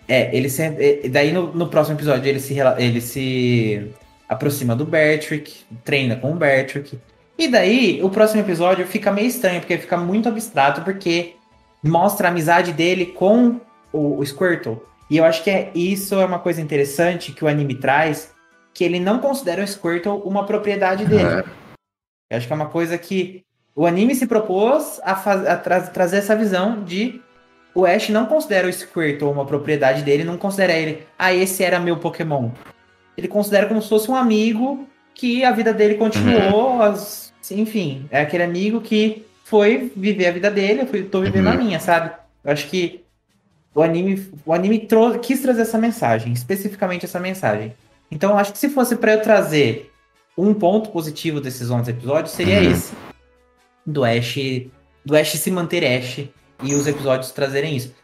É, 0.07 0.35
ele 0.37 0.49
sempre. 0.49 1.01
é, 1.05 1.09
Daí 1.09 1.33
no, 1.33 1.53
no 1.53 1.69
próximo 1.69 1.97
episódio 1.97 2.29
ele 2.29 2.41
se, 2.41 2.57
ele 2.79 3.01
se 3.01 3.91
aproxima 4.29 4.75
do 4.77 4.85
Bertrick, 4.85 5.53
treina 5.85 6.17
com 6.17 6.33
o 6.33 6.37
Bertrick. 6.37 6.99
E 7.39 7.49
daí 7.49 8.01
o 8.03 8.11
próximo 8.11 8.41
episódio 8.41 8.87
fica 8.87 9.11
meio 9.11 9.27
estranho, 9.27 9.61
porque 9.61 9.79
fica 9.79 9.97
muito 9.97 10.29
abstrato, 10.29 10.83
porque 10.83 11.35
mostra 11.83 12.29
a 12.29 12.31
amizade 12.31 12.73
dele 12.73 13.07
com 13.07 13.61
o, 13.93 14.19
o 14.19 14.25
Squirtle. 14.25 14.81
E 15.11 15.17
eu 15.17 15.25
acho 15.25 15.43
que 15.43 15.51
é, 15.51 15.71
isso 15.75 16.15
é 16.15 16.25
uma 16.25 16.39
coisa 16.39 16.61
interessante 16.61 17.33
que 17.33 17.45
o 17.45 17.49
anime 17.49 17.75
traz, 17.75 18.33
que 18.73 18.85
ele 18.85 18.99
não 19.01 19.19
considera 19.19 19.63
o 19.63 19.67
Squirtle 19.67 20.23
uma 20.25 20.45
propriedade 20.47 21.05
dele. 21.07 21.25
Aham. 21.25 21.45
Eu 22.31 22.39
acho 22.39 22.47
que 22.47 22.53
é 22.53 22.57
uma 22.57 22.69
coisa 22.69 22.97
que 22.97 23.43
o 23.77 23.85
anime 23.87 24.15
se 24.15 24.27
propôs 24.27 25.01
a, 25.05 25.15
faz- 25.17 25.47
a 25.47 25.57
tra- 25.57 25.81
trazer 25.83 26.19
essa 26.19 26.35
visão 26.37 26.83
de 26.85 27.21
o 27.75 27.85
Ash 27.85 28.09
não 28.11 28.27
considera 28.27 28.69
o 28.69 28.73
Squirtle 28.73 29.31
uma 29.31 29.45
propriedade 29.45 30.03
dele, 30.03 30.25
não 30.25 30.37
considera 30.39 30.73
ele, 30.73 31.07
ah, 31.19 31.33
esse 31.35 31.63
era 31.65 31.79
meu 31.81 31.97
Pokémon. 31.97 32.51
Ele 33.17 33.29
considera 33.29 33.67
como 33.67 33.81
se 33.83 33.89
fosse 33.89 34.11
um 34.11 34.15
amigo 34.17 34.87
que 35.15 35.45
a 35.45 35.51
vida 35.53 35.73
dele 35.73 35.95
continuou, 35.95 36.81
as- 36.83 37.33
enfim, 37.51 38.07
é 38.11 38.21
aquele 38.21 38.43
amigo 38.43 38.81
que 38.81 39.25
foi 39.45 39.93
viver 39.95 40.27
a 40.27 40.33
vida 40.33 40.51
dele, 40.51 40.83
eu 40.83 40.87
fui, 40.87 41.03
tô 41.05 41.21
vivendo 41.21 41.49
a 41.49 41.53
Uhum. 41.53 41.59
minha, 41.65 41.79
sabe? 41.81 42.11
Eu 42.45 42.53
acho 42.53 42.67
que 42.69 43.03
o 43.75 43.83
anime, 43.83 44.31
o 44.47 44.53
anime 44.53 44.81
trou- 44.81 45.19
quis 45.19 45.41
trazer 45.43 45.63
essa 45.63 45.79
mensagem, 45.79 46.33
especificamente 46.33 47.05
essa 47.05 47.21
mensagem. 47.21 47.75
Então, 48.11 48.31
eu 48.31 48.39
acho 48.39 48.53
que 48.53 48.59
se 48.59 48.69
fosse 48.69 48.97
pra 48.97 49.13
eu 49.13 49.21
trazer 49.23 49.91
um 50.37 50.55
ponto 50.55 50.91
positivo 50.91 51.41
desses 51.41 51.71
11 51.71 51.91
episódios, 51.91 52.33
seria 52.35 52.61
Uhum. 52.61 52.71
esse. 52.71 52.93
Do 53.87 54.05
Ash, 54.05 54.37
do 55.05 55.17
Ash 55.17 55.33
se 55.33 55.51
manter 55.51 55.85
Ash 55.85 56.23
e 56.63 56.75
os 56.75 56.87
episódios 56.87 57.31
trazerem 57.33 57.77
isso. 57.77 57.95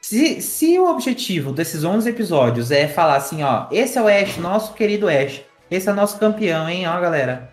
Se, 0.00 0.40
se 0.42 0.78
o 0.78 0.86
objetivo 0.90 1.50
desses 1.52 1.82
11 1.82 2.08
episódios 2.10 2.70
é 2.70 2.86
falar 2.86 3.16
assim, 3.16 3.42
ó, 3.42 3.66
esse 3.70 3.96
é 3.98 4.02
o 4.02 4.06
Ash, 4.08 4.36
nosso 4.36 4.74
querido 4.74 5.08
Ash, 5.08 5.42
esse 5.70 5.88
é 5.88 5.92
o 5.92 5.94
nosso 5.96 6.18
campeão, 6.18 6.68
hein, 6.68 6.86
ó, 6.86 7.00
galera. 7.00 7.50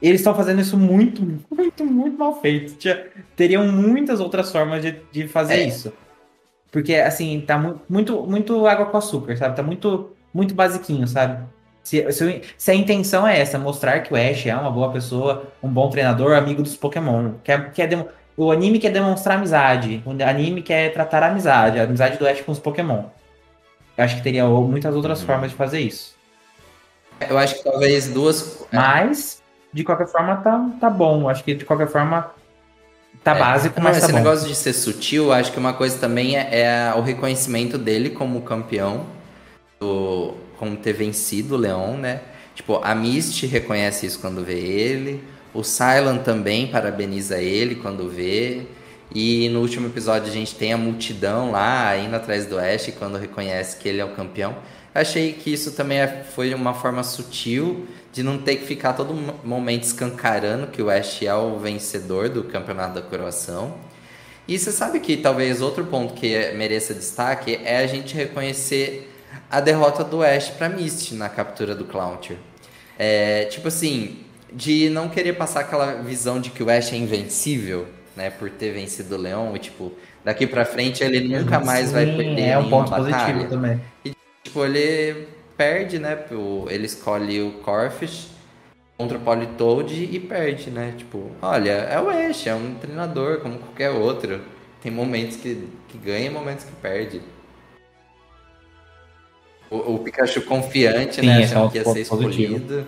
Eles 0.00 0.20
estão 0.20 0.34
fazendo 0.34 0.60
isso 0.60 0.78
muito, 0.78 1.20
muito, 1.50 1.84
muito 1.84 2.16
mal 2.18 2.40
feito. 2.40 2.74
Tinha- 2.74 3.06
teriam 3.36 3.66
muitas 3.70 4.18
outras 4.20 4.50
formas 4.50 4.80
de, 4.82 4.96
de 5.12 5.28
fazer 5.28 5.54
É. 5.54 5.64
isso. 5.66 5.92
Porque, 6.70 6.94
assim, 6.94 7.42
tá 7.46 7.58
mu- 7.58 7.80
muito, 7.88 8.22
muito 8.22 8.66
água 8.66 8.86
com 8.86 8.96
açúcar, 8.96 9.36
sabe? 9.36 9.56
Tá 9.56 9.62
muito, 9.62 10.10
muito 10.32 10.54
basiquinho, 10.54 11.06
sabe? 11.08 11.42
Se, 11.82 12.10
se, 12.12 12.42
se 12.56 12.70
a 12.70 12.74
intenção 12.74 13.26
é 13.26 13.40
essa, 13.40 13.58
mostrar 13.58 14.00
que 14.00 14.12
o 14.14 14.16
Ash 14.16 14.46
é 14.46 14.54
uma 14.54 14.70
boa 14.70 14.90
pessoa, 14.92 15.48
um 15.62 15.68
bom 15.68 15.90
treinador, 15.90 16.34
amigo 16.34 16.62
dos 16.62 16.76
Pokémon. 16.76 17.32
Quer, 17.42 17.72
quer 17.72 17.88
demo- 17.88 18.08
o 18.36 18.50
anime 18.50 18.78
quer 18.78 18.90
demonstrar 18.90 19.36
amizade. 19.38 20.02
O 20.06 20.10
anime 20.22 20.62
quer 20.62 20.92
tratar 20.92 21.22
a 21.22 21.28
amizade, 21.28 21.78
a 21.78 21.84
amizade 21.84 22.16
do 22.18 22.26
Ash 22.26 22.40
com 22.40 22.52
os 22.52 22.58
Pokémon. 22.58 23.04
Eu 23.96 24.04
acho 24.04 24.16
que 24.16 24.22
teria 24.22 24.46
muitas 24.46 24.94
outras 24.94 25.20
Uhum. 25.20 25.26
formas 25.26 25.50
de 25.50 25.56
fazer 25.56 25.80
isso. 25.80 26.14
Eu 27.28 27.36
acho 27.36 27.56
que 27.56 27.64
talvez 27.64 28.08
duas. 28.08 28.64
Mas, 28.72 29.42
de 29.72 29.84
qualquer 29.84 30.06
forma, 30.08 30.36
tá, 30.36 30.70
tá 30.80 30.88
bom. 30.88 31.28
Acho 31.28 31.44
que 31.44 31.54
de 31.54 31.64
qualquer 31.66 31.88
forma 31.88 32.30
tá 33.22 33.36
É, 33.36 33.38
básico, 33.38 33.76
Não, 33.78 33.84
mas 33.84 33.98
tá 33.98 34.04
esse 34.04 34.12
bom. 34.12 34.18
negócio 34.18 34.48
de 34.48 34.54
ser 34.54 34.72
sutil, 34.72 35.30
acho 35.32 35.52
que 35.52 35.58
uma 35.58 35.74
coisa 35.74 35.98
também 35.98 36.38
é, 36.38 36.60
é 36.62 36.94
o 36.96 37.02
reconhecimento 37.02 37.76
dele 37.76 38.08
como 38.10 38.40
campeão, 38.40 39.04
do, 39.78 40.34
como 40.58 40.76
ter 40.76 40.94
vencido 40.94 41.54
o 41.54 41.58
Leon, 41.58 41.96
né? 41.98 42.20
Tipo, 42.54 42.80
a 42.82 42.94
Misty 42.94 43.46
reconhece 43.46 44.06
isso 44.06 44.18
quando 44.18 44.42
vê 44.44 44.58
ele, 44.58 45.22
o 45.52 45.62
Cylon 45.62 46.18
também 46.18 46.68
parabeniza 46.68 47.38
ele 47.38 47.76
quando 47.76 48.08
vê. 48.08 48.62
E 49.12 49.48
no 49.48 49.60
último 49.60 49.88
episódio 49.88 50.28
a 50.28 50.32
gente 50.32 50.54
tem 50.54 50.72
a 50.72 50.76
multidão 50.76 51.50
lá 51.50 51.96
indo 51.96 52.14
atrás 52.14 52.46
do 52.46 52.58
Ash 52.58 52.92
quando 52.96 53.18
reconhece 53.18 53.76
que 53.76 53.88
ele 53.88 54.00
é 54.00 54.04
o 54.04 54.10
campeão. 54.10 54.56
Achei 54.94 55.32
que 55.32 55.52
isso 55.52 55.72
também 55.72 55.98
é, 55.98 56.24
foi 56.24 56.54
uma 56.54 56.74
forma 56.74 57.02
sutil 57.02 57.86
de 58.12 58.22
não 58.22 58.38
ter 58.38 58.56
que 58.56 58.66
ficar 58.66 58.92
todo 58.92 59.12
momento 59.44 59.84
escancarando 59.84 60.68
que 60.68 60.80
o 60.82 60.90
Ash 60.90 61.22
é 61.22 61.34
o 61.34 61.58
vencedor 61.58 62.28
do 62.28 62.44
campeonato 62.44 62.94
da 62.94 63.02
coroação. 63.02 63.74
E 64.46 64.58
você 64.58 64.72
sabe 64.72 65.00
que 65.00 65.16
talvez 65.16 65.60
outro 65.60 65.84
ponto 65.86 66.14
que 66.14 66.52
mereça 66.52 66.94
destaque 66.94 67.60
é 67.64 67.78
a 67.78 67.86
gente 67.86 68.14
reconhecer 68.14 69.12
a 69.50 69.60
derrota 69.60 70.02
do 70.02 70.22
Ash 70.22 70.50
para 70.50 70.68
Misty 70.68 71.14
na 71.14 71.28
captura 71.28 71.74
do 71.74 71.84
Clounter. 71.84 72.36
É, 72.98 73.44
tipo 73.44 73.68
assim, 73.68 74.18
de 74.52 74.88
não 74.90 75.08
querer 75.08 75.34
passar 75.34 75.60
aquela 75.60 76.02
visão 76.02 76.40
de 76.40 76.50
que 76.50 76.62
o 76.62 76.70
Ash 76.70 76.92
é 76.92 76.96
invencível, 76.96 77.86
né, 78.16 78.30
por 78.30 78.50
ter 78.50 78.72
vencido 78.72 79.14
o 79.14 79.18
Leão, 79.18 79.54
e 79.54 79.58
tipo, 79.58 79.92
daqui 80.24 80.46
para 80.46 80.64
frente 80.64 81.02
ele 81.02 81.20
nunca 81.20 81.60
mais 81.60 81.88
Sim, 81.88 81.94
vai 81.94 82.06
perder 82.06 82.48
é 82.48 82.58
um 82.58 82.68
ponto 82.68 82.90
batalha. 82.90 83.14
positivo 83.14 83.48
também. 83.48 83.80
E 84.04 84.12
tipo, 84.42 84.64
ele 84.64 85.28
perde, 85.56 85.98
né? 85.98 86.18
Ele 86.68 86.86
escolhe 86.86 87.42
o 87.42 87.52
Corfish 87.62 88.28
contra 88.96 89.18
o 89.18 89.20
Politoad 89.20 90.08
e 90.10 90.18
perde, 90.18 90.70
né? 90.70 90.94
Tipo, 90.96 91.30
olha, 91.40 91.70
é 91.70 92.00
o 92.00 92.08
Ash, 92.08 92.46
é 92.46 92.54
um 92.54 92.74
treinador 92.74 93.40
como 93.40 93.58
qualquer 93.58 93.90
outro. 93.90 94.40
Tem 94.82 94.90
momentos 94.90 95.36
que, 95.36 95.68
que 95.88 95.98
ganha 95.98 96.26
e 96.26 96.30
momentos 96.30 96.64
que 96.64 96.72
perde. 96.72 97.20
O, 99.70 99.94
o 99.94 99.98
Pikachu 100.00 100.42
confiante, 100.42 101.20
Sim, 101.20 101.26
né? 101.26 101.44
Achando 101.44 101.66
é 101.66 101.70
que 101.70 101.78
ia 101.78 101.84
ser 101.84 102.00
escolhido. 102.00 102.86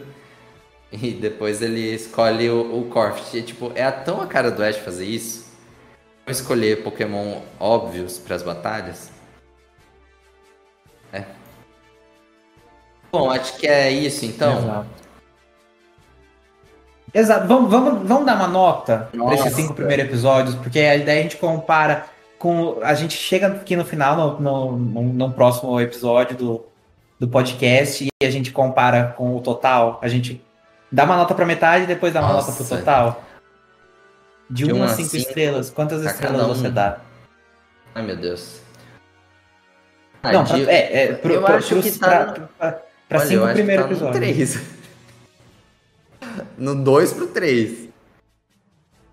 E 1.02 1.12
depois 1.12 1.62
ele 1.62 1.94
escolhe 1.94 2.50
o, 2.50 2.80
o 2.80 2.84
Corfish. 2.90 3.34
E, 3.34 3.42
tipo, 3.42 3.72
é 3.74 3.90
tão 3.90 4.20
a 4.20 4.26
cara 4.26 4.50
do 4.50 4.62
Ash 4.62 4.76
fazer 4.76 5.06
isso. 5.06 5.50
Escolher 6.26 6.82
Pokémon 6.82 7.40
óbvios 7.58 8.18
para 8.18 8.36
as 8.36 8.42
batalhas. 8.42 9.10
É, 11.12 11.24
Bom, 13.10 13.30
acho 13.30 13.56
que 13.56 13.66
é 13.66 13.90
isso 13.90 14.24
então. 14.24 14.58
Exato. 14.58 14.88
Exato. 17.12 17.46
Vamos, 17.46 17.70
vamos, 17.70 18.08
vamos 18.08 18.24
dar 18.24 18.36
uma 18.36 18.48
nota 18.48 19.10
para 19.12 19.34
esses 19.34 19.52
cinco 19.54 19.74
primeiros 19.74 20.06
episódios, 20.06 20.54
porque 20.54 20.78
a 20.78 20.96
ideia 20.96 21.20
a 21.20 21.22
gente 21.22 21.36
compara 21.36 22.06
com. 22.38 22.78
A 22.82 22.94
gente 22.94 23.14
chega 23.14 23.48
aqui 23.48 23.76
no 23.76 23.84
final, 23.84 24.16
no, 24.16 24.40
no, 24.40 24.76
no, 24.76 25.02
no 25.02 25.32
próximo 25.32 25.78
episódio 25.80 26.36
do, 26.36 26.64
do 27.18 27.28
podcast, 27.28 28.04
e 28.04 28.26
a 28.26 28.30
gente 28.30 28.52
compara 28.52 29.12
com 29.16 29.36
o 29.36 29.40
total. 29.40 29.98
A 30.00 30.08
gente 30.08 30.40
dá 30.92 31.04
uma 31.04 31.16
nota 31.16 31.34
para 31.34 31.46
metade 31.46 31.84
e 31.84 31.86
depois 31.86 32.12
dá 32.12 32.20
uma 32.20 32.34
Nossa. 32.34 32.52
nota 32.52 32.64
pro 32.64 32.76
total. 32.76 33.24
De 34.50 34.70
1 34.70 34.76
um 34.76 34.82
a 34.82 34.88
5 34.88 35.16
estrelas, 35.16 35.70
quantas 35.70 36.04
estrelas 36.04 36.42
um. 36.42 36.48
você 36.48 36.70
dá? 36.70 36.98
Ai, 37.94 38.02
meu 38.02 38.16
Deus. 38.16 38.60
Não, 40.22 40.44
de... 40.44 40.68
é, 40.68 41.04
é 41.04 41.12
pro, 41.14 41.32
eu 41.32 41.42
pro, 41.42 41.54
acho 41.54 41.80
que 41.80 41.98
tá... 41.98 42.26
Pra, 42.26 42.46
pra, 42.58 42.82
Pra 43.12 43.20
Olha, 43.20 43.28
cinco 43.28 43.46
primeiro 43.52 43.82
tá 43.82 43.90
episódio. 43.90 44.22
No 46.56 46.74
3. 46.74 46.76
no 46.76 46.82
2 46.82 47.12
pro 47.12 47.26
3. 47.26 47.88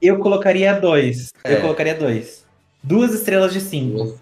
Eu 0.01 0.19
colocaria 0.19 0.73
2. 0.79 1.33
É. 1.43 1.55
Eu 1.55 1.61
colocaria 1.61 1.93
2. 1.95 2.45
Duas 2.81 3.13
estrelas 3.13 3.51
de 3.51 3.59
5. 3.59 4.17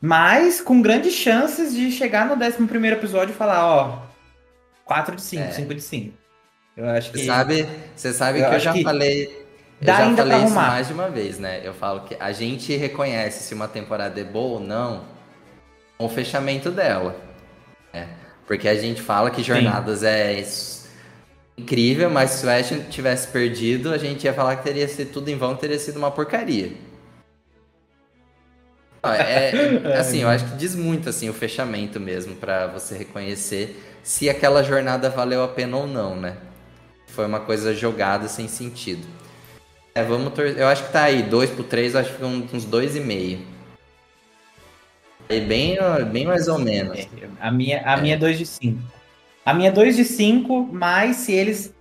Mas 0.00 0.60
com 0.60 0.82
grandes 0.82 1.14
chances 1.14 1.72
de 1.72 1.92
chegar 1.92 2.26
no 2.26 2.34
11 2.34 2.56
episódio 2.92 3.32
e 3.32 3.36
falar, 3.36 3.64
ó, 3.64 4.02
4 4.84 5.14
de 5.14 5.22
5, 5.22 5.52
5 5.52 5.70
é. 5.70 5.74
de 5.76 5.80
5. 5.80 6.14
Eu 6.76 6.88
acho 6.90 7.10
que. 7.10 7.18
Você 7.18 7.26
sabe, 7.26 7.68
você 7.94 8.12
sabe 8.12 8.40
eu 8.40 8.48
que 8.48 8.54
eu 8.54 8.60
já 8.60 8.72
que 8.72 8.82
falei. 8.82 9.46
Eu 9.80 9.86
já 9.86 10.16
falei 10.16 10.44
isso 10.44 10.54
mais 10.54 10.86
de 10.86 10.92
uma 10.92 11.08
vez, 11.08 11.38
né? 11.38 11.60
Eu 11.64 11.74
falo 11.74 12.00
que 12.00 12.16
a 12.18 12.32
gente 12.32 12.74
reconhece 12.76 13.44
se 13.44 13.54
uma 13.54 13.68
temporada 13.68 14.20
é 14.20 14.24
boa 14.24 14.58
ou 14.58 14.60
não 14.60 15.04
com 15.98 16.06
o 16.06 16.08
fechamento 16.08 16.70
dela. 16.70 17.16
É. 17.92 18.06
Porque 18.46 18.68
a 18.68 18.74
gente 18.74 19.02
fala 19.02 19.30
que 19.30 19.42
Jornadas 19.42 20.00
Sim. 20.00 20.06
é 20.06 20.44
incrível, 21.58 22.10
mas 22.10 22.30
se 22.30 22.46
o 22.46 22.50
Ash 22.50 22.72
tivesse 22.90 23.28
perdido, 23.28 23.92
a 23.92 23.98
gente 23.98 24.24
ia 24.24 24.32
falar 24.32 24.56
que 24.56 24.64
teria 24.64 24.86
sido 24.86 25.10
tudo 25.12 25.30
em 25.30 25.36
vão, 25.36 25.56
teria 25.56 25.78
sido 25.78 25.96
uma 25.96 26.10
porcaria. 26.10 26.72
É, 29.02 29.50
é, 29.84 29.96
assim, 29.98 30.22
eu 30.22 30.28
acho 30.28 30.44
que 30.44 30.56
diz 30.56 30.74
muito 30.74 31.08
assim 31.08 31.28
o 31.28 31.32
fechamento 31.32 32.00
mesmo 32.00 32.34
para 32.34 32.66
você 32.66 32.96
reconhecer 32.96 33.82
se 34.02 34.28
aquela 34.28 34.62
jornada 34.62 35.08
valeu 35.10 35.42
a 35.42 35.48
pena 35.48 35.76
ou 35.76 35.86
não, 35.86 36.16
né? 36.16 36.36
Foi 37.16 37.24
uma 37.24 37.40
coisa 37.40 37.74
jogada 37.74 38.28
sem 38.28 38.46
sentido. 38.46 39.06
É, 39.94 40.02
vamos 40.02 40.34
tor... 40.34 40.44
Eu 40.48 40.68
acho 40.68 40.84
que 40.84 40.92
tá 40.92 41.04
aí, 41.04 41.22
2 41.22 41.48
pro 41.48 41.64
3, 41.64 41.96
acho 41.96 42.10
que 42.10 42.14
fica 42.16 42.26
uns 42.26 42.66
2,5. 42.66 43.38
É 45.26 45.40
bem, 45.40 45.78
bem 46.12 46.26
mais 46.26 46.46
ou 46.46 46.58
menos. 46.58 46.98
É, 46.98 47.08
a 47.40 47.50
minha, 47.50 47.82
a 47.86 47.96
é. 47.96 48.00
minha 48.02 48.14
é 48.14 48.18
2 48.18 48.36
de 48.36 48.44
5. 48.44 48.78
A 49.46 49.54
minha 49.54 49.70
é 49.70 49.72
2 49.72 49.96
de 49.96 50.04
5, 50.04 50.68
mas 50.70 51.16
se 51.16 51.32
eles. 51.32 51.74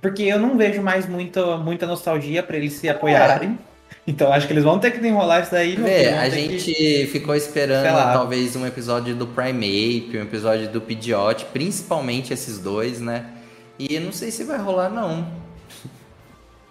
Porque 0.00 0.22
eu 0.22 0.38
não 0.38 0.56
vejo 0.56 0.80
mais 0.80 1.08
muito, 1.08 1.58
muita 1.58 1.84
nostalgia 1.84 2.40
para 2.40 2.56
eles 2.56 2.74
se 2.74 2.88
apoiarem. 2.88 3.58
É. 3.70 3.74
Então 4.06 4.32
acho 4.32 4.46
que 4.46 4.52
eles 4.52 4.62
vão 4.62 4.78
ter 4.78 4.92
que 4.92 5.04
enrolar 5.04 5.42
isso 5.42 5.50
daí. 5.50 5.74
Vê, 5.74 6.10
a 6.10 6.28
gente 6.28 6.72
que... 6.72 7.08
ficou 7.08 7.34
esperando 7.34 8.12
talvez 8.12 8.54
um 8.54 8.64
episódio 8.64 9.16
do 9.16 9.26
Primeape, 9.26 10.16
um 10.16 10.22
episódio 10.22 10.68
do 10.68 10.80
Pidgeot, 10.80 11.46
principalmente 11.46 12.32
esses 12.32 12.60
dois, 12.60 13.00
né? 13.00 13.33
E 13.78 13.94
eu 13.94 14.00
não 14.00 14.12
sei 14.12 14.30
se 14.30 14.44
vai 14.44 14.58
rolar, 14.58 14.88
não. 14.88 15.26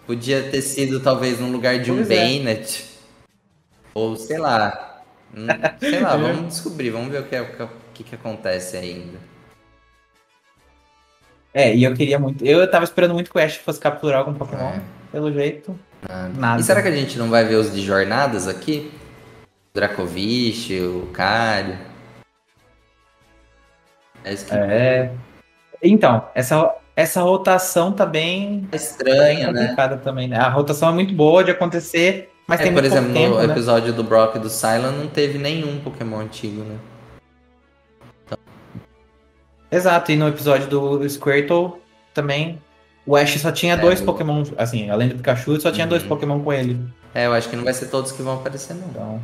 Podia 0.06 0.50
ter 0.50 0.62
sido 0.62 1.00
talvez 1.00 1.40
no 1.40 1.52
lugar 1.52 1.80
de 1.80 1.92
pois 1.92 2.00
um 2.00 2.04
é. 2.04 2.16
Bennett. 2.16 2.86
Ou 3.94 4.16
sei 4.16 4.38
lá, 4.38 4.94
Hum, 5.36 5.48
sei 5.80 6.00
lá, 6.00 6.16
vamos 6.16 6.54
descobrir, 6.54 6.92
vamos 6.92 7.10
ver 7.10 7.22
o 7.22 7.26
que, 7.26 7.36
é, 7.36 7.42
o 7.42 7.70
que, 7.94 8.04
que 8.04 8.16
acontece 8.16 8.78
ainda. 8.78 9.18
É, 11.54 11.76
e 11.76 11.84
eu 11.84 11.94
queria 11.94 12.20
muito. 12.20 12.46
Eu 12.46 12.70
tava 12.70 12.84
esperando 12.84 13.14
muito 13.14 13.32
que 13.32 13.38
o 13.38 13.42
Ash 13.42 13.56
fosse 13.58 13.80
capturar 13.80 14.20
algum 14.20 14.34
Pokémon. 14.34 14.70
É. 14.70 14.82
Pelo 15.12 15.32
jeito. 15.32 15.78
Nada. 16.08 16.30
nada. 16.40 16.62
E 16.62 16.64
será 16.64 16.82
que 16.82 16.88
a 16.88 16.96
gente 16.96 17.18
não 17.18 17.30
vai 17.30 17.46
ver 17.46 17.56
os 17.56 17.72
de 17.72 17.82
jornadas 17.82 18.48
aqui? 18.48 18.92
O 19.44 19.76
Dracovish, 19.76 20.72
o 20.82 21.10
Cario. 21.14 21.78
É, 24.24 24.36
que... 24.36 24.54
é. 24.54 25.14
Então, 25.82 26.28
essa, 26.34 26.76
essa 26.95 27.22
rotação 27.22 27.91
tá 27.91 28.06
bem. 28.06 28.68
Estranha, 28.72 29.52
né? 29.52 29.76
também, 30.03 30.28
né? 30.28 30.38
A 30.38 30.49
rotação 30.49 30.90
é 30.90 30.91
muito 30.91 31.14
boa 31.14 31.44
de 31.44 31.52
acontecer 31.52 32.30
mas 32.48 32.60
é, 32.60 32.64
tem 32.64 32.74
por 32.74 32.84
exemplo, 32.84 33.14
tempo, 33.14 33.36
no 33.36 33.48
né? 33.48 33.53
episódio 33.53 33.94
do 33.94 34.03
Brock 34.03 34.36
e 34.36 34.40
do 34.40 34.49
Silent 34.49 34.95
não 34.95 35.07
teve 35.07 35.38
nenhum 35.38 35.80
Pokémon 35.80 36.20
antigo, 36.20 36.64
né? 36.64 36.78
Então... 38.26 38.38
Exato, 39.72 40.11
e 40.11 40.15
no 40.15 40.28
episódio 40.28 40.68
do 40.68 41.10
Squirtle 41.10 41.80
também 42.14 42.61
o 43.06 43.15
Ash 43.15 43.40
só 43.40 43.52
tinha 43.52 43.74
é, 43.74 43.78
dois 43.78 44.02
o... 44.02 44.06
Pokémon, 44.06 44.44
assim, 44.57 44.90
além 44.90 45.10
do 45.10 45.15
Pikachu, 45.15 45.60
só 45.60 45.72
tinha 45.72 45.86
uhum. 45.86 45.90
dois 45.90 46.03
Pokémon 46.03 46.40
com 46.41 46.53
ele. 46.53 46.80
É, 47.14 47.26
eu 47.26 47.34
acho 47.34 47.49
que 47.49 47.56
não 47.56 47.64
vai 47.64 47.74
ser 47.74 47.88
todos 47.88 48.11
que 48.11 48.22
vão 48.22 48.36
aparecer, 48.36 48.74
não. 48.76 48.88
Então... 48.90 49.22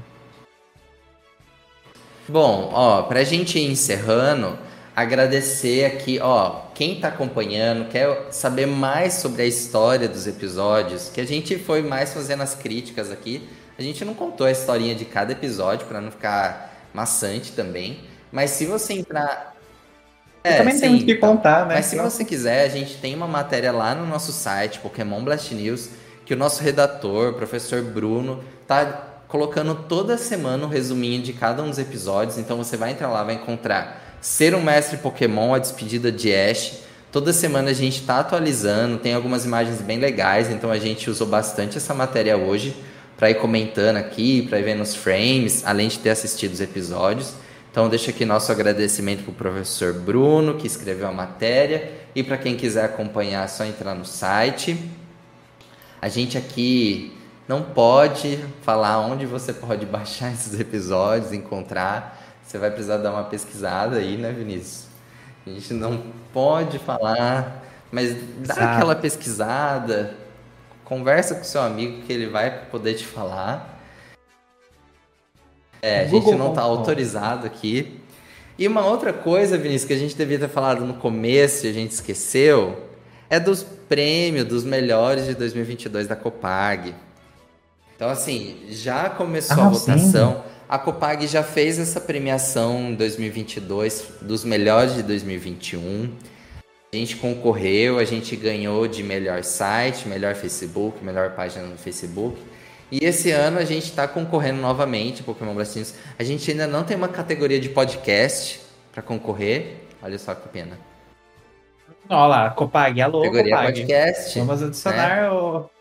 Bom, 2.28 2.70
ó, 2.74 3.02
pra 3.04 3.24
gente 3.24 3.58
ir 3.58 3.72
encerrando, 3.72 4.58
agradecer 5.02 5.86
aqui, 5.86 6.20
ó, 6.22 6.62
quem 6.74 6.94
está 6.94 7.10
acompanhando, 7.10 7.90
quer 7.90 8.28
saber 8.32 8.66
mais 8.66 9.14
sobre 9.14 9.44
a 9.44 9.46
história 9.46 10.08
dos 10.08 10.28
episódios, 10.28 11.10
que 11.10 11.22
a 11.22 11.26
gente 11.26 11.58
foi 11.58 11.82
mais 11.82 12.14
fazendo 12.14 12.42
as 12.44 12.56
críticas 12.56 13.12
aqui. 13.12 13.48
A 13.78 13.82
gente 13.82 14.04
não 14.04 14.14
contou 14.14 14.46
a 14.48 14.52
historinha 14.52 14.94
de 14.94 15.06
cada 15.06 15.32
episódio 15.32 15.88
para 15.88 16.02
não 16.02 16.12
ficar 16.12 16.88
maçante 16.94 17.54
também. 17.54 18.00
Mas 18.32 18.52
se 18.52 18.66
você 18.66 18.94
entrar. 18.94 19.56
É, 20.44 20.58
também 20.58 20.74
sim, 20.74 20.82
tem 20.82 20.90
muito 20.90 21.06
que 21.06 21.12
então, 21.14 21.36
contar, 21.36 21.66
né? 21.66 21.76
Mas 21.76 21.86
se 21.86 21.98
você 21.98 22.26
quiser, 22.26 22.66
a 22.66 22.70
gente 22.70 22.98
tem 22.98 23.16
uma 23.16 23.28
matéria 23.28 23.72
lá 23.72 23.94
no 23.94 24.06
nosso 24.06 24.32
site, 24.32 24.80
Pokémon 24.80 25.24
Blast 25.24 25.54
News, 25.54 25.90
que 26.26 26.34
o 26.34 26.38
nosso 26.38 26.64
redator, 26.64 27.34
professor 27.34 27.82
Bruno, 27.82 28.44
tá 28.68 29.22
colocando 29.28 29.76
toda 29.76 30.18
semana 30.18 30.66
um 30.66 30.70
resuminho 30.70 31.22
de 31.22 31.34
cada 31.34 31.62
um 31.62 31.70
dos 31.70 31.78
episódios. 31.78 32.38
Então 32.38 32.58
você 32.58 32.76
vai 32.76 32.92
entrar 32.92 33.10
lá, 33.10 33.24
vai 33.24 33.36
encontrar 33.36 34.09
Ser 34.22 34.54
um 34.54 34.62
mestre 34.62 34.98
Pokémon, 34.98 35.54
a 35.54 35.60
despedida 35.60 36.12
de 36.12 36.34
Ash. 36.34 36.80
Toda 37.10 37.32
semana 37.32 37.72
a 37.72 37.74
gente 37.74 38.02
está 38.02 38.20
atualizando, 38.20 38.98
tem 38.98 39.14
algumas 39.14 39.46
imagens 39.46 39.82
bem 39.82 39.98
legais, 39.98 40.52
então 40.52 40.70
a 40.70 40.78
gente 40.78 41.10
usou 41.10 41.26
bastante 41.26 41.78
essa 41.78 41.94
matéria 41.94 42.38
hoje 42.38 42.76
para 43.18 43.32
ir 43.32 43.36
comentando 43.36 43.96
aqui, 43.96 44.42
para 44.44 44.60
ir 44.60 44.64
vendo 44.64 44.84
os 44.84 44.94
frames, 44.94 45.66
além 45.66 45.88
de 45.88 46.00
ter 46.00 46.10
assistido 46.10 46.54
os 46.54 46.60
episódios. 46.60 47.34
Então 47.72 47.88
deixa 47.88 48.12
aqui 48.12 48.26
nosso 48.26 48.52
agradecimento 48.52 49.24
para 49.24 49.32
o 49.32 49.34
professor 49.34 49.94
Bruno, 49.94 50.56
que 50.56 50.68
escreveu 50.68 51.08
a 51.08 51.14
matéria, 51.14 51.92
e 52.14 52.22
para 52.22 52.38
quem 52.38 52.58
quiser 52.58 52.86
acompanhar, 52.86 53.46
é 53.46 53.48
só 53.48 53.64
entrar 53.64 53.96
no 53.96 54.06
site. 54.06 54.78
A 56.02 56.10
gente 56.10 56.38
aqui 56.38 57.14
não 57.48 57.62
pode 57.62 58.38
falar 58.64 59.00
onde 59.00 59.26
você 59.26 59.54
pode 59.54 59.86
baixar 59.88 60.32
esses 60.34 60.60
episódios, 60.60 61.32
encontrar, 61.32 62.19
você 62.50 62.58
vai 62.58 62.72
precisar 62.72 62.98
dar 62.98 63.12
uma 63.12 63.26
pesquisada 63.26 63.98
aí, 63.98 64.18
né, 64.18 64.32
Vinícius? 64.32 64.88
A 65.46 65.52
gente 65.52 65.72
não 65.72 66.02
pode 66.34 66.80
falar, 66.80 67.64
mas 67.92 68.16
dá 68.40 68.56
Exato. 68.56 68.62
aquela 68.62 68.96
pesquisada, 68.96 70.16
conversa 70.84 71.36
com 71.36 71.44
seu 71.44 71.62
amigo 71.62 72.02
que 72.02 72.12
ele 72.12 72.26
vai 72.26 72.66
poder 72.66 72.96
te 72.96 73.06
falar. 73.06 73.80
É, 75.80 76.00
a 76.00 76.08
gente 76.08 76.34
não 76.34 76.50
está 76.50 76.64
autorizado 76.64 77.46
aqui. 77.46 78.02
E 78.58 78.68
uma 78.68 78.84
outra 78.84 79.14
coisa, 79.14 79.56
Vinícius, 79.56 79.86
que 79.86 79.94
a 79.94 80.00
gente 80.00 80.16
devia 80.16 80.40
ter 80.40 80.50
falado 80.50 80.84
no 80.84 80.96
começo 80.96 81.68
e 81.68 81.70
a 81.70 81.74
gente 81.74 81.92
esqueceu, 81.92 82.84
é 83.30 83.40
dos 83.40 83.62
prêmios 83.62 84.46
dos 84.46 84.64
melhores 84.64 85.28
de 85.28 85.36
2022 85.36 86.08
da 86.08 86.16
Copag. 86.16 86.96
Então, 87.96 88.10
assim, 88.10 88.66
já 88.70 89.08
começou 89.08 89.66
Ah, 89.66 89.68
a 89.68 89.74
sim. 89.76 89.92
A 90.70 90.78
Copag 90.78 91.26
já 91.26 91.42
fez 91.42 91.80
essa 91.80 92.00
premiação 92.00 92.92
em 92.92 92.94
2022 92.94 94.20
dos 94.22 94.46
melhores 94.46 94.94
de 94.94 95.02
2021. 95.02 96.14
A 96.94 96.96
gente 96.96 97.16
concorreu, 97.16 97.98
a 97.98 98.06
gente 98.06 98.36
ganhou 98.36 98.88
de 98.88 99.02
melhor 99.02 99.44
site, 99.44 100.08
melhor 100.08 100.36
Facebook, 100.36 101.04
melhor 101.04 101.32
página 101.32 101.66
no 101.66 101.76
Facebook. 101.76 102.40
E 102.92 103.04
esse 103.04 103.32
ano 103.32 103.58
a 103.58 103.66
gente 103.66 103.86
está 103.86 104.08
concorrendo 104.08 104.62
novamente, 104.62 105.24
Pokémon 105.24 105.56
News. 105.56 105.96
A 106.20 106.24
gente 106.24 106.52
ainda 106.52 106.68
não 106.68 106.84
tem 106.84 106.96
uma 106.96 107.08
categoria 107.08 107.60
de 107.60 107.70
podcast 107.70 108.62
para 108.92 109.02
concorrer. 109.02 109.78
Olha 110.04 110.20
só 110.20 110.36
que 110.36 110.48
pena. 110.50 110.78
Olha 112.08 112.28
lá, 112.28 112.50
Copag, 112.52 113.02
alô, 113.02 113.22
Categoria 113.24 113.56
Copag. 113.56 113.74
podcast. 113.74 114.38
Vamos 114.38 114.62
adicionar 114.62 115.34
o... 115.34 115.79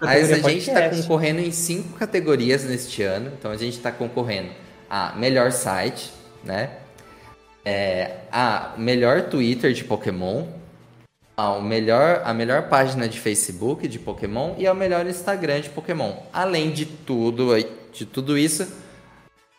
Mas 0.00 0.30
a 0.32 0.38
gente 0.38 0.68
está 0.68 0.90
concorrendo 0.90 1.40
em 1.40 1.50
cinco 1.50 1.98
categorias 1.98 2.64
neste 2.64 3.02
ano. 3.02 3.32
Então 3.38 3.50
a 3.50 3.56
gente 3.56 3.76
está 3.76 3.90
concorrendo 3.90 4.50
a 4.90 5.12
melhor 5.16 5.52
site, 5.52 6.12
né? 6.42 6.70
É, 7.64 8.16
a 8.30 8.74
melhor 8.76 9.22
Twitter 9.22 9.72
de 9.72 9.84
Pokémon, 9.84 10.46
ao 11.36 11.62
melhor, 11.62 12.20
a 12.24 12.34
melhor 12.34 12.68
página 12.68 13.08
de 13.08 13.18
Facebook 13.18 13.88
de 13.88 13.98
Pokémon 13.98 14.54
e 14.58 14.66
ao 14.66 14.74
melhor 14.74 15.06
Instagram 15.06 15.60
de 15.60 15.70
Pokémon. 15.70 16.12
Além 16.32 16.70
de 16.70 16.84
tudo, 16.84 17.52
aí- 17.52 17.66
de 17.92 18.04
tudo 18.04 18.36
isso, 18.36 18.66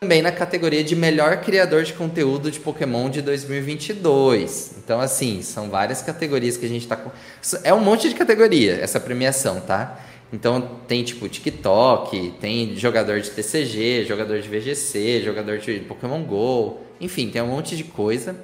também 0.00 0.22
na 0.22 0.30
categoria 0.30 0.84
de 0.84 0.94
melhor 0.94 1.38
criador 1.40 1.82
de 1.82 1.94
conteúdo 1.94 2.50
de 2.50 2.60
Pokémon 2.60 3.10
de 3.10 3.20
2022. 3.22 4.74
Então, 4.78 5.00
assim, 5.00 5.42
são 5.42 5.68
várias 5.68 6.02
categorias 6.02 6.56
que 6.56 6.66
a 6.66 6.68
gente 6.68 6.86
tá 6.86 6.96
com. 6.96 7.10
É 7.64 7.72
um 7.74 7.80
monte 7.80 8.08
de 8.08 8.14
categoria 8.14 8.78
essa 8.80 9.00
premiação, 9.00 9.60
tá? 9.60 9.98
Então, 10.32 10.80
tem 10.88 11.04
tipo 11.04 11.28
TikTok, 11.28 12.34
tem 12.40 12.76
jogador 12.76 13.20
de 13.20 13.30
TCG, 13.30 14.04
jogador 14.04 14.40
de 14.40 14.48
VGC, 14.48 15.22
jogador 15.24 15.58
de 15.58 15.80
Pokémon 15.80 16.22
Go, 16.24 16.80
enfim, 17.00 17.30
tem 17.30 17.40
um 17.42 17.48
monte 17.48 17.76
de 17.76 17.84
coisa. 17.84 18.36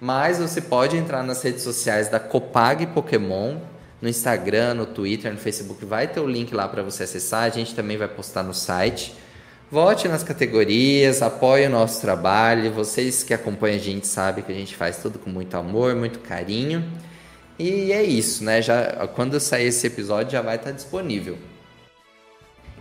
Mas 0.00 0.38
você 0.38 0.60
pode 0.60 0.96
entrar 0.96 1.22
nas 1.22 1.42
redes 1.42 1.62
sociais 1.62 2.08
da 2.08 2.18
Copag 2.18 2.86
Pokémon, 2.88 3.58
no 4.00 4.08
Instagram, 4.08 4.74
no 4.74 4.84
Twitter, 4.84 5.32
no 5.32 5.38
Facebook, 5.38 5.84
vai 5.84 6.08
ter 6.08 6.18
o 6.18 6.26
link 6.26 6.52
lá 6.52 6.68
para 6.68 6.82
você 6.82 7.04
acessar. 7.04 7.44
A 7.44 7.48
gente 7.48 7.74
também 7.74 7.96
vai 7.96 8.08
postar 8.08 8.42
no 8.42 8.52
site. 8.52 9.14
Vote 9.70 10.08
nas 10.08 10.24
categorias, 10.24 11.22
apoie 11.22 11.66
o 11.66 11.70
nosso 11.70 12.00
trabalho. 12.00 12.72
Vocês 12.72 13.22
que 13.22 13.32
acompanham 13.32 13.76
a 13.76 13.80
gente 13.80 14.06
sabem 14.06 14.44
que 14.44 14.50
a 14.50 14.54
gente 14.54 14.74
faz 14.74 14.98
tudo 14.98 15.20
com 15.20 15.30
muito 15.30 15.56
amor, 15.56 15.94
muito 15.94 16.18
carinho. 16.18 16.84
E 17.58 17.92
é 17.92 18.02
isso, 18.02 18.42
né? 18.44 18.60
Já 18.62 19.06
quando 19.14 19.38
sair 19.38 19.66
esse 19.66 19.86
episódio 19.86 20.32
já 20.32 20.42
vai 20.42 20.56
estar 20.56 20.70
disponível. 20.70 21.38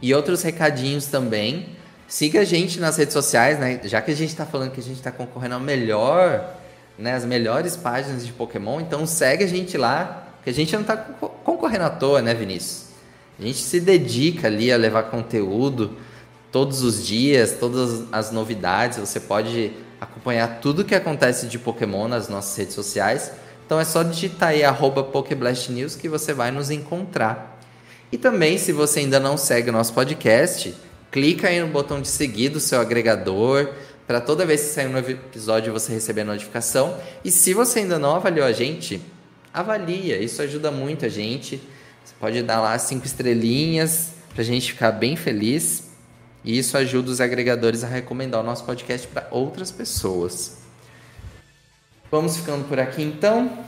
E 0.01 0.13
outros 0.13 0.41
recadinhos 0.41 1.05
também. 1.05 1.77
Siga 2.07 2.41
a 2.41 2.43
gente 2.43 2.79
nas 2.79 2.97
redes 2.97 3.13
sociais, 3.13 3.59
né? 3.59 3.79
Já 3.83 4.01
que 4.01 4.11
a 4.11 4.15
gente 4.15 4.29
está 4.29 4.45
falando 4.45 4.71
que 4.71 4.81
a 4.81 4.83
gente 4.83 4.97
está 4.97 5.11
concorrendo 5.11 5.55
ao 5.55 5.61
melhor, 5.61 6.55
né? 6.97 7.13
As 7.13 7.23
melhores 7.23 7.77
páginas 7.77 8.25
de 8.25 8.33
Pokémon, 8.33 8.81
então 8.81 9.05
segue 9.05 9.43
a 9.43 9.47
gente 9.47 9.77
lá, 9.77 10.27
que 10.43 10.49
a 10.49 10.53
gente 10.53 10.73
não 10.73 10.81
está 10.81 10.97
concorrendo 10.97 11.85
à 11.85 11.89
toa, 11.89 12.21
né, 12.21 12.33
Vinícius? 12.33 12.87
A 13.39 13.43
gente 13.43 13.59
se 13.59 13.79
dedica 13.79 14.47
ali 14.47 14.71
a 14.71 14.77
levar 14.77 15.03
conteúdo 15.03 15.97
todos 16.51 16.83
os 16.83 17.05
dias, 17.05 17.53
todas 17.59 18.03
as 18.11 18.31
novidades. 18.31 18.97
Você 18.97 19.19
pode 19.19 19.71
acompanhar 19.99 20.59
tudo 20.59 20.83
que 20.83 20.93
acontece 20.93 21.47
de 21.47 21.57
Pokémon 21.57 22.07
nas 22.07 22.27
nossas 22.27 22.57
redes 22.57 22.73
sociais. 22.75 23.31
Então 23.71 23.79
é 23.79 23.85
só 23.85 24.03
digitar 24.03 24.49
aí 24.49 24.65
arroba 24.65 25.01
Pokéblast 25.01 25.71
News 25.71 25.95
que 25.95 26.09
você 26.09 26.33
vai 26.33 26.51
nos 26.51 26.69
encontrar. 26.69 27.57
E 28.11 28.17
também, 28.17 28.57
se 28.57 28.73
você 28.73 28.99
ainda 28.99 29.17
não 29.17 29.37
segue 29.37 29.69
o 29.69 29.71
nosso 29.71 29.93
podcast, 29.93 30.75
clica 31.09 31.47
aí 31.47 31.61
no 31.61 31.69
botão 31.69 32.01
de 32.01 32.09
seguir 32.09 32.49
do 32.49 32.59
seu 32.59 32.81
agregador 32.81 33.69
para 34.05 34.19
toda 34.19 34.45
vez 34.45 34.59
que 34.59 34.67
sair 34.71 34.87
um 34.87 34.91
novo 34.91 35.09
episódio 35.11 35.71
você 35.71 35.93
receber 35.93 36.19
a 36.19 36.25
notificação. 36.25 36.97
E 37.23 37.31
se 37.31 37.53
você 37.53 37.79
ainda 37.79 37.97
não 37.97 38.13
avaliou 38.13 38.45
a 38.45 38.51
gente, 38.51 39.01
avalia, 39.53 40.21
isso 40.21 40.41
ajuda 40.41 40.69
muito 40.69 41.05
a 41.05 41.09
gente. 41.09 41.55
Você 42.03 42.13
pode 42.19 42.43
dar 42.43 42.59
lá 42.59 42.77
cinco 42.77 43.05
estrelinhas 43.05 44.09
para 44.33 44.41
a 44.41 44.45
gente 44.45 44.73
ficar 44.73 44.91
bem 44.91 45.15
feliz. 45.15 45.91
E 46.43 46.57
isso 46.59 46.77
ajuda 46.77 47.09
os 47.09 47.21
agregadores 47.21 47.85
a 47.85 47.87
recomendar 47.87 48.41
o 48.41 48.43
nosso 48.43 48.65
podcast 48.65 49.07
para 49.07 49.29
outras 49.31 49.71
pessoas. 49.71 50.60
Vamos 52.11 52.35
ficando 52.37 52.67
por 52.67 52.77
aqui 52.77 53.01
então. 53.01 53.65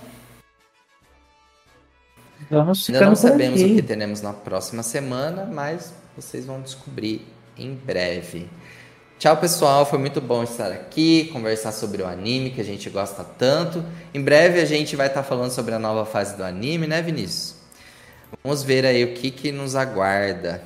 Vamos 2.51 2.89
Ainda 2.89 3.05
não 3.05 3.15
sabemos 3.15 3.61
o 3.61 3.65
aqui. 3.65 3.75
que 3.75 3.81
teremos 3.81 4.21
na 4.21 4.33
próxima 4.33 4.83
semana, 4.83 5.45
mas 5.45 5.93
vocês 6.15 6.45
vão 6.45 6.61
descobrir 6.61 7.25
em 7.57 7.73
breve. 7.73 8.49
Tchau, 9.17 9.37
pessoal. 9.37 9.85
Foi 9.85 9.97
muito 9.97 10.19
bom 10.19 10.43
estar 10.43 10.71
aqui, 10.71 11.29
conversar 11.31 11.71
sobre 11.71 12.01
o 12.03 12.07
anime 12.07 12.51
que 12.51 12.59
a 12.59 12.65
gente 12.65 12.89
gosta 12.89 13.23
tanto. 13.23 13.83
Em 14.13 14.21
breve 14.21 14.59
a 14.59 14.65
gente 14.65 14.95
vai 14.95 15.07
estar 15.07 15.23
falando 15.23 15.51
sobre 15.51 15.73
a 15.73 15.79
nova 15.79 16.05
fase 16.05 16.35
do 16.35 16.43
anime, 16.43 16.85
né, 16.85 17.01
Vinícius? 17.01 17.55
Vamos 18.43 18.61
ver 18.61 18.85
aí 18.85 19.03
o 19.05 19.13
que, 19.13 19.31
que 19.31 19.51
nos 19.51 19.75
aguarda. 19.75 20.61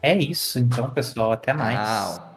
É 0.00 0.16
isso, 0.16 0.58
então, 0.58 0.90
pessoal. 0.90 1.30
Até 1.30 1.52
mais. 1.52 1.78
Tchau. 1.78 2.31